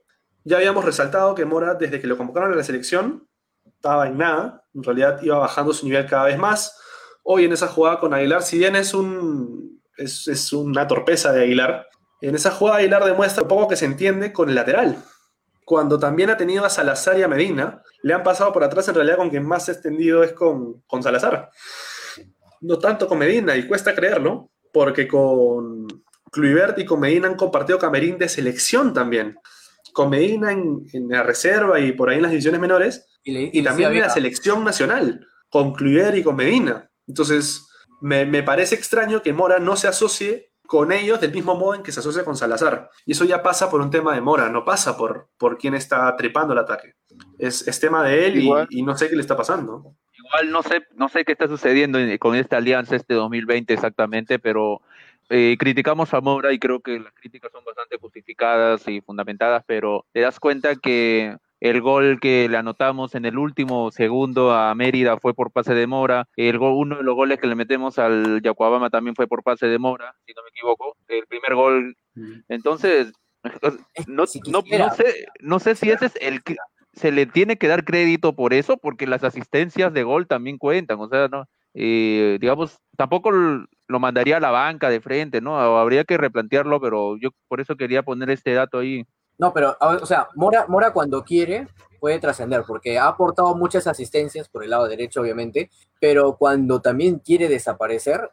Ya 0.44 0.58
habíamos 0.58 0.84
resaltado 0.84 1.34
que 1.34 1.46
Mora, 1.46 1.74
desde 1.74 2.00
que 2.00 2.06
lo 2.06 2.16
convocaron 2.18 2.52
a 2.52 2.56
la 2.56 2.62
selección, 2.62 3.26
estaba 3.64 4.06
en 4.06 4.18
nada. 4.18 4.64
En 4.74 4.82
realidad 4.82 5.20
iba 5.22 5.38
bajando 5.38 5.72
su 5.72 5.86
nivel 5.86 6.06
cada 6.06 6.26
vez 6.26 6.38
más. 6.38 6.78
Hoy 7.22 7.46
en 7.46 7.52
esa 7.52 7.68
jugada 7.68 7.98
con 7.98 8.12
Aguilar, 8.12 8.42
si 8.42 8.58
bien 8.58 8.76
es, 8.76 8.92
un, 8.92 9.82
es, 9.96 10.28
es 10.28 10.52
una 10.52 10.86
torpeza 10.86 11.32
de 11.32 11.44
Aguilar, 11.44 11.86
en 12.20 12.34
esa 12.34 12.50
jugada 12.50 12.78
Aguilar 12.78 13.04
demuestra 13.04 13.42
un 13.42 13.48
poco 13.48 13.68
que 13.68 13.76
se 13.76 13.84
entiende 13.84 14.32
con 14.32 14.48
el 14.48 14.54
lateral. 14.54 14.96
cuando 15.66 15.98
también 15.98 16.28
ha 16.28 16.36
tenido 16.36 16.64
a 16.64 16.70
Salazar 16.70 17.18
y 17.18 17.22
a 17.22 17.28
Medina, 17.28 17.82
le 18.02 18.12
han 18.12 18.22
pasado 18.22 18.52
por 18.52 18.62
atrás 18.64 18.86
en 18.88 18.94
realidad 18.94 19.16
con 19.16 19.30
quien 19.30 19.46
más 19.46 19.68
extendido 19.70 20.22
es 20.22 20.34
con, 20.34 20.82
con 20.86 21.02
Salazar. 21.02 21.50
No 22.60 22.78
tanto 22.78 23.08
con 23.08 23.18
Medina, 23.18 23.56
y 23.56 23.66
cuesta 23.66 23.94
creerlo, 23.94 24.50
porque 24.72 25.08
con 25.08 25.86
Kluivert 26.30 26.78
y 26.78 26.84
con 26.84 27.00
Medina 27.00 27.28
han 27.28 27.36
compartido 27.36 27.78
camerín 27.78 28.18
de 28.18 28.28
selección 28.28 28.92
también. 28.92 29.38
Con 29.94 30.10
Medina 30.10 30.52
en, 30.52 30.84
en 30.92 31.08
la 31.08 31.22
reserva 31.22 31.80
y 31.80 31.92
por 31.92 32.10
ahí 32.10 32.16
en 32.16 32.22
las 32.22 32.30
divisiones 32.32 32.60
menores, 32.60 33.06
Y, 33.22 33.32
le- 33.32 33.50
y 33.50 33.62
le 33.62 33.68
también 33.70 33.88
en 33.92 34.00
la 34.00 34.10
selección 34.10 34.62
nacional, 34.64 35.26
con 35.48 35.72
Kluivert 35.72 36.16
y 36.18 36.22
con 36.22 36.36
Medina. 36.36 36.90
Entonces, 37.06 37.66
me, 38.02 38.26
me 38.26 38.42
parece 38.42 38.74
extraño 38.74 39.22
que 39.22 39.32
Mora 39.32 39.58
no 39.58 39.76
se 39.76 39.88
asocie 39.88 40.50
con 40.66 40.92
ellos 40.92 41.20
del 41.20 41.32
mismo 41.32 41.54
modo 41.54 41.74
en 41.74 41.82
que 41.82 41.92
se 41.92 42.00
asocia 42.00 42.24
con 42.24 42.36
Salazar. 42.36 42.90
Y 43.06 43.12
eso 43.12 43.24
ya 43.24 43.42
pasa 43.42 43.70
por 43.70 43.80
un 43.80 43.90
tema 43.90 44.14
de 44.14 44.20
Mora, 44.20 44.48
no 44.50 44.64
pasa 44.64 44.96
por, 44.96 45.28
por 45.38 45.56
quién 45.58 45.74
está 45.74 46.14
trepando 46.16 46.52
el 46.54 46.58
ataque. 46.58 46.94
Es, 47.38 47.66
es 47.68 47.78
tema 47.80 48.02
de 48.02 48.26
él 48.26 48.38
y, 48.40 48.50
y 48.70 48.82
no 48.82 48.96
sé 48.96 49.08
qué 49.08 49.14
le 49.16 49.20
está 49.22 49.36
pasando. 49.36 49.94
Igual 50.16 50.50
no 50.50 50.62
sé, 50.62 50.82
no 50.96 51.08
sé 51.08 51.24
qué 51.24 51.32
está 51.32 51.46
sucediendo 51.48 51.98
en- 51.98 52.16
con 52.18 52.34
esta 52.34 52.56
alianza 52.56 52.96
este 52.96 53.14
2020 53.14 53.74
exactamente, 53.74 54.38
pero 54.38 54.80
eh, 55.30 55.56
criticamos 55.58 56.12
a 56.14 56.20
Moura 56.20 56.52
y 56.52 56.58
creo 56.58 56.80
que 56.80 57.00
las 57.00 57.12
críticas 57.14 57.52
son 57.52 57.64
bastante 57.64 57.96
justificadas 57.98 58.86
y 58.88 59.00
fundamentadas, 59.00 59.64
pero 59.66 60.06
te 60.12 60.20
das 60.20 60.38
cuenta 60.40 60.76
que 60.76 61.36
el 61.60 61.80
gol 61.80 62.18
que 62.20 62.48
le 62.48 62.56
anotamos 62.58 63.14
en 63.14 63.24
el 63.24 63.38
último 63.38 63.90
segundo 63.90 64.52
a 64.52 64.74
Mérida 64.74 65.18
fue 65.18 65.32
por 65.32 65.50
pase 65.50 65.74
de 65.74 65.86
Mora, 65.86 66.28
el 66.36 66.58
gol, 66.58 66.74
uno 66.74 66.96
de 66.98 67.02
los 67.02 67.14
goles 67.14 67.40
que 67.40 67.46
le 67.46 67.54
metemos 67.54 67.98
al 67.98 68.42
Yacuabama 68.42 68.90
también 68.90 69.14
fue 69.14 69.26
por 69.26 69.42
pase 69.42 69.66
de 69.66 69.78
Mora, 69.78 70.14
si 70.26 70.34
no 70.34 70.42
me 70.42 70.50
equivoco, 70.50 70.96
el 71.08 71.26
primer 71.26 71.54
gol. 71.54 71.96
Entonces, 72.48 73.12
no, 74.06 74.26
Si 74.26 74.40
no, 74.40 74.62
no 74.78 74.90
sé, 74.94 75.26
no 75.40 75.58
sé 75.58 75.74
si 75.74 75.90
ese 75.90 76.06
es 76.06 76.16
el 76.20 76.42
que 76.42 76.56
se 76.92 77.12
le 77.12 77.26
tiene 77.26 77.56
que 77.56 77.68
dar 77.68 77.84
crédito 77.84 78.34
por 78.34 78.54
eso, 78.54 78.76
porque 78.76 79.06
las 79.06 79.24
asistencias 79.24 79.92
de 79.92 80.02
gol 80.02 80.26
también 80.26 80.58
cuentan, 80.58 81.00
o 81.00 81.08
sea, 81.08 81.28
no, 81.28 81.46
Eh, 81.74 82.38
digamos, 82.40 82.78
tampoco 82.96 83.30
lo 83.32 84.00
mandaría 84.00 84.36
a 84.36 84.40
la 84.40 84.50
banca 84.50 84.88
de 84.88 85.00
frente, 85.00 85.40
¿no? 85.40 85.58
Habría 85.58 86.04
que 86.04 86.16
replantearlo, 86.16 86.80
pero 86.80 87.16
yo 87.18 87.30
por 87.48 87.60
eso 87.60 87.76
quería 87.76 88.02
poner 88.02 88.30
este 88.30 88.54
dato 88.54 88.78
ahí. 88.78 89.04
No, 89.38 89.52
pero, 89.52 89.76
o 89.80 90.06
sea, 90.06 90.28
Mora, 90.36 90.66
Mora 90.68 90.92
cuando 90.92 91.24
quiere 91.24 91.66
puede 91.98 92.20
trascender, 92.20 92.64
porque 92.66 92.98
ha 92.98 93.08
aportado 93.08 93.54
muchas 93.56 93.86
asistencias 93.86 94.48
por 94.48 94.62
el 94.62 94.70
lado 94.70 94.86
derecho, 94.86 95.22
obviamente, 95.22 95.70
pero 95.98 96.36
cuando 96.36 96.80
también 96.80 97.18
quiere 97.18 97.48
desaparecer, 97.48 98.30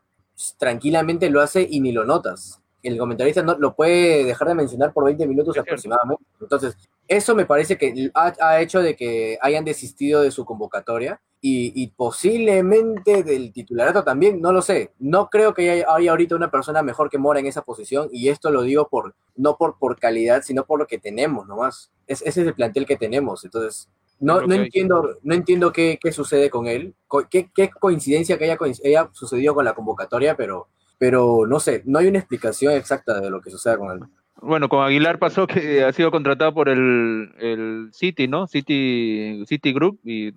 tranquilamente 0.57 1.29
lo 1.29 1.41
hace 1.41 1.65
y 1.69 1.79
ni 1.79 1.91
lo 1.91 2.05
notas. 2.05 2.60
El 2.83 2.97
comentarista 2.97 3.43
no 3.43 3.57
lo 3.57 3.75
puede 3.75 4.25
dejar 4.25 4.47
de 4.47 4.55
mencionar 4.55 4.93
por 4.93 5.05
20 5.05 5.27
minutos 5.27 5.49
Es 5.49 5.53
cierto. 5.55 5.71
aproximadamente. 5.71 6.23
Entonces, 6.39 6.77
eso 7.07 7.35
me 7.35 7.45
parece 7.45 7.77
que 7.77 8.11
ha, 8.13 8.33
ha 8.39 8.61
hecho 8.61 8.81
de 8.81 8.95
que 8.95 9.37
hayan 9.41 9.65
desistido 9.65 10.21
de 10.21 10.31
su 10.31 10.45
convocatoria 10.45 11.21
y, 11.41 11.73
y 11.75 11.87
posiblemente 11.87 13.23
del 13.23 13.51
titularato 13.51 14.03
también, 14.03 14.39
no 14.41 14.51
lo 14.51 14.61
sé. 14.61 14.91
No 14.99 15.29
creo 15.29 15.53
que 15.53 15.69
haya, 15.69 15.85
haya 15.93 16.11
ahorita 16.11 16.35
una 16.35 16.51
persona 16.51 16.83
mejor 16.83 17.09
que 17.09 17.17
Mora 17.17 17.39
en 17.39 17.47
esa 17.47 17.63
posición 17.63 18.09
y 18.11 18.29
esto 18.29 18.51
lo 18.51 18.61
digo 18.61 18.87
por 18.87 19.15
no 19.35 19.57
por, 19.57 19.77
por 19.77 19.99
calidad, 19.99 20.43
sino 20.43 20.65
por 20.65 20.79
lo 20.79 20.87
que 20.87 20.99
tenemos 20.99 21.47
nomás. 21.47 21.91
Es, 22.07 22.21
ese 22.21 22.41
es 22.41 22.47
el 22.47 22.53
plantel 22.53 22.85
que 22.85 22.97
tenemos. 22.97 23.43
Entonces, 23.43 23.89
no, 24.21 24.41
no 24.41 24.53
entiendo, 24.53 25.17
no 25.23 25.33
entiendo 25.33 25.73
qué, 25.73 25.97
qué 26.01 26.11
sucede 26.11 26.51
con 26.51 26.67
él, 26.67 26.93
qué, 27.31 27.49
qué 27.53 27.71
coincidencia 27.71 28.37
que 28.37 28.45
haya, 28.45 28.57
haya 28.85 29.09
sucedido 29.13 29.55
con 29.55 29.65
la 29.65 29.73
convocatoria, 29.73 30.37
pero, 30.37 30.67
pero 31.01 31.47
no 31.47 31.59
sé, 31.59 31.81
no 31.87 31.97
hay 31.97 32.05
una 32.09 32.19
explicación 32.19 32.73
exacta 32.73 33.19
de 33.19 33.31
lo 33.31 33.41
que 33.41 33.49
sucede 33.49 33.75
con 33.79 33.91
él. 33.91 33.99
Bueno, 34.35 34.69
con 34.69 34.83
Aguilar 34.85 35.17
pasó 35.17 35.47
que 35.47 35.83
ha 35.83 35.91
sido 35.93 36.11
contratado 36.11 36.53
por 36.53 36.69
el, 36.69 37.33
el 37.39 37.89
City, 37.91 38.27
¿no? 38.27 38.45
City, 38.45 39.43
City 39.47 39.73
Group 39.73 39.99
y 40.03 40.31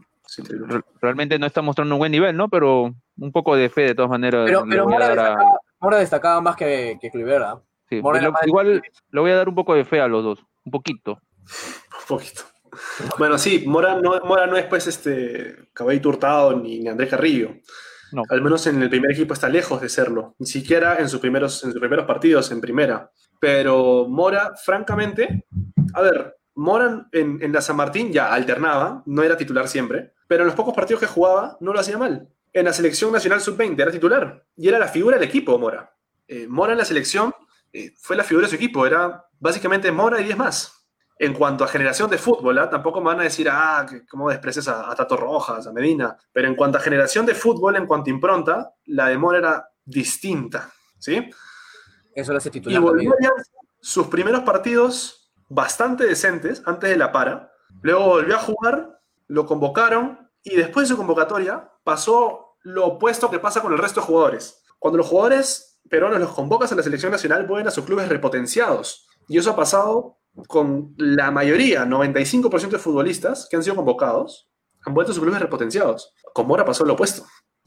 realmente 1.02 1.38
no 1.38 1.44
está 1.46 1.60
mostrando 1.60 1.94
un 1.96 1.98
buen 1.98 2.12
nivel, 2.12 2.34
¿no? 2.34 2.48
Pero 2.48 2.94
un 3.18 3.30
poco 3.32 3.54
de 3.56 3.68
fe 3.68 3.82
de 3.82 3.94
todas 3.94 4.10
maneras. 4.10 4.44
Pero, 4.46 4.64
pero 4.66 4.88
Mora, 4.88 5.08
destacaba, 5.08 5.58
Mora 5.80 5.98
destacaba 5.98 6.40
más 6.40 6.56
que, 6.56 6.96
que 6.98 7.10
Kluivert, 7.10 7.44
¿ah? 7.44 7.60
sí, 7.90 8.00
lo- 8.00 8.32
más- 8.32 8.46
igual 8.46 8.82
le 9.10 9.20
voy 9.20 9.30
a 9.32 9.36
dar 9.36 9.50
un 9.50 9.54
poco 9.54 9.74
de 9.74 9.84
fe 9.84 10.00
a 10.00 10.08
los 10.08 10.24
dos, 10.24 10.46
un 10.64 10.72
poquito. 10.72 11.20
Un 11.42 12.06
poquito. 12.08 12.42
Bueno, 13.18 13.36
sí, 13.36 13.64
Mora 13.66 14.00
no, 14.00 14.18
Mora 14.24 14.46
no 14.46 14.56
es 14.56 14.64
pues 14.64 14.86
este 14.86 15.68
Caballito 15.74 16.08
Hurtado 16.08 16.58
ni, 16.58 16.80
ni 16.80 16.88
Andrés 16.88 17.10
Carrillo. 17.10 17.50
Al 18.28 18.42
menos 18.42 18.66
en 18.66 18.82
el 18.82 18.90
primer 18.90 19.12
equipo 19.12 19.34
está 19.34 19.48
lejos 19.48 19.80
de 19.80 19.88
serlo. 19.88 20.34
Ni 20.38 20.46
siquiera 20.46 20.96
en 20.98 21.08
sus 21.08 21.20
primeros, 21.20 21.62
en 21.64 21.72
sus 21.72 21.80
primeros 21.80 22.06
partidos 22.06 22.50
en 22.50 22.60
primera. 22.60 23.10
Pero 23.40 24.06
Mora, 24.08 24.52
francamente, 24.62 25.46
a 25.92 26.02
ver, 26.02 26.36
Mora 26.54 27.08
en, 27.12 27.38
en 27.42 27.52
la 27.52 27.60
San 27.60 27.76
Martín 27.76 28.12
ya 28.12 28.32
alternaba, 28.32 29.02
no 29.06 29.22
era 29.22 29.36
titular 29.36 29.68
siempre, 29.68 30.12
pero 30.28 30.42
en 30.42 30.46
los 30.46 30.56
pocos 30.56 30.74
partidos 30.74 31.00
que 31.00 31.06
jugaba 31.06 31.56
no 31.60 31.72
lo 31.72 31.80
hacía 31.80 31.98
mal. 31.98 32.28
En 32.52 32.66
la 32.66 32.72
selección 32.72 33.12
nacional 33.12 33.40
sub-20 33.40 33.80
era 33.80 33.90
titular 33.90 34.44
y 34.56 34.68
era 34.68 34.78
la 34.78 34.88
figura 34.88 35.18
del 35.18 35.28
equipo, 35.28 35.58
Mora. 35.58 35.94
Eh, 36.28 36.46
Mora 36.48 36.72
en 36.72 36.78
la 36.78 36.84
selección 36.84 37.34
eh, 37.72 37.92
fue 37.98 38.16
la 38.16 38.24
figura 38.24 38.46
de 38.46 38.50
su 38.50 38.56
equipo, 38.56 38.86
era 38.86 39.24
básicamente 39.40 39.90
Mora 39.90 40.20
y 40.20 40.24
10 40.24 40.36
más. 40.36 40.83
En 41.24 41.34
cuanto 41.34 41.64
a 41.64 41.68
generación 41.68 42.10
de 42.10 42.18
fútbol, 42.18 42.58
¿ah? 42.58 42.68
tampoco 42.68 43.00
me 43.00 43.06
van 43.06 43.20
a 43.20 43.24
decir, 43.24 43.48
ah, 43.50 43.86
cómo 44.10 44.28
desprecias 44.28 44.68
a, 44.68 44.90
a 44.90 44.94
Tato 44.94 45.16
Rojas, 45.16 45.66
a 45.66 45.72
Medina. 45.72 46.16
Pero 46.32 46.48
en 46.48 46.54
cuanto 46.54 46.78
a 46.78 46.80
generación 46.80 47.24
de 47.24 47.34
fútbol, 47.34 47.76
en 47.76 47.86
cuanto 47.86 48.10
a 48.10 48.14
impronta, 48.14 48.74
la 48.86 49.08
de 49.08 49.18
Mora 49.18 49.38
era 49.38 49.68
distinta. 49.84 50.70
¿sí? 50.98 51.30
Eso 52.14 52.32
lo 52.32 52.38
hace 52.38 52.48
Y 52.48 52.52
titular 52.52 52.82
también. 52.82 53.10
volvió 53.10 53.14
ya 53.20 53.30
sus 53.80 54.06
primeros 54.06 54.42
partidos 54.42 55.32
bastante 55.48 56.06
decentes 56.06 56.62
antes 56.64 56.90
de 56.90 56.96
la 56.96 57.12
para. 57.12 57.52
Luego 57.82 58.06
volvió 58.06 58.36
a 58.36 58.40
jugar, 58.40 59.00
lo 59.26 59.46
convocaron 59.46 60.30
y 60.42 60.56
después 60.56 60.88
de 60.88 60.94
su 60.94 60.98
convocatoria 60.98 61.70
pasó 61.82 62.56
lo 62.62 62.86
opuesto 62.86 63.30
que 63.30 63.38
pasa 63.38 63.60
con 63.60 63.72
el 63.72 63.78
resto 63.78 64.00
de 64.00 64.06
jugadores. 64.06 64.62
Cuando 64.78 64.98
los 64.98 65.06
jugadores 65.06 65.80
peruanos 65.90 66.20
los 66.20 66.32
convocas 66.32 66.72
a 66.72 66.74
la 66.74 66.82
selección 66.82 67.12
nacional, 67.12 67.46
vuelven 67.46 67.68
a 67.68 67.70
sus 67.70 67.84
clubes 67.84 68.08
repotenciados. 68.08 69.06
Y 69.28 69.38
eso 69.38 69.50
ha 69.50 69.56
pasado 69.56 70.18
con 70.48 70.94
la 70.96 71.30
mayoría, 71.30 71.84
95% 71.86 72.70
de 72.70 72.78
futbolistas 72.78 73.46
que 73.50 73.56
han 73.56 73.62
sido 73.62 73.76
convocados, 73.76 74.48
han 74.84 74.94
vuelto 74.94 75.12
a 75.12 75.14
sus 75.14 75.22
clubes 75.22 75.40
repotenciados. 75.40 76.12
Con 76.32 76.46
Mora 76.46 76.64
pasó 76.64 76.84
lo 76.84 76.94
opuesto. 76.94 77.24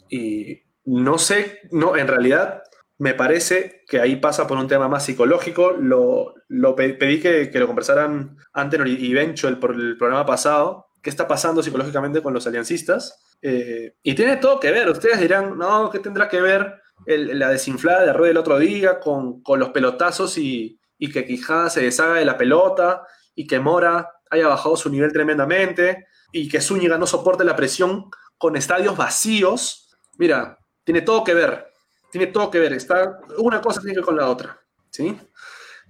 Y 0.09 0.61
no 0.85 1.17
sé, 1.17 1.59
no, 1.71 1.95
en 1.97 2.07
realidad 2.07 2.61
me 2.99 3.13
parece 3.13 3.83
que 3.87 3.99
ahí 3.99 4.15
pasa 4.17 4.47
por 4.47 4.57
un 4.57 4.67
tema 4.67 4.87
más 4.87 5.05
psicológico. 5.05 5.71
Lo, 5.71 6.33
lo 6.47 6.75
pe- 6.75 6.93
pedí 6.95 7.19
que, 7.19 7.49
que 7.49 7.59
lo 7.59 7.67
conversaran 7.67 8.37
Antenor 8.53 8.87
y 8.87 9.13
Bencho 9.13 9.47
el, 9.47 9.57
por 9.59 9.73
el 9.75 9.97
programa 9.97 10.25
pasado. 10.25 10.87
¿Qué 11.01 11.09
está 11.09 11.27
pasando 11.27 11.61
psicológicamente 11.63 12.21
con 12.21 12.33
los 12.33 12.47
aliancistas? 12.47 13.19
Eh, 13.41 13.93
y 14.03 14.15
tiene 14.15 14.37
todo 14.37 14.59
que 14.59 14.71
ver. 14.71 14.89
Ustedes 14.89 15.19
dirán, 15.19 15.57
no, 15.57 15.89
¿qué 15.89 15.99
tendrá 15.99 16.27
que 16.27 16.41
ver 16.41 16.73
el- 17.05 17.37
la 17.39 17.49
desinflada 17.49 18.03
de 18.05 18.13
Rueda 18.13 18.31
el 18.31 18.37
otro 18.37 18.57
día 18.57 18.99
con, 18.99 19.41
con 19.41 19.59
los 19.59 19.69
pelotazos 19.69 20.37
y, 20.37 20.79
y 20.97 21.11
que 21.11 21.25
Quijada 21.25 21.69
se 21.69 21.81
deshaga 21.81 22.15
de 22.15 22.25
la 22.25 22.37
pelota 22.37 23.03
y 23.35 23.47
que 23.47 23.59
Mora 23.59 24.09
haya 24.29 24.47
bajado 24.47 24.75
su 24.75 24.89
nivel 24.89 25.11
tremendamente 25.11 26.07
y 26.31 26.49
que 26.49 26.61
Zúñiga 26.61 26.97
no 26.97 27.07
soporte 27.07 27.43
la 27.43 27.55
presión 27.55 28.09
con 28.37 28.55
estadios 28.55 28.97
vacíos? 28.97 29.97
Mira, 30.17 30.57
tiene 30.83 31.01
todo 31.01 31.23
que 31.23 31.33
ver. 31.33 31.71
Tiene 32.11 32.27
todo 32.27 32.49
que 32.49 32.59
ver. 32.59 32.73
Está, 32.73 33.19
una 33.37 33.61
cosa 33.61 33.81
tiene 33.81 33.93
que 33.93 33.99
ver 33.99 34.05
con 34.05 34.17
la 34.17 34.27
otra. 34.27 34.59
¿Sí? 34.89 35.19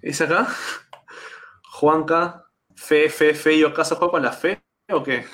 ¿Es 0.02 0.22
acá? 0.22 0.48
Juanca, 1.72 2.46
fe, 2.76 3.10
fe, 3.10 3.34
fe, 3.34 3.54
y 3.54 3.64
ocaso 3.64 3.96
juego 3.96 4.12
con 4.12 4.24
la 4.24 4.32
fe. 4.32 4.62
¿O 4.90 5.04
qué? 5.04 5.26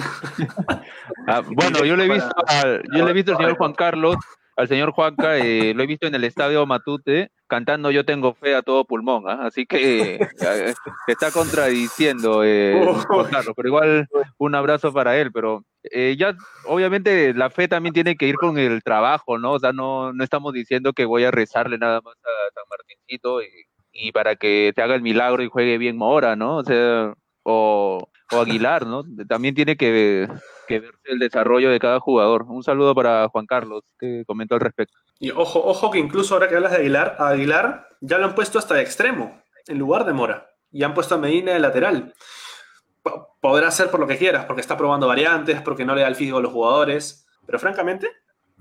Ah, 1.27 1.41
bueno, 1.45 1.85
yo 1.85 1.95
le 1.95 2.03
he 2.03 2.09
visto 2.09 2.35
al, 2.47 2.83
yo 2.93 3.05
le 3.05 3.11
he 3.11 3.13
visto 3.13 3.31
al 3.31 3.37
señor 3.37 3.57
Juan 3.57 3.73
Carlos, 3.73 4.17
al 4.55 4.67
señor 4.67 4.91
Juanca, 4.91 5.37
eh, 5.37 5.73
lo 5.73 5.83
he 5.83 5.87
visto 5.87 6.07
en 6.07 6.15
el 6.15 6.23
estadio 6.23 6.65
Matute 6.65 7.31
cantando 7.53 7.91
Yo 7.91 8.03
tengo 8.03 8.33
fe 8.33 8.55
a 8.55 8.63
todo 8.63 8.83
pulmón, 8.83 9.29
¿ah? 9.29 9.45
así 9.45 9.67
que 9.67 10.15
eh, 10.15 10.73
está 11.05 11.29
contradiciendo 11.29 12.43
eh, 12.43 12.73
Carlos, 13.31 13.53
pero 13.55 13.67
igual 13.67 14.07
un 14.39 14.55
abrazo 14.55 14.91
para 14.91 15.17
él, 15.19 15.31
pero 15.31 15.63
eh, 15.83 16.15
ya 16.17 16.35
obviamente 16.65 17.31
la 17.35 17.51
fe 17.51 17.67
también 17.67 17.93
tiene 17.93 18.15
que 18.15 18.27
ir 18.27 18.37
con 18.37 18.57
el 18.57 18.81
trabajo, 18.81 19.37
¿no? 19.37 19.51
O 19.51 19.59
sea, 19.59 19.71
no, 19.71 20.13
no 20.13 20.23
estamos 20.23 20.51
diciendo 20.51 20.93
que 20.93 21.05
voy 21.05 21.25
a 21.25 21.31
rezarle 21.31 21.77
nada 21.77 22.01
más 22.01 22.15
a 22.15 22.53
San 22.55 22.63
Martincito 22.69 23.43
y, 23.43 23.47
y 23.91 24.11
para 24.11 24.35
que 24.35 24.73
te 24.75 24.81
haga 24.81 24.95
el 24.95 25.03
milagro 25.03 25.43
y 25.43 25.49
juegue 25.49 25.77
bien 25.77 25.95
Mora, 25.95 26.35
¿no? 26.35 26.57
O 26.57 26.63
sea, 26.63 27.13
o, 27.43 28.09
o 28.33 28.41
Aguilar, 28.41 28.85
¿no? 28.85 29.03
También 29.27 29.55
tiene 29.55 29.75
que, 29.77 30.27
que 30.67 30.79
verse 30.79 30.99
el 31.05 31.19
desarrollo 31.19 31.69
de 31.69 31.79
cada 31.79 31.99
jugador. 31.99 32.43
Un 32.47 32.63
saludo 32.63 32.93
para 32.95 33.27
Juan 33.29 33.45
Carlos, 33.45 33.83
que 33.99 34.23
comentó 34.25 34.55
al 34.55 34.61
respecto. 34.61 34.97
Y 35.19 35.31
ojo, 35.31 35.63
ojo 35.63 35.91
que 35.91 35.99
incluso 35.99 36.33
ahora 36.33 36.49
que 36.49 36.55
hablas 36.55 36.71
de 36.71 36.77
Aguilar, 36.79 37.15
a 37.19 37.29
Aguilar 37.29 37.87
ya 38.01 38.17
lo 38.17 38.25
han 38.25 38.35
puesto 38.35 38.59
hasta 38.59 38.75
de 38.75 38.81
extremo, 38.81 39.41
en 39.67 39.79
lugar 39.79 40.05
de 40.05 40.13
Mora. 40.13 40.49
Y 40.71 40.83
han 40.83 40.93
puesto 40.93 41.15
a 41.15 41.17
Medina 41.17 41.53
de 41.53 41.59
lateral. 41.59 42.13
P- 43.03 43.11
Podrá 43.39 43.69
ser 43.71 43.91
por 43.91 43.99
lo 43.99 44.07
que 44.07 44.17
quieras, 44.17 44.45
porque 44.45 44.61
está 44.61 44.75
probando 44.75 45.07
variantes, 45.07 45.61
porque 45.61 45.85
no 45.85 45.95
le 45.95 46.01
da 46.01 46.07
el 46.07 46.15
físico 46.15 46.37
a 46.39 46.41
los 46.41 46.51
jugadores. 46.51 47.27
Pero 47.45 47.59
francamente, 47.59 48.09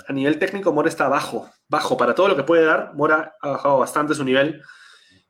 a 0.06 0.12
nivel 0.12 0.38
técnico, 0.38 0.72
Mora 0.72 0.88
está 0.88 1.08
bajo. 1.08 1.48
Bajo 1.68 1.96
para 1.96 2.14
todo 2.14 2.28
lo 2.28 2.36
que 2.36 2.42
puede 2.42 2.64
dar. 2.64 2.92
Mora 2.94 3.34
ha 3.40 3.48
bajado 3.48 3.78
bastante 3.78 4.14
su 4.14 4.24
nivel 4.24 4.62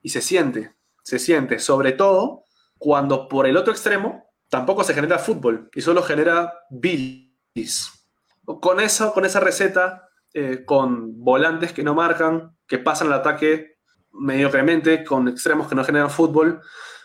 y 0.03 0.09
se 0.09 0.21
siente. 0.21 0.75
Se 1.03 1.19
siente. 1.19 1.59
Sobre 1.59 1.93
todo 1.93 2.45
cuando 2.79 3.29
por 3.29 3.47
el 3.47 3.57
otro 3.57 3.73
extremo 3.73 4.32
tampoco 4.53 4.85
se 4.85 4.93
genera 4.93 5.19
fútbol 5.19 5.71
y 5.75 5.81
solo 5.81 6.03
genera 6.03 6.53
bilis. 6.69 8.07
Con 8.45 8.61
con 8.61 8.81
esa 9.25 9.41
receta, 9.41 10.11
eh, 10.35 10.67
con 10.67 11.25
volantes 11.25 11.73
que 11.73 11.83
no 11.83 11.95
marcan, 11.95 12.55
que 12.67 12.77
pasan 12.77 13.07
al 13.07 13.15
ataque 13.15 13.79
mediocremente, 14.13 15.05
con 15.05 15.27
extremos 15.29 15.69
que 15.69 15.75
no 15.75 15.85
generan 15.85 16.11
fútbol, 16.11 16.61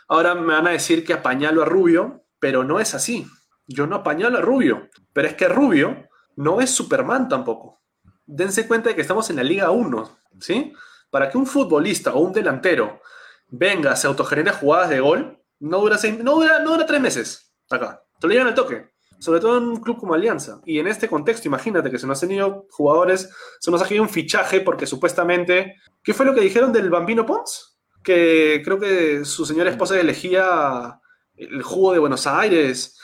ahora 0.09 0.35
me 0.35 0.55
van 0.55 0.67
a 0.67 0.71
decir 0.71 1.05
que 1.05 1.13
apañalo 1.13 1.61
a 1.61 1.65
Rubio, 1.65 2.25
pero 2.37 2.65
no 2.65 2.81
es 2.81 2.93
así. 2.93 3.25
Yo 3.65 3.87
no 3.87 3.95
apañalo 3.95 4.39
a 4.39 4.41
Rubio, 4.41 4.89
pero 5.13 5.29
es 5.29 5.35
que 5.35 5.47
Rubio 5.47 6.09
no 6.35 6.59
es 6.59 6.69
Superman 6.69 7.29
tampoco. 7.29 7.81
Dense 8.25 8.67
cuenta 8.67 8.89
de 8.89 8.95
que 8.95 9.01
estamos 9.01 9.29
en 9.29 9.37
la 9.37 9.43
Liga 9.43 9.71
1, 9.71 10.19
¿sí? 10.41 10.73
Para 11.09 11.29
que 11.29 11.37
un 11.37 11.47
futbolista 11.47 12.13
o 12.13 12.19
un 12.19 12.33
delantero 12.33 12.99
venga, 13.47 13.95
se 13.95 14.07
autogenere 14.07 14.51
jugadas 14.51 14.89
de 14.89 14.99
gol, 14.99 15.41
no 15.59 15.79
dura, 15.79 15.97
seis, 15.97 16.17
no 16.23 16.35
dura, 16.35 16.59
no 16.59 16.71
dura 16.71 16.85
tres 16.85 17.01
meses 17.01 17.53
acá. 17.69 18.03
Te 18.19 18.27
lo 18.27 18.33
llevan 18.33 18.47
al 18.47 18.55
toque. 18.55 18.89
Sobre 19.19 19.39
todo 19.39 19.57
en 19.57 19.63
un 19.63 19.77
club 19.77 19.97
como 19.97 20.13
Alianza. 20.13 20.61
Y 20.65 20.79
en 20.79 20.87
este 20.87 21.07
contexto, 21.07 21.47
imagínate 21.47 21.89
que 21.89 21.97
se 21.97 22.05
nos 22.05 22.21
han 22.21 22.31
ido 22.31 22.67
jugadores, 22.69 23.29
se 23.59 23.71
nos 23.71 23.81
ha 23.81 23.93
ido 23.93 24.03
un 24.03 24.09
fichaje 24.09 24.61
porque 24.61 24.85
supuestamente. 24.85 25.75
¿Qué 26.03 26.13
fue 26.13 26.25
lo 26.25 26.33
que 26.33 26.41
dijeron 26.41 26.71
del 26.71 26.89
Bambino 26.89 27.25
Pons? 27.25 27.79
Que 28.03 28.61
creo 28.63 28.79
que 28.79 29.25
su 29.25 29.45
señora 29.45 29.71
esposa 29.71 29.99
elegía 29.99 30.99
el 31.35 31.63
jugo 31.63 31.93
de 31.93 31.99
Buenos 31.99 32.27
Aires. 32.27 32.99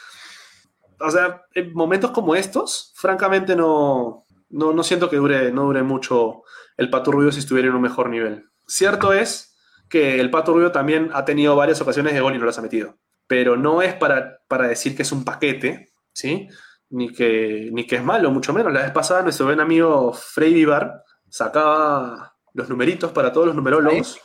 O 0.99 1.09
sea, 1.09 1.43
en 1.53 1.73
momentos 1.73 2.11
como 2.11 2.35
estos, 2.35 2.93
francamente 2.95 3.55
no, 3.55 4.25
no, 4.49 4.71
no 4.71 4.83
siento 4.83 5.09
que 5.09 5.17
dure, 5.17 5.51
no 5.51 5.63
dure 5.63 5.83
mucho 5.83 6.43
el 6.77 6.89
Pato 6.89 7.11
Rubio 7.11 7.31
si 7.31 7.39
estuviera 7.39 7.69
en 7.69 7.75
un 7.75 7.81
mejor 7.81 8.09
nivel. 8.09 8.49
Cierto 8.67 9.11
es 9.11 9.52
que 9.93 10.19
el 10.19 10.31
Pato 10.31 10.53
Rubio 10.53 10.71
también 10.71 11.11
ha 11.13 11.23
tenido 11.23 11.55
varias 11.55 11.79
ocasiones 11.79 12.15
de 12.15 12.19
gol 12.19 12.33
y 12.35 12.39
no 12.39 12.47
las 12.47 12.57
ha 12.57 12.63
metido. 12.63 12.97
Pero 13.27 13.55
no 13.55 13.83
es 13.83 13.93
para, 13.93 14.39
para 14.47 14.67
decir 14.67 14.95
que 14.95 15.03
es 15.03 15.11
un 15.11 15.23
paquete, 15.23 15.93
¿sí? 16.11 16.47
Ni 16.89 17.13
que, 17.13 17.69
ni 17.71 17.85
que 17.85 17.97
es 17.97 18.03
malo, 18.03 18.31
mucho 18.31 18.53
menos. 18.53 18.73
La 18.73 18.81
vez 18.81 18.91
pasada 18.91 19.21
nuestro 19.21 19.45
buen 19.45 19.59
amigo 19.59 20.11
Frey 20.13 20.51
Vivar 20.51 21.03
sacaba 21.29 22.35
los 22.53 22.69
numeritos 22.69 23.11
para 23.11 23.31
todos 23.31 23.45
los 23.47 23.55
numerólogos, 23.55 24.19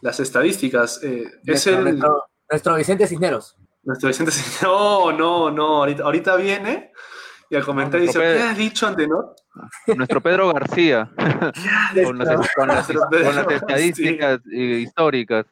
las 0.00 0.18
estadísticas. 0.20 1.02
Eh, 1.02 1.24
es 1.26 1.46
Nuestro, 1.46 1.74
el, 1.78 1.84
nuestro- 1.84 2.24
nuestro 2.50 2.76
Vicente 2.76 3.06
Cisneros. 3.06 3.56
nuestro 3.82 4.08
Vicente 4.08 4.32
Cisneros- 4.32 4.62
No, 4.62 5.12
no, 5.18 5.50
no. 5.50 5.66
Ahorita, 5.80 6.02
ahorita 6.04 6.36
viene 6.36 6.92
y 7.52 7.56
al 7.56 7.64
comentar 7.64 8.00
dice: 8.00 8.18
Nuestro 8.18 8.22
¿Qué 8.32 8.38
Pedro. 8.38 8.50
has 8.50 8.56
dicho, 8.56 8.86
Antenor? 8.86 9.36
Nuestro 9.96 10.20
Pedro 10.22 10.52
García, 10.52 11.10
con 12.04 12.18
las, 12.18 12.50
con 12.56 12.68
las- 12.68 12.76
Nuestro 12.88 13.00
con 13.00 13.34
las 13.36 13.44
Pedro, 13.46 13.50
estadísticas 13.50 14.40
históricas. 14.50 15.46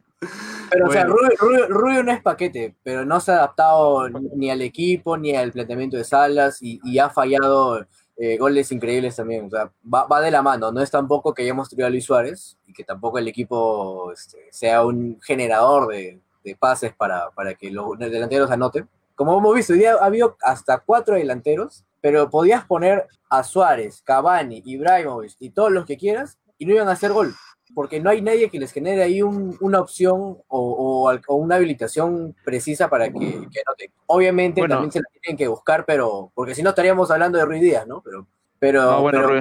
Pero, 0.71 0.87
o 0.87 0.93
sea. 0.93 1.05
Rubio, 1.05 1.29
Rubio- 1.39 1.67
Rubio 1.69 2.03
no 2.03 2.13
es 2.13 2.23
paquete, 2.23 2.75
pero 2.83 3.05
no 3.05 3.21
se 3.21 3.33
ha 3.33 3.37
adaptado 3.37 4.09
ni 4.09 4.51
al 4.51 4.63
equipo, 4.63 5.17
ni 5.17 5.35
al 5.35 5.53
planteamiento 5.53 5.97
de 5.97 6.05
Salas, 6.05 6.63
y, 6.63 6.81
y 6.85 6.99
ha 6.99 7.11
fallado 7.11 7.87
eh, 8.17 8.37
goles 8.39 8.71
increíbles 8.73 9.17
también. 9.17 9.47
O 9.47 9.51
sea, 9.51 9.71
va, 9.83 10.07
va 10.07 10.21
de 10.21 10.31
la 10.31 10.43
mano. 10.43 10.71
No 10.73 10.81
es 10.83 10.91
tampoco 10.91 11.33
que 11.35 11.43
hayamos 11.43 11.69
traído 11.69 11.87
a 11.87 11.91
Luis 11.91 12.05
Suárez, 12.05 12.59
y 12.67 12.73
que 12.73 12.85
tampoco 12.85 13.19
el 13.19 13.29
equipo 13.29 14.13
este, 14.13 14.39
sea 14.53 14.85
un 14.85 15.19
generador 15.23 15.89
de, 15.89 16.21
de 16.45 16.57
pases 16.57 16.95
para, 16.95 17.31
para 17.31 17.55
que 17.55 17.71
los 17.71 17.99
delanteros 17.99 18.51
anoten. 18.51 18.89
Como 19.15 19.37
hemos 19.39 19.55
visto, 19.55 19.73
hoy 19.73 19.81
día 19.81 19.95
ha 20.01 20.05
habido 20.07 20.37
hasta 20.43 20.79
cuatro 20.79 21.15
delanteros, 21.15 21.85
pero 22.01 22.31
podías 22.31 22.65
poner 22.67 23.07
a 23.29 23.43
Suárez, 23.45 24.03
Cavani, 24.03 24.63
Ibrahimovic 24.65 25.35
y 25.39 25.51
todos 25.51 25.71
los 25.71 25.85
que 25.87 25.97
quieras, 25.97 26.39
y 26.59 26.67
no 26.67 26.75
iban 26.75 26.89
a 26.89 26.93
hacer 26.93 27.13
gol 27.13 27.35
porque 27.73 28.01
no 28.01 28.11
hay 28.11 28.21
nadie 28.21 28.51
que 28.51 28.59
les 28.59 28.73
genere 28.73 29.01
ahí 29.01 29.23
un- 29.23 29.57
una 29.61 29.79
opción 29.81 30.19
o, 30.21 30.43
o 30.49 31.09
al- 31.09 31.23
o 31.29 31.37
una 31.37 31.55
habilitación 31.55 32.35
precisa 32.45 32.91
para 32.91 33.09
que, 33.13 33.19
que 33.19 33.61
anoten. 33.65 33.93
Obviamente 34.07 34.61
Bueno. 34.61 34.75
también 34.75 34.91
se 34.91 34.99
la 34.99 35.05
tienen 35.23 35.39
que 35.39 35.47
buscar, 35.47 35.85
pero 35.87 36.33
porque 36.35 36.57
si 36.57 36.65
no 36.65 36.71
estaríamos 36.71 37.13
hablando 37.13 37.39
de 37.39 37.45
Ruiz 37.45 37.61
Díaz, 37.63 37.87
¿no? 37.87 38.03
Pero, 38.03 38.27
pero, 38.59 38.83
No, 38.83 39.03
bueno, 39.03 39.41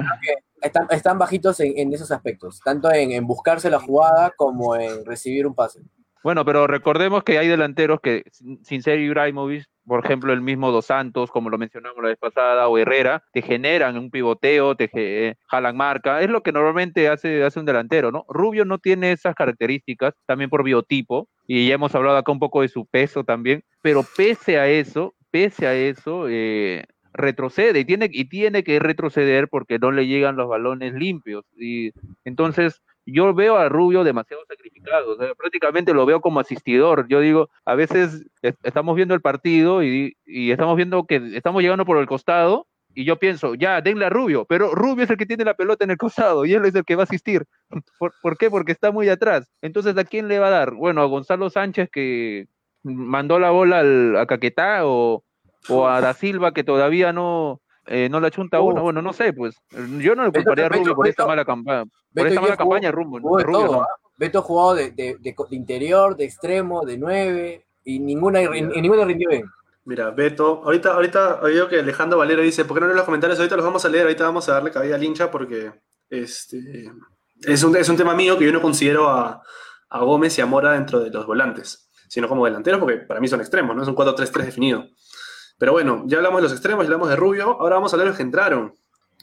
están, 0.62 0.86
están 0.90 1.18
bajitos 1.18 1.58
en, 1.58 1.76
en 1.76 1.92
esos 1.92 2.12
aspectos, 2.12 2.60
tanto 2.64 2.92
en, 2.92 3.10
en 3.10 3.26
buscarse 3.26 3.68
la 3.68 3.80
jugada 3.80 4.30
como 4.36 4.76
en 4.76 5.04
recibir 5.04 5.44
un 5.44 5.54
pase. 5.56 5.80
Bueno, 6.22 6.44
pero 6.44 6.66
recordemos 6.66 7.24
que 7.24 7.38
hay 7.38 7.48
delanteros 7.48 8.00
que, 8.00 8.24
sin 8.62 8.82
ser 8.82 8.98
Ibrahimovic, 9.00 9.64
por 9.86 10.04
ejemplo, 10.04 10.32
el 10.32 10.42
mismo 10.42 10.70
Dos 10.70 10.86
Santos, 10.86 11.30
como 11.30 11.48
lo 11.48 11.56
mencionamos 11.58 12.02
la 12.02 12.10
vez 12.10 12.18
pasada, 12.18 12.68
o 12.68 12.76
Herrera, 12.78 13.24
te 13.32 13.40
generan 13.42 13.96
un 13.96 14.10
pivoteo, 14.10 14.76
te 14.76 14.88
ge- 14.88 15.36
jalan 15.46 15.76
marca. 15.76 16.20
Es 16.20 16.28
lo 16.30 16.42
que 16.42 16.52
normalmente 16.52 17.08
hace, 17.08 17.42
hace 17.42 17.58
un 17.58 17.66
delantero, 17.66 18.12
¿no? 18.12 18.24
Rubio 18.28 18.64
no 18.66 18.78
tiene 18.78 19.12
esas 19.12 19.34
características, 19.34 20.14
también 20.26 20.50
por 20.50 20.62
biotipo, 20.62 21.28
y 21.46 21.66
ya 21.68 21.74
hemos 21.74 21.94
hablado 21.94 22.18
acá 22.18 22.30
un 22.30 22.38
poco 22.38 22.60
de 22.60 22.68
su 22.68 22.86
peso 22.86 23.24
también, 23.24 23.64
pero 23.82 24.04
pese 24.16 24.58
a 24.58 24.68
eso, 24.68 25.14
pese 25.30 25.66
a 25.66 25.74
eso, 25.74 26.26
eh, 26.28 26.84
retrocede 27.12 27.80
y 27.80 27.84
tiene, 27.84 28.08
y 28.12 28.26
tiene 28.28 28.62
que 28.62 28.78
retroceder 28.78 29.48
porque 29.48 29.78
no 29.78 29.90
le 29.90 30.06
llegan 30.06 30.36
los 30.36 30.48
balones 30.48 30.92
limpios. 30.94 31.44
Y 31.56 31.90
entonces 32.24 32.80
yo 33.06 33.34
veo 33.34 33.56
a 33.56 33.68
Rubio 33.68 34.04
demasiado 34.04 34.42
sacrificado, 34.46 34.69
o 35.06 35.16
sea, 35.16 35.34
prácticamente 35.34 35.92
lo 35.94 36.06
veo 36.06 36.20
como 36.20 36.40
asistidor. 36.40 37.06
Yo 37.08 37.20
digo, 37.20 37.48
a 37.64 37.74
veces 37.74 38.24
es- 38.42 38.56
estamos 38.62 38.96
viendo 38.96 39.14
el 39.14 39.20
partido 39.20 39.82
y, 39.82 40.16
y 40.24 40.50
estamos 40.50 40.76
viendo 40.76 41.04
que 41.04 41.16
estamos 41.34 41.62
llegando 41.62 41.84
por 41.84 41.98
el 41.98 42.06
costado 42.06 42.66
y 42.94 43.04
yo 43.04 43.16
pienso, 43.18 43.54
ya, 43.54 43.80
denle 43.80 44.06
a 44.06 44.10
Rubio, 44.10 44.46
pero 44.46 44.74
Rubio 44.74 45.04
es 45.04 45.10
el 45.10 45.16
que 45.16 45.26
tiene 45.26 45.44
la 45.44 45.54
pelota 45.54 45.84
en 45.84 45.90
el 45.92 45.96
costado 45.96 46.44
y 46.44 46.54
él 46.54 46.64
es 46.64 46.74
el 46.74 46.84
que 46.84 46.96
va 46.96 47.02
a 47.02 47.04
asistir. 47.04 47.44
¿Por, 47.98 48.12
por 48.20 48.36
qué? 48.36 48.50
Porque 48.50 48.72
está 48.72 48.90
muy 48.90 49.08
atrás. 49.08 49.48
Entonces, 49.62 49.96
¿a 49.96 50.04
quién 50.04 50.26
le 50.28 50.38
va 50.40 50.48
a 50.48 50.50
dar? 50.50 50.74
Bueno, 50.74 51.00
a 51.02 51.04
Gonzalo 51.06 51.50
Sánchez 51.50 51.88
que 51.92 52.46
mandó 52.82 53.38
la 53.38 53.50
bola 53.50 53.80
al- 53.80 54.16
a 54.16 54.26
Caquetá 54.26 54.86
o, 54.86 55.22
o 55.68 55.86
a 55.86 56.00
Da 56.00 56.14
Silva 56.14 56.52
que 56.52 56.64
todavía 56.64 57.12
no, 57.12 57.60
eh, 57.86 58.08
no 58.10 58.18
la 58.18 58.30
chunta 58.30 58.60
uno. 58.60 58.82
Bueno, 58.82 59.02
no 59.02 59.12
sé, 59.12 59.32
pues 59.32 59.54
yo 59.98 60.14
no 60.16 60.24
le 60.24 60.30
culparía 60.32 60.66
a 60.66 60.68
Rubio 60.80 60.94
por 60.96 61.06
esta 61.06 61.22
mala 61.28 61.44
campaña. 61.44 61.84
Por 61.84 62.26
esta 62.26 62.40
mala 62.40 62.54
campaña, 62.56 62.90
Rumbo, 62.90 63.18
Rubio 63.44 63.66
no. 63.72 63.86
Beto 64.20 64.42
jugado 64.42 64.74
de, 64.74 64.90
de- 64.90 65.16
de- 65.18 65.34
de 65.50 65.56
interior, 65.56 66.14
de 66.14 66.24
extremo, 66.26 66.84
de 66.84 66.98
nueve, 66.98 67.64
y 67.84 67.98
ninguna, 67.98 68.42
y 68.42 68.60
ninguna 68.82 69.06
rindió 69.06 69.30
bien. 69.30 69.44
Mira, 69.86 70.10
Beto, 70.10 70.60
ahorita, 70.62 70.92
ahorita 70.92 71.40
oído 71.42 71.66
que 71.68 71.78
Alejandro 71.80 72.18
Valera 72.18 72.42
dice, 72.42 72.66
¿por 72.66 72.74
qué 72.76 72.80
no 72.82 72.86
lees 72.86 72.96
los 72.98 73.06
comentarios? 73.06 73.38
Ahorita 73.38 73.56
los 73.56 73.64
vamos 73.64 73.82
a 73.84 73.88
leer, 73.88 74.04
ahorita 74.04 74.24
vamos 74.24 74.46
a 74.48 74.52
darle 74.52 74.70
cabida 74.70 74.96
al 74.96 75.02
hincha 75.02 75.30
porque 75.30 75.72
este, 76.10 76.92
es, 77.42 77.62
un, 77.64 77.74
es 77.74 77.88
un 77.88 77.96
tema 77.96 78.14
mío 78.14 78.36
que 78.36 78.44
yo 78.44 78.52
no 78.52 78.60
considero 78.60 79.08
a, 79.08 79.42
a 79.88 79.98
Gómez 80.04 80.36
y 80.36 80.42
a 80.42 80.46
Mora 80.46 80.72
dentro 80.72 81.00
de 81.00 81.08
los 81.08 81.24
volantes, 81.24 81.90
sino 82.08 82.28
como 82.28 82.44
delanteros 82.44 82.78
porque 82.78 82.98
para 82.98 83.20
mí 83.20 83.26
son 83.26 83.40
extremos, 83.40 83.74
¿no? 83.74 83.82
Es 83.82 83.88
un 83.88 83.96
4-3-3 83.96 84.44
definido. 84.44 84.84
Pero 85.58 85.72
bueno, 85.72 86.04
ya 86.06 86.18
hablamos 86.18 86.38
de 86.40 86.42
los 86.42 86.52
extremos, 86.52 86.84
ya 86.84 86.88
hablamos 86.88 87.08
de 87.08 87.16
Rubio, 87.16 87.58
ahora 87.58 87.76
vamos 87.76 87.90
a 87.92 87.96
hablar 87.96 88.04
de 88.04 88.10
los 88.10 88.16
que 88.18 88.22
entraron. 88.22 88.74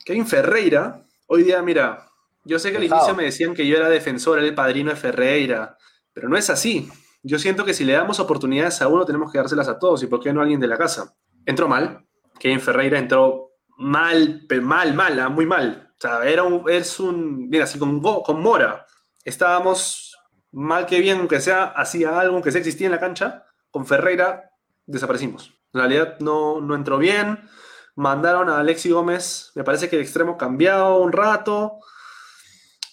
Kevin 0.06 0.26
Ferreira, 0.26 1.04
hoy 1.28 1.44
día, 1.44 1.62
mira, 1.62 2.07
yo 2.48 2.60
sé 2.60 2.72
que 2.72 2.78
al 2.78 2.84
Dejado. 2.84 3.02
inicio 3.02 3.16
me 3.16 3.24
decían 3.24 3.54
que 3.54 3.68
yo 3.68 3.78
era 3.78 3.90
defensor, 3.90 4.40
era 4.40 4.48
el 4.48 4.56
padrino 4.56 4.90
de 4.90 4.96
Ferreira, 4.96 5.78
pero 6.14 6.30
no 6.30 6.38
es 6.38 6.50
así. 6.50 6.90
Yo 7.24 7.40
siento 7.40 7.66
que 7.66 7.74
si 7.74 7.84
le 7.84 7.94
damos 7.94 8.20
oportunidades 8.20 8.82
a 8.82 8.88
uno, 8.88 9.06
tenemos 9.06 9.32
que 9.32 9.38
dárselas 9.38 9.68
a 9.68 9.78
todos. 9.78 10.02
¿Y 10.04 10.08
por 10.08 10.22
qué 10.22 10.32
no 10.32 10.40
a 10.40 10.44
alguien 10.44 10.60
de 10.60 10.68
la 10.68 10.78
casa? 10.78 11.16
Entró 11.46 11.68
mal. 11.68 12.06
Kevin 12.40 12.62
Ferreira 12.62 12.98
entró 12.98 13.52
mal, 13.78 14.46
mal, 14.62 14.94
mal, 14.94 15.20
ah, 15.20 15.30
muy 15.30 15.46
mal. 15.46 15.92
O 15.92 16.00
sea, 16.00 16.24
era 16.24 16.44
un, 16.44 16.70
es 16.70 17.00
un. 17.00 17.50
Mira, 17.50 17.68
si 17.68 17.80
con, 17.80 18.02
con 18.02 18.42
Mora 18.42 18.86
estábamos 19.24 20.16
mal 20.52 20.86
que 20.86 21.00
bien, 21.00 21.20
aunque 21.20 21.42
sea, 21.42 21.66
hacía 21.66 22.20
algo, 22.20 22.36
aunque 22.36 22.52
sea 22.52 22.60
existía 22.60 22.88
en 22.88 22.94
la 22.94 23.00
cancha, 23.00 23.46
con 23.72 23.86
Ferreira 23.86 24.52
desaparecimos. 24.86 25.54
En 25.74 25.82
realidad 25.82 26.18
no, 26.20 26.62
no 26.62 26.76
entró 26.76 26.98
bien. 26.98 27.50
Mandaron 27.96 28.48
a 28.50 28.60
Alexi 28.60 28.92
Gómez, 28.92 29.52
me 29.56 29.64
parece 29.64 29.90
que 29.90 29.96
el 29.96 30.04
extremo 30.04 30.38
cambiado 30.38 30.98
un 30.98 31.12
rato. 31.12 31.80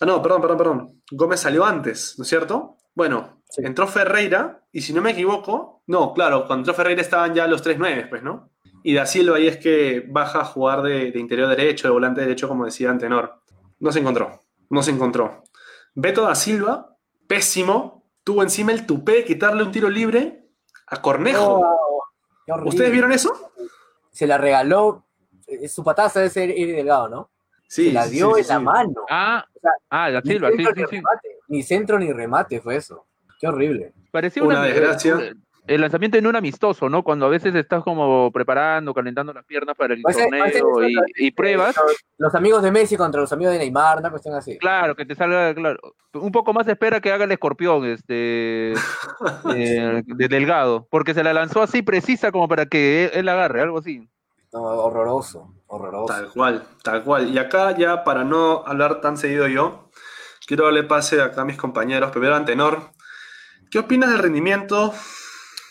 Ah, 0.05 0.07
no, 0.07 0.21
perdón, 0.21 0.43
perdón, 0.43 0.59
perdón. 0.59 1.03
Gómez 1.13 1.41
salió 1.41 1.65
antes, 1.65 2.15
¿no 2.19 2.25
es 2.25 2.29
cierto? 2.29 2.77
Bueno, 2.95 3.41
Sí. 3.49 3.63
entró 3.65 3.87
Ferreira, 3.87 4.63
y 4.71 4.83
si 4.83 4.93
no 4.93 5.01
me 5.01 5.13
equivoco, 5.13 5.83
no, 5.87 6.13
claro, 6.13 6.47
cuando 6.47 6.61
entró 6.61 6.75
Ferreira 6.75 7.01
estaban 7.01 7.35
ya 7.35 7.47
los 7.47 7.63
3-9, 7.63 8.07
pues, 8.11 8.23
¿no? 8.23 8.51
Y 8.83 8.93
Da 8.93 9.07
Silva 9.07 9.39
ahí 9.39 9.47
es 9.47 9.57
que 9.57 10.05
baja 10.07 10.41
a 10.41 10.45
jugar 10.45 10.83
de, 10.83 11.11
de 11.11 11.19
interior 11.19 11.49
derecho, 11.49 11.89
de 11.89 11.93
volante 11.95 12.21
derecho, 12.21 12.49
como 12.49 12.67
decía 12.67 12.91
Antenor. 12.91 13.41
No 13.81 13.93
se 13.93 14.01
encontró, 14.01 14.41
no 14.69 14.83
se 14.83 14.91
encontró. 14.91 15.43
Beto 15.95 16.23
Da 16.25 16.35
Silva, 16.35 16.95
pésimo, 17.27 18.05
tuvo 18.25 18.43
encima 18.43 18.73
el 18.73 18.85
tupé 18.85 19.13
de 19.13 19.25
quitarle 19.25 19.63
un 19.63 19.73
tiro 19.73 19.89
libre 19.89 20.51
a 20.87 21.01
Cornejo. 21.01 21.61
Oh. 21.61 22.03
¿Ustedes 22.67 22.93
vieron 22.93 23.11
eso? 23.13 23.33
Se 24.11 24.27
la 24.27 24.37
regaló, 24.37 25.07
eh, 25.47 25.67
su 25.69 25.83
pataza 25.83 26.19
debe 26.21 26.31
ser 26.31 26.51
Eri 26.51 26.73
Delgado, 26.73 27.09
¿no? 27.09 27.31
Sí. 27.69 27.87
se 27.87 27.93
la 27.93 28.07
dio 28.07 28.35
sí, 28.35 28.43
en 28.43 28.49
la 28.49 28.61
mano. 28.61 28.93
Ah, 29.09 29.47
sea, 29.65 29.73
ah, 29.91 30.11
la 30.11 30.21
Ni 30.21 30.31
Silva, 30.31 30.51
sí, 30.51 30.57
centro 30.57 30.75
sí, 30.75 30.81
ni 30.81 30.87
sí. 30.87 30.97
remate, 30.97 31.29
Ni 31.49 31.63
centro 31.63 31.99
ni 31.99 32.13
remate 32.13 32.61
fue 32.61 32.77
eso. 32.77 33.07
Qué 33.41 33.49
horrible. 33.49 33.93
Parecía 34.11 34.43
Una 34.43 34.61
una, 34.61 34.67
desgracia. 34.67 35.35
el 35.67 35.81
lanzamiento 35.81 36.17
en 36.19 36.27
un 36.27 36.37
amistoso, 36.37 36.89
¿no? 36.89 37.03
Cuando 37.03 37.27
a 37.27 37.29
veces 37.29 37.55
estás 37.55 37.83
como 37.83 38.31
preparando, 38.31 38.95
calentando 38.95 39.33
las 39.33 39.45
piernas 39.45 39.77
para 39.77 39.95
el 39.95 40.03
va 40.07 40.11
a 40.11 40.15
ser 40.15 40.61
torneo 40.61 41.05
y, 41.17 41.31
pruebas. 41.33 41.77
Los, 41.77 41.97
los 42.19 42.35
amigos 42.35 42.63
de 42.63 42.71
Messi 42.71 42.97
contra 42.97 43.21
los 43.21 43.33
amigos 43.33 43.55
de 43.55 43.59
Neymar, 43.59 43.99
una 43.99 44.11
cuestión 44.11 44.35
así. 44.35 44.57
Claro, 44.59 44.95
que 44.95 45.05
te 45.05 45.15
salga, 45.15 45.55
claro. 45.55 45.81
Un 46.13 46.31
poco 46.31 46.53
más 46.53 46.69
espera 46.69 47.01
que 47.01 47.11
haga 47.11 47.25
el 47.25 47.33
escorpión, 47.33 47.85
este, 47.87 48.73
eh, 49.55 50.03
de 50.07 50.29
Delgado, 50.29 50.87
porque 50.91 51.15
se 51.15 51.25
la 51.25 51.35
lanzó 51.35 51.63
así 51.63 51.83
precisa 51.83 52.31
como 52.31 52.47
para 52.47 52.67
que 52.67 53.07
él, 53.07 53.11
él 53.15 53.29
agarre, 53.29 53.61
algo 53.63 53.79
así. 53.79 54.09
No, 54.55 54.63
horroroso, 54.63 55.53
horroroso. 55.67 56.15
Tal 56.15 56.31
cual, 56.31 56.65
tal 56.85 57.03
cual. 57.03 57.29
Y 57.29 57.39
acá 57.39 57.77
ya 57.77 58.05
para 58.05 58.23
no 58.23 58.63
hablar 58.65 59.01
tan 59.01 59.17
seguido 59.17 59.49
yo, 59.49 59.91
quiero 60.47 60.67
darle 60.67 60.85
pase 60.85 61.21
acá 61.21 61.43
a 61.43 61.45
mis 61.45 61.57
compañeros. 61.57 62.13
Primero 62.13 62.37
Antenor, 62.37 62.93
¿qué 63.69 63.81
opinas 63.81 64.11
del 64.11 64.21
rendimiento 64.21 64.95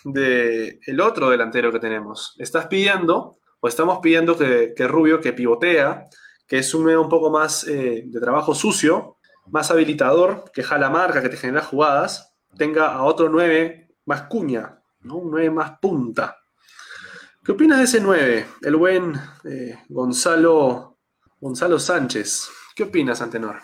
del 0.04 0.82
el 0.86 1.00
otro 1.00 1.30
delantero 1.30 1.72
que 1.72 1.80
tenemos? 1.80 2.36
¿Estás 2.40 2.66
pidiendo 2.68 3.38
o 3.62 3.70
estamos 3.70 4.00
pidiendo 4.00 4.38
que, 4.38 4.74
que 4.76 4.86
Rubio, 4.86 5.22
que 5.22 5.32
pivotea, 5.32 6.04
que 6.46 6.62
sume 6.62 6.98
un 6.98 7.08
poco 7.08 7.32
más 7.32 7.66
eh, 7.66 8.04
de 8.06 8.20
trabajo 8.20 8.54
sucio, 8.54 9.16
más 9.48 9.72
habilitador, 9.72 10.44
que 10.54 10.62
jala 10.62 10.90
marca, 10.90 11.22
que 11.22 11.30
te 11.30 11.38
genera 11.38 11.64
jugadas, 11.64 12.36
tenga 12.58 12.94
a 12.94 13.04
otro 13.04 13.30
9 13.30 13.96
más 14.08 14.24
cuña, 14.24 14.82
¿no? 15.00 15.20
un 15.20 15.32
9 15.32 15.52
más 15.52 15.80
punta? 15.80 16.43
¿Qué 17.46 17.52
opinas 17.52 17.78
de 17.80 17.84
ese 17.84 18.00
9? 18.00 18.46
El 18.62 18.78
buen 18.78 19.16
eh, 19.44 19.78
Gonzalo, 19.90 20.96
Gonzalo 21.42 21.78
Sánchez. 21.78 22.48
¿Qué 22.74 22.84
opinas, 22.84 23.22
Antenor? 23.22 23.60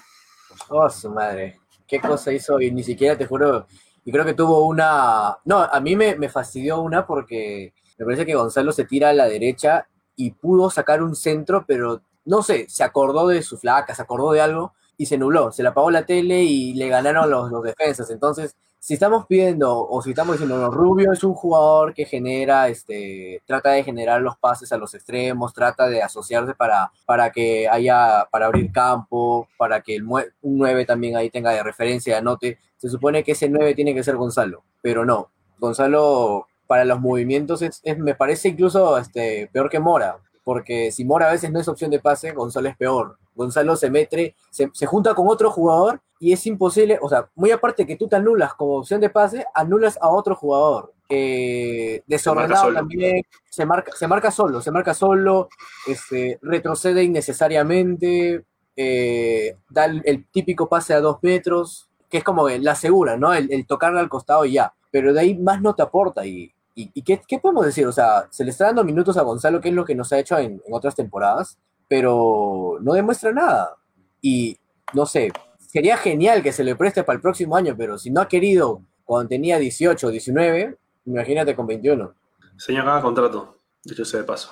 Oh, 0.67 0.89
su 0.89 1.09
madre. 1.09 1.61
¿Qué 1.87 2.01
cosa 2.01 2.33
hizo? 2.33 2.59
Y 2.59 2.71
ni 2.71 2.83
siquiera 2.83 3.17
te 3.17 3.25
juro. 3.25 3.67
Y 4.03 4.11
creo 4.11 4.25
que 4.25 4.33
tuvo 4.33 4.67
una. 4.67 5.37
No, 5.45 5.59
a 5.59 5.79
mí 5.79 5.95
me, 5.95 6.17
me 6.17 6.27
fastidió 6.27 6.81
una 6.81 7.07
porque 7.07 7.73
me 7.97 8.03
parece 8.03 8.25
que 8.25 8.35
Gonzalo 8.35 8.73
se 8.73 8.83
tira 8.83 9.11
a 9.11 9.13
la 9.13 9.29
derecha 9.29 9.87
y 10.13 10.31
pudo 10.31 10.69
sacar 10.69 11.01
un 11.01 11.15
centro, 11.15 11.63
pero 11.65 12.01
no 12.25 12.43
sé, 12.43 12.65
se 12.67 12.83
acordó 12.83 13.27
de 13.29 13.41
su 13.41 13.57
flaca, 13.57 13.95
se 13.95 14.01
acordó 14.01 14.33
de 14.33 14.41
algo 14.41 14.73
y 14.97 15.05
se 15.05 15.17
nubló. 15.17 15.53
Se 15.53 15.63
le 15.63 15.69
apagó 15.69 15.89
la 15.89 16.05
tele 16.05 16.43
y 16.43 16.73
le 16.73 16.89
ganaron 16.89 17.29
los, 17.29 17.49
los 17.49 17.63
defensas. 17.63 18.09
Entonces, 18.09 18.57
si 18.79 18.93
estamos 18.93 19.25
pidiendo 19.27 19.87
o 19.87 20.01
si 20.01 20.11
estamos 20.11 20.33
diciendo, 20.35 20.57
no, 20.57 20.71
Rubio 20.71 21.11
es 21.11 21.23
un 21.23 21.33
jugador 21.33 21.93
que 21.93 22.05
genera, 22.05 22.69
este, 22.69 23.41
trata 23.45 23.71
de 23.71 23.83
generar 23.83 24.21
los 24.21 24.37
pases 24.37 24.71
a 24.71 24.77
los 24.77 24.93
extremos, 24.93 25.53
trata 25.53 25.87
de 25.87 26.01
asociarse 26.01 26.53
para, 26.55 26.91
para 27.05 27.29
que 27.31 27.67
haya, 27.69 28.27
para 28.31 28.45
abrir 28.47 28.71
campo, 28.71 29.47
para 29.57 29.81
que 29.81 29.95
el 29.97 30.03
un 30.05 30.23
9 30.41 30.85
también 30.85 31.17
ahí 31.17 31.29
tenga 31.29 31.51
de 31.51 31.61
referencia, 31.61 32.17
anote. 32.17 32.57
Se 32.77 32.89
supone 32.89 33.23
que 33.23 33.33
ese 33.33 33.49
9 33.49 33.75
tiene 33.75 33.93
que 33.93 34.03
ser 34.03 34.15
Gonzalo, 34.15 34.63
pero 34.81 35.03
no. 35.05 35.29
Gonzalo 35.59 36.47
para 36.65 36.85
los 36.85 36.99
movimientos 37.01 37.61
es, 37.61 37.81
es- 37.83 37.97
me 37.97 38.15
parece 38.15 38.49
incluso 38.49 38.97
este, 38.97 39.49
peor 39.51 39.69
que 39.69 39.79
Mora, 39.79 40.17
porque 40.43 40.91
si 40.91 41.03
Mora 41.03 41.27
a 41.27 41.31
veces 41.33 41.51
no 41.51 41.59
es 41.59 41.67
opción 41.67 41.91
de 41.91 41.99
pase, 41.99 42.31
Gonzalo 42.31 42.69
es 42.69 42.77
peor. 42.77 43.17
Gonzalo 43.35 43.75
se 43.75 43.89
mete, 43.89 44.35
se, 44.49 44.69
se 44.73 44.85
junta 44.85 45.13
con 45.13 45.27
otro 45.27 45.51
jugador 45.51 46.01
y 46.19 46.33
es 46.33 46.45
imposible, 46.45 46.99
o 47.01 47.07
sea, 47.07 47.29
muy 47.35 47.49
aparte 47.51 47.87
que 47.87 47.95
tú 47.95 48.07
te 48.07 48.17
anulas 48.17 48.53
como 48.53 48.77
opción 48.77 48.99
de 48.99 49.09
pase, 49.09 49.45
anulas 49.55 49.97
a 50.01 50.09
otro 50.09 50.35
jugador. 50.35 50.93
Eh, 51.07 52.03
desordenado 52.05 52.71
también, 52.73 53.23
se 53.49 53.65
marca, 53.65 53.93
se 53.95 54.07
marca 54.07 54.29
solo, 54.29 54.61
se 54.61 54.69
marca 54.69 54.93
solo, 54.93 55.49
este, 55.87 56.37
retrocede 56.41 57.03
innecesariamente, 57.03 58.45
eh, 58.75 59.55
da 59.69 59.85
el, 59.85 60.01
el 60.05 60.25
típico 60.27 60.69
pase 60.69 60.93
a 60.93 61.01
dos 61.01 61.17
metros, 61.21 61.89
que 62.09 62.19
es 62.19 62.23
como 62.23 62.47
la 62.49 62.75
segura, 62.75 63.17
¿no? 63.17 63.33
El, 63.33 63.51
el 63.51 63.65
tocarle 63.65 63.99
al 63.99 64.09
costado 64.09 64.45
y 64.45 64.53
ya, 64.53 64.73
pero 64.91 65.13
de 65.13 65.21
ahí 65.21 65.37
más 65.37 65.61
no 65.61 65.73
te 65.73 65.81
aporta 65.83 66.25
y, 66.25 66.53
y, 66.75 66.91
y 66.93 67.01
¿qué, 67.01 67.21
qué 67.27 67.39
podemos 67.39 67.65
decir? 67.65 67.87
O 67.87 67.91
sea, 67.91 68.27
se 68.29 68.43
le 68.43 68.51
está 68.51 68.65
dando 68.65 68.83
minutos 68.83 69.17
a 69.17 69.23
Gonzalo, 69.23 69.61
que 69.61 69.69
es 69.69 69.75
lo 69.75 69.85
que 69.85 69.95
nos 69.95 70.11
ha 70.11 70.19
hecho 70.19 70.37
en, 70.37 70.61
en 70.65 70.73
otras 70.73 70.95
temporadas, 70.95 71.57
pero 71.87 72.77
no 72.81 72.93
demuestra 72.93 73.31
nada. 73.31 73.77
Y 74.21 74.57
no 74.93 75.05
sé, 75.05 75.31
sería 75.71 75.97
genial 75.97 76.41
que 76.41 76.51
se 76.51 76.63
le 76.63 76.75
preste 76.75 77.03
para 77.03 77.15
el 77.17 77.21
próximo 77.21 77.55
año, 77.55 77.75
pero 77.77 77.97
si 77.99 78.09
no 78.09 78.21
ha 78.21 78.27
querido 78.27 78.81
cuando 79.03 79.29
tenía 79.29 79.59
18 79.59 80.07
o 80.07 80.09
19, 80.09 80.77
imagínate 81.05 81.55
con 81.55 81.67
21. 81.67 82.15
Señor 82.57 82.87
haga 82.89 83.01
contrato, 83.03 83.57
dicho 83.83 84.03
sea 84.03 84.21
de 84.21 84.25
paso. 84.25 84.51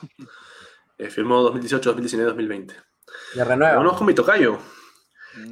Eh, 1.00 1.10
firmó 1.10 1.42
2018, 1.42 1.90
2019, 1.90 2.30
2020. 2.30 2.76
Le 3.36 3.44
renueva. 3.44 3.76
Vamos 3.78 3.98
con 3.98 4.06
mi 4.08 4.14
tocayo. 4.14 4.58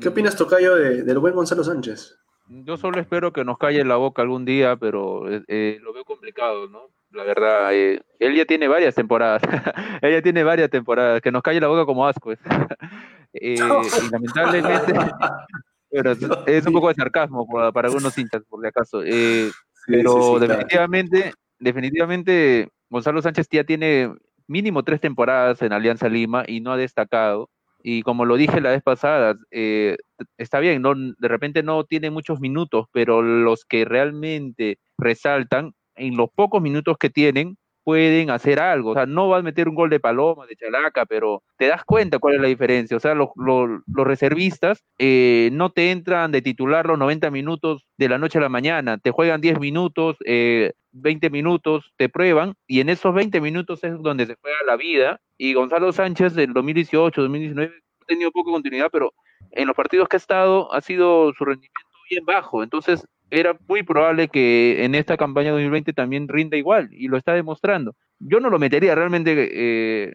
¿Qué 0.02 0.10
opinas, 0.10 0.36
tocayo, 0.36 0.76
de- 0.76 1.04
del 1.04 1.20
buen 1.20 1.34
Gonzalo 1.36 1.64
Sánchez? 1.64 2.18
Yo 2.48 2.78
solo 2.78 3.00
espero 3.00 3.34
que 3.34 3.44
nos 3.44 3.58
calle 3.58 3.84
la 3.84 3.96
boca 3.96 4.22
algún 4.22 4.46
día, 4.46 4.76
pero 4.76 5.30
eh, 5.32 5.44
eh, 5.48 5.80
lo 5.82 5.94
veo 5.94 6.06
complicado, 6.06 6.68
¿no? 6.68 6.90
La 7.16 7.24
verdad, 7.24 7.74
eh, 7.74 8.02
él 8.20 8.36
ya 8.36 8.46
tiene 8.46 8.68
varias 8.68 8.94
temporadas. 8.94 9.42
él 10.02 10.12
ya 10.12 10.22
tiene 10.22 10.44
varias 10.44 10.70
temporadas. 10.70 11.22
Que 11.22 11.32
nos 11.32 11.42
calle 11.42 11.62
la 11.62 11.68
boca 11.68 11.86
como 11.86 12.08
asco. 12.08 12.34
Eh, 13.38 13.56
y 13.56 14.12
lamentablemente, 14.12 14.94
pero 15.92 16.14
es, 16.46 16.66
un 16.66 16.72
poco 16.72 16.88
de 16.88 16.94
sarcasmo 16.94 17.46
para, 17.46 17.70
para 17.74 17.90
algunos 17.90 18.18
hinchas, 18.18 18.44
por 18.48 18.62
si 18.62 18.68
acaso. 18.68 19.04
Eh, 19.04 19.52
pero 19.88 20.12
sí, 20.14 20.22
sí, 20.22 20.30
claro. 20.30 20.40
definitivamente, 20.40 21.34
definitivamente, 21.60 22.70
Gonzalo 22.90 23.22
Sánchez 23.22 23.50
ya 23.52 23.66
tiene 23.66 24.10
mínimo 24.48 24.84
tres 24.84 25.02
temporadas 25.02 25.62
en 25.62 25.74
Alianza 25.74 26.08
Lima 26.08 26.46
y 26.48 26.62
no 26.62 26.72
ha 26.72 26.78
destacado. 26.78 27.50
Y 27.88 28.02
como 28.02 28.26
lo 28.26 28.36
dije 28.36 28.62
la 28.62 28.72
vez 28.72 28.82
pasada, 28.82 29.38
eh, 29.52 29.98
está 30.40 30.60
bien, 30.60 30.82
no, 30.82 30.96
de 30.96 31.28
repente 31.28 31.62
no 31.62 31.84
tiene 31.84 32.10
muchos 32.10 32.40
minutos, 32.40 32.88
pero 32.92 33.22
los 33.22 33.64
que 33.64 33.86
realmente 33.86 34.80
resaltan, 34.98 35.74
en 35.96 36.18
los 36.18 36.30
pocos 36.34 36.64
minutos 36.64 36.98
que 36.98 37.12
tienen, 37.12 37.58
pueden 37.84 38.32
hacer 38.32 38.60
algo. 38.60 38.90
O 38.90 38.94
sea, 38.96 39.06
no 39.06 39.30
vas 39.30 39.42
a 39.42 39.44
meter 39.44 39.70
un 39.70 39.76
gol 39.76 39.92
de 39.92 40.00
paloma, 40.00 40.48
de 40.48 40.56
chalaca, 40.56 41.06
pero 41.06 41.44
te 41.58 41.68
das 41.68 41.84
cuenta 41.86 42.18
cuál 42.18 42.34
es 42.34 42.42
la 42.42 42.48
diferencia. 42.48 42.98
O 42.98 43.00
sea, 43.00 43.14
los, 43.14 43.30
los, 43.36 43.70
los 43.86 44.08
reservistas 44.08 44.84
eh, 44.98 45.50
no 45.54 45.70
te 45.70 45.92
entran 45.92 46.32
de 46.32 46.42
titular 46.42 46.88
los 46.88 46.98
90 46.98 47.30
minutos 47.30 47.86
de 47.98 48.10
la 48.10 48.18
noche 48.18 48.40
a 48.40 48.42
la 48.42 48.50
mañana, 48.50 48.98
te 48.98 49.12
juegan 49.12 49.42
10 49.42 49.60
minutos, 49.60 50.18
eh, 50.26 50.74
20 50.96 51.30
minutos, 51.30 51.94
te 51.98 52.10
prueban, 52.10 52.56
y 52.68 52.80
en 52.80 52.90
esos 52.90 53.14
20 53.14 53.42
minutos 53.42 53.84
es 53.84 53.94
donde 54.02 54.26
se 54.26 54.36
juega 54.42 54.58
la 54.66 54.76
vida. 54.78 55.20
Y 55.38 55.54
Gonzalo 55.54 55.92
Sánchez 55.92 56.34
del 56.34 56.54
2018, 56.54 57.22
2019, 57.22 57.74
ha 58.02 58.06
tenido 58.06 58.32
poca 58.32 58.52
continuidad, 58.52 58.90
pero 58.92 59.14
en 59.52 59.68
los 59.68 59.76
partidos 59.76 60.08
que 60.08 60.16
ha 60.16 60.20
estado 60.20 60.74
ha 60.74 60.82
sido 60.82 61.34
su 61.34 61.44
rendimiento 61.46 61.80
bien 62.10 62.26
bajo. 62.26 62.64
Entonces, 62.64 63.06
era 63.32 63.58
muy 63.68 63.84
probable 63.84 64.28
que 64.30 64.84
en 64.86 64.96
esta 64.96 65.18
campaña 65.18 65.52
2020 65.52 65.94
también 65.94 66.28
rinda 66.28 66.58
igual 66.58 66.90
y 66.92 67.08
lo 67.08 67.18
está 67.18 67.34
demostrando. 67.34 67.96
Yo 68.20 68.40
no 68.40 68.50
lo 68.50 68.60
metería 68.60 68.96
realmente 68.96 69.50
eh, 69.52 70.14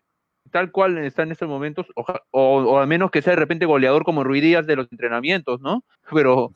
tal 0.52 0.70
cual 0.70 0.98
está 0.98 1.24
en 1.24 1.32
estos 1.32 1.48
momentos, 1.48 1.86
oja- 1.96 2.22
o, 2.30 2.62
o 2.62 2.78
a 2.78 2.86
menos 2.86 3.10
que 3.10 3.20
sea 3.22 3.32
de 3.34 3.40
repente 3.40 3.66
goleador 3.66 4.04
como 4.04 4.24
Ruiz 4.24 4.42
Díaz 4.42 4.66
de 4.66 4.76
los 4.76 4.90
entrenamientos, 4.90 5.60
¿no? 5.60 5.84
Pero, 6.12 6.52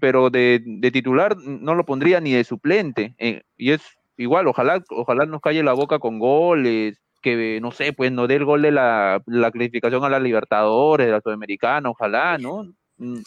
pero 0.00 0.30
de, 0.30 0.62
de 0.64 0.90
titular 0.90 1.36
no 1.36 1.74
lo 1.74 1.84
pondría 1.84 2.20
ni 2.20 2.32
de 2.32 2.44
suplente. 2.44 3.14
eh, 3.18 3.42
y 3.56 3.72
es 3.72 3.82
igual, 4.16 4.46
ojalá, 4.46 4.82
ojalá 4.90 5.26
nos 5.26 5.40
calle 5.40 5.62
la 5.62 5.72
boca 5.72 5.98
con 5.98 6.18
goles, 6.18 7.00
que 7.22 7.60
no 7.60 7.70
sé, 7.70 7.92
pues 7.92 8.10
no 8.12 8.26
dé 8.26 8.36
el 8.36 8.44
gol 8.44 8.62
de 8.62 8.72
la, 8.72 9.22
la 9.26 9.50
clasificación 9.50 10.04
a 10.04 10.08
la 10.08 10.18
Libertadores, 10.18 11.06
de 11.06 11.12
la 11.12 11.20
Sudamericana, 11.20 11.90
ojalá, 11.90 12.36
¿no? 12.38 12.64
Mm, 12.98 13.18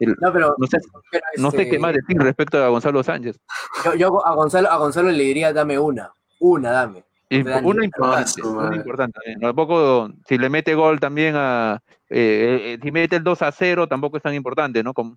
el- 0.00 0.16
No, 0.20 0.32
pero, 0.32 0.54
no 0.58 0.66
sé, 0.66 0.78
pero, 1.10 1.24
no 1.38 1.50
sé 1.50 1.58
este, 1.58 1.70
qué 1.70 1.78
más 1.78 1.94
decir 1.94 2.18
respecto 2.18 2.62
a 2.62 2.68
Gonzalo 2.68 3.02
Sánchez. 3.02 3.38
Yo, 3.84 3.94
yo 3.94 4.26
a, 4.26 4.34
Gonzalo, 4.34 4.68
a 4.70 4.76
Gonzalo 4.76 5.10
le 5.10 5.22
diría, 5.22 5.52
dame 5.52 5.78
una. 5.78 6.12
Una, 6.40 6.70
dame. 6.72 7.04
Ah, 7.30 7.62
importante, 7.62 8.42
madre. 8.42 8.76
importante 8.76 9.12
también. 9.14 9.40
Tampoco, 9.40 10.10
si 10.26 10.36
le 10.36 10.50
mete 10.50 10.74
gol 10.74 11.00
también 11.00 11.34
a. 11.36 11.80
eh, 12.10 12.74
eh, 12.74 12.78
si 12.82 12.90
mete 12.90 13.16
el 13.16 13.24
2 13.24 13.40
a 13.40 13.50
0, 13.52 13.86
tampoco 13.86 14.18
es 14.18 14.22
tan 14.22 14.34
importante, 14.34 14.82
¿no? 14.82 14.92
Como, 14.92 15.16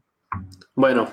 Bueno, 0.75 1.09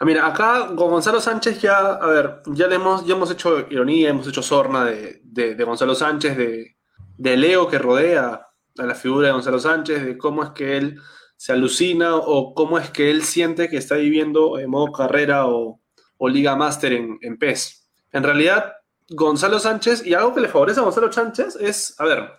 mira, 0.00 0.26
acá 0.26 0.66
con 0.68 0.90
Gonzalo 0.90 1.20
Sánchez 1.20 1.60
ya, 1.60 1.78
a 1.78 2.06
ver, 2.06 2.42
ya 2.46 2.66
le 2.66 2.76
hemos, 2.76 3.04
ya 3.06 3.14
hemos 3.14 3.30
hecho 3.30 3.66
ironía, 3.70 4.10
hemos 4.10 4.26
hecho 4.28 4.42
sorna 4.42 4.84
de, 4.84 5.20
de- 5.24 5.54
de 5.54 5.64
Gonzalo 5.64 5.94
Sánchez, 5.94 6.36
de, 6.36 6.76
del 7.18 7.44
ego 7.44 7.68
que 7.68 7.78
rodea 7.78 8.46
a 8.78 8.82
la 8.82 8.94
figura 8.94 9.28
de 9.28 9.32
Gonzalo 9.34 9.58
Sánchez, 9.58 10.04
de 10.04 10.18
cómo 10.18 10.42
es 10.42 10.50
que 10.50 10.76
él 10.76 11.00
se 11.36 11.52
alucina 11.52 12.16
o 12.16 12.54
cómo 12.54 12.78
es 12.78 12.90
que 12.90 13.10
él 13.10 13.22
siente 13.22 13.68
que 13.68 13.76
está 13.76 13.96
viviendo 13.96 14.58
en 14.58 14.70
modo 14.70 14.92
carrera 14.92 15.46
o, 15.46 15.80
o 16.18 16.28
Liga 16.28 16.56
Master 16.56 16.92
en, 16.92 17.18
en 17.20 17.38
PES. 17.38 17.86
En 18.12 18.22
realidad, 18.22 18.72
Gonzalo 19.08 19.58
Sánchez, 19.58 20.04
y 20.06 20.14
algo 20.14 20.34
que 20.34 20.40
le 20.40 20.48
favorece 20.48 20.80
a 20.80 20.84
Gonzalo 20.84 21.12
Sánchez 21.12 21.56
es, 21.60 21.94
a 22.00 22.04
ver, 22.04 22.32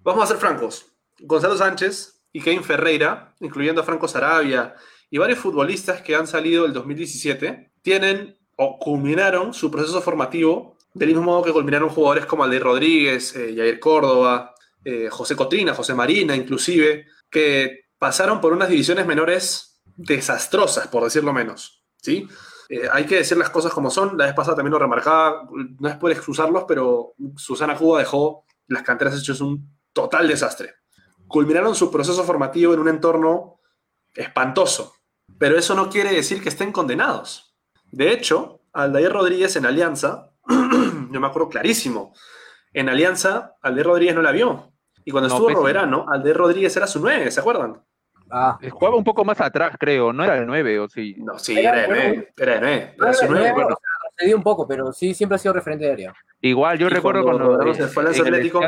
vamos 0.00 0.22
a 0.24 0.26
ser 0.26 0.36
francos. 0.36 0.86
Gonzalo 1.20 1.56
Sánchez 1.56 2.22
y 2.32 2.40
Kevin 2.40 2.64
Ferreira, 2.64 3.34
incluyendo 3.40 3.80
a 3.80 3.84
Franco 3.84 4.06
Sarabia 4.08 4.74
y 5.10 5.18
varios 5.18 5.38
futbolistas 5.38 6.02
que 6.02 6.14
han 6.14 6.26
salido 6.26 6.64
del 6.64 6.72
2017, 6.72 7.72
tienen 7.82 8.36
o 8.56 8.78
culminaron 8.78 9.52
su 9.52 9.70
proceso 9.70 10.00
formativo 10.00 10.76
del 10.94 11.08
mismo 11.08 11.22
modo 11.22 11.42
que 11.42 11.52
culminaron 11.52 11.88
jugadores 11.88 12.24
como 12.24 12.44
Alday 12.44 12.60
Rodríguez, 12.60 13.34
eh, 13.34 13.52
Jair 13.56 13.80
Córdoba, 13.80 14.54
eh, 14.84 15.08
José 15.10 15.34
Cotrina, 15.34 15.74
José 15.74 15.92
Marina, 15.92 16.36
inclusive, 16.36 17.06
que 17.28 17.86
pasaron 17.98 18.40
por 18.40 18.52
unas 18.52 18.68
divisiones 18.68 19.04
menores 19.04 19.82
desastrosas, 19.96 20.86
por 20.86 21.02
decirlo 21.02 21.32
menos. 21.32 21.82
¿sí? 22.00 22.28
Eh, 22.68 22.88
hay 22.92 23.06
que 23.06 23.16
decir 23.16 23.36
las 23.36 23.50
cosas 23.50 23.72
como 23.72 23.90
son. 23.90 24.16
La 24.16 24.26
vez 24.26 24.34
pasada 24.34 24.56
también 24.56 24.72
lo 24.72 24.78
remarcaba, 24.78 25.48
no 25.80 25.88
es 25.88 25.96
por 25.96 26.12
excusarlos, 26.12 26.64
pero 26.68 27.14
Susana 27.36 27.76
Cuba 27.76 27.98
dejó 27.98 28.44
las 28.68 28.82
canteras 28.82 29.18
hechas 29.18 29.40
un 29.40 29.68
total 29.92 30.28
desastre. 30.28 30.74
Culminaron 31.26 31.74
su 31.74 31.90
proceso 31.90 32.22
formativo 32.22 32.72
en 32.72 32.80
un 32.80 32.88
entorno 32.88 33.58
espantoso, 34.14 34.94
pero 35.38 35.56
eso 35.58 35.74
no 35.74 35.88
quiere 35.90 36.12
decir 36.12 36.42
que 36.42 36.48
estén 36.48 36.72
condenados. 36.72 37.54
De 37.90 38.12
hecho, 38.12 38.60
Aldair 38.72 39.12
Rodríguez 39.12 39.56
en 39.56 39.66
Alianza, 39.66 40.30
yo 40.48 41.20
me 41.20 41.26
acuerdo 41.26 41.48
clarísimo, 41.48 42.14
en 42.72 42.88
Alianza 42.88 43.54
Aldair 43.62 43.86
Rodríguez 43.86 44.14
no 44.14 44.22
la 44.22 44.32
vio. 44.32 44.72
Y 45.04 45.10
cuando 45.10 45.28
No, 45.28 45.34
estuvo 45.34 45.48
pésimo. 45.48 45.60
Roberano, 45.62 46.06
Aldair 46.08 46.36
Rodríguez 46.36 46.76
era 46.76 46.86
su 46.86 46.98
9, 47.00 47.30
¿se 47.30 47.40
acuerdan? 47.40 47.82
Ah, 48.30 48.58
Eh, 48.62 48.70
Jugaba 48.70 48.96
un 48.96 49.04
poco 49.04 49.24
más 49.24 49.40
atrás, 49.40 49.76
creo, 49.78 50.12
no 50.12 50.24
era 50.24 50.38
el 50.38 50.46
9 50.46 50.80
o 50.80 50.88
sí. 50.88 51.14
No, 51.18 51.38
sí, 51.38 51.58
Era 51.58 51.86
nueve. 51.86 52.32
9, 52.34 52.34
era 52.36 52.54
de 52.54 52.60
9, 52.60 52.94
era 52.98 53.12
su 53.12 53.26
9. 53.26 53.52
bueno, 53.52 53.76
cedió 54.18 54.36
un 54.36 54.42
poco, 54.42 54.66
pero 54.66 54.92
sí, 54.92 55.12
siempre 55.12 55.36
ha 55.36 55.38
sido 55.38 55.52
referente 55.54 55.84
de 55.84 55.92
área. 55.92 56.14
Igual, 56.40 56.78
yo 56.78 56.86
Y 56.86 56.90
recuerdo 56.90 57.22
cuando 57.22 57.74
se 57.74 57.86
fue 57.88 58.04
al 58.04 58.14
el 58.14 58.20
Atlético, 58.20 58.60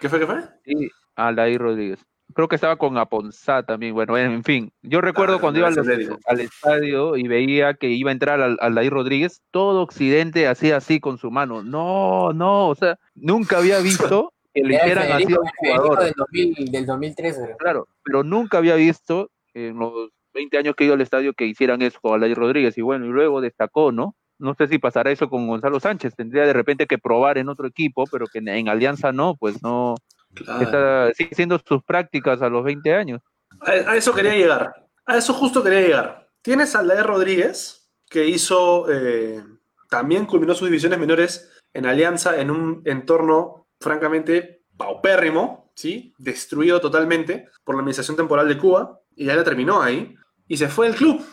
¿Qué 0.00 0.08
fue, 0.08 0.18
qué 0.18 0.26
fue? 0.26 0.42
Sí, 0.64 0.90
Aldair 1.14 1.60
Rodríguez. 1.60 2.04
Creo 2.34 2.48
que 2.48 2.56
estaba 2.56 2.76
con 2.76 2.98
Aponzá 2.98 3.62
también. 3.62 3.94
Bueno, 3.94 4.16
en 4.16 4.44
fin. 4.44 4.72
Yo 4.82 5.00
recuerdo 5.00 5.36
Ah, 5.36 5.40
cuando 5.40 5.60
iba 5.60 5.68
al, 5.68 6.40
estadio 6.40 7.16
y 7.16 7.28
veía 7.28 7.74
que 7.74 7.88
iba 7.88 8.10
a 8.10 8.12
entrar 8.12 8.40
al, 8.40 8.58
Aldair 8.60 8.92
Rodríguez, 8.92 9.42
todo 9.50 9.82
Occidente 9.82 10.46
hacía 10.46 10.76
así 10.76 11.00
con 11.00 11.18
su 11.18 11.30
mano. 11.30 11.62
No, 11.62 12.32
no, 12.32 12.68
o 12.68 12.74
sea, 12.74 12.98
nunca 13.14 13.58
había 13.58 13.78
visto 13.80 14.32
que 14.54 14.62
le 14.62 14.76
hicieran 14.76 15.12
así 15.12 15.32
a 15.32 15.40
un 15.40 15.48
jugador. 15.56 16.04
del, 16.04 16.14
2000, 16.16 16.70
del 16.70 16.86
2013. 16.86 17.42
creo. 17.42 17.56
Claro, 17.56 17.88
pero 18.04 18.22
nunca 18.24 18.58
había 18.58 18.74
visto 18.74 19.30
en 19.54 19.78
los 19.78 20.10
20 20.34 20.58
años 20.58 20.74
que 20.74 20.84
he 20.84 20.86
ido 20.86 20.94
al 20.94 21.00
estadio 21.00 21.32
que 21.34 21.46
hicieran 21.46 21.82
eso 21.82 21.98
con 22.00 22.14
Aldair 22.14 22.36
Rodríguez. 22.36 22.76
Y 22.78 22.82
bueno, 22.82 23.06
y 23.06 23.10
luego 23.10 23.40
destacó, 23.40 23.92
¿no? 23.92 24.16
No 24.38 24.54
sé 24.54 24.68
si 24.68 24.78
pasará 24.78 25.10
eso 25.10 25.28
con 25.28 25.46
Gonzalo 25.46 25.80
Sánchez. 25.80 26.16
Tendría 26.16 26.46
de 26.46 26.54
repente 26.54 26.86
que 26.86 26.98
probar 26.98 27.38
en 27.38 27.48
otro 27.48 27.66
equipo, 27.66 28.04
pero 28.10 28.26
que 28.26 28.38
en, 28.38 28.48
en 28.48 28.68
Alianza 28.68 29.12
no, 29.12 29.36
pues 29.36 29.62
no. 29.62 29.96
Claro. 30.34 30.62
Está, 30.62 31.14
sigue 31.14 31.30
haciendo 31.32 31.60
sus 31.66 31.82
prácticas 31.82 32.40
a 32.42 32.48
los 32.48 32.64
20 32.64 32.94
años. 32.94 33.20
A, 33.60 33.70
a 33.70 33.96
eso 33.96 34.14
quería 34.14 34.34
llegar. 34.34 34.86
A 35.06 35.16
eso 35.16 35.34
justo 35.34 35.62
quería 35.62 35.80
llegar. 35.80 36.28
Tienes 36.42 36.74
a 36.74 36.78
Aldair 36.80 37.04
Rodríguez, 37.04 37.80
que 38.10 38.26
hizo, 38.26 38.90
eh, 38.90 39.42
también 39.88 40.26
culminó 40.26 40.54
sus 40.54 40.68
divisiones 40.68 40.98
menores 40.98 41.50
en 41.72 41.86
Alianza 41.86 42.40
en 42.40 42.50
un 42.50 42.82
entorno 42.84 43.68
francamente 43.80 44.64
paupérrimo, 44.76 45.70
¿sí? 45.74 46.12
destruido 46.18 46.80
totalmente 46.80 47.48
por 47.64 47.74
la 47.74 47.80
administración 47.80 48.16
temporal 48.16 48.48
de 48.48 48.58
Cuba, 48.58 49.00
y 49.14 49.26
ya 49.26 49.36
la 49.36 49.44
terminó 49.44 49.80
ahí, 49.80 50.16
y 50.48 50.56
se 50.56 50.68
fue 50.68 50.88
del 50.88 50.96
club. 50.96 51.24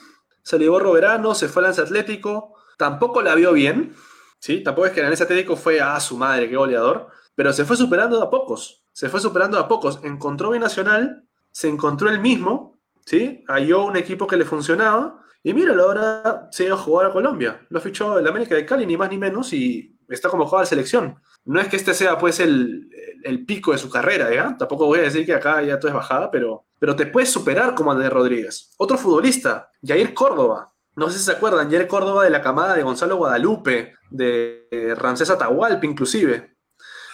Se 0.44 0.60
llevó 0.60 0.80
Roberano, 0.80 1.34
se 1.34 1.48
fue 1.48 1.62
al 1.62 1.68
Lance 1.68 1.82
Atlético, 1.82 2.56
tampoco 2.78 3.22
la 3.22 3.36
vio 3.36 3.54
bien, 3.54 3.96
¿sí? 4.40 4.62
tampoco 4.62 4.88
es 4.88 4.94
que 4.94 5.00
el 5.00 5.08
Lance 5.08 5.24
Atlético 5.24 5.56
fue, 5.56 5.82
ah, 5.82 6.00
su 6.00 6.18
madre, 6.18 6.48
qué 6.48 6.56
goleador, 6.56 7.10
pero 7.34 7.52
se 7.54 7.66
fue 7.66 7.76
superando 7.76 8.18
de 8.18 8.24
a 8.24 8.30
pocos, 8.30 8.84
se 8.98 9.10
fue 9.10 9.20
superando 9.20 9.60
a 9.60 9.68
pocos, 9.68 10.00
encontró 10.02 10.50
Binacional, 10.50 11.24
se 11.52 11.70
encontró 11.70 12.10
el 12.10 12.20
mismo, 12.20 12.80
¿sí? 13.06 13.44
Halló 13.48 13.86
un 13.86 13.96
equipo 13.96 14.26
que 14.26 14.38
le 14.38 14.44
funcionaba, 14.44 15.22
y 15.44 15.54
míralo, 15.54 15.84
ahora 15.84 16.48
se 16.50 16.66
iba 16.66 16.74
a 16.74 16.80
jugar 16.80 17.06
a 17.06 17.12
Colombia. 17.12 17.64
Lo 17.70 17.80
fichó 17.80 18.18
el 18.18 18.28
América 18.28 18.56
de 18.56 18.66
Cali, 18.66 18.88
ni 18.88 18.98
más 18.98 19.12
ni 19.12 19.20
menos, 19.20 19.54
y 19.54 19.96
está 20.10 20.30
como 20.30 20.46
jugador 20.46 20.66
de 20.66 20.70
selección. 20.70 21.22
No 21.46 21.62
es 21.62 21.68
que 21.68 21.76
este 21.76 21.94
sea 21.94 22.18
pues 22.18 22.40
el, 22.40 22.90
el 23.24 23.46
pico 23.46 23.72
de 23.72 23.78
su 23.78 23.88
carrera. 23.88 24.58
Tampoco 24.58 24.88
voy 24.88 24.98
a 24.98 25.04
decir 25.04 25.28
que 25.28 25.36
acá 25.36 25.62
ya 25.62 25.78
todo 25.78 25.90
es 25.90 25.96
bajada, 25.96 26.32
pero, 26.32 26.66
pero 26.80 26.96
te 26.96 27.06
puedes 27.06 27.30
superar 27.30 27.76
como 27.76 27.92
Andrés 27.92 28.10
Rodríguez. 28.10 28.74
Otro 28.78 28.98
futbolista, 28.98 29.70
Jair 29.86 30.16
Córdoba. 30.16 30.74
No 30.96 31.08
sé 31.12 31.20
si 31.20 31.26
se 31.26 31.34
acuerdan, 31.34 31.70
Jair 31.70 31.88
Córdoba 31.88 32.24
de 32.24 32.32
la 32.32 32.42
camada 32.42 32.74
de 32.74 32.82
Gonzalo 32.82 33.18
Guadalupe, 33.18 33.94
de 34.10 34.96
Ramsés 34.98 35.30
Atahualpa 35.30 35.86
inclusive. 35.86 36.57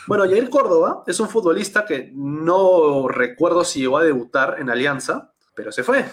Bueno, 0.08 0.26
Jair 0.26 0.50
Córdoba 0.50 1.04
es 1.08 1.20
un 1.20 1.30
futbolista 1.30 1.86
que 1.86 2.12
no 2.14 3.08
recuerdo 3.08 3.64
si 3.64 3.82
llegó 3.82 3.98
a 3.98 4.04
debutar 4.04 4.58
en 4.60 4.70
Alianza, 4.70 5.34
pero 5.56 5.72
se 5.72 5.84
fue. 5.84 6.06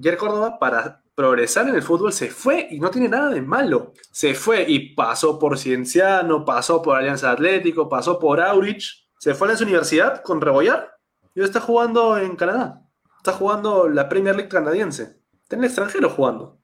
Jair 0.00 0.16
Córdoba 0.16 0.58
para 0.58 1.02
progresar 1.14 1.68
en 1.68 1.74
el 1.74 1.82
fútbol 1.82 2.12
se 2.12 2.30
fue 2.30 2.68
y 2.70 2.80
no 2.80 2.90
tiene 2.90 3.08
nada 3.08 3.30
de 3.30 3.42
malo. 3.42 3.92
Se 4.10 4.34
fue 4.34 4.64
y 4.66 4.94
pasó 4.94 5.38
por 5.38 5.58
Cienciano, 5.58 6.44
pasó 6.44 6.80
por 6.80 6.96
Alianza 6.96 7.30
Atlético, 7.30 7.88
pasó 7.88 8.18
por 8.18 8.40
Aurich, 8.40 9.08
se 9.18 9.34
fue 9.34 9.48
a 9.48 9.52
la 9.52 9.58
universidad 9.62 10.22
con 10.22 10.40
Rebollar 10.40 10.96
y 11.34 11.42
está 11.42 11.60
jugando 11.60 12.18
en 12.18 12.36
Canadá. 12.36 12.82
Está 13.18 13.32
jugando 13.32 13.88
la 13.88 14.08
Premier 14.08 14.34
League 14.34 14.48
canadiense. 14.48 15.20
Está 15.42 15.56
en 15.56 15.60
el 15.60 15.66
extranjero 15.66 16.10
jugando. 16.10 16.58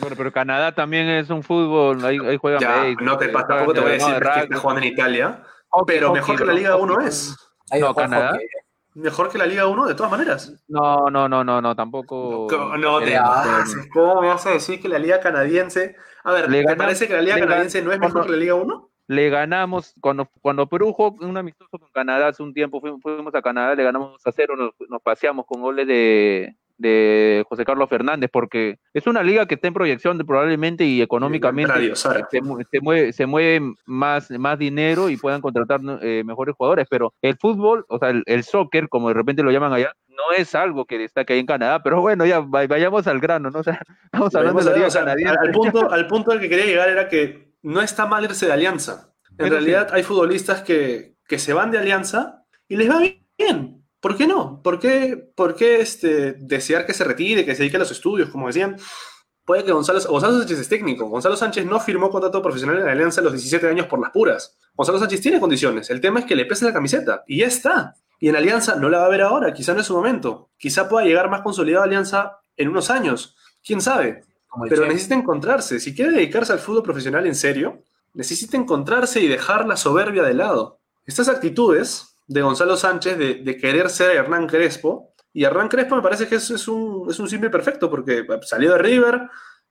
Bueno, 0.00 0.14
pero 0.16 0.32
Canadá 0.32 0.72
también 0.72 1.08
es 1.08 1.28
un 1.28 1.42
fútbol, 1.42 2.04
ahí, 2.04 2.18
ahí 2.18 2.36
juegan 2.36 2.60
Ya, 2.60 2.84
no 3.02 3.18
te 3.18 3.26
eh, 3.26 3.28
pasa, 3.30 3.48
tampoco 3.48 3.74
te 3.74 3.80
voy 3.80 3.90
a 3.90 3.92
decir 3.94 4.14
de 4.14 4.20
que 4.20 4.40
está 4.40 4.56
jugando 4.58 4.82
en 4.82 4.92
Italia, 4.92 5.42
hockey, 5.70 5.96
pero 5.96 6.08
hockey, 6.08 6.20
mejor 6.20 6.38
que 6.38 6.44
la 6.44 6.52
Liga 6.52 6.76
1 6.76 6.92
hockey. 6.94 7.08
es. 7.08 7.36
No, 7.80 7.94
Canadá. 7.94 8.30
hockey. 8.32 8.46
Mejor 8.94 9.30
que 9.30 9.38
la 9.38 9.46
Liga 9.46 9.66
1 9.66 9.86
de 9.86 9.94
todas 9.94 10.10
maneras. 10.10 10.52
No, 10.66 11.08
no, 11.08 11.28
no, 11.28 11.44
no, 11.44 11.62
no, 11.62 11.76
tampoco. 11.76 12.48
¿Cómo 12.48 12.76
No 12.76 13.00
te 13.00 13.16
pases. 13.16 13.88
¿Cómo 13.92 14.20
me 14.20 14.28
vas 14.28 14.44
a 14.46 14.50
decir 14.50 14.80
que 14.80 14.88
la 14.88 14.98
Liga 14.98 15.20
canadiense... 15.20 15.94
A 16.24 16.32
ver, 16.32 16.50
Le 16.50 16.64
¿te 16.64 16.76
parece 16.76 17.06
que 17.06 17.14
la 17.14 17.22
Liga 17.22 17.38
canadiense 17.38 17.80
no 17.80 17.92
es 17.92 18.00
mejor 18.00 18.26
que 18.26 18.32
la 18.32 18.38
Liga 18.38 18.54
1? 18.54 18.90
Le 19.06 19.30
ganamos, 19.30 19.94
cuando, 20.00 20.28
cuando 20.42 20.66
Perú 20.68 20.92
jugó 20.92 21.16
un 21.24 21.36
amistoso 21.36 21.78
con 21.78 21.90
Canadá 21.92 22.28
hace 22.28 22.42
un 22.42 22.52
tiempo, 22.52 22.80
fuimos, 22.80 23.00
fuimos 23.00 23.34
a 23.34 23.40
Canadá, 23.40 23.74
le 23.74 23.82
ganamos 23.82 24.12
2 24.12 24.26
a 24.26 24.32
0, 24.32 24.56
nos, 24.56 24.72
nos 24.90 25.00
paseamos 25.00 25.46
con 25.46 25.62
goles 25.62 25.86
de, 25.86 26.56
de 26.78 27.44
José 27.48 27.64
Carlos 27.64 27.88
Fernández, 27.90 28.30
porque 28.32 28.76
es 28.94 29.06
una 29.06 29.22
liga 29.22 29.46
que 29.46 29.56
está 29.56 29.68
en 29.68 29.74
proyección 29.74 30.16
de, 30.16 30.24
probablemente 30.24 30.84
y 30.84 31.02
económicamente 31.02 31.72
Radio 31.72 31.94
se, 31.96 32.40
mu- 32.40 32.60
se 32.70 32.80
mueve, 32.80 33.12
se 33.12 33.26
mueve 33.26 33.74
más, 33.84 34.30
más 34.30 34.58
dinero 34.58 35.10
y 35.10 35.16
puedan 35.16 35.40
contratar 35.40 35.80
eh, 36.02 36.22
mejores 36.24 36.54
jugadores, 36.56 36.86
pero 36.88 37.12
el 37.20 37.36
fútbol, 37.36 37.84
o 37.88 37.98
sea, 37.98 38.10
el, 38.10 38.22
el 38.26 38.44
soccer, 38.44 38.88
como 38.88 39.08
de 39.08 39.14
repente 39.14 39.42
lo 39.42 39.50
llaman 39.50 39.72
allá, 39.72 39.92
no 40.08 40.36
es 40.36 40.54
algo 40.54 40.84
que 40.84 40.98
destaque 40.98 41.32
ahí 41.34 41.40
en 41.40 41.46
Canadá, 41.46 41.82
pero 41.82 42.00
bueno, 42.00 42.24
ya 42.26 42.40
va- 42.40 42.66
vayamos 42.66 43.06
al 43.06 43.20
grano, 43.20 43.50
¿no? 43.50 43.58
O 43.60 43.62
sea, 43.64 43.80
estamos 44.04 44.34
hablando 44.34 44.60
de 44.60 44.64
la 44.70 44.74
liga 44.76 44.86
O 44.86 44.90
sea, 44.90 45.02
canadiense. 45.02 45.36
al, 45.40 45.50
punto, 45.50 45.90
al 45.90 46.06
punto 46.06 46.32
al 46.32 46.40
que 46.40 46.48
quería 46.48 46.66
llegar 46.66 46.88
era 46.88 47.08
que 47.08 47.52
no 47.62 47.80
está 47.82 48.06
mal 48.06 48.24
irse 48.24 48.46
de 48.46 48.52
Alianza. 48.52 49.12
En 49.36 49.50
realidad 49.50 49.88
hay 49.92 50.02
futbolistas 50.02 50.62
que, 50.62 51.14
que 51.26 51.38
se 51.38 51.52
van 51.52 51.70
de 51.70 51.78
Alianza 51.78 52.44
y 52.68 52.76
les 52.76 52.90
va 52.90 53.00
bien. 53.38 53.77
¿Por 54.00 54.16
qué 54.16 54.26
no? 54.26 54.62
¿Por 54.62 54.78
qué, 54.78 55.16
por 55.34 55.54
qué 55.54 55.80
este, 55.80 56.34
desear 56.34 56.86
que 56.86 56.94
se 56.94 57.04
retire, 57.04 57.44
que 57.44 57.54
se 57.54 57.62
dedique 57.62 57.76
a 57.76 57.80
los 57.80 57.90
estudios, 57.90 58.30
como 58.30 58.46
decían? 58.46 58.76
Puede 59.44 59.64
que 59.64 59.72
Gonzalo, 59.72 60.00
Gonzalo 60.08 60.38
Sánchez 60.38 60.58
es 60.58 60.68
técnico. 60.68 61.06
Gonzalo 61.06 61.36
Sánchez 61.36 61.64
no 61.64 61.80
firmó 61.80 62.10
contrato 62.10 62.42
profesional 62.42 62.80
en 62.80 62.88
Alianza 62.88 63.22
a 63.22 63.24
los 63.24 63.32
17 63.32 63.66
años 63.66 63.86
por 63.86 63.98
las 63.98 64.10
puras. 64.10 64.58
Gonzalo 64.74 64.98
Sánchez 64.98 65.22
tiene 65.22 65.40
condiciones. 65.40 65.88
El 65.90 66.00
tema 66.00 66.20
es 66.20 66.26
que 66.26 66.36
le 66.36 66.44
pesa 66.44 66.66
la 66.66 66.72
camiseta. 66.72 67.24
Y 67.26 67.38
ya 67.38 67.46
está. 67.46 67.94
Y 68.20 68.28
en 68.28 68.36
Alianza 68.36 68.76
no 68.76 68.90
la 68.90 68.98
va 68.98 69.06
a 69.06 69.08
ver 69.08 69.22
ahora. 69.22 69.54
Quizá 69.54 69.72
no 69.72 69.80
es 69.80 69.86
su 69.86 69.96
momento. 69.96 70.50
Quizá 70.58 70.88
pueda 70.88 71.06
llegar 71.06 71.30
más 71.30 71.40
consolidado 71.40 71.82
a 71.82 71.86
Alianza 71.86 72.40
en 72.56 72.68
unos 72.68 72.90
años. 72.90 73.36
¿Quién 73.64 73.80
sabe? 73.80 74.22
Pero 74.68 74.82
Che. 74.82 74.88
necesita 74.88 75.14
encontrarse. 75.14 75.80
Si 75.80 75.94
quiere 75.94 76.12
dedicarse 76.12 76.52
al 76.52 76.58
fútbol 76.58 76.82
profesional 76.82 77.26
en 77.26 77.34
serio, 77.34 77.82
necesita 78.12 78.56
encontrarse 78.56 79.20
y 79.20 79.28
dejar 79.28 79.66
la 79.66 79.76
soberbia 79.76 80.22
de 80.24 80.34
lado. 80.34 80.80
Estas 81.06 81.28
actitudes 81.28 82.07
de 82.28 82.42
Gonzalo 82.42 82.76
Sánchez 82.76 83.18
de, 83.18 83.56
querer 83.56 83.90
ser 83.90 84.14
Hernán 84.14 84.46
Crespo, 84.46 85.14
y 85.32 85.44
Hernán 85.44 85.68
Crespo 85.68 85.96
me 85.96 86.02
parece 86.02 86.28
que 86.28 86.36
es, 86.36 86.68
un, 86.68 87.06
es 87.10 87.18
un 87.18 87.28
simple 87.28 87.50
perfecto, 87.50 87.90
porque 87.90 88.24
salió 88.42 88.72
de 88.72 88.78
River, 88.78 89.28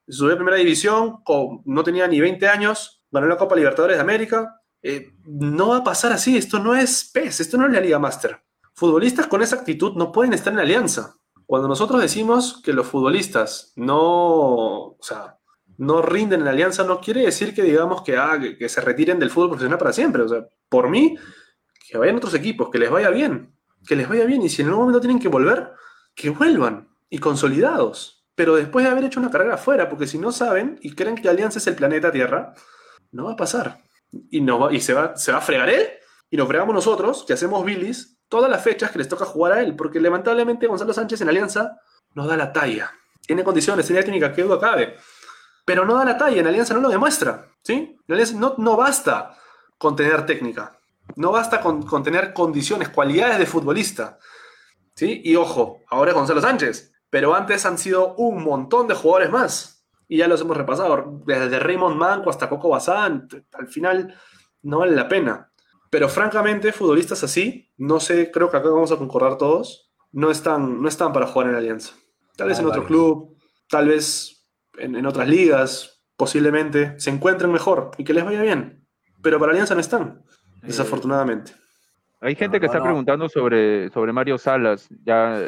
subió 0.08 0.34
a 0.34 0.36
primera 0.36 0.56
división, 0.56 1.22
no 1.64 1.84
tenía 1.84 2.06
ni 2.06 2.20
20 2.20 2.48
años, 2.48 3.02
ganó 3.10 3.26
la 3.26 3.36
Copa 3.36 3.56
Libertadores 3.56 3.96
de 3.96 4.02
América. 4.02 4.60
Eh, 4.82 5.12
no 5.24 5.68
va 5.68 5.78
a 5.78 5.84
pasar 5.84 6.12
así, 6.12 6.36
esto 6.36 6.58
no 6.58 6.74
es 6.74 7.10
PES, 7.12 7.40
esto 7.40 7.56
no 7.56 7.66
es 7.66 7.72
la 7.72 7.80
Liga 7.80 7.98
Master. 7.98 8.42
Futbolistas 8.74 9.26
con 9.26 9.42
esa 9.42 9.56
actitud 9.56 9.94
no 9.96 10.12
pueden 10.12 10.32
estar 10.32 10.52
en 10.52 10.60
alianza. 10.60 11.16
Cuando 11.46 11.68
nosotros 11.68 12.00
decimos 12.00 12.60
que 12.62 12.72
los 12.72 12.86
futbolistas 12.86 13.72
no, 13.76 13.98
o 13.98 14.98
sea, 15.00 15.38
no 15.78 16.02
rinden 16.02 16.40
en 16.40 16.44
la 16.44 16.52
alianza, 16.52 16.84
no 16.84 17.00
quiere 17.00 17.22
decir 17.22 17.54
que 17.54 17.62
digamos 17.62 18.02
que, 18.02 18.16
ah, 18.16 18.38
que 18.38 18.68
se 18.68 18.80
retiren 18.80 19.18
del 19.18 19.30
fútbol 19.30 19.50
profesional 19.50 19.78
para 19.78 19.92
siempre. 19.92 20.22
O 20.22 20.28
sea, 20.28 20.46
por 20.68 20.88
mí, 20.88 21.16
que 21.88 21.98
vayan 21.98 22.16
otros 22.16 22.34
equipos, 22.34 22.68
que 22.70 22.78
les 22.78 22.90
vaya 22.90 23.10
bien, 23.10 23.54
que 23.86 23.96
les 23.96 24.08
vaya 24.08 24.24
bien. 24.24 24.42
Y 24.42 24.48
si 24.48 24.62
en 24.62 24.68
algún 24.68 24.82
momento 24.84 25.00
tienen 25.00 25.18
que 25.18 25.28
volver, 25.28 25.72
que 26.14 26.30
vuelvan 26.30 26.88
y 27.08 27.18
consolidados. 27.18 28.26
Pero 28.34 28.54
después 28.56 28.84
de 28.84 28.90
haber 28.90 29.04
hecho 29.04 29.20
una 29.20 29.30
carrera 29.30 29.54
afuera, 29.54 29.88
porque 29.88 30.06
si 30.06 30.18
no 30.18 30.30
saben 30.32 30.78
y 30.82 30.94
creen 30.94 31.16
que 31.16 31.28
Alianza 31.28 31.58
es 31.58 31.66
el 31.66 31.74
planeta 31.74 32.12
Tierra, 32.12 32.54
no 33.10 33.24
va 33.24 33.32
a 33.32 33.36
pasar. 33.36 33.78
Y, 34.30 34.40
no 34.40 34.58
va- 34.58 34.72
y 34.72 34.80
se, 34.80 34.94
va, 34.94 35.16
se 35.16 35.32
va 35.32 35.38
a 35.38 35.42
fregar 35.42 35.68
él 35.70 35.86
y 36.30 36.36
nos 36.36 36.46
fregamos 36.46 36.74
nosotros, 36.74 37.24
que 37.26 37.32
hacemos 37.32 37.64
bilis, 37.64 38.18
todas 38.28 38.50
las 38.50 38.62
fechas 38.62 38.90
que 38.90 38.98
les 38.98 39.08
toca 39.08 39.24
jugar 39.24 39.52
a 39.54 39.62
él, 39.62 39.74
porque 39.74 40.00
lamentablemente 40.00 40.66
Gonzalo 40.66 40.92
Sánchez 40.92 41.20
en 41.22 41.30
Alianza 41.30 41.78
no 42.14 42.26
da 42.26 42.36
la 42.36 42.52
talla. 42.52 42.92
Tiene 43.26 43.42
condiciones, 43.44 43.86
tiene 43.86 44.02
técnica, 44.02 44.32
que 44.32 44.42
duda 44.42 44.58
cabe. 44.60 44.96
Pero 45.64 45.84
no 45.84 45.94
da 45.94 46.04
la 46.04 46.16
talla, 46.18 46.40
en 46.40 46.46
Alianza 46.46 46.74
no 46.74 46.80
lo 46.80 46.88
demuestra. 46.90 47.46
¿sí? 47.62 47.96
En 48.06 48.12
Alianza 48.14 48.34
no, 48.36 48.54
no 48.58 48.76
basta 48.76 49.36
con 49.78 49.96
tener 49.96 50.24
técnica. 50.26 50.77
No 51.16 51.32
basta 51.32 51.60
con, 51.60 51.82
con 51.82 52.02
tener 52.02 52.32
condiciones, 52.32 52.88
cualidades 52.90 53.38
de 53.38 53.46
futbolista. 53.46 54.18
¿sí? 54.94 55.20
Y 55.24 55.36
ojo, 55.36 55.80
ahora 55.88 56.10
es 56.10 56.16
Gonzalo 56.16 56.40
Sánchez. 56.40 56.92
Pero 57.10 57.34
antes 57.34 57.64
han 57.64 57.78
sido 57.78 58.14
un 58.16 58.44
montón 58.44 58.86
de 58.86 58.94
jugadores 58.94 59.30
más 59.30 59.78
y 60.08 60.16
ya 60.18 60.28
los 60.28 60.40
hemos 60.40 60.56
repasado, 60.56 61.20
desde 61.26 61.58
Raymond 61.58 61.96
Manco 61.96 62.30
hasta 62.30 62.48
Coco 62.48 62.70
Bazán, 62.70 63.28
al 63.52 63.68
final 63.68 64.14
no 64.62 64.78
vale 64.78 64.96
la 64.96 65.06
pena. 65.06 65.52
Pero 65.90 66.08
francamente, 66.08 66.72
futbolistas 66.72 67.22
así, 67.22 67.70
no 67.76 68.00
sé, 68.00 68.30
creo 68.30 68.50
que 68.50 68.56
acá 68.56 68.70
vamos 68.70 68.90
a 68.90 68.96
concordar 68.96 69.36
todos, 69.36 69.90
no 70.12 70.30
están, 70.30 70.80
no 70.80 70.88
están 70.88 71.12
para 71.12 71.26
jugar 71.26 71.50
en 71.50 71.56
Alianza. 71.56 71.94
Tal 72.36 72.48
vez 72.48 72.58
Ah, 72.58 72.62
en 72.62 72.68
otro 72.68 72.86
club, 72.86 73.36
tal 73.68 73.88
vez 73.88 74.46
en, 74.78 74.96
en 74.96 75.04
otras 75.04 75.28
ligas, 75.28 76.02
posiblemente 76.16 76.98
se 76.98 77.10
encuentren 77.10 77.52
mejor 77.52 77.90
y 77.98 78.04
que 78.04 78.14
les 78.14 78.24
vaya 78.24 78.40
bien. 78.40 78.86
Pero 79.22 79.38
para 79.38 79.52
Alianza 79.52 79.74
no 79.74 79.80
están, 79.80 80.24
desafortunadamente. 80.62 81.52
Hay 82.20 82.34
gente 82.34 82.56
No, 82.56 82.60
que 82.60 82.66
no, 82.66 82.72
está 82.72 82.78
no. 82.78 82.84
preguntando 82.84 83.28
sobre, 83.28 83.90
sobre 83.90 84.12
Mario 84.12 84.38
Salas, 84.38 84.88
ya 85.04 85.40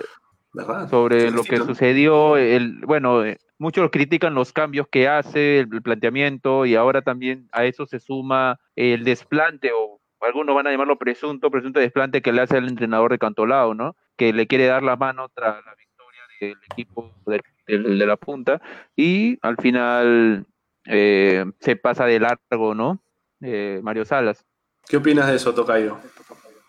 ¿Verdad? 0.52 0.88
sobre 0.88 1.28
Sí, 1.28 1.34
lo 1.36 1.42
que 1.42 1.58
¿no? 1.58 1.66
sucedió. 1.66 2.36
El, 2.36 2.78
bueno, 2.86 3.24
eh, 3.24 3.38
muchos 3.58 3.90
critican 3.90 4.34
los 4.34 4.52
cambios 4.52 4.86
que 4.88 5.08
hace, 5.08 5.60
el, 5.60 5.82
planteamiento, 5.82 6.66
y 6.66 6.76
ahora 6.76 7.02
también 7.02 7.48
a 7.52 7.64
eso 7.64 7.86
se 7.86 7.98
suma 8.00 8.58
el 8.76 9.04
desplante, 9.04 9.70
o 9.72 10.00
algunos 10.20 10.54
van 10.54 10.66
a 10.66 10.70
llamarlo 10.70 10.96
presunto, 10.98 11.50
presunto 11.50 11.80
desplante 11.80 12.22
que 12.22 12.32
le 12.32 12.42
hace 12.42 12.58
el 12.58 12.68
entrenador 12.68 13.10
de 13.10 13.18
Cantolao, 13.18 13.74
¿no? 13.74 13.96
Que 14.16 14.32
le 14.32 14.46
quiere 14.46 14.66
dar 14.66 14.82
la 14.82 14.96
mano 14.96 15.28
tras 15.34 15.64
la 15.64 15.74
victoria 15.74 16.20
del 16.40 16.56
equipo 16.70 17.12
de, 17.26 17.40
de 17.66 18.06
la 18.06 18.16
punta, 18.16 18.60
y 18.94 19.38
al 19.42 19.56
final 19.56 20.46
eh, 20.86 21.44
se 21.58 21.74
pasa 21.76 22.06
de 22.06 22.20
largo, 22.20 22.74
¿no? 22.74 23.02
Eh, 23.40 23.80
Mario 23.82 24.04
Salas. 24.04 24.44
¿Qué 24.90 24.96
opinas 24.96 25.28
de 25.28 25.36
eso, 25.36 25.54
Tocayo? 25.54 25.98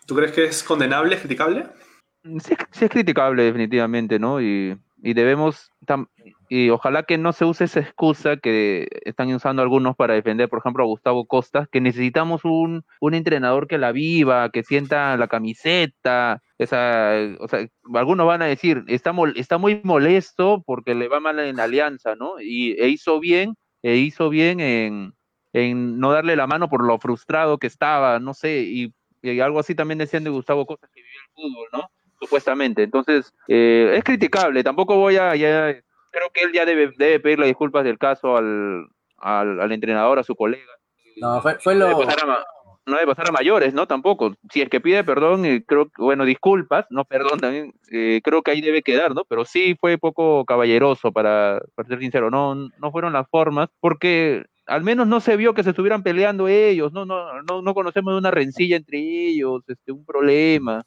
¿Tú 0.06 0.14
crees 0.14 0.30
que 0.30 0.44
es 0.44 0.62
condenable, 0.62 1.18
criticable? 1.18 1.66
Sí, 2.22 2.54
sí 2.70 2.84
es 2.84 2.90
criticable 2.90 3.42
definitivamente, 3.42 4.20
¿no? 4.20 4.40
Y, 4.40 4.78
y 5.02 5.12
debemos, 5.14 5.72
y 6.48 6.70
ojalá 6.70 7.02
que 7.02 7.18
no 7.18 7.32
se 7.32 7.44
use 7.44 7.64
esa 7.64 7.80
excusa 7.80 8.36
que 8.36 8.86
están 9.04 9.34
usando 9.34 9.60
algunos 9.60 9.96
para 9.96 10.14
defender, 10.14 10.48
por 10.48 10.60
ejemplo, 10.60 10.84
a 10.84 10.86
Gustavo 10.86 11.26
Costa, 11.26 11.68
que 11.72 11.80
necesitamos 11.80 12.44
un, 12.44 12.84
un 13.00 13.14
entrenador 13.14 13.66
que 13.66 13.78
la 13.78 13.90
viva, 13.90 14.50
que 14.50 14.62
sienta 14.62 15.16
la 15.16 15.26
camiseta, 15.26 16.40
esa, 16.58 17.10
o 17.40 17.48
sea, 17.48 17.66
algunos 17.94 18.24
van 18.28 18.42
a 18.42 18.46
decir, 18.46 18.84
está, 18.86 19.12
mol- 19.12 19.36
está 19.36 19.58
muy 19.58 19.80
molesto 19.82 20.62
porque 20.64 20.94
le 20.94 21.08
va 21.08 21.18
mal 21.18 21.40
en 21.40 21.58
alianza, 21.58 22.14
¿no? 22.14 22.40
Y 22.40 22.80
e 22.80 22.86
hizo 22.88 23.18
bien, 23.18 23.56
e 23.82 23.96
hizo 23.96 24.28
bien 24.28 24.60
en, 24.60 25.12
en 25.52 25.98
no 25.98 26.12
darle 26.12 26.36
la 26.36 26.46
mano 26.46 26.68
por 26.68 26.84
lo 26.84 26.98
frustrado 26.98 27.58
que 27.58 27.66
estaba, 27.66 28.18
no 28.18 28.34
sé, 28.34 28.60
y, 28.60 28.92
y 29.22 29.40
algo 29.40 29.60
así 29.60 29.74
también 29.74 29.98
decían 29.98 30.24
de 30.24 30.30
Gustavo 30.30 30.66
Costa 30.66 30.88
que 30.92 31.00
vivió 31.02 31.20
el 31.20 31.34
fútbol, 31.34 31.68
¿no? 31.72 31.90
Supuestamente. 32.20 32.82
Entonces, 32.82 33.32
eh, 33.48 33.94
es 33.96 34.04
criticable, 34.04 34.62
tampoco 34.62 34.96
voy 34.96 35.16
a, 35.16 35.34
ya, 35.36 35.72
creo 36.10 36.30
que 36.32 36.44
él 36.44 36.52
ya 36.52 36.64
debe, 36.64 36.92
debe 36.96 37.20
pedirle 37.20 37.46
disculpas 37.46 37.84
del 37.84 37.98
caso 37.98 38.36
al, 38.36 38.86
al, 39.18 39.60
al 39.60 39.72
entrenador, 39.72 40.18
a 40.18 40.22
su 40.22 40.34
colega. 40.36 40.72
No, 41.16 41.40
fue, 41.42 41.74
lo. 41.74 41.86
debe 41.88 42.04
pasar 42.06 42.22
a 42.22 42.26
ma- 42.26 42.44
no 42.84 42.94
debe 42.94 43.06
pasar 43.06 43.28
a 43.28 43.32
mayores, 43.32 43.72
¿no? 43.74 43.86
Tampoco. 43.86 44.34
Si 44.50 44.60
es 44.60 44.68
que 44.68 44.80
pide 44.80 45.04
perdón, 45.04 45.44
eh, 45.44 45.62
creo 45.64 45.86
que, 45.86 46.02
bueno, 46.02 46.24
disculpas, 46.24 46.86
no 46.90 47.04
perdón 47.04 47.38
también, 47.38 47.72
eh, 47.92 48.20
creo 48.24 48.42
que 48.42 48.50
ahí 48.50 48.60
debe 48.60 48.82
quedar, 48.82 49.14
¿no? 49.14 49.22
Pero 49.28 49.44
sí 49.44 49.76
fue 49.78 49.98
poco 49.98 50.44
caballeroso, 50.44 51.12
para, 51.12 51.60
para 51.76 51.88
ser 51.88 52.00
sincero, 52.00 52.30
no, 52.30 52.54
no 52.56 52.90
fueron 52.90 53.12
las 53.12 53.28
formas, 53.28 53.68
porque 53.78 54.44
al 54.66 54.82
menos 54.82 55.06
no 55.06 55.20
se 55.20 55.36
vio 55.36 55.54
que 55.54 55.62
se 55.62 55.70
estuvieran 55.70 56.02
peleando 56.02 56.48
ellos, 56.48 56.92
no, 56.92 57.04
no, 57.04 57.42
no, 57.42 57.62
no 57.62 57.74
conocemos 57.74 58.14
de 58.14 58.18
una 58.18 58.30
rencilla 58.30 58.76
entre 58.76 58.98
ellos, 58.98 59.62
este, 59.66 59.92
un 59.92 60.04
problema. 60.04 60.84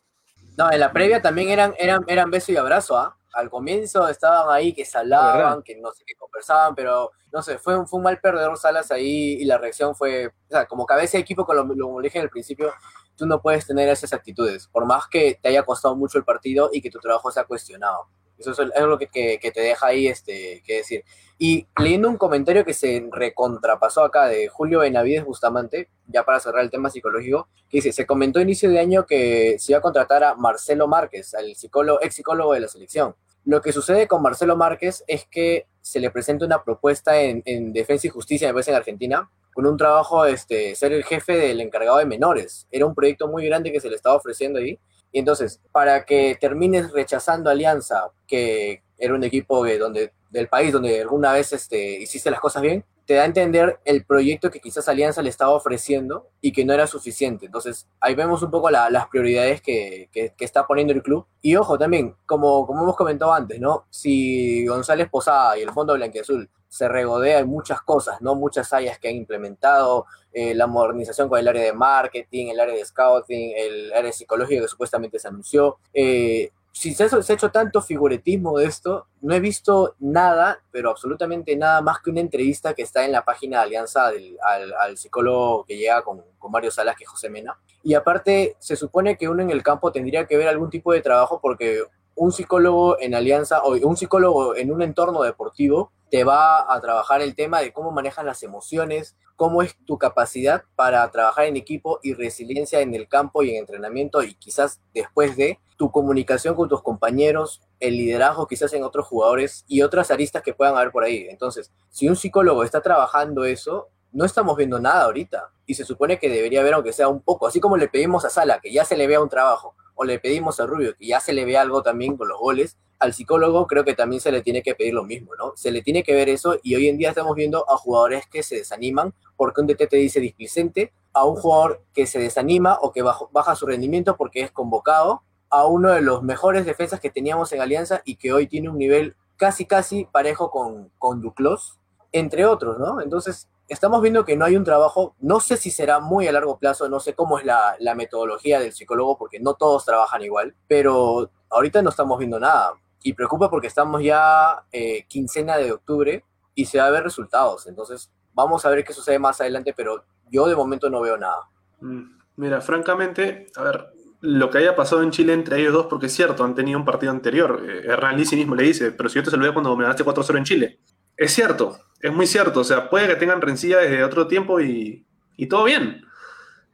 No, 0.58 0.72
en 0.72 0.80
la 0.80 0.92
previa 0.92 1.22
también 1.22 1.50
eran, 1.50 1.74
eran, 1.78 2.04
eran 2.08 2.32
beso 2.32 2.52
y 2.52 2.58
abrazo, 2.58 2.98
¿ah? 2.98 3.18
Al 3.34 3.50
comienzo 3.50 4.08
estaban 4.08 4.54
ahí 4.56 4.72
que 4.72 4.86
se 4.86 4.98
hablaban, 4.98 5.38
¿Verdad? 5.38 5.64
que 5.66 5.76
no 5.82 5.92
sé 5.92 6.06
qué 6.08 6.16
conversaban, 6.16 6.74
pero 6.74 7.12
no 7.34 7.42
sé, 7.42 7.58
fue 7.58 7.78
un, 7.78 7.86
fue 7.86 7.98
un 7.98 8.04
mal 8.04 8.20
perdedor 8.22 8.58
Salas 8.58 8.92
ahí 8.92 9.34
y 9.34 9.44
la 9.44 9.58
reacción 9.58 9.94
fue, 9.94 10.28
o 10.28 10.32
sea, 10.50 10.66
como 10.66 10.86
cabeza 10.86 11.18
de 11.18 11.24
equipo, 11.24 11.46
como 11.46 11.62
lo, 11.62 11.92
lo 11.92 12.00
dije 12.00 12.18
en 12.18 12.24
el 12.24 12.30
principio, 12.30 12.72
tú 13.18 13.26
no 13.26 13.42
puedes 13.42 13.68
tener 13.68 13.90
esas 13.90 14.14
actitudes, 14.14 14.68
por 14.68 14.86
más 14.86 15.08
que 15.08 15.38
te 15.42 15.50
haya 15.50 15.64
costado 15.64 15.98
mucho 15.98 16.18
el 16.18 16.24
partido 16.24 16.70
y 16.72 16.82
que 16.82 16.90
tu 16.90 17.00
trabajo 17.00 17.30
sea 17.30 17.44
cuestionado. 17.44 18.08
Eso 18.38 18.52
es, 18.52 18.60
lo 18.84 18.98
que, 18.98 19.08
que- 19.08 19.40
que 19.40 19.52
te 19.52 19.62
deja 19.62 19.88
ahí 19.88 20.08
este, 20.08 20.62
que 20.66 20.78
decir. 20.78 21.04
Y 21.38 21.68
leyendo 21.78 22.10
un 22.10 22.18
comentario 22.18 22.64
que 22.66 22.74
se 22.74 23.08
recontrapasó 23.12 24.04
acá 24.04 24.28
de 24.28 24.48
Julio 24.48 24.80
Benavides 24.80 25.26
Bustamante, 25.26 25.90
ya 26.08 26.24
para 26.24 26.40
cerrar 26.40 26.64
el 26.64 26.70
tema 26.72 26.90
psicológico, 26.90 27.48
que 27.70 27.78
dice, 27.78 27.92
se 27.92 28.06
comentó 28.06 28.40
a 28.40 28.44
inicio 28.44 28.70
de 28.70 28.80
año 28.80 29.06
que 29.06 29.58
se 29.60 29.72
iba 29.72 29.80
a 29.80 29.82
contratar 29.82 30.24
a 30.24 30.36
Marcelo 30.36 30.88
Márquez, 30.88 31.34
al 31.34 31.56
psicólogo, 31.56 32.02
ex 32.02 32.16
psicólogo 32.16 32.54
de 32.54 32.62
la 32.62 32.68
selección. 32.68 33.16
Lo 33.44 33.62
que 33.62 33.72
sucede 33.74 34.08
con 34.08 34.22
Marcelo 34.22 34.56
Márquez 34.56 35.04
es 35.08 35.26
que 35.26 35.68
se 35.82 36.00
le 36.00 36.10
presenta 36.10 36.46
una 36.46 36.64
propuesta 36.64 37.22
en, 37.22 37.44
en 37.46 37.74
Defensa 37.74 38.08
y 38.08 38.10
Justicia, 38.10 38.48
me 38.48 38.54
parece, 38.54 38.72
en 38.72 38.78
Argentina, 38.78 39.30
con 39.54 39.68
un 39.68 39.78
trabajo, 39.78 40.26
este, 40.26 40.76
ser 40.76 40.94
el 40.94 41.04
jefe 41.04 41.34
del 41.38 41.62
encargado 41.62 41.98
de 41.98 42.06
menores. 42.06 42.68
Era 42.72 42.86
un 42.86 42.96
proyecto 42.96 43.28
muy 43.28 43.46
grande 43.46 43.72
que 43.72 43.80
se 43.80 43.90
le 43.90 43.96
estaba 43.96 44.16
ofreciendo 44.16 44.60
ahí. 44.60 44.80
Y 45.16 45.20
entonces, 45.20 45.62
para 45.72 46.04
que 46.04 46.38
termines 46.42 46.92
rechazando 46.92 47.50
Alianza, 47.50 48.12
que 48.28 48.84
era 48.98 49.14
un 49.14 49.24
equipo 49.24 49.64
que 49.64 49.78
donde, 49.78 50.12
del 50.30 50.50
país 50.50 50.74
donde 50.74 51.00
alguna 51.00 51.32
vez 51.32 51.54
este, 51.54 52.02
hiciste 52.02 52.30
las 52.30 52.42
cosas 52.42 52.62
bien, 52.62 52.84
te 53.06 53.14
da 53.16 53.24
a 53.24 53.26
entender 53.26 53.80
el 53.86 54.04
proyecto 54.06 54.50
que 54.52 54.60
quizás 54.60 54.88
Alianza 54.90 55.22
le 55.22 55.30
estaba 55.30 55.52
ofreciendo 55.52 56.28
y 56.42 56.52
que 56.52 56.66
no 56.66 56.74
era 56.74 56.88
suficiente. 56.88 57.46
Entonces, 57.46 57.88
ahí 58.00 58.16
vemos 58.16 58.42
un 58.44 58.52
poco 58.52 58.70
la- 58.72 58.90
las 58.90 59.08
prioridades 59.08 59.62
que, 59.62 60.10
que- 60.12 60.34
que 60.36 60.46
está 60.46 60.66
poniendo 60.66 60.94
el 60.94 61.04
club. 61.04 61.26
Y 61.42 61.56
ojo, 61.56 61.78
también, 61.78 62.16
como, 62.26 62.66
como 62.66 62.82
hemos 62.84 62.96
comentado 62.96 63.34
antes, 63.34 63.60
¿no? 63.60 63.86
Si 63.90 64.66
González 64.66 65.10
Posada 65.10 65.58
y 65.58 65.62
el 65.62 65.72
Fondo 65.72 65.94
Blanquiazul 65.94 66.50
se 66.68 66.88
regodea 66.90 67.40
en 67.40 67.48
muchas 67.48 67.82
cosas, 67.82 68.22
¿no? 68.22 68.36
Muchas 68.36 68.74
áreas 68.74 69.00
que 69.00 69.08
han 69.10 69.16
implementado, 69.16 70.06
eh, 70.34 70.54
la 70.56 70.68
modernización 70.68 71.30
con 71.30 71.40
el 71.40 71.48
área 71.48 71.64
de 71.64 71.74
marketing, 71.74 72.48
el 72.48 72.60
área 72.60 72.76
de 72.76 72.84
scouting, 72.86 73.54
el 73.56 73.94
área 73.94 74.12
psicológica 74.12 74.62
que 74.64 74.68
supuestamente 74.68 75.20
se 75.20 75.28
anunció. 75.30 75.78
Eh, 75.94 76.52
si 76.78 76.94
se 76.94 77.06
ha, 77.06 77.08
hecho 77.34 77.52
tanto 77.52 77.82
figuretismo 77.82 78.58
de 78.58 78.66
esto, 78.66 79.08
no 79.22 79.34
he 79.34 79.40
visto 79.40 79.96
nada, 80.00 80.60
pero 80.72 80.90
absolutamente 80.90 81.56
nada 81.56 81.82
más 81.82 82.00
que 82.02 82.10
una 82.10 82.20
entrevista 82.20 82.74
que 82.74 82.82
está 82.82 83.06
en 83.06 83.14
la 83.14 83.24
página 83.24 83.60
de 83.60 83.64
Alianza 83.64 84.12
del- 84.12 84.38
al, 84.42 84.74
al 84.74 84.98
psicólogo 84.98 85.64
que 85.64 85.78
llega 85.78 86.02
con, 86.02 86.22
con 86.38 86.52
Mario 86.52 86.72
Salas, 86.72 86.98
que 86.98 87.06
es 87.06 87.10
José 87.10 87.30
Mena. 87.30 87.58
Y 87.82 87.94
aparte, 87.94 88.58
se 88.60 88.76
supone 88.76 89.18
que 89.18 89.30
uno 89.30 89.42
en 89.42 89.52
el 89.52 89.64
campo 89.64 89.94
tendría 89.94 90.28
que 90.28 90.36
ver 90.36 90.50
algún 90.50 90.70
tipo 90.70 90.92
de 90.92 91.02
trabajo 91.02 91.40
porque 91.42 91.82
un 92.14 92.34
psicólogo 92.34 93.00
en 93.00 93.16
Alianza 93.16 93.64
o 93.64 93.78
un 93.78 93.96
psicólogo 93.96 94.54
en 94.58 94.70
un 94.70 94.82
entorno 94.82 95.24
deportivo 95.24 95.94
te 96.16 96.24
va 96.24 96.74
a 96.74 96.80
trabajar 96.80 97.22
el 97.22 97.36
tema 97.36 97.60
de 97.60 97.74
cómo 97.74 97.92
manejan 97.92 98.26
las 98.26 98.42
emociones, 98.42 99.18
cómo 99.36 99.62
es 99.62 99.76
tu 99.84 99.98
capacidad 99.98 100.64
para 100.78 101.12
trabajar 101.12 101.44
en 101.44 101.58
equipo 101.58 102.00
y 102.04 102.14
resiliencia 102.14 102.80
en 102.80 102.96
el 102.96 103.10
campo 103.10 103.44
y 103.44 103.50
en 103.50 103.58
entrenamiento 103.58 104.24
y 104.24 104.34
quizás 104.36 104.80
después 104.94 105.36
de 105.36 105.60
tu 105.76 105.92
comunicación 105.92 106.56
con 106.56 106.70
tus 106.70 106.82
compañeros, 106.82 107.62
el 107.82 107.98
liderazgo 107.98 108.48
quizás 108.48 108.72
en 108.72 108.86
otros 108.86 109.06
jugadores 109.08 109.66
y 109.68 109.82
otras 109.82 110.10
aristas 110.10 110.42
que 110.42 110.54
puedan 110.54 110.78
haber 110.78 110.94
por 110.94 111.04
ahí. 111.04 111.28
Entonces, 111.30 111.74
si 111.90 112.08
un 112.08 112.16
psicólogo 112.16 112.64
está 112.64 112.80
trabajando 112.80 113.44
eso, 113.44 113.90
no 114.14 114.24
estamos 114.24 114.56
viendo 114.56 114.80
nada 114.80 115.04
ahorita 115.04 115.52
y 115.66 115.74
se 115.74 115.84
supone 115.84 116.18
que 116.18 116.30
debería 116.30 116.62
haber 116.62 116.76
aunque 116.76 116.94
sea 116.94 117.10
un 117.10 117.20
poco, 117.20 117.46
así 117.46 117.60
como 117.60 117.76
le 117.76 117.90
pedimos 117.90 118.24
a 118.24 118.30
Sala 118.30 118.62
que 118.62 118.72
ya 118.72 118.86
se 118.86 118.96
le 118.96 119.06
vea 119.06 119.20
un 119.20 119.28
trabajo 119.28 119.76
o 119.96 120.06
le 120.06 120.18
pedimos 120.18 120.62
a 120.62 120.66
Rubio 120.66 120.96
que 120.96 121.08
ya 121.08 121.20
se 121.20 121.34
le 121.34 121.44
vea 121.44 121.60
algo 121.60 121.84
también 121.84 122.16
con 122.16 122.30
los 122.30 122.40
goles, 122.40 122.78
al 123.00 123.14
psicólogo 123.14 123.68
creo 123.68 123.84
que 123.84 123.94
también 123.94 124.22
se 124.22 124.32
le 124.32 124.42
tiene 124.42 124.62
que 124.62 124.76
pedir 124.76 124.94
lo 124.94 125.04
mismo, 125.04 125.36
¿no? 125.36 125.54
Se 125.56 125.72
le 125.72 125.82
tiene 125.82 126.04
que 126.04 126.14
ver 126.14 126.30
eso 126.30 126.58
y 126.64 126.76
hoy 126.76 126.88
en 126.88 126.98
día 126.98 127.10
estamos 127.10 127.36
viendo 127.36 127.70
a 127.70 127.78
jugadores 127.78 128.26
que 128.28 128.44
se 128.44 128.58
desaniman 128.58 129.14
porque 129.36 129.62
un 129.62 129.68
DT 129.68 129.88
te 129.88 129.98
dice 129.98 130.20
displicente, 130.20 130.94
a 131.14 131.26
un 131.26 131.36
jugador 131.36 131.82
que 131.94 132.08
se 132.08 132.20
desanima 132.20 132.78
o 132.82 132.92
que 132.92 133.02
baja 133.02 133.56
su 133.56 133.66
rendimiento 133.66 134.16
porque 134.18 134.42
es 134.42 134.52
convocado, 134.52 135.24
a 135.50 135.66
uno 135.66 135.92
de 135.92 136.02
los 136.02 136.24
mejores 136.24 136.66
defensas 136.66 137.00
que 137.00 137.10
teníamos 137.10 137.52
en 137.54 137.62
Alianza 137.62 138.02
y 138.04 138.16
que 138.16 138.34
hoy 138.34 138.48
tiene 138.48 138.70
un 138.70 138.78
nivel 138.78 139.16
casi 139.38 139.66
casi 139.66 140.06
parejo 140.06 140.50
con, 140.52 140.92
con 140.98 141.22
Duclos, 141.22 141.80
entre 142.12 142.46
otros, 142.46 142.80
¿no? 142.80 143.02
Entonces, 143.02 143.50
estamos 143.68 144.02
viendo 144.02 144.26
que 144.26 144.36
no 144.36 144.46
hay 144.46 144.56
un 144.56 144.64
trabajo, 144.64 145.16
no 145.20 145.40
sé 145.40 145.58
si 145.58 145.72
será 145.72 146.00
muy 146.00 146.28
a 146.28 146.32
largo 146.32 146.58
plazo, 146.58 146.90
no 146.90 147.00
sé 147.00 147.14
cómo 147.14 147.40
es 147.40 147.46
la, 147.46 147.76
la 147.80 147.96
metodología 147.96 148.60
del 148.60 148.74
psicólogo, 148.74 149.18
porque 149.18 149.40
no 149.40 149.56
todos 149.56 149.86
trabajan 149.86 150.24
igual, 150.24 150.56
pero 150.68 151.30
ahorita 151.50 151.82
no 151.82 151.90
estamos 151.90 152.18
viendo 152.18 152.40
nada. 152.40 152.74
Y 153.06 153.14
preocupa 153.14 153.52
porque 153.52 153.68
estamos 153.68 154.02
ya 154.02 154.66
eh, 154.72 155.06
quincena 155.08 155.58
de 155.58 155.72
octubre 155.72 156.26
y 156.56 156.66
se 156.66 156.80
va 156.80 156.88
a 156.88 156.90
ver 156.90 157.04
resultados. 157.04 157.68
Entonces, 157.68 158.12
vamos 158.34 158.66
a 158.66 158.70
ver 158.72 158.84
qué 158.84 158.94
sucede 158.94 159.20
más 159.20 159.40
adelante, 159.40 159.76
pero 159.78 160.06
yo 160.32 160.48
de 160.48 160.56
momento 160.56 160.90
no 160.90 161.02
veo 161.02 161.16
nada. 161.16 161.48
Mm, 161.82 162.16
Mira, 162.38 162.62
francamente, 162.62 163.46
a 163.56 163.62
ver, 163.62 163.94
lo 164.22 164.50
que 164.50 164.58
haya 164.58 164.76
pasado 164.76 165.04
en 165.04 165.12
Chile 165.12 165.34
entre 165.34 165.60
ellos 165.60 165.74
dos, 165.74 165.86
porque 165.86 166.08
es 166.08 166.14
cierto, 166.14 166.44
han 166.44 166.56
tenido 166.56 166.80
un 166.80 166.86
partido 166.86 167.12
anterior. 167.12 167.64
Eh, 167.64 167.84
Hernán 167.86 168.18
Lisi 168.18 168.36
mismo 168.36 168.56
le 168.56 168.64
dice, 168.64 168.92
pero 168.92 169.08
si 169.08 169.18
yo 169.18 169.24
te 169.24 169.30
saludé 169.30 169.54
cuando 169.54 169.76
me 169.76 169.84
ganaste 169.84 170.04
4-0 170.04 170.38
en 170.40 170.44
Chile. 170.44 170.80
Es 171.16 171.32
cierto, 171.32 171.78
es 172.02 172.12
muy 172.12 172.26
cierto. 172.26 172.62
O 172.62 172.64
sea, 172.64 172.90
puede 172.90 173.08
que 173.08 173.16
tengan 173.18 173.40
rencilla 173.40 173.78
desde 173.78 174.04
otro 174.04 174.28
tiempo 174.28 174.60
y, 174.60 175.06
y 175.38 175.46
todo 175.46 175.66
bien. 175.66 176.04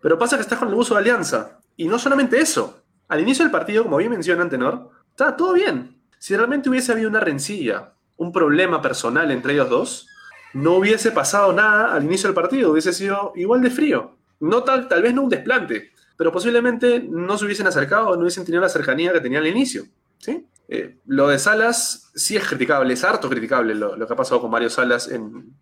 Pero 0.01 0.17
pasa 0.17 0.37
que 0.37 0.43
estás 0.43 0.57
con 0.57 0.69
el 0.69 0.75
uso 0.75 0.95
de 0.95 1.01
alianza. 1.01 1.59
Y 1.75 1.89
no 1.89 1.99
solamente 1.99 2.39
eso. 2.39 2.83
Al 3.09 3.19
inicio 3.19 3.43
del 3.43 3.51
partido, 3.51 3.83
como 3.83 3.97
bien 3.97 4.09
menciona 4.09 4.41
Antenor, 4.41 4.89
estaba 5.09 5.35
todo 5.35 5.53
bien. 5.53 6.00
Si 6.21 6.35
realmente 6.35 6.69
hubiese 6.69 6.91
habido 6.91 7.09
una 7.09 7.19
rencilla, 7.19 7.93
un 8.17 8.31
problema 8.31 8.79
personal 8.79 9.31
entre 9.31 9.53
ellos 9.53 9.69
dos, 9.71 10.07
no 10.53 10.75
hubiese 10.75 11.09
pasado 11.09 11.51
nada 11.51 11.95
al 11.95 12.03
inicio 12.03 12.27
del 12.27 12.35
partido, 12.35 12.71
hubiese 12.71 12.93
sido 12.93 13.33
igual 13.35 13.63
de 13.63 13.71
frío. 13.71 14.17
No 14.39 14.61
tal, 14.61 14.87
tal 14.87 15.01
vez 15.01 15.15
no 15.15 15.23
un 15.23 15.29
desplante, 15.29 15.93
pero 16.15 16.31
posiblemente 16.31 16.99
no 16.99 17.39
se 17.39 17.45
hubiesen 17.45 17.65
acercado, 17.65 18.13
no 18.13 18.21
hubiesen 18.21 18.45
tenido 18.45 18.61
la 18.61 18.69
cercanía 18.69 19.11
que 19.11 19.19
tenían 19.19 19.41
al 19.41 19.49
inicio. 19.49 19.85
¿sí? 20.19 20.45
Eh, 20.67 20.99
lo 21.07 21.27
de 21.27 21.39
Salas 21.39 22.11
sí 22.13 22.37
es 22.37 22.47
criticable, 22.47 22.93
es 22.93 23.03
harto 23.03 23.27
criticable 23.27 23.73
lo, 23.73 23.97
que 24.05 24.13
ha 24.13 24.15
pasado 24.15 24.41
con 24.41 24.51
Mario 24.51 24.69
Salas 24.69 25.09
en, 25.09 25.55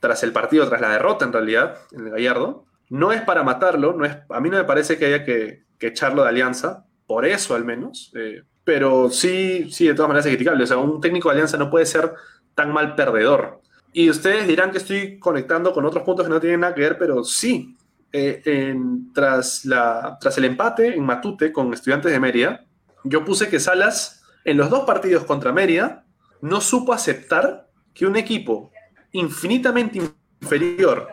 tras 0.00 0.22
el 0.22 0.32
partido, 0.32 0.66
tras 0.66 0.80
la 0.80 0.92
derrota 0.92 1.26
en 1.26 1.34
realidad, 1.34 1.76
en 1.92 2.06
el 2.06 2.12
Gallardo. 2.12 2.64
No 2.88 3.12
es 3.12 3.20
para 3.20 3.42
matarlo, 3.42 3.92
no 3.92 4.06
es, 4.06 4.16
a 4.30 4.40
mí 4.40 4.48
no 4.48 4.56
me 4.56 4.64
parece 4.64 4.96
que 4.96 5.04
haya 5.04 5.24
que, 5.26 5.64
echarlo 5.78 6.22
de 6.22 6.30
alianza, 6.30 6.86
por 7.06 7.26
eso 7.26 7.54
al 7.54 7.66
menos, 7.66 8.12
eh, 8.14 8.44
pero 8.64 9.10
sí, 9.10 9.70
sí, 9.70 9.86
de 9.86 9.94
todas 9.94 10.08
maneras 10.08 10.26
es 10.26 10.32
criticable. 10.32 10.64
O 10.64 10.66
sea, 10.66 10.76
un 10.76 11.00
técnico 11.00 11.28
de 11.28 11.34
alianza 11.34 11.56
no 11.56 11.70
puede 11.70 11.86
ser 11.86 12.12
tan 12.54 12.72
mal 12.72 12.94
perdedor. 12.94 13.60
Y 13.92 14.08
ustedes 14.08 14.46
dirán 14.46 14.70
que 14.70 14.78
estoy 14.78 15.18
conectando 15.18 15.72
con 15.72 15.84
otros 15.84 16.04
puntos 16.04 16.26
que 16.26 16.30
no 16.30 16.40
tienen 16.40 16.60
nada 16.60 16.74
que 16.74 16.82
ver, 16.82 16.98
pero 16.98 17.24
sí. 17.24 17.76
Eh, 18.12 18.74
tras, 19.14 19.64
la, 19.64 20.18
tras 20.20 20.36
el 20.36 20.44
empate 20.44 20.94
en 20.96 21.04
Matute 21.04 21.52
con 21.52 21.72
Estudiantes 21.72 22.10
de 22.10 22.18
Mérida, 22.18 22.64
yo 23.04 23.24
puse 23.24 23.48
que 23.48 23.60
Salas, 23.60 24.22
en 24.44 24.56
los 24.56 24.68
dos 24.68 24.84
partidos 24.84 25.24
contra 25.24 25.52
Mérida, 25.52 26.04
no 26.40 26.60
supo 26.60 26.92
aceptar 26.92 27.68
que 27.94 28.06
un 28.06 28.16
equipo 28.16 28.72
infinitamente 29.12 30.00
inferior 30.40 31.08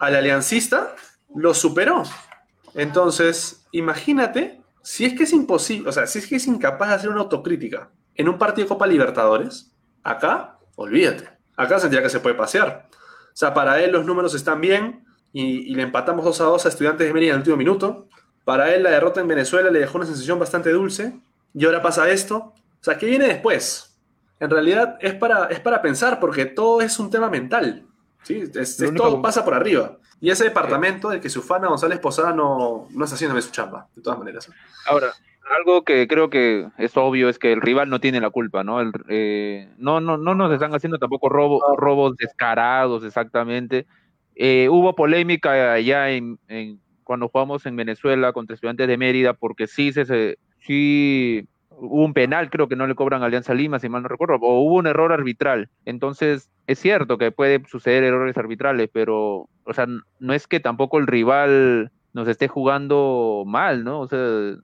al 0.00 0.14
aliancista 0.14 0.94
lo 1.34 1.52
superó. 1.54 2.02
Entonces, 2.74 3.66
imagínate 3.72 4.60
si 4.86 5.04
es 5.04 5.14
que 5.14 5.24
es 5.24 5.32
imposible, 5.32 5.88
o 5.88 5.92
sea, 5.92 6.06
si 6.06 6.20
es 6.20 6.28
que 6.28 6.36
es 6.36 6.46
incapaz 6.46 6.90
de 6.90 6.94
hacer 6.94 7.10
una 7.10 7.22
autocrítica 7.22 7.90
en 8.14 8.28
un 8.28 8.38
partido 8.38 8.66
de 8.66 8.68
Copa 8.68 8.86
Libertadores, 8.86 9.72
acá, 10.04 10.60
olvídate. 10.76 11.28
Acá 11.56 11.80
sentía 11.80 12.00
que 12.04 12.08
se 12.08 12.20
puede 12.20 12.36
pasear. 12.36 12.88
O 12.92 13.36
sea, 13.36 13.52
para 13.52 13.82
él 13.82 13.90
los 13.90 14.06
números 14.06 14.32
están 14.36 14.60
bien 14.60 15.04
y, 15.32 15.74
le 15.74 15.82
empatamos 15.82 16.24
2 16.24 16.40
a 16.40 16.44
2 16.44 16.66
a 16.66 16.68
Estudiantes 16.68 17.04
de 17.04 17.12
Mérida 17.12 17.30
en 17.30 17.34
el 17.34 17.40
último 17.40 17.56
minuto. 17.56 18.06
Para 18.44 18.72
él 18.76 18.84
la 18.84 18.90
derrota 18.90 19.20
en 19.20 19.26
Venezuela 19.26 19.72
le 19.72 19.80
dejó 19.80 19.98
una 19.98 20.06
sensación 20.06 20.38
bastante 20.38 20.70
dulce. 20.70 21.18
Y 21.52 21.64
ahora 21.64 21.82
pasa 21.82 22.08
esto. 22.08 22.36
O 22.36 22.54
sea, 22.80 22.96
¿qué 22.96 23.06
viene 23.06 23.26
después? 23.26 23.98
En 24.38 24.50
realidad 24.50 24.98
es 25.00 25.14
para, 25.14 25.46
es 25.46 25.58
para 25.58 25.82
pensar 25.82 26.20
porque 26.20 26.46
todo 26.46 26.80
es 26.80 26.96
un 27.00 27.10
tema 27.10 27.28
mental. 27.28 27.84
¿sí? 28.22 28.44
todo 28.96 29.20
pasa 29.20 29.44
por 29.44 29.54
arriba. 29.54 29.98
Y 30.20 30.30
ese 30.30 30.44
departamento 30.44 31.10
del 31.10 31.20
que 31.20 31.28
su 31.28 31.42
fana 31.42 31.68
González 31.68 31.98
Posada 31.98 32.32
no, 32.32 32.88
no 32.90 33.04
está 33.04 33.16
haciendo 33.16 33.40
su 33.40 33.50
chamba, 33.50 33.88
de 33.94 34.02
todas 34.02 34.18
maneras. 34.18 34.50
Ahora, 34.86 35.12
algo 35.58 35.84
que 35.84 36.08
creo 36.08 36.30
que 36.30 36.68
es 36.78 36.96
obvio 36.96 37.28
es 37.28 37.38
que 37.38 37.52
el 37.52 37.60
rival 37.60 37.88
no 37.88 38.00
tiene 38.00 38.20
la 38.20 38.30
culpa, 38.30 38.64
¿no? 38.64 38.80
El, 38.80 38.92
eh, 39.08 39.68
no, 39.78 40.00
no, 40.00 40.16
no 40.16 40.34
nos 40.34 40.52
están 40.52 40.74
haciendo 40.74 40.98
tampoco 40.98 41.28
robo, 41.28 41.60
robos 41.76 42.16
descarados 42.16 43.04
exactamente. 43.04 43.86
Eh, 44.34 44.68
hubo 44.70 44.94
polémica 44.94 45.72
allá 45.72 46.10
en, 46.10 46.38
cuando 47.04 47.28
jugamos 47.28 47.64
en 47.66 47.76
Venezuela 47.76 48.32
contra 48.32 48.54
estudiantes 48.54 48.88
de 48.88 48.98
Mérida 48.98 49.34
porque 49.34 49.66
sí 49.66 49.92
se, 49.92 50.38
sí 50.60 51.48
hubo 51.78 52.04
un 52.04 52.14
penal, 52.14 52.50
creo 52.50 52.68
que 52.68 52.76
no 52.76 52.86
le 52.86 52.94
cobran 52.94 53.22
Alianza 53.22 53.54
Lima, 53.54 53.78
si 53.78 53.88
mal 53.88 54.02
no 54.02 54.08
recuerdo, 54.08 54.36
o 54.36 54.60
hubo 54.60 54.74
un 54.76 54.86
error 54.86 55.12
arbitral. 55.12 55.68
Entonces, 55.84 56.50
es 56.66 56.78
cierto 56.78 57.18
que 57.18 57.30
puede 57.30 57.62
suceder 57.66 58.04
errores 58.04 58.36
arbitrales, 58.36 58.88
pero, 58.92 59.48
o 59.64 59.72
sea, 59.74 59.86
no 60.18 60.32
es 60.32 60.46
que 60.46 60.60
tampoco 60.60 60.98
el 60.98 61.06
rival 61.06 61.92
nos 62.16 62.28
esté 62.28 62.48
jugando 62.48 63.44
mal, 63.46 63.84
¿no? 63.84 64.00
O 64.00 64.08
sea, 64.08 64.18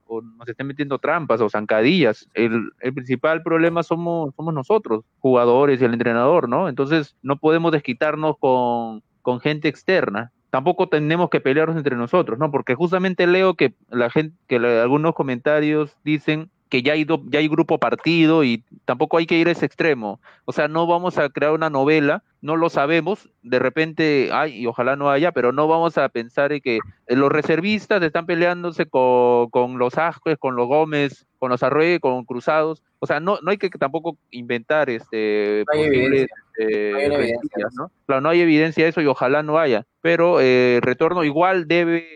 o 0.06 0.22
nos 0.22 0.48
esté 0.48 0.64
metiendo 0.64 0.98
trampas 0.98 1.40
o 1.42 1.50
zancadillas. 1.50 2.26
El, 2.32 2.70
el, 2.80 2.94
principal 2.94 3.42
problema 3.42 3.82
somos, 3.82 4.34
somos 4.34 4.54
nosotros, 4.54 5.04
jugadores 5.18 5.80
y 5.80 5.84
el 5.84 5.92
entrenador, 5.92 6.48
¿no? 6.48 6.70
Entonces 6.70 7.14
no 7.20 7.36
podemos 7.36 7.70
desquitarnos 7.70 8.38
con, 8.38 9.02
con 9.20 9.40
gente 9.40 9.68
externa. 9.68 10.32
Tampoco 10.48 10.88
tenemos 10.88 11.28
que 11.28 11.40
pelearnos 11.40 11.76
entre 11.76 11.94
nosotros, 11.94 12.38
¿no? 12.38 12.50
Porque 12.50 12.74
justamente 12.74 13.26
leo 13.26 13.52
que 13.52 13.74
la 13.90 14.08
gente, 14.08 14.34
que 14.48 14.56
algunos 14.56 15.14
comentarios 15.14 15.94
dicen 16.04 16.50
que 16.72 16.82
ya 16.82 16.94
hay, 16.94 17.04
ya 17.04 17.38
hay 17.38 17.48
grupo 17.48 17.78
partido 17.78 18.44
y 18.44 18.64
tampoco 18.86 19.18
hay 19.18 19.26
que 19.26 19.36
ir 19.36 19.46
a 19.46 19.50
ese 19.50 19.66
extremo. 19.66 20.20
O 20.46 20.54
sea, 20.54 20.68
no 20.68 20.86
vamos 20.86 21.18
a 21.18 21.28
crear 21.28 21.52
una 21.52 21.68
novela, 21.68 22.22
no 22.40 22.56
lo 22.56 22.70
sabemos, 22.70 23.28
de 23.42 23.58
repente 23.58 24.30
hay, 24.32 24.54
y 24.54 24.66
ojalá 24.66 24.96
no 24.96 25.10
haya, 25.10 25.32
pero 25.32 25.52
no 25.52 25.68
vamos 25.68 25.98
a 25.98 26.08
pensar 26.08 26.50
en 26.50 26.62
que 26.62 26.78
los 27.08 27.30
reservistas 27.30 28.02
están 28.02 28.24
peleándose 28.24 28.86
con, 28.86 29.50
con 29.50 29.76
los 29.76 29.98
Ascues, 29.98 30.38
con 30.38 30.56
los 30.56 30.66
Gómez, 30.66 31.26
con 31.38 31.50
los 31.50 31.62
Arrué, 31.62 32.00
con 32.00 32.24
Cruzados. 32.24 32.82
O 33.00 33.06
sea, 33.06 33.20
no, 33.20 33.38
no 33.42 33.50
hay 33.50 33.58
que 33.58 33.68
tampoco 33.68 34.16
inventar 34.30 34.88
este, 34.88 35.66
no 35.70 35.78
posibles, 35.78 36.28
evidencia. 36.56 37.66
¿no? 37.76 37.90
Claro, 38.06 38.22
no 38.22 38.30
hay 38.30 38.40
evidencia 38.40 38.84
de 38.84 38.88
eso 38.88 39.02
y 39.02 39.06
ojalá 39.06 39.42
no 39.42 39.58
haya. 39.58 39.84
Pero 40.00 40.40
eh, 40.40 40.80
retorno 40.82 41.22
igual 41.22 41.68
debe 41.68 42.08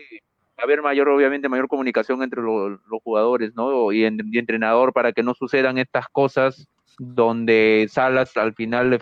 haber 0.57 0.81
mayor, 0.81 1.09
obviamente, 1.09 1.49
mayor 1.49 1.67
comunicación 1.67 2.23
entre 2.23 2.41
los 2.41 2.79
jugadores, 3.03 3.53
¿no? 3.55 3.91
Y, 3.91 4.05
en, 4.05 4.19
entrenador 4.33 4.93
para 4.93 5.13
que 5.13 5.23
no 5.23 5.33
sucedan 5.33 5.77
estas 5.77 6.07
cosas 6.09 6.67
donde 6.99 7.87
Salas 7.91 8.35
al 8.37 8.55
final, 8.55 8.89
le 8.89 8.99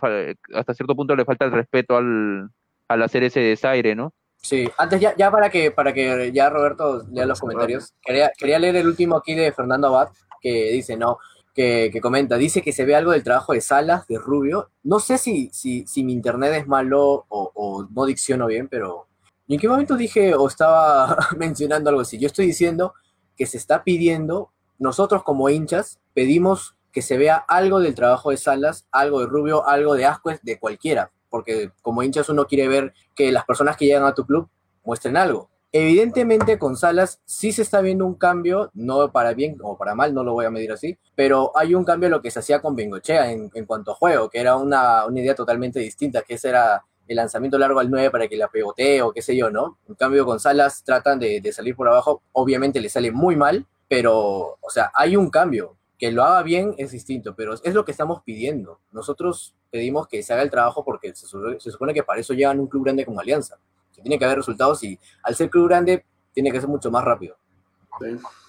hasta 0.53 0.73
cierto 0.73 0.95
punto, 0.95 1.15
le 1.15 1.25
falta 1.25 1.45
el 1.45 1.51
respeto 1.51 1.95
al, 1.95 2.49
al 2.89 3.03
hacer 3.03 3.23
ese 3.23 3.39
desaire, 3.39 3.95
¿no? 3.95 4.13
Sí, 4.37 4.69
antes 4.77 4.99
ya, 4.99 5.15
ya 5.15 5.31
para 5.31 5.49
que 5.49 5.71
para 5.71 5.91
que 5.91 6.31
ya 6.31 6.49
Roberto 6.49 7.03
lea 7.11 7.25
los 7.25 7.39
comentarios, 7.39 7.93
quería, 8.03 8.31
quería 8.37 8.59
leer 8.59 8.75
el 8.75 8.87
último 8.87 9.15
aquí 9.15 9.33
de 9.33 9.51
Fernando 9.51 9.87
Abad, 9.87 10.09
que 10.39 10.71
dice, 10.71 10.97
no, 10.97 11.17
que, 11.55 11.89
que, 11.91 12.01
comenta, 12.01 12.37
dice 12.37 12.61
que 12.61 12.73
se 12.73 12.85
ve 12.85 12.95
algo 12.95 13.11
del 13.11 13.23
trabajo 13.23 13.53
de 13.53 13.61
Salas, 13.61 14.05
de 14.07 14.19
Rubio. 14.19 14.69
No 14.83 14.99
sé 14.99 15.17
si, 15.17 15.49
si, 15.51 15.87
si 15.87 16.03
mi 16.03 16.13
internet 16.13 16.53
es 16.53 16.67
malo 16.67 17.25
o, 17.27 17.51
o 17.55 17.87
no 17.89 18.05
dicciono 18.05 18.45
bien, 18.45 18.67
pero 18.67 19.07
¿Y 19.47 19.55
en 19.55 19.59
qué 19.59 19.67
momento 19.67 19.95
dije 19.95 20.33
o 20.33 20.47
estaba 20.47 21.17
mencionando 21.37 21.89
algo 21.89 22.01
así? 22.01 22.17
Yo 22.17 22.27
estoy 22.27 22.47
diciendo 22.47 22.93
que 23.35 23.45
se 23.45 23.57
está 23.57 23.83
pidiendo, 23.83 24.51
nosotros 24.79 25.23
como 25.23 25.49
hinchas 25.49 25.99
pedimos 26.13 26.75
que 26.91 27.01
se 27.01 27.17
vea 27.17 27.35
algo 27.35 27.79
del 27.79 27.93
trabajo 27.93 28.31
de 28.31 28.37
Salas, 28.37 28.87
algo 28.91 29.19
de 29.19 29.27
Rubio, 29.27 29.67
algo 29.67 29.95
de 29.95 30.05
Ascuez, 30.05 30.39
de 30.43 30.57
cualquiera, 30.57 31.11
porque 31.29 31.71
como 31.81 32.01
hinchas 32.01 32.29
uno 32.29 32.47
quiere 32.47 32.67
ver 32.67 32.93
que 33.13 33.31
las 33.31 33.45
personas 33.45 33.75
que 33.75 33.85
llegan 33.85 34.05
a 34.05 34.13
tu 34.13 34.25
club 34.25 34.49
muestren 34.83 35.17
algo. 35.17 35.49
Evidentemente 35.73 36.57
con 36.57 36.77
Salas 36.77 37.19
sí 37.25 37.51
se 37.51 37.61
está 37.61 37.81
viendo 37.81 38.05
un 38.05 38.15
cambio, 38.15 38.71
no 38.73 39.11
para 39.11 39.33
bien 39.33 39.57
o 39.61 39.77
para 39.77 39.93
mal, 39.93 40.13
no 40.13 40.23
lo 40.23 40.31
voy 40.31 40.45
a 40.45 40.49
medir 40.49 40.71
así, 40.71 40.97
pero 41.15 41.51
hay 41.53 41.75
un 41.75 41.83
cambio 41.83 42.07
en 42.07 42.13
lo 42.13 42.21
que 42.21 42.31
se 42.31 42.39
hacía 42.39 42.61
con 42.61 42.77
Bengochea 42.77 43.29
en, 43.29 43.51
en 43.53 43.65
cuanto 43.65 43.91
a 43.91 43.95
juego, 43.95 44.29
que 44.29 44.39
era 44.39 44.55
una, 44.55 45.05
una 45.05 45.19
idea 45.19 45.35
totalmente 45.35 45.81
distinta, 45.81 46.21
que 46.21 46.35
ese 46.35 46.47
era 46.47 46.81
el 47.07 47.15
lanzamiento 47.15 47.57
largo 47.57 47.79
al 47.79 47.89
9 47.89 48.09
para 48.11 48.27
que 48.27 48.35
la 48.35 48.47
pegotee 48.47 49.01
o 49.01 49.11
qué 49.11 49.21
sé 49.21 49.35
yo, 49.35 49.49
¿no? 49.49 49.77
En 49.87 49.95
cambio, 49.95 50.25
con 50.25 50.39
Salas 50.39 50.83
tratan 50.83 51.19
de, 51.19 51.51
salir 51.53 51.75
por 51.75 51.87
abajo, 51.87 52.21
obviamente 52.31 52.81
le 52.81 52.89
sale 52.89 53.11
muy 53.11 53.35
mal, 53.35 53.65
pero, 53.87 54.57
o 54.59 54.69
sea, 54.69 54.91
hay 54.93 55.15
un 55.15 55.29
cambio. 55.29 55.75
Que 55.97 56.11
lo 56.11 56.25
haga 56.25 56.43
bien 56.43 56.75
es 56.77 56.91
distinto, 56.91 57.35
pero 57.37 57.53
es 57.53 57.73
lo 57.73 57.85
que 57.85 57.91
estamos 57.91 58.21
pidiendo. 58.21 58.81
Nosotros 58.91 59.55
pedimos 59.71 60.09
que 60.09 60.21
se 60.23 60.33
haga 60.33 60.41
el 60.41 60.49
trabajo 60.49 60.83
porque 60.83 61.15
se, 61.15 61.25
supone 61.25 61.93
que 61.93 62.03
para 62.03 62.19
eso 62.19 62.33
llegan 62.33 62.59
un 62.59 62.67
club 62.67 62.83
grande 62.83 63.05
como 63.05 63.21
Alianza. 63.21 63.57
Que 63.93 64.01
tiene 64.01 64.19
que 64.19 64.25
haber 64.25 64.39
resultados 64.39 64.83
y 64.83 64.99
al 65.23 65.35
ser 65.35 65.49
club 65.49 65.69
grande 65.69 66.03
tiene 66.33 66.51
que 66.51 66.59
ser 66.59 66.67
mucho 66.67 66.91
más 66.91 67.05
rápido. 67.05 67.37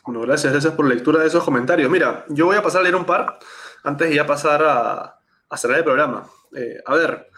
Bueno, 0.04 0.22
gracias, 0.22 0.52
gracias 0.52 0.74
por 0.74 0.88
la 0.88 0.94
lectura 0.94 1.20
de 1.20 1.28
esos 1.28 1.44
comentarios. 1.44 1.88
Mira, 1.88 2.24
yo 2.28 2.46
voy 2.46 2.56
a 2.56 2.62
pasar 2.62 2.80
a 2.80 2.82
leer 2.82 2.96
un 2.96 3.04
par 3.04 3.38
antes 3.84 4.08
de 4.08 4.16
ya 4.16 4.26
pasar 4.26 4.62
a, 4.64 5.56
cerrar 5.56 5.78
el 5.78 5.84
programa. 5.84 6.28
Eh, 6.52 6.82
a 6.84 6.94
ver, 6.96 7.28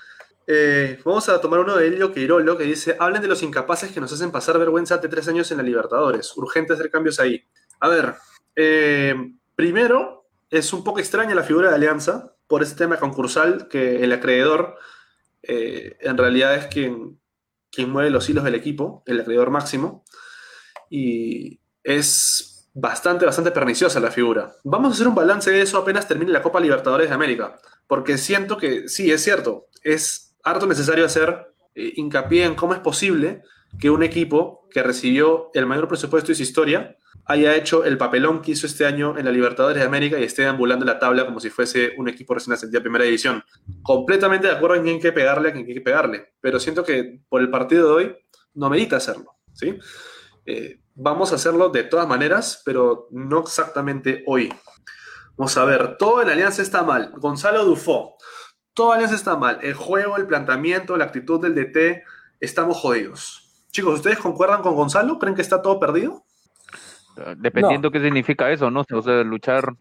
eh, 0.51 0.99
vamos 1.05 1.29
a 1.29 1.39
tomar 1.43 1.61
uno 1.61 1.77
de 1.77 1.89
Elio 1.89 2.11
Queirolo 2.11 2.57
que 2.57 2.65
dice: 2.65 2.97
Hablen 2.99 3.21
de 3.21 3.29
los 3.29 3.43
incapaces 3.43 3.93
que 3.93 4.01
nos 4.01 4.11
hacen 4.15 4.33
pasar 4.33 4.59
vergüenza 4.59 4.97
de 4.97 5.07
tres 5.07 5.29
años 5.29 5.51
en 5.51 5.59
la 5.59 5.63
Libertadores. 5.63 6.35
Urgente 6.39 6.73
hacer 6.73 6.91
cambios 6.91 7.21
ahí. 7.21 7.45
A 7.81 7.89
ver, 7.89 8.15
eh, 8.57 9.15
primero, 9.55 10.27
es 10.49 10.73
un 10.73 10.83
poco 10.83 11.01
extraña 11.01 11.35
la 11.35 11.43
figura 11.43 11.69
de 11.69 11.75
Alianza 11.75 12.35
por 12.47 12.63
ese 12.63 12.77
tema 12.77 12.97
concursal 12.97 13.69
que 13.69 14.03
el 14.03 14.11
acreedor 14.11 14.79
eh, 15.43 15.99
en 16.01 16.17
realidad 16.17 16.55
es 16.55 16.67
quien, 16.69 17.21
quien 17.71 17.91
mueve 17.91 18.09
los 18.09 18.27
hilos 18.31 18.45
del 18.45 18.55
equipo, 18.55 19.03
el 19.05 19.21
acreedor 19.21 19.51
máximo. 19.51 20.03
Y 20.89 21.61
es 21.85 22.71
bastante, 22.73 23.27
bastante 23.27 23.51
perniciosa 23.51 24.01
la 24.01 24.11
figura. 24.11 24.57
Vamos 24.65 24.93
a 24.93 24.95
hacer 24.95 25.09
un 25.09 25.15
balance 25.15 25.51
de 25.51 25.61
eso 25.61 25.77
apenas 25.77 26.09
termine 26.09 26.33
la 26.33 26.43
Copa 26.43 26.59
Libertadores 26.59 27.11
de 27.11 27.15
América, 27.15 27.59
porque 27.87 28.17
siento 28.17 28.57
que 28.57 28.89
sí, 28.89 29.13
es 29.13 29.23
cierto, 29.23 29.67
es 29.83 30.28
harto 30.51 30.67
necesario 30.67 31.05
hacer 31.05 31.55
eh, 31.75 31.93
hincapié 31.97 32.45
en 32.45 32.55
cómo 32.55 32.75
es 32.75 32.81
posible 32.81 33.43
que 33.79 33.91
un 33.91 34.03
equipo 34.03 34.67
que 34.71 34.83
recibió 34.83 35.51
el 35.55 35.67
mayor 35.67 35.89
presupuesto 35.89 36.29
de 36.29 36.35
su 36.37 36.43
historia 36.43 36.97
haya 37.27 37.55
hecho 37.55 37.85
el 37.85 37.99
papelón 37.99 38.41
que 38.41 38.53
hizo 38.53 38.67
este 38.67 38.87
año 38.87 39.19
en 39.19 39.27
la 39.27 39.31
Libertadores 39.31 39.79
de 39.79 39.87
América 39.87 40.19
y 40.19 40.25
esté 40.25 40.47
ambulando 40.47 40.85
la 40.85 40.99
tabla 40.99 41.27
como 41.27 41.41
si 41.41 41.51
fuese 41.51 41.93
un 41.99 42.09
equipo 42.09 42.35
recién 42.35 42.55
ascendido 42.55 42.81
a 42.81 42.83
primera 42.83 43.05
división. 43.05 43.45
Completamente 43.83 44.47
de 44.47 44.55
acuerdo 44.55 44.77
en 44.77 44.83
quién 44.83 44.95
hay 44.97 45.01
que 45.03 45.13
pegarle 45.13 45.51
a 45.51 45.53
quién 45.53 45.67
hay 45.67 45.75
que 45.75 45.81
pegarle, 45.81 46.33
pero 46.41 46.59
siento 46.59 46.85
que 46.85 47.21
por 47.29 47.43
el 47.43 47.51
partido 47.51 47.89
de 47.89 47.95
hoy 47.95 48.17
no 48.55 48.71
medita 48.71 48.97
hacerlo. 48.97 49.37
¿sí? 49.53 49.79
Eh, 50.47 50.81
vamos 50.95 51.33
a 51.33 51.35
hacerlo 51.35 51.69
de 51.69 51.85
todas 51.85 52.09
maneras, 52.09 52.63
pero 52.65 53.09
no 53.11 53.41
exactamente 53.41 54.25
hoy. 54.27 54.53
Vamos 55.37 55.57
a 55.59 55.65
ver, 55.65 55.97
todo 55.99 56.23
en 56.23 56.31
Alianza 56.31 56.63
está 56.63 56.83
mal. 56.83 57.13
Gonzalo 57.17 57.65
Dufo 57.65 58.17
Todo 58.79 58.93
Alianza 58.93 59.17
está 59.17 59.37
mal. 59.37 59.59
El 59.61 59.75
juego, 59.75 60.19
el 60.19 60.29
planteamiento, 60.29 60.97
la 60.97 61.07
actitud 61.07 61.41
del 61.41 61.57
DT, 61.57 62.05
estamos 62.39 62.77
jodidos. 62.77 63.65
Chicos, 63.73 63.95
¿ustedes 63.95 64.21
concuerdan 64.21 64.63
con 64.63 64.77
Gonzalo? 64.77 65.19
¿Creen 65.19 65.35
que 65.35 65.43
está 65.43 65.61
todo 65.61 65.81
perdido? 65.81 66.23
Dependiendo 67.39 67.91
qué 67.91 67.99
significa 67.99 68.53
eso, 68.53 68.71
¿no? 68.71 68.85
O 68.93 69.03
sea, 69.03 69.25
luchar 69.25 69.75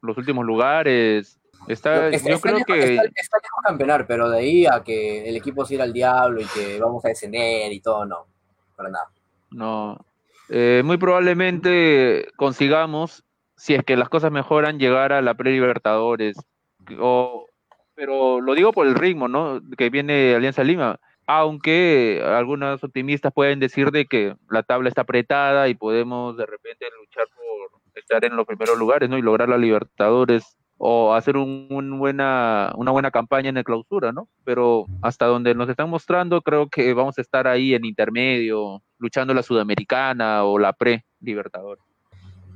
los 0.00 0.16
últimos 0.16 0.46
lugares. 0.46 1.38
Está, 1.66 2.08
yo 2.08 2.40
creo 2.40 2.64
que. 2.64 2.94
Está, 2.94 3.02
está 3.14 3.36
lejos 3.36 3.60
campeonar, 3.66 4.06
pero 4.06 4.30
de 4.30 4.38
ahí 4.38 4.64
a 4.64 4.82
que 4.82 5.28
el 5.28 5.36
equipo 5.36 5.66
se 5.66 5.74
irá 5.74 5.84
al 5.84 5.92
diablo 5.92 6.40
y 6.40 6.46
que 6.46 6.80
vamos 6.80 7.04
a 7.04 7.08
descender 7.08 7.70
y 7.70 7.80
todo, 7.80 8.06
no. 8.06 8.28
Para 8.74 8.88
nada. 8.88 9.10
No. 9.50 10.06
Eh, 10.48 10.80
muy 10.86 10.96
probablemente 10.96 12.28
consigamos, 12.36 13.24
si 13.58 13.74
es 13.74 13.84
que 13.84 13.98
las 13.98 14.08
cosas 14.08 14.32
mejoran, 14.32 14.78
llegar 14.78 15.12
a 15.12 15.20
la 15.20 15.34
pre-Libertadores. 15.34 16.38
O, 16.98 17.47
pero 17.98 18.40
lo 18.40 18.54
digo 18.54 18.72
por 18.72 18.86
el 18.86 18.94
ritmo, 18.94 19.26
¿no? 19.26 19.60
Que 19.76 19.90
viene 19.90 20.36
Alianza 20.36 20.62
Lima. 20.62 21.00
Aunque 21.26 22.22
algunos 22.24 22.82
optimistas 22.84 23.32
pueden 23.32 23.58
decir 23.58 23.90
de 23.90 24.06
que 24.06 24.36
la 24.48 24.62
tabla 24.62 24.88
está 24.88 25.00
apretada 25.00 25.68
y 25.68 25.74
podemos 25.74 26.36
de 26.36 26.46
repente 26.46 26.86
luchar 26.96 27.24
por 27.34 27.80
estar 27.96 28.24
en 28.24 28.36
los 28.36 28.46
primeros 28.46 28.78
lugares, 28.78 29.10
¿no? 29.10 29.18
Y 29.18 29.22
lograr 29.22 29.48
la 29.48 29.58
Libertadores 29.58 30.56
o 30.76 31.12
hacer 31.12 31.36
un, 31.36 31.98
buena, 31.98 32.72
una 32.76 32.92
buena 32.92 33.10
campaña 33.10 33.48
en 33.48 33.56
el 33.56 33.64
clausura, 33.64 34.12
¿no? 34.12 34.28
Pero 34.44 34.86
hasta 35.02 35.26
donde 35.26 35.56
nos 35.56 35.68
están 35.68 35.90
mostrando, 35.90 36.40
creo 36.40 36.68
que 36.68 36.94
vamos 36.94 37.18
a 37.18 37.20
estar 37.20 37.48
ahí 37.48 37.74
en 37.74 37.84
intermedio, 37.84 38.80
luchando 38.98 39.34
la 39.34 39.42
Sudamericana 39.42 40.44
o 40.44 40.56
la 40.56 40.72
pre-Libertadores. 40.72 41.82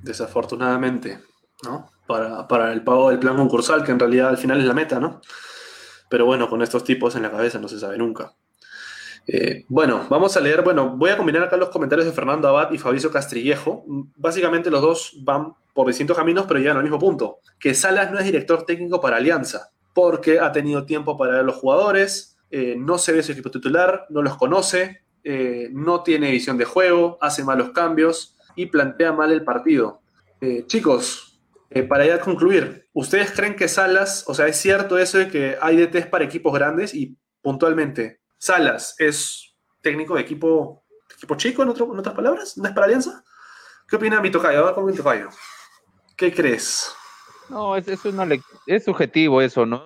Desafortunadamente, 0.05 1.19
¿no? 1.64 1.89
Para, 2.07 2.73
el 2.73 2.83
pago 2.83 3.11
del 3.11 3.19
plan 3.19 3.37
concursal, 3.37 3.85
que 3.85 3.93
en 3.93 3.99
realidad 3.99 4.29
al 4.29 4.37
final 4.37 4.61
es 4.61 4.66
la 4.66 4.74
meta, 4.74 5.01
¿no? 5.01 5.20
Pero 6.11 6.27
bueno, 6.27 6.49
con 6.49 6.61
estos 6.61 6.85
tipos 6.85 7.16
en 7.16 7.23
la 7.23 7.31
cabeza 7.31 7.59
no 7.59 7.69
se 7.69 7.79
sabe 7.79 7.97
nunca. 7.97 8.35
Eh, 9.27 9.65
bueno, 9.69 10.07
vamos 10.11 10.37
a 10.37 10.41
leer, 10.41 10.62
bueno, 10.62 10.97
voy 10.97 11.11
a 11.11 11.16
combinar 11.16 11.43
acá 11.43 11.57
los 11.57 11.69
comentarios 11.69 12.07
de 12.07 12.12
Fernando 12.12 12.49
Abad 12.49 12.73
y 12.73 12.79
Fabricio 12.79 13.11
Castrillejo. 13.11 13.85
Básicamente 14.16 14.70
los 14.70 14.83
dos 14.83 15.16
van 15.23 15.55
por 15.73 15.87
distintos 15.87 16.16
caminos, 16.16 16.45
pero 16.47 16.61
llegan 16.61 16.77
al 16.77 16.83
mismo 16.83 16.99
punto, 16.99 17.39
que 17.59 17.74
Salas 17.74 18.11
no 18.11 18.19
es 18.19 18.24
director 18.24 18.65
técnico 18.65 19.01
para 19.01 19.16
Alianza, 19.16 19.70
porque 19.95 20.41
ha 20.41 20.53
tenido 20.53 20.85
tiempo 20.85 21.16
para 21.16 21.37
ver 21.37 21.45
los 21.45 21.57
jugadores, 21.57 22.37
eh, 22.51 22.74
no 22.77 22.99
se 22.99 23.12
ve 23.12 23.23
su 23.23 23.33
equipo 23.33 23.51
titular, 23.51 24.07
no 24.11 24.23
los 24.23 24.37
conoce, 24.37 25.03
eh, 25.24 25.70
no 25.73 26.03
tiene 26.03 26.31
visión 26.31 26.59
de 26.59 26.65
juego, 26.65 27.16
hace 27.20 27.45
malos 27.45 27.70
cambios 27.70 28.37
y 28.57 28.66
plantea 28.66 29.12
mal 29.12 29.33
el 29.33 29.45
partido. 29.45 30.01
chicos, 30.66 31.32
para 31.89 32.07
ya 32.07 32.20
concluir, 32.20 32.89
¿ustedes 32.93 33.31
creen 33.31 33.57
que 33.57 33.69
Salas, 33.69 34.24
o 34.27 34.35
sea, 34.35 34.47
es 34.47 34.57
cierto 34.57 34.99
eso 34.99 35.19
de 35.19 35.28
que 35.28 35.57
hay 35.61 35.77
DTs 35.77 36.07
para 36.07 36.24
equipos 36.24 36.53
grandes 36.53 36.94
y 36.94 37.16
puntualmente 37.40 38.20
Salas 38.39 38.94
es 38.99 39.57
técnico 39.81 40.15
de 40.15 40.23
equipo, 40.23 40.85
equipo 41.16 41.35
chico, 41.36 41.62
en, 41.62 41.69
otras 41.69 42.15
palabras, 42.15 42.57
¿no 42.59 42.66
es 42.66 42.74
para 42.74 42.86
Alianza? 42.86 43.24
¿Qué 43.89 43.97
opina 43.97 44.20
mi 44.20 44.31
tocayo? 44.31 44.74
Con. 44.74 44.93
¿Qué 46.16 46.32
crees? 46.32 46.94
No, 47.49 47.77
es, 47.77 47.86
es, 47.89 48.85
subjetivo 48.85 49.43
eso, 49.43 49.66
¿no? 49.66 49.85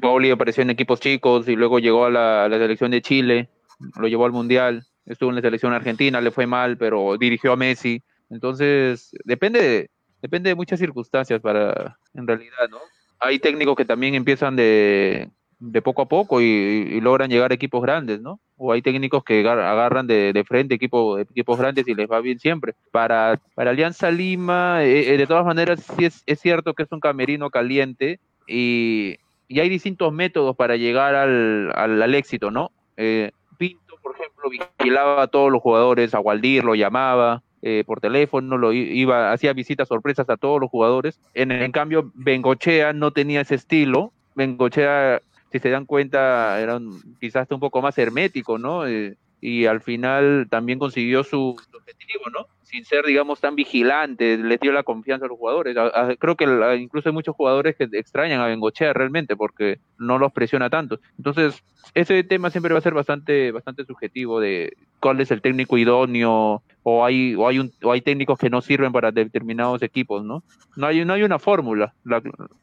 Pauli 0.00 0.30
apareció 0.30 0.62
en 0.62 0.70
equipos 0.70 1.00
chicos 1.00 1.48
y 1.48 1.56
luego 1.56 1.78
llegó 1.78 2.06
a 2.06 2.10
la, 2.10 2.48
selección 2.58 2.90
de 2.90 3.02
Chile, 3.02 3.50
lo 3.96 4.08
llevó 4.08 4.26
al 4.26 4.32
Mundial, 4.32 4.86
estuvo 5.04 5.30
en 5.30 5.36
la 5.36 5.42
selección 5.42 5.72
argentina, 5.72 6.20
le 6.20 6.30
fue 6.30 6.46
mal, 6.46 6.76
pero 6.76 7.16
dirigió 7.18 7.52
a 7.52 7.56
Messi. 7.56 8.02
Entonces, 8.30 9.10
depende 9.24 9.62
de, 9.62 9.90
depende 10.26 10.50
de 10.50 10.56
muchas 10.56 10.80
circunstancias 10.80 11.40
para, 11.40 11.96
en 12.12 12.26
realidad, 12.26 12.68
¿no? 12.68 12.78
Hay 13.20 13.38
técnicos 13.38 13.76
que 13.76 13.84
también 13.84 14.14
empiezan 14.14 14.56
de, 14.56 15.30
de 15.60 15.82
poco 15.82 16.02
a 16.02 16.08
poco 16.08 16.40
y, 16.40 17.00
logran 17.00 17.30
llegar 17.30 17.52
a 17.52 17.54
equipos 17.54 17.80
grandes, 17.80 18.20
¿no? 18.20 18.40
O 18.56 18.72
hay 18.72 18.82
técnicos 18.82 19.22
que 19.22 19.48
agarran 19.48 20.08
de, 20.08 20.44
frente 20.46 20.74
equipo, 20.74 21.18
equipos 21.18 21.58
grandes 21.58 21.86
y 21.86 21.94
les 21.94 22.10
va 22.10 22.20
bien 22.20 22.40
siempre. 22.40 22.74
Para, 22.90 23.40
para 23.54 23.70
Alianza 23.70 24.10
Lima, 24.10 24.82
eh, 24.82 25.14
eh, 25.14 25.16
de 25.16 25.26
todas 25.28 25.46
maneras, 25.46 25.80
sí 25.96 26.04
es, 26.04 26.24
es, 26.26 26.40
cierto 26.40 26.74
que 26.74 26.82
es 26.82 26.90
un 26.90 27.00
camerino 27.00 27.50
caliente 27.50 28.18
y, 28.48 29.16
y 29.46 29.60
hay 29.60 29.68
distintos 29.68 30.12
métodos 30.12 30.56
para 30.56 30.76
llegar 30.76 31.14
al, 31.14 31.72
al, 31.74 32.14
éxito, 32.14 32.50
¿no? 32.50 32.72
Eh, 32.96 33.30
Pinto, 33.58 33.94
por 34.02 34.16
ejemplo, 34.16 34.50
vigilaba 34.50 35.22
a 35.22 35.28
todos 35.28 35.52
los 35.52 35.62
jugadores, 35.62 36.14
a 36.14 36.20
Waldir 36.20 36.64
lo 36.64 36.74
llamaba, 36.74 37.42
por 37.86 38.00
teléfono, 38.00 38.58
lo 38.58 38.72
iba, 38.72 39.32
hacía 39.32 39.52
visitas 39.52 39.88
sorpresas 39.88 40.28
a 40.30 40.36
todos 40.36 40.60
los 40.60 40.70
jugadores. 40.70 41.20
En, 41.34 41.50
en 41.50 41.72
cambio, 41.72 42.10
Bengochea 42.14 42.92
no 42.92 43.10
tenía 43.10 43.40
ese 43.40 43.56
estilo. 43.56 44.12
Bengochea 44.34 45.20
si 45.52 45.58
se 45.58 45.70
dan 45.70 45.86
cuenta, 45.86 46.60
era 46.60 46.80
quizás 47.20 47.50
un 47.50 47.60
poco 47.60 47.80
más 47.82 47.96
hermético, 47.98 48.58
¿no? 48.58 48.86
Eh, 48.86 49.16
y 49.40 49.66
al 49.66 49.80
final 49.80 50.48
también 50.50 50.78
consiguió 50.78 51.22
su, 51.24 51.56
objetivo, 51.74 52.24
¿no? 52.32 52.46
Sin 52.76 52.84
ser, 52.84 53.06
digamos, 53.06 53.40
tan 53.40 53.56
vigilante, 53.56 54.36
le 54.36 54.58
dio 54.58 54.70
la 54.70 54.82
confianza 54.82 55.24
a 55.24 55.28
los 55.28 55.38
jugadores. 55.38 55.74
creo 56.18 56.36
que 56.36 56.44
incluso 56.78 57.08
hay 57.08 57.14
muchos 57.14 57.34
jugadores 57.34 57.74
que 57.74 57.88
extrañan 57.92 58.42
a 58.42 58.46
Bengochea 58.46 58.92
realmente 58.92 59.34
porque 59.34 59.78
no 59.96 60.18
los 60.18 60.30
presiona 60.30 60.68
tanto. 60.68 61.00
Entonces, 61.16 61.64
ese 61.94 62.22
tema 62.22 62.50
siempre 62.50 62.74
va 62.74 62.78
a 62.80 62.82
ser 62.82 62.92
bastante, 62.92 63.50
bastante 63.50 63.86
subjetivo 63.86 64.40
de 64.40 64.76
cuál 65.00 65.22
es 65.22 65.30
el 65.30 65.40
técnico 65.40 65.78
idóneo 65.78 66.62
o 66.82 67.04
hay, 67.04 67.34
o 67.34 67.48
hay, 67.48 67.60
un, 67.60 67.72
o 67.82 67.92
hay 67.92 68.02
técnicos 68.02 68.38
que 68.38 68.50
no 68.50 68.60
sirven 68.60 68.92
para 68.92 69.10
determinados 69.10 69.82
equipos, 69.82 70.22
¿no? 70.22 70.42
No 70.76 70.86
hay, 70.86 71.02
no 71.06 71.14
hay 71.14 71.22
una 71.22 71.38
fórmula, 71.38 71.94
no 72.04 72.16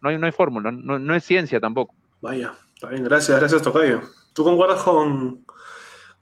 hay, 0.03 0.17
no 0.19 0.25
hay 0.27 0.31
fórmula, 0.31 0.71
no, 0.71 0.99
no 0.99 1.15
es 1.15 1.23
ciencia 1.23 1.59
tampoco. 1.59 1.95
Vaya, 2.21 2.53
Está 2.83 2.91
bien, 2.91 3.03
gracias, 3.05 3.39
gracias 3.39 3.61
Tocayo. 3.61 4.01
¿Tú 4.33 4.43
concuerdas 4.43 4.83
con, 4.83 5.45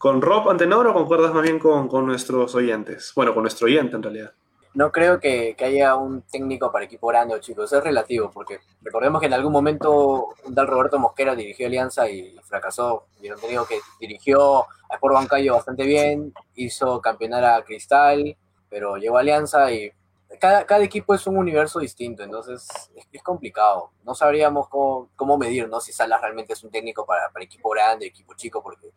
con 0.01 0.19
Rob 0.19 0.49
Antenor 0.49 0.87
o 0.87 0.95
concuerdas 0.95 1.31
más 1.31 1.43
bien 1.43 1.59
con, 1.59 1.87
nuestros 2.07 2.55
oyentes? 2.55 3.13
Bueno, 3.15 3.35
con 3.35 3.43
nuestro 3.43 3.67
oyente 3.67 3.95
en 3.95 4.01
realidad. 4.01 4.31
No 4.73 4.91
creo 4.91 5.19
que, 5.19 5.55
haya 5.59 5.95
un 5.95 6.23
técnico 6.23 6.71
para 6.71 6.85
equipo 6.85 7.05
grande, 7.09 7.39
chicos. 7.39 7.71
Es 7.71 7.83
relativo, 7.83 8.31
porque 8.31 8.61
recordemos 8.81 9.19
que 9.19 9.27
en 9.27 9.33
algún 9.33 9.51
momento 9.51 10.29
un 10.43 10.55
tal 10.55 10.65
Roberto 10.65 10.97
Mosquera 10.97 11.35
dirigió 11.35 11.67
Alianza 11.67 12.09
y 12.09 12.35
fracasó. 12.45 13.05
Te 13.21 13.47
digo 13.47 13.67
que 13.67 13.79
dirigió 13.99 14.61
a 14.89 14.95
Sport 14.95 15.13
Bancayo 15.13 15.53
bastante 15.53 15.85
bien, 15.85 16.33
hizo 16.55 16.99
campeonar 16.99 17.45
a 17.45 17.63
Cristal, 17.63 18.35
pero 18.69 18.97
llegó 18.97 19.17
a 19.17 19.19
Alianza 19.19 19.71
y 19.71 19.91
cada, 20.39 20.65
cada, 20.65 20.83
equipo 20.83 21.13
es 21.13 21.27
un 21.27 21.37
universo 21.37 21.79
distinto, 21.79 22.23
entonces 22.23 22.67
es, 23.11 23.21
complicado. 23.21 23.91
No 24.03 24.15
sabríamos 24.15 24.67
cómo, 24.67 25.09
cómo, 25.15 25.37
medir, 25.37 25.69
¿no? 25.69 25.79
Si 25.79 25.91
Salas 25.91 26.21
realmente 26.21 26.53
es 26.53 26.63
un 26.63 26.71
técnico 26.71 27.05
para, 27.05 27.29
para 27.29 27.45
equipo 27.45 27.69
grande, 27.69 28.07
equipo 28.07 28.33
chico, 28.33 28.63
porque 28.63 28.87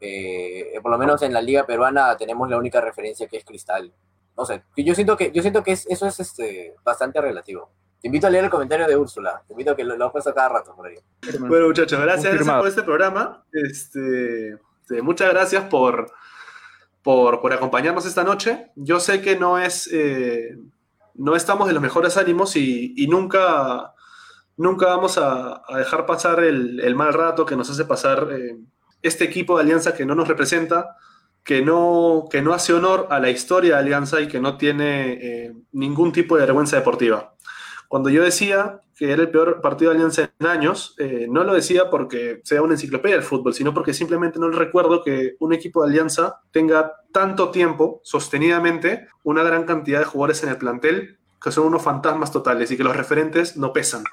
eh, 0.00 0.78
por 0.82 0.90
lo 0.90 0.98
menos 0.98 1.22
en 1.22 1.32
la 1.32 1.42
liga 1.42 1.66
peruana 1.66 2.16
tenemos 2.16 2.48
la 2.48 2.58
única 2.58 2.80
referencia 2.80 3.26
que 3.26 3.38
es 3.38 3.44
Cristal. 3.44 3.92
No 4.36 4.44
sé, 4.44 4.62
yo 4.76 4.94
siento 4.94 5.16
que, 5.16 5.32
yo 5.32 5.42
siento 5.42 5.62
que 5.62 5.72
eso 5.72 6.06
es 6.06 6.20
este, 6.20 6.76
bastante 6.84 7.20
relativo. 7.20 7.70
Te 8.00 8.06
invito 8.06 8.28
a 8.28 8.30
leer 8.30 8.44
el 8.44 8.50
comentario 8.50 8.86
de 8.86 8.96
Úrsula. 8.96 9.42
Te 9.46 9.52
invito 9.52 9.72
a 9.72 9.76
que 9.76 9.82
lo, 9.82 9.96
lo 9.96 10.12
puesto 10.12 10.32
cada 10.32 10.48
rato 10.48 10.76
por 10.76 10.86
ahí. 10.86 10.94
Bueno, 11.40 11.66
muchachos, 11.66 12.00
gracias, 12.00 12.34
gracias 12.34 12.56
por 12.56 12.68
este 12.68 12.82
programa. 12.84 13.44
Este, 13.52 14.50
este 14.80 15.02
muchas 15.02 15.30
gracias 15.30 15.64
por 15.64 16.12
por, 17.02 17.52
acompañarnos 17.52 18.04
esta 18.04 18.22
noche. 18.22 18.70
Yo 18.76 19.00
sé 19.00 19.22
que 19.22 19.36
no 19.36 19.58
es, 19.58 19.88
eh, 19.92 20.58
no 21.14 21.36
estamos 21.36 21.66
de 21.66 21.72
los 21.72 21.82
mejores 21.82 22.18
ánimos 22.18 22.54
y, 22.54 23.06
nunca, 23.08 23.94
nunca 24.58 24.88
vamos 24.88 25.16
a, 25.16 25.62
dejar 25.74 26.04
pasar 26.04 26.44
el, 26.44 26.94
mal 26.94 27.14
rato 27.14 27.46
que 27.46 27.56
nos 27.56 27.70
hace 27.70 27.86
pasar 27.86 28.28
eh, 28.32 28.58
este 29.02 29.24
equipo 29.24 29.56
de 29.56 29.62
Alianza 29.62 29.94
que 29.94 30.06
no 30.06 30.14
nos 30.14 30.28
representa, 30.28 30.96
que 31.44 31.62
no, 31.62 32.26
que 32.30 32.42
no 32.42 32.52
hace 32.52 32.72
honor 32.72 33.06
a 33.10 33.20
la 33.20 33.30
historia 33.30 33.74
de 33.74 33.80
Alianza 33.80 34.20
y 34.20 34.28
que 34.28 34.40
no 34.40 34.56
tiene 34.56 35.12
eh, 35.12 35.54
ningún 35.72 36.12
tipo 36.12 36.36
de 36.36 36.42
vergüenza 36.42 36.76
deportiva. 36.76 37.34
Cuando 37.88 38.10
yo 38.10 38.22
decía 38.22 38.82
que 38.94 39.12
era 39.12 39.22
el 39.22 39.30
peor 39.30 39.60
partido 39.60 39.90
de 39.90 39.96
Alianza 39.96 40.30
en 40.38 40.46
años, 40.46 40.94
eh, 40.98 41.26
no 41.30 41.44
lo 41.44 41.54
decía 41.54 41.88
porque 41.88 42.40
sea 42.44 42.60
una 42.60 42.74
enciclopedia 42.74 43.16
del 43.16 43.24
fútbol, 43.24 43.54
sino 43.54 43.72
porque 43.72 43.94
simplemente 43.94 44.38
no 44.38 44.50
recuerdo 44.50 45.02
que 45.02 45.36
un 45.38 45.54
equipo 45.54 45.82
de 45.82 45.90
Alianza 45.90 46.40
tenga 46.50 46.92
tanto 47.12 47.50
tiempo, 47.50 48.00
sostenidamente, 48.04 49.06
una 49.22 49.42
gran 49.42 49.64
cantidad 49.64 50.00
de 50.00 50.04
jugadores 50.04 50.42
en 50.42 50.50
el 50.50 50.58
plantel 50.58 51.18
que 51.40 51.52
son 51.52 51.66
unos 51.66 51.82
fantasmas 51.82 52.32
totales 52.32 52.70
y 52.70 52.76
que 52.76 52.84
los 52.84 52.96
referentes 52.96 53.56
no 53.56 53.72
pesan. 53.72 54.04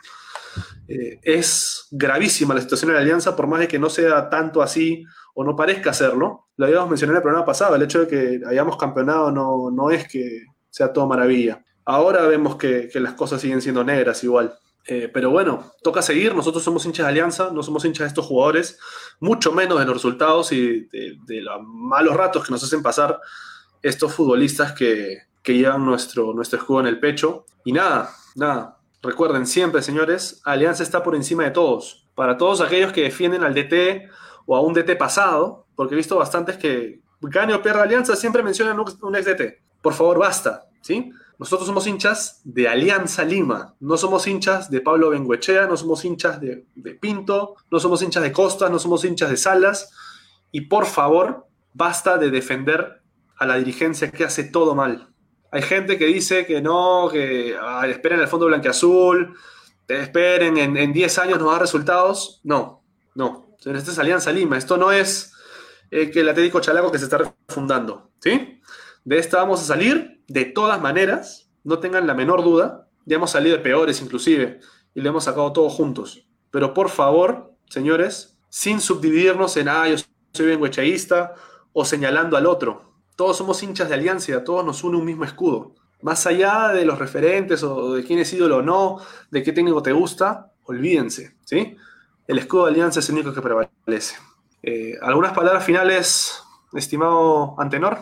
Eh, 0.87 1.19
es 1.23 1.87
gravísima 1.91 2.53
la 2.53 2.61
situación 2.61 2.89
de 2.89 2.95
la 2.95 3.01
Alianza, 3.01 3.35
por 3.35 3.47
más 3.47 3.59
de 3.59 3.67
que 3.67 3.79
no 3.79 3.89
sea 3.89 4.29
tanto 4.29 4.61
así 4.61 5.03
o 5.33 5.43
no 5.43 5.55
parezca 5.55 5.93
serlo. 5.93 6.47
Lo 6.57 6.65
habíamos 6.65 6.89
mencionado 6.89 7.15
en 7.15 7.17
el 7.17 7.23
programa 7.23 7.45
pasado, 7.45 7.75
el 7.75 7.81
hecho 7.81 8.01
de 8.01 8.07
que 8.07 8.41
hayamos 8.47 8.77
campeonado 8.77 9.31
no, 9.31 9.71
no 9.71 9.91
es 9.91 10.07
que 10.07 10.45
sea 10.69 10.93
todo 10.93 11.07
maravilla. 11.07 11.63
Ahora 11.85 12.25
vemos 12.25 12.55
que, 12.55 12.89
las 12.95 13.13
cosas 13.13 13.41
siguen 13.41 13.61
siendo 13.61 13.83
negras 13.83 14.23
igual. 14.23 14.57
Eh, 14.87 15.09
pero 15.13 15.29
bueno, 15.31 15.71
toca 15.83 16.01
seguir. 16.01 16.35
Nosotros 16.35 16.63
somos 16.63 16.85
hinchas 16.85 17.05
de 17.05 17.11
Alianza, 17.11 17.51
no 17.51 17.63
somos 17.63 17.85
hinchas 17.85 18.05
de 18.05 18.07
estos 18.09 18.25
jugadores, 18.25 18.79
mucho 19.19 19.51
menos 19.51 19.79
de 19.79 19.85
los 19.85 19.95
resultados 19.95 20.51
y 20.51 20.87
de, 20.91 21.41
los 21.41 21.61
malos 21.63 22.15
ratos 22.15 22.45
que 22.45 22.51
nos 22.51 22.63
hacen 22.63 22.81
pasar 22.81 23.19
estos 23.81 24.13
futbolistas 24.13 24.73
que, 24.73 25.19
llevan 25.45 25.85
nuestro, 25.85 26.33
nuestro 26.33 26.59
escudo 26.59 26.81
en 26.81 26.87
el 26.87 26.99
pecho. 26.99 27.45
Y 27.63 27.71
nada, 27.71 28.09
nada. 28.35 28.74
Recuerden 29.05 29.45
siempre, 29.45 29.83
señores, 29.83 30.41
Alianza 30.43 30.81
está 30.81 31.03
por 31.03 31.15
encima 31.15 31.43
de 31.43 31.51
todos. 31.51 32.01
para 32.15 32.37
todos 32.37 32.61
aquellos 32.61 32.93
que 32.93 33.03
defienden 33.03 33.43
al 33.43 33.53
DT 33.53 34.09
o 34.45 34.55
a 34.55 34.61
un 34.61 34.73
DT 34.73 34.95
pasado, 34.97 35.67
porque 35.75 35.93
he 35.93 35.97
visto 35.97 36.15
bastantes 36.15 36.55
que 36.55 37.01
gane 37.19 37.53
o 37.53 37.61
pierda 37.61 37.83
Alianza, 37.83 38.15
siempre 38.15 38.41
mencionan 38.41 38.79
un 38.79 39.15
ex 39.15 39.25
DT. 39.25 39.61
Por 39.81 39.93
favor, 39.93 40.17
basta, 40.17 40.69
¿sí? 40.81 41.11
Nosotros 41.37 41.67
somos 41.67 41.85
hinchas 41.85 42.41
de 42.45 42.69
Alianza 42.69 43.25
Lima, 43.25 43.75
no 43.81 43.97
somos 43.97 44.25
hinchas 44.27 44.71
de 44.71 44.79
Pablo 44.79 45.09
Benguechea, 45.09 45.67
no 45.67 45.75
somos 45.75 46.05
hinchas 46.05 46.39
de, 46.39 46.65
Pinto, 47.01 47.55
no 47.69 47.79
somos 47.79 48.01
hinchas 48.01 48.23
de 48.23 48.31
Costa, 48.31 48.69
no 48.69 48.79
somos 48.79 49.03
hinchas 49.03 49.29
de 49.29 49.37
Salas. 49.37 49.91
Y 50.51 50.61
por 50.61 50.85
favor, 50.85 51.47
basta 51.73 52.17
de 52.17 52.31
defender 52.31 53.01
a 53.35 53.45
la 53.45 53.57
dirigencia 53.57 54.09
que 54.09 54.23
hace 54.23 54.45
todo 54.45 54.73
mal. 54.73 55.09
Hay 55.55 55.61
gente 55.61 55.97
que 55.97 56.07
dice 56.07 56.45
que 56.45 56.61
no, 56.61 57.07
que 57.09 57.55
esperen 57.87 58.19
el 58.19 58.27
fondo 58.27 58.47
blanqueazul, 58.47 59.37
esperen, 59.87 60.57
en, 60.57 60.91
10 60.91 61.17
años 61.19 61.39
nos 61.39 61.49
da 61.49 61.59
resultados. 61.59 62.41
No, 62.43 62.83
no. 63.13 63.55
Esta 63.63 63.91
es 63.91 63.97
Alianza 63.97 64.33
Lima. 64.33 64.57
Esto 64.57 64.75
no 64.75 64.91
es 64.91 65.31
eh, 65.91 66.11
que 66.11 66.19
el 66.19 66.27
Atlético 66.27 66.59
Chalaco 66.59 66.91
que 66.91 66.99
se 66.99 67.05
está 67.05 67.19
refundando. 67.47 68.11
¿sí? 68.19 68.59
De 69.05 69.17
esta 69.17 69.37
vamos 69.37 69.61
a 69.61 69.63
salir 69.63 70.25
de 70.27 70.43
todas 70.43 70.81
maneras, 70.81 71.49
no 71.63 71.79
tengan 71.79 72.05
la 72.05 72.15
menor 72.15 72.43
duda. 72.43 72.89
Ya 73.05 73.15
hemos 73.15 73.31
salido 73.31 73.55
de 73.55 73.63
peores 73.63 74.01
inclusive 74.01 74.59
y 74.93 74.99
le 74.99 75.07
hemos 75.07 75.23
sacado 75.23 75.53
todos 75.53 75.71
juntos. 75.71 76.27
Pero 76.51 76.73
por 76.73 76.89
favor, 76.89 77.53
señores, 77.69 78.37
sin 78.49 78.81
subdividirnos 78.81 79.55
en, 79.55 79.69
ah, 79.69 79.87
yo 79.87 79.95
soy 80.33 80.47
benguechaísta 80.47 81.33
o 81.71 81.85
señalando 81.85 82.35
al 82.35 82.45
otro. 82.45 82.94
Todos 83.15 83.37
somos 83.37 83.61
hinchas 83.63 83.89
de 83.89 83.95
alianza, 83.95 84.43
todos 84.43 84.65
nos 84.65 84.83
une 84.83 84.97
un 84.97 85.05
mismo 85.05 85.23
escudo. 85.23 85.73
Más 86.01 86.27
allá 86.27 86.69
de 86.69 86.85
los 86.85 86.99
referentes 86.99 87.63
o 87.63 87.93
de 87.93 88.03
quién 88.03 88.19
es 88.19 88.31
ídolo 88.33 88.57
o 88.57 88.61
no, 88.61 88.99
de 89.31 89.43
qué 89.43 89.51
técnico 89.51 89.81
te 89.81 89.93
gusta, 89.93 90.51
olvídense, 90.65 91.35
¿sí? 91.45 91.77
El 92.27 92.39
escudo 92.39 92.65
de 92.65 92.71
alianza 92.71 92.99
es 92.99 93.09
el 93.09 93.15
único 93.15 93.33
que 93.33 93.41
prevalece. 93.41 94.15
Eh, 94.61 94.97
¿Algunas 95.01 95.33
palabras 95.33 95.63
finales, 95.63 96.43
estimado 96.73 97.55
Antenor? 97.59 97.99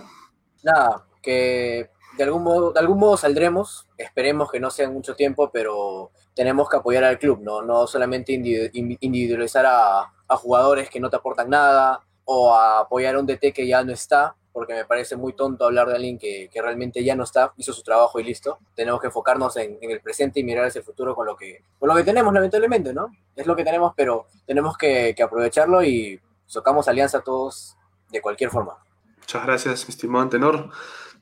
nada, 0.64 1.06
que 1.22 1.90
de 2.18 2.24
algún 2.24 2.44
modo, 2.44 2.72
de 2.72 2.80
algún 2.80 3.00
modo 3.00 3.18
saldremos, 3.18 3.88
esperemos 3.98 4.52
que 4.52 4.60
no 4.60 4.72
sea 4.72 4.90
mucho 4.90 5.16
tiempo, 5.16 5.50
pero 5.52 6.12
tenemos 6.34 6.70
que 6.70 6.78
apoyar 6.78 7.04
al 7.04 7.20
club, 7.20 7.40
no, 7.42 7.62
no 7.62 7.86
solamente 7.88 8.34
individualizar 8.34 9.66
a, 9.68 10.10
jugadores 10.36 10.90
que 10.90 11.00
no 11.00 11.12
te 11.12 11.16
aportan 11.16 11.48
nada 11.52 12.02
o 12.26 12.56
apoyar 12.56 13.14
a 13.14 13.20
un 13.20 13.28
DT 13.28 13.54
que 13.54 13.68
ya 13.68 13.84
no 13.84 13.94
está, 13.94 14.36
porque 14.54 14.74
me 14.74 14.86
parece 14.86 15.18
muy 15.18 15.34
tonto 15.34 15.66
hablar 15.66 15.88
de 15.88 15.96
alguien 15.96 16.18
que, 16.18 16.50
realmente 16.54 17.04
ya 17.04 17.16
no 17.16 17.24
está, 17.24 17.52
hizo 17.58 17.74
su 17.74 17.84
trabajo 17.84 18.20
y 18.20 18.24
listo. 18.24 18.60
Tenemos 18.76 19.02
que 19.02 19.08
enfocarnos 19.08 19.58
en, 19.58 19.78
el 19.82 20.00
presente 20.00 20.40
y 20.40 20.44
mirar 20.44 20.66
hacia 20.66 20.80
el 20.80 20.86
futuro 20.86 21.16
con 21.16 21.26
lo 21.26 21.36
que, 21.36 21.64
con 21.80 21.90
lo 21.90 21.96
que 21.96 22.04
tenemos, 22.04 22.34
lamentablemente, 22.34 22.94
¿no? 22.94 23.08
Es 23.36 23.48
lo 23.48 23.56
que 23.56 23.64
tenemos, 23.64 23.94
pero 23.98 24.28
tenemos 24.46 24.78
que, 24.78 25.14
que 25.18 25.24
aprovecharlo 25.24 25.84
y 25.84 26.22
socamos 26.46 26.88
alianza 26.88 27.18
a 27.18 27.22
todos 27.22 27.76
de 28.12 28.22
cualquier 28.22 28.52
forma. 28.52 28.78
Muchas 29.18 29.46
gracias, 29.46 29.88
mi 29.88 29.92
estimado 29.92 30.24
Antenor. 30.24 30.70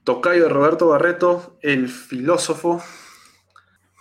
Tocayo 0.04 0.50
Roberto 0.50 0.88
Barreto, 0.88 1.58
el 1.62 1.88
filósofo. 1.88 2.82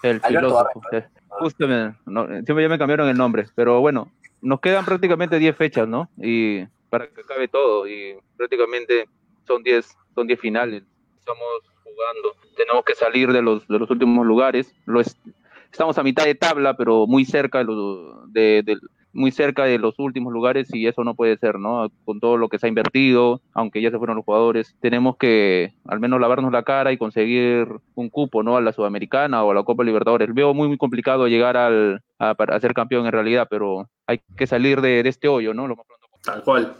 El 0.02 0.20
filósofo. 0.20 0.80
Justamente, 1.28 1.96
siempre 2.44 2.62
ya 2.62 2.68
me 2.68 2.78
cambiaron 2.78 3.08
el 3.08 3.16
nombre, 3.16 3.46
pero 3.54 3.80
bueno, 3.80 4.10
nos 4.40 4.60
quedan 4.60 4.84
prácticamente 4.84 5.38
10 5.38 5.56
fechas, 5.56 5.86
¿no? 5.86 6.10
Y 6.16 6.64
para 6.88 7.06
que 7.08 7.20
acabe 7.20 7.48
todo, 7.48 7.86
y 7.86 8.18
prácticamente 8.36 9.08
son 9.50 9.64
10 9.64 9.96
son 10.14 10.26
diez 10.28 10.38
finales. 10.38 10.84
Estamos 11.18 11.48
jugando, 11.82 12.34
tenemos 12.56 12.84
que 12.84 12.94
salir 12.94 13.32
de 13.32 13.42
los, 13.42 13.66
de 13.66 13.78
los 13.78 13.90
últimos 13.90 14.24
lugares. 14.24 14.72
Lo 14.86 15.00
estamos 15.00 15.98
a 15.98 16.02
mitad 16.02 16.24
de 16.24 16.36
tabla, 16.36 16.76
pero 16.76 17.06
muy 17.06 17.24
cerca 17.24 17.58
de, 17.58 17.64
los, 17.64 18.32
de, 18.32 18.78
muy 19.12 19.32
cerca 19.32 19.64
de 19.64 19.78
los 19.78 19.98
últimos 19.98 20.32
lugares 20.32 20.72
y 20.72 20.86
eso 20.86 21.02
no 21.02 21.14
puede 21.14 21.36
ser, 21.36 21.58
¿no? 21.58 21.90
Con 22.04 22.20
todo 22.20 22.36
lo 22.36 22.48
que 22.48 22.58
se 22.58 22.66
ha 22.66 22.68
invertido, 22.68 23.40
aunque 23.52 23.82
ya 23.82 23.90
se 23.90 23.98
fueron 23.98 24.16
los 24.16 24.24
jugadores, 24.24 24.76
tenemos 24.80 25.16
que 25.16 25.74
al 25.86 25.98
menos 25.98 26.20
lavarnos 26.20 26.52
la 26.52 26.62
cara 26.62 26.92
y 26.92 26.98
conseguir 26.98 27.66
un 27.94 28.08
cupo, 28.08 28.44
¿no? 28.44 28.56
A 28.56 28.60
la 28.60 28.72
Sudamericana 28.72 29.42
o 29.42 29.50
a 29.50 29.54
la 29.54 29.64
Copa 29.64 29.82
Libertadores. 29.82 30.32
Veo 30.32 30.54
muy, 30.54 30.68
muy 30.68 30.78
complicado 30.78 31.26
llegar 31.26 31.56
al, 31.56 32.02
a, 32.18 32.60
ser 32.60 32.72
campeón 32.72 33.06
en 33.06 33.12
realidad, 33.12 33.48
pero 33.50 33.88
hay 34.06 34.20
que 34.36 34.46
salir 34.46 34.80
de, 34.80 35.00
este 35.00 35.26
hoyo, 35.26 35.54
¿no? 35.54 35.66
Lo 35.66 35.74
más 35.74 35.86
pronto 35.86 36.06
Tal 36.22 36.42
cual. 36.44 36.76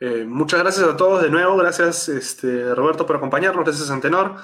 Eh, 0.00 0.24
muchas 0.24 0.60
gracias 0.60 0.86
a 0.86 0.96
todos 0.96 1.22
de 1.22 1.30
nuevo, 1.30 1.56
gracias 1.56 2.08
este, 2.08 2.74
Roberto 2.74 3.04
por 3.04 3.16
acompañarnos, 3.16 3.64
gracias 3.64 3.90
Antenor. 3.90 4.36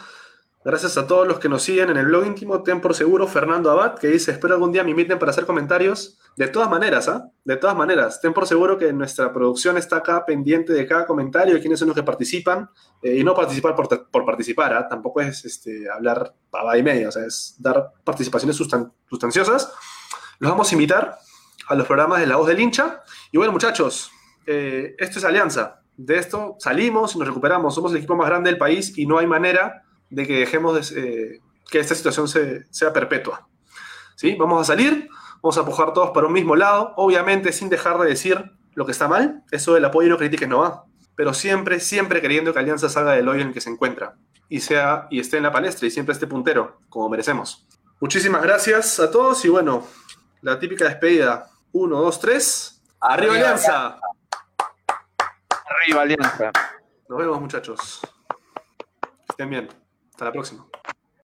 Gracias 0.64 0.96
a 0.96 1.06
todos 1.06 1.28
los 1.28 1.38
que 1.38 1.50
nos 1.50 1.62
siguen 1.62 1.90
en 1.90 1.98
el 1.98 2.06
blog 2.06 2.24
íntimo, 2.24 2.62
ten 2.62 2.80
por 2.80 2.94
seguro 2.94 3.28
Fernando 3.28 3.70
Abad, 3.70 3.98
que 3.98 4.08
dice, 4.08 4.30
espero 4.30 4.54
algún 4.54 4.72
día 4.72 4.82
me 4.82 4.92
inviten 4.92 5.18
para 5.18 5.30
hacer 5.30 5.44
comentarios. 5.44 6.18
De 6.36 6.48
todas 6.48 6.70
maneras, 6.70 7.06
¿ah? 7.06 7.30
De 7.44 7.56
todas 7.58 7.76
maneras, 7.76 8.18
ten 8.22 8.32
por 8.32 8.46
seguro 8.46 8.78
que 8.78 8.90
nuestra 8.94 9.30
producción 9.30 9.76
está 9.76 9.96
acá 9.96 10.24
pendiente 10.24 10.72
de 10.72 10.86
cada 10.86 11.04
comentario, 11.04 11.52
de 11.52 11.60
quiénes 11.60 11.78
son 11.78 11.88
los 11.88 11.94
que 11.94 12.02
participan, 12.02 12.70
eh, 13.02 13.18
y 13.18 13.22
no 13.22 13.34
participar 13.34 13.76
por, 13.76 14.24
participar, 14.24 14.72
¿ah? 14.72 14.88
Tampoco 14.88 15.20
es 15.20 15.44
este, 15.44 15.84
hablar 15.90 16.34
pava 16.48 16.78
y 16.78 16.82
media, 16.82 17.10
o 17.10 17.12
sea, 17.12 17.26
es 17.26 17.56
dar 17.58 17.92
participaciones 18.02 18.56
sustanciosas. 18.56 19.70
Los 20.38 20.50
vamos 20.50 20.72
a 20.72 20.74
invitar 20.74 21.18
a 21.68 21.74
los 21.74 21.86
programas 21.86 22.20
de 22.20 22.26
La 22.26 22.36
Voz 22.36 22.48
del 22.48 22.58
Hincha. 22.58 23.02
Y 23.30 23.36
bueno, 23.36 23.52
muchachos, 23.52 24.10
eh, 24.46 24.94
esto 24.98 25.18
es 25.18 25.24
Alianza. 25.24 25.80
De 25.96 26.16
esto 26.16 26.56
salimos 26.58 27.14
y 27.14 27.18
nos 27.18 27.28
recuperamos. 27.28 27.74
Somos 27.74 27.92
el 27.92 27.98
equipo 27.98 28.16
más 28.16 28.28
grande 28.28 28.50
del 28.50 28.58
país 28.58 28.96
y 28.96 29.06
no 29.06 29.18
hay 29.18 29.26
manera 29.26 29.84
de 30.10 30.26
que 30.26 30.40
dejemos 30.40 30.92
eh, 30.92 31.40
que 31.70 31.78
esta 31.78 31.94
situación 31.94 32.28
sea 32.28 32.92
perpetua. 32.92 33.48
¿Sí? 34.16 34.36
Vamos 34.38 34.60
a 34.60 34.64
salir, 34.64 35.08
vamos 35.42 35.56
a 35.56 35.60
empujar 35.60 35.92
todos 35.92 36.10
para 36.10 36.26
un 36.26 36.32
mismo 36.32 36.56
lado, 36.56 36.94
obviamente 36.96 37.52
sin 37.52 37.68
dejar 37.68 37.98
de 37.98 38.08
decir 38.08 38.52
lo 38.74 38.86
que 38.86 38.92
está 38.92 39.08
mal, 39.08 39.42
eso 39.50 39.74
del 39.74 39.84
apoyo 39.84 40.06
y 40.06 40.10
no 40.10 40.18
critiques 40.18 40.48
no 40.48 40.58
va, 40.58 40.84
pero 41.16 41.32
siempre, 41.34 41.80
siempre 41.80 42.20
queriendo 42.20 42.52
que 42.52 42.58
Alianza 42.58 42.88
salga 42.88 43.12
del 43.12 43.28
hoyo 43.28 43.40
en 43.40 43.48
el 43.48 43.54
que 43.54 43.60
se 43.60 43.70
encuentra 43.70 44.16
y, 44.48 44.60
sea, 44.60 45.06
y 45.10 45.20
esté 45.20 45.36
en 45.38 45.44
la 45.44 45.52
palestra 45.52 45.86
y 45.86 45.90
siempre 45.90 46.12
esté 46.12 46.26
puntero, 46.26 46.80
como 46.88 47.08
merecemos. 47.08 47.66
Muchísimas 48.00 48.42
gracias 48.42 49.00
a 49.00 49.10
todos 49.10 49.44
y 49.44 49.48
bueno, 49.48 49.86
la 50.42 50.58
típica 50.58 50.84
despedida. 50.84 51.48
Uno, 51.72 52.00
dos, 52.00 52.20
tres. 52.20 52.82
¡Arriba, 53.00 53.34
Alianza! 53.34 53.98
Arriba. 55.84 56.52
Nos 57.08 57.18
vemos 57.18 57.40
muchachos. 57.40 58.00
estén 59.28 59.50
bien. 59.50 59.68
Hasta 60.10 60.24
la 60.24 60.32
próxima. 60.32 60.66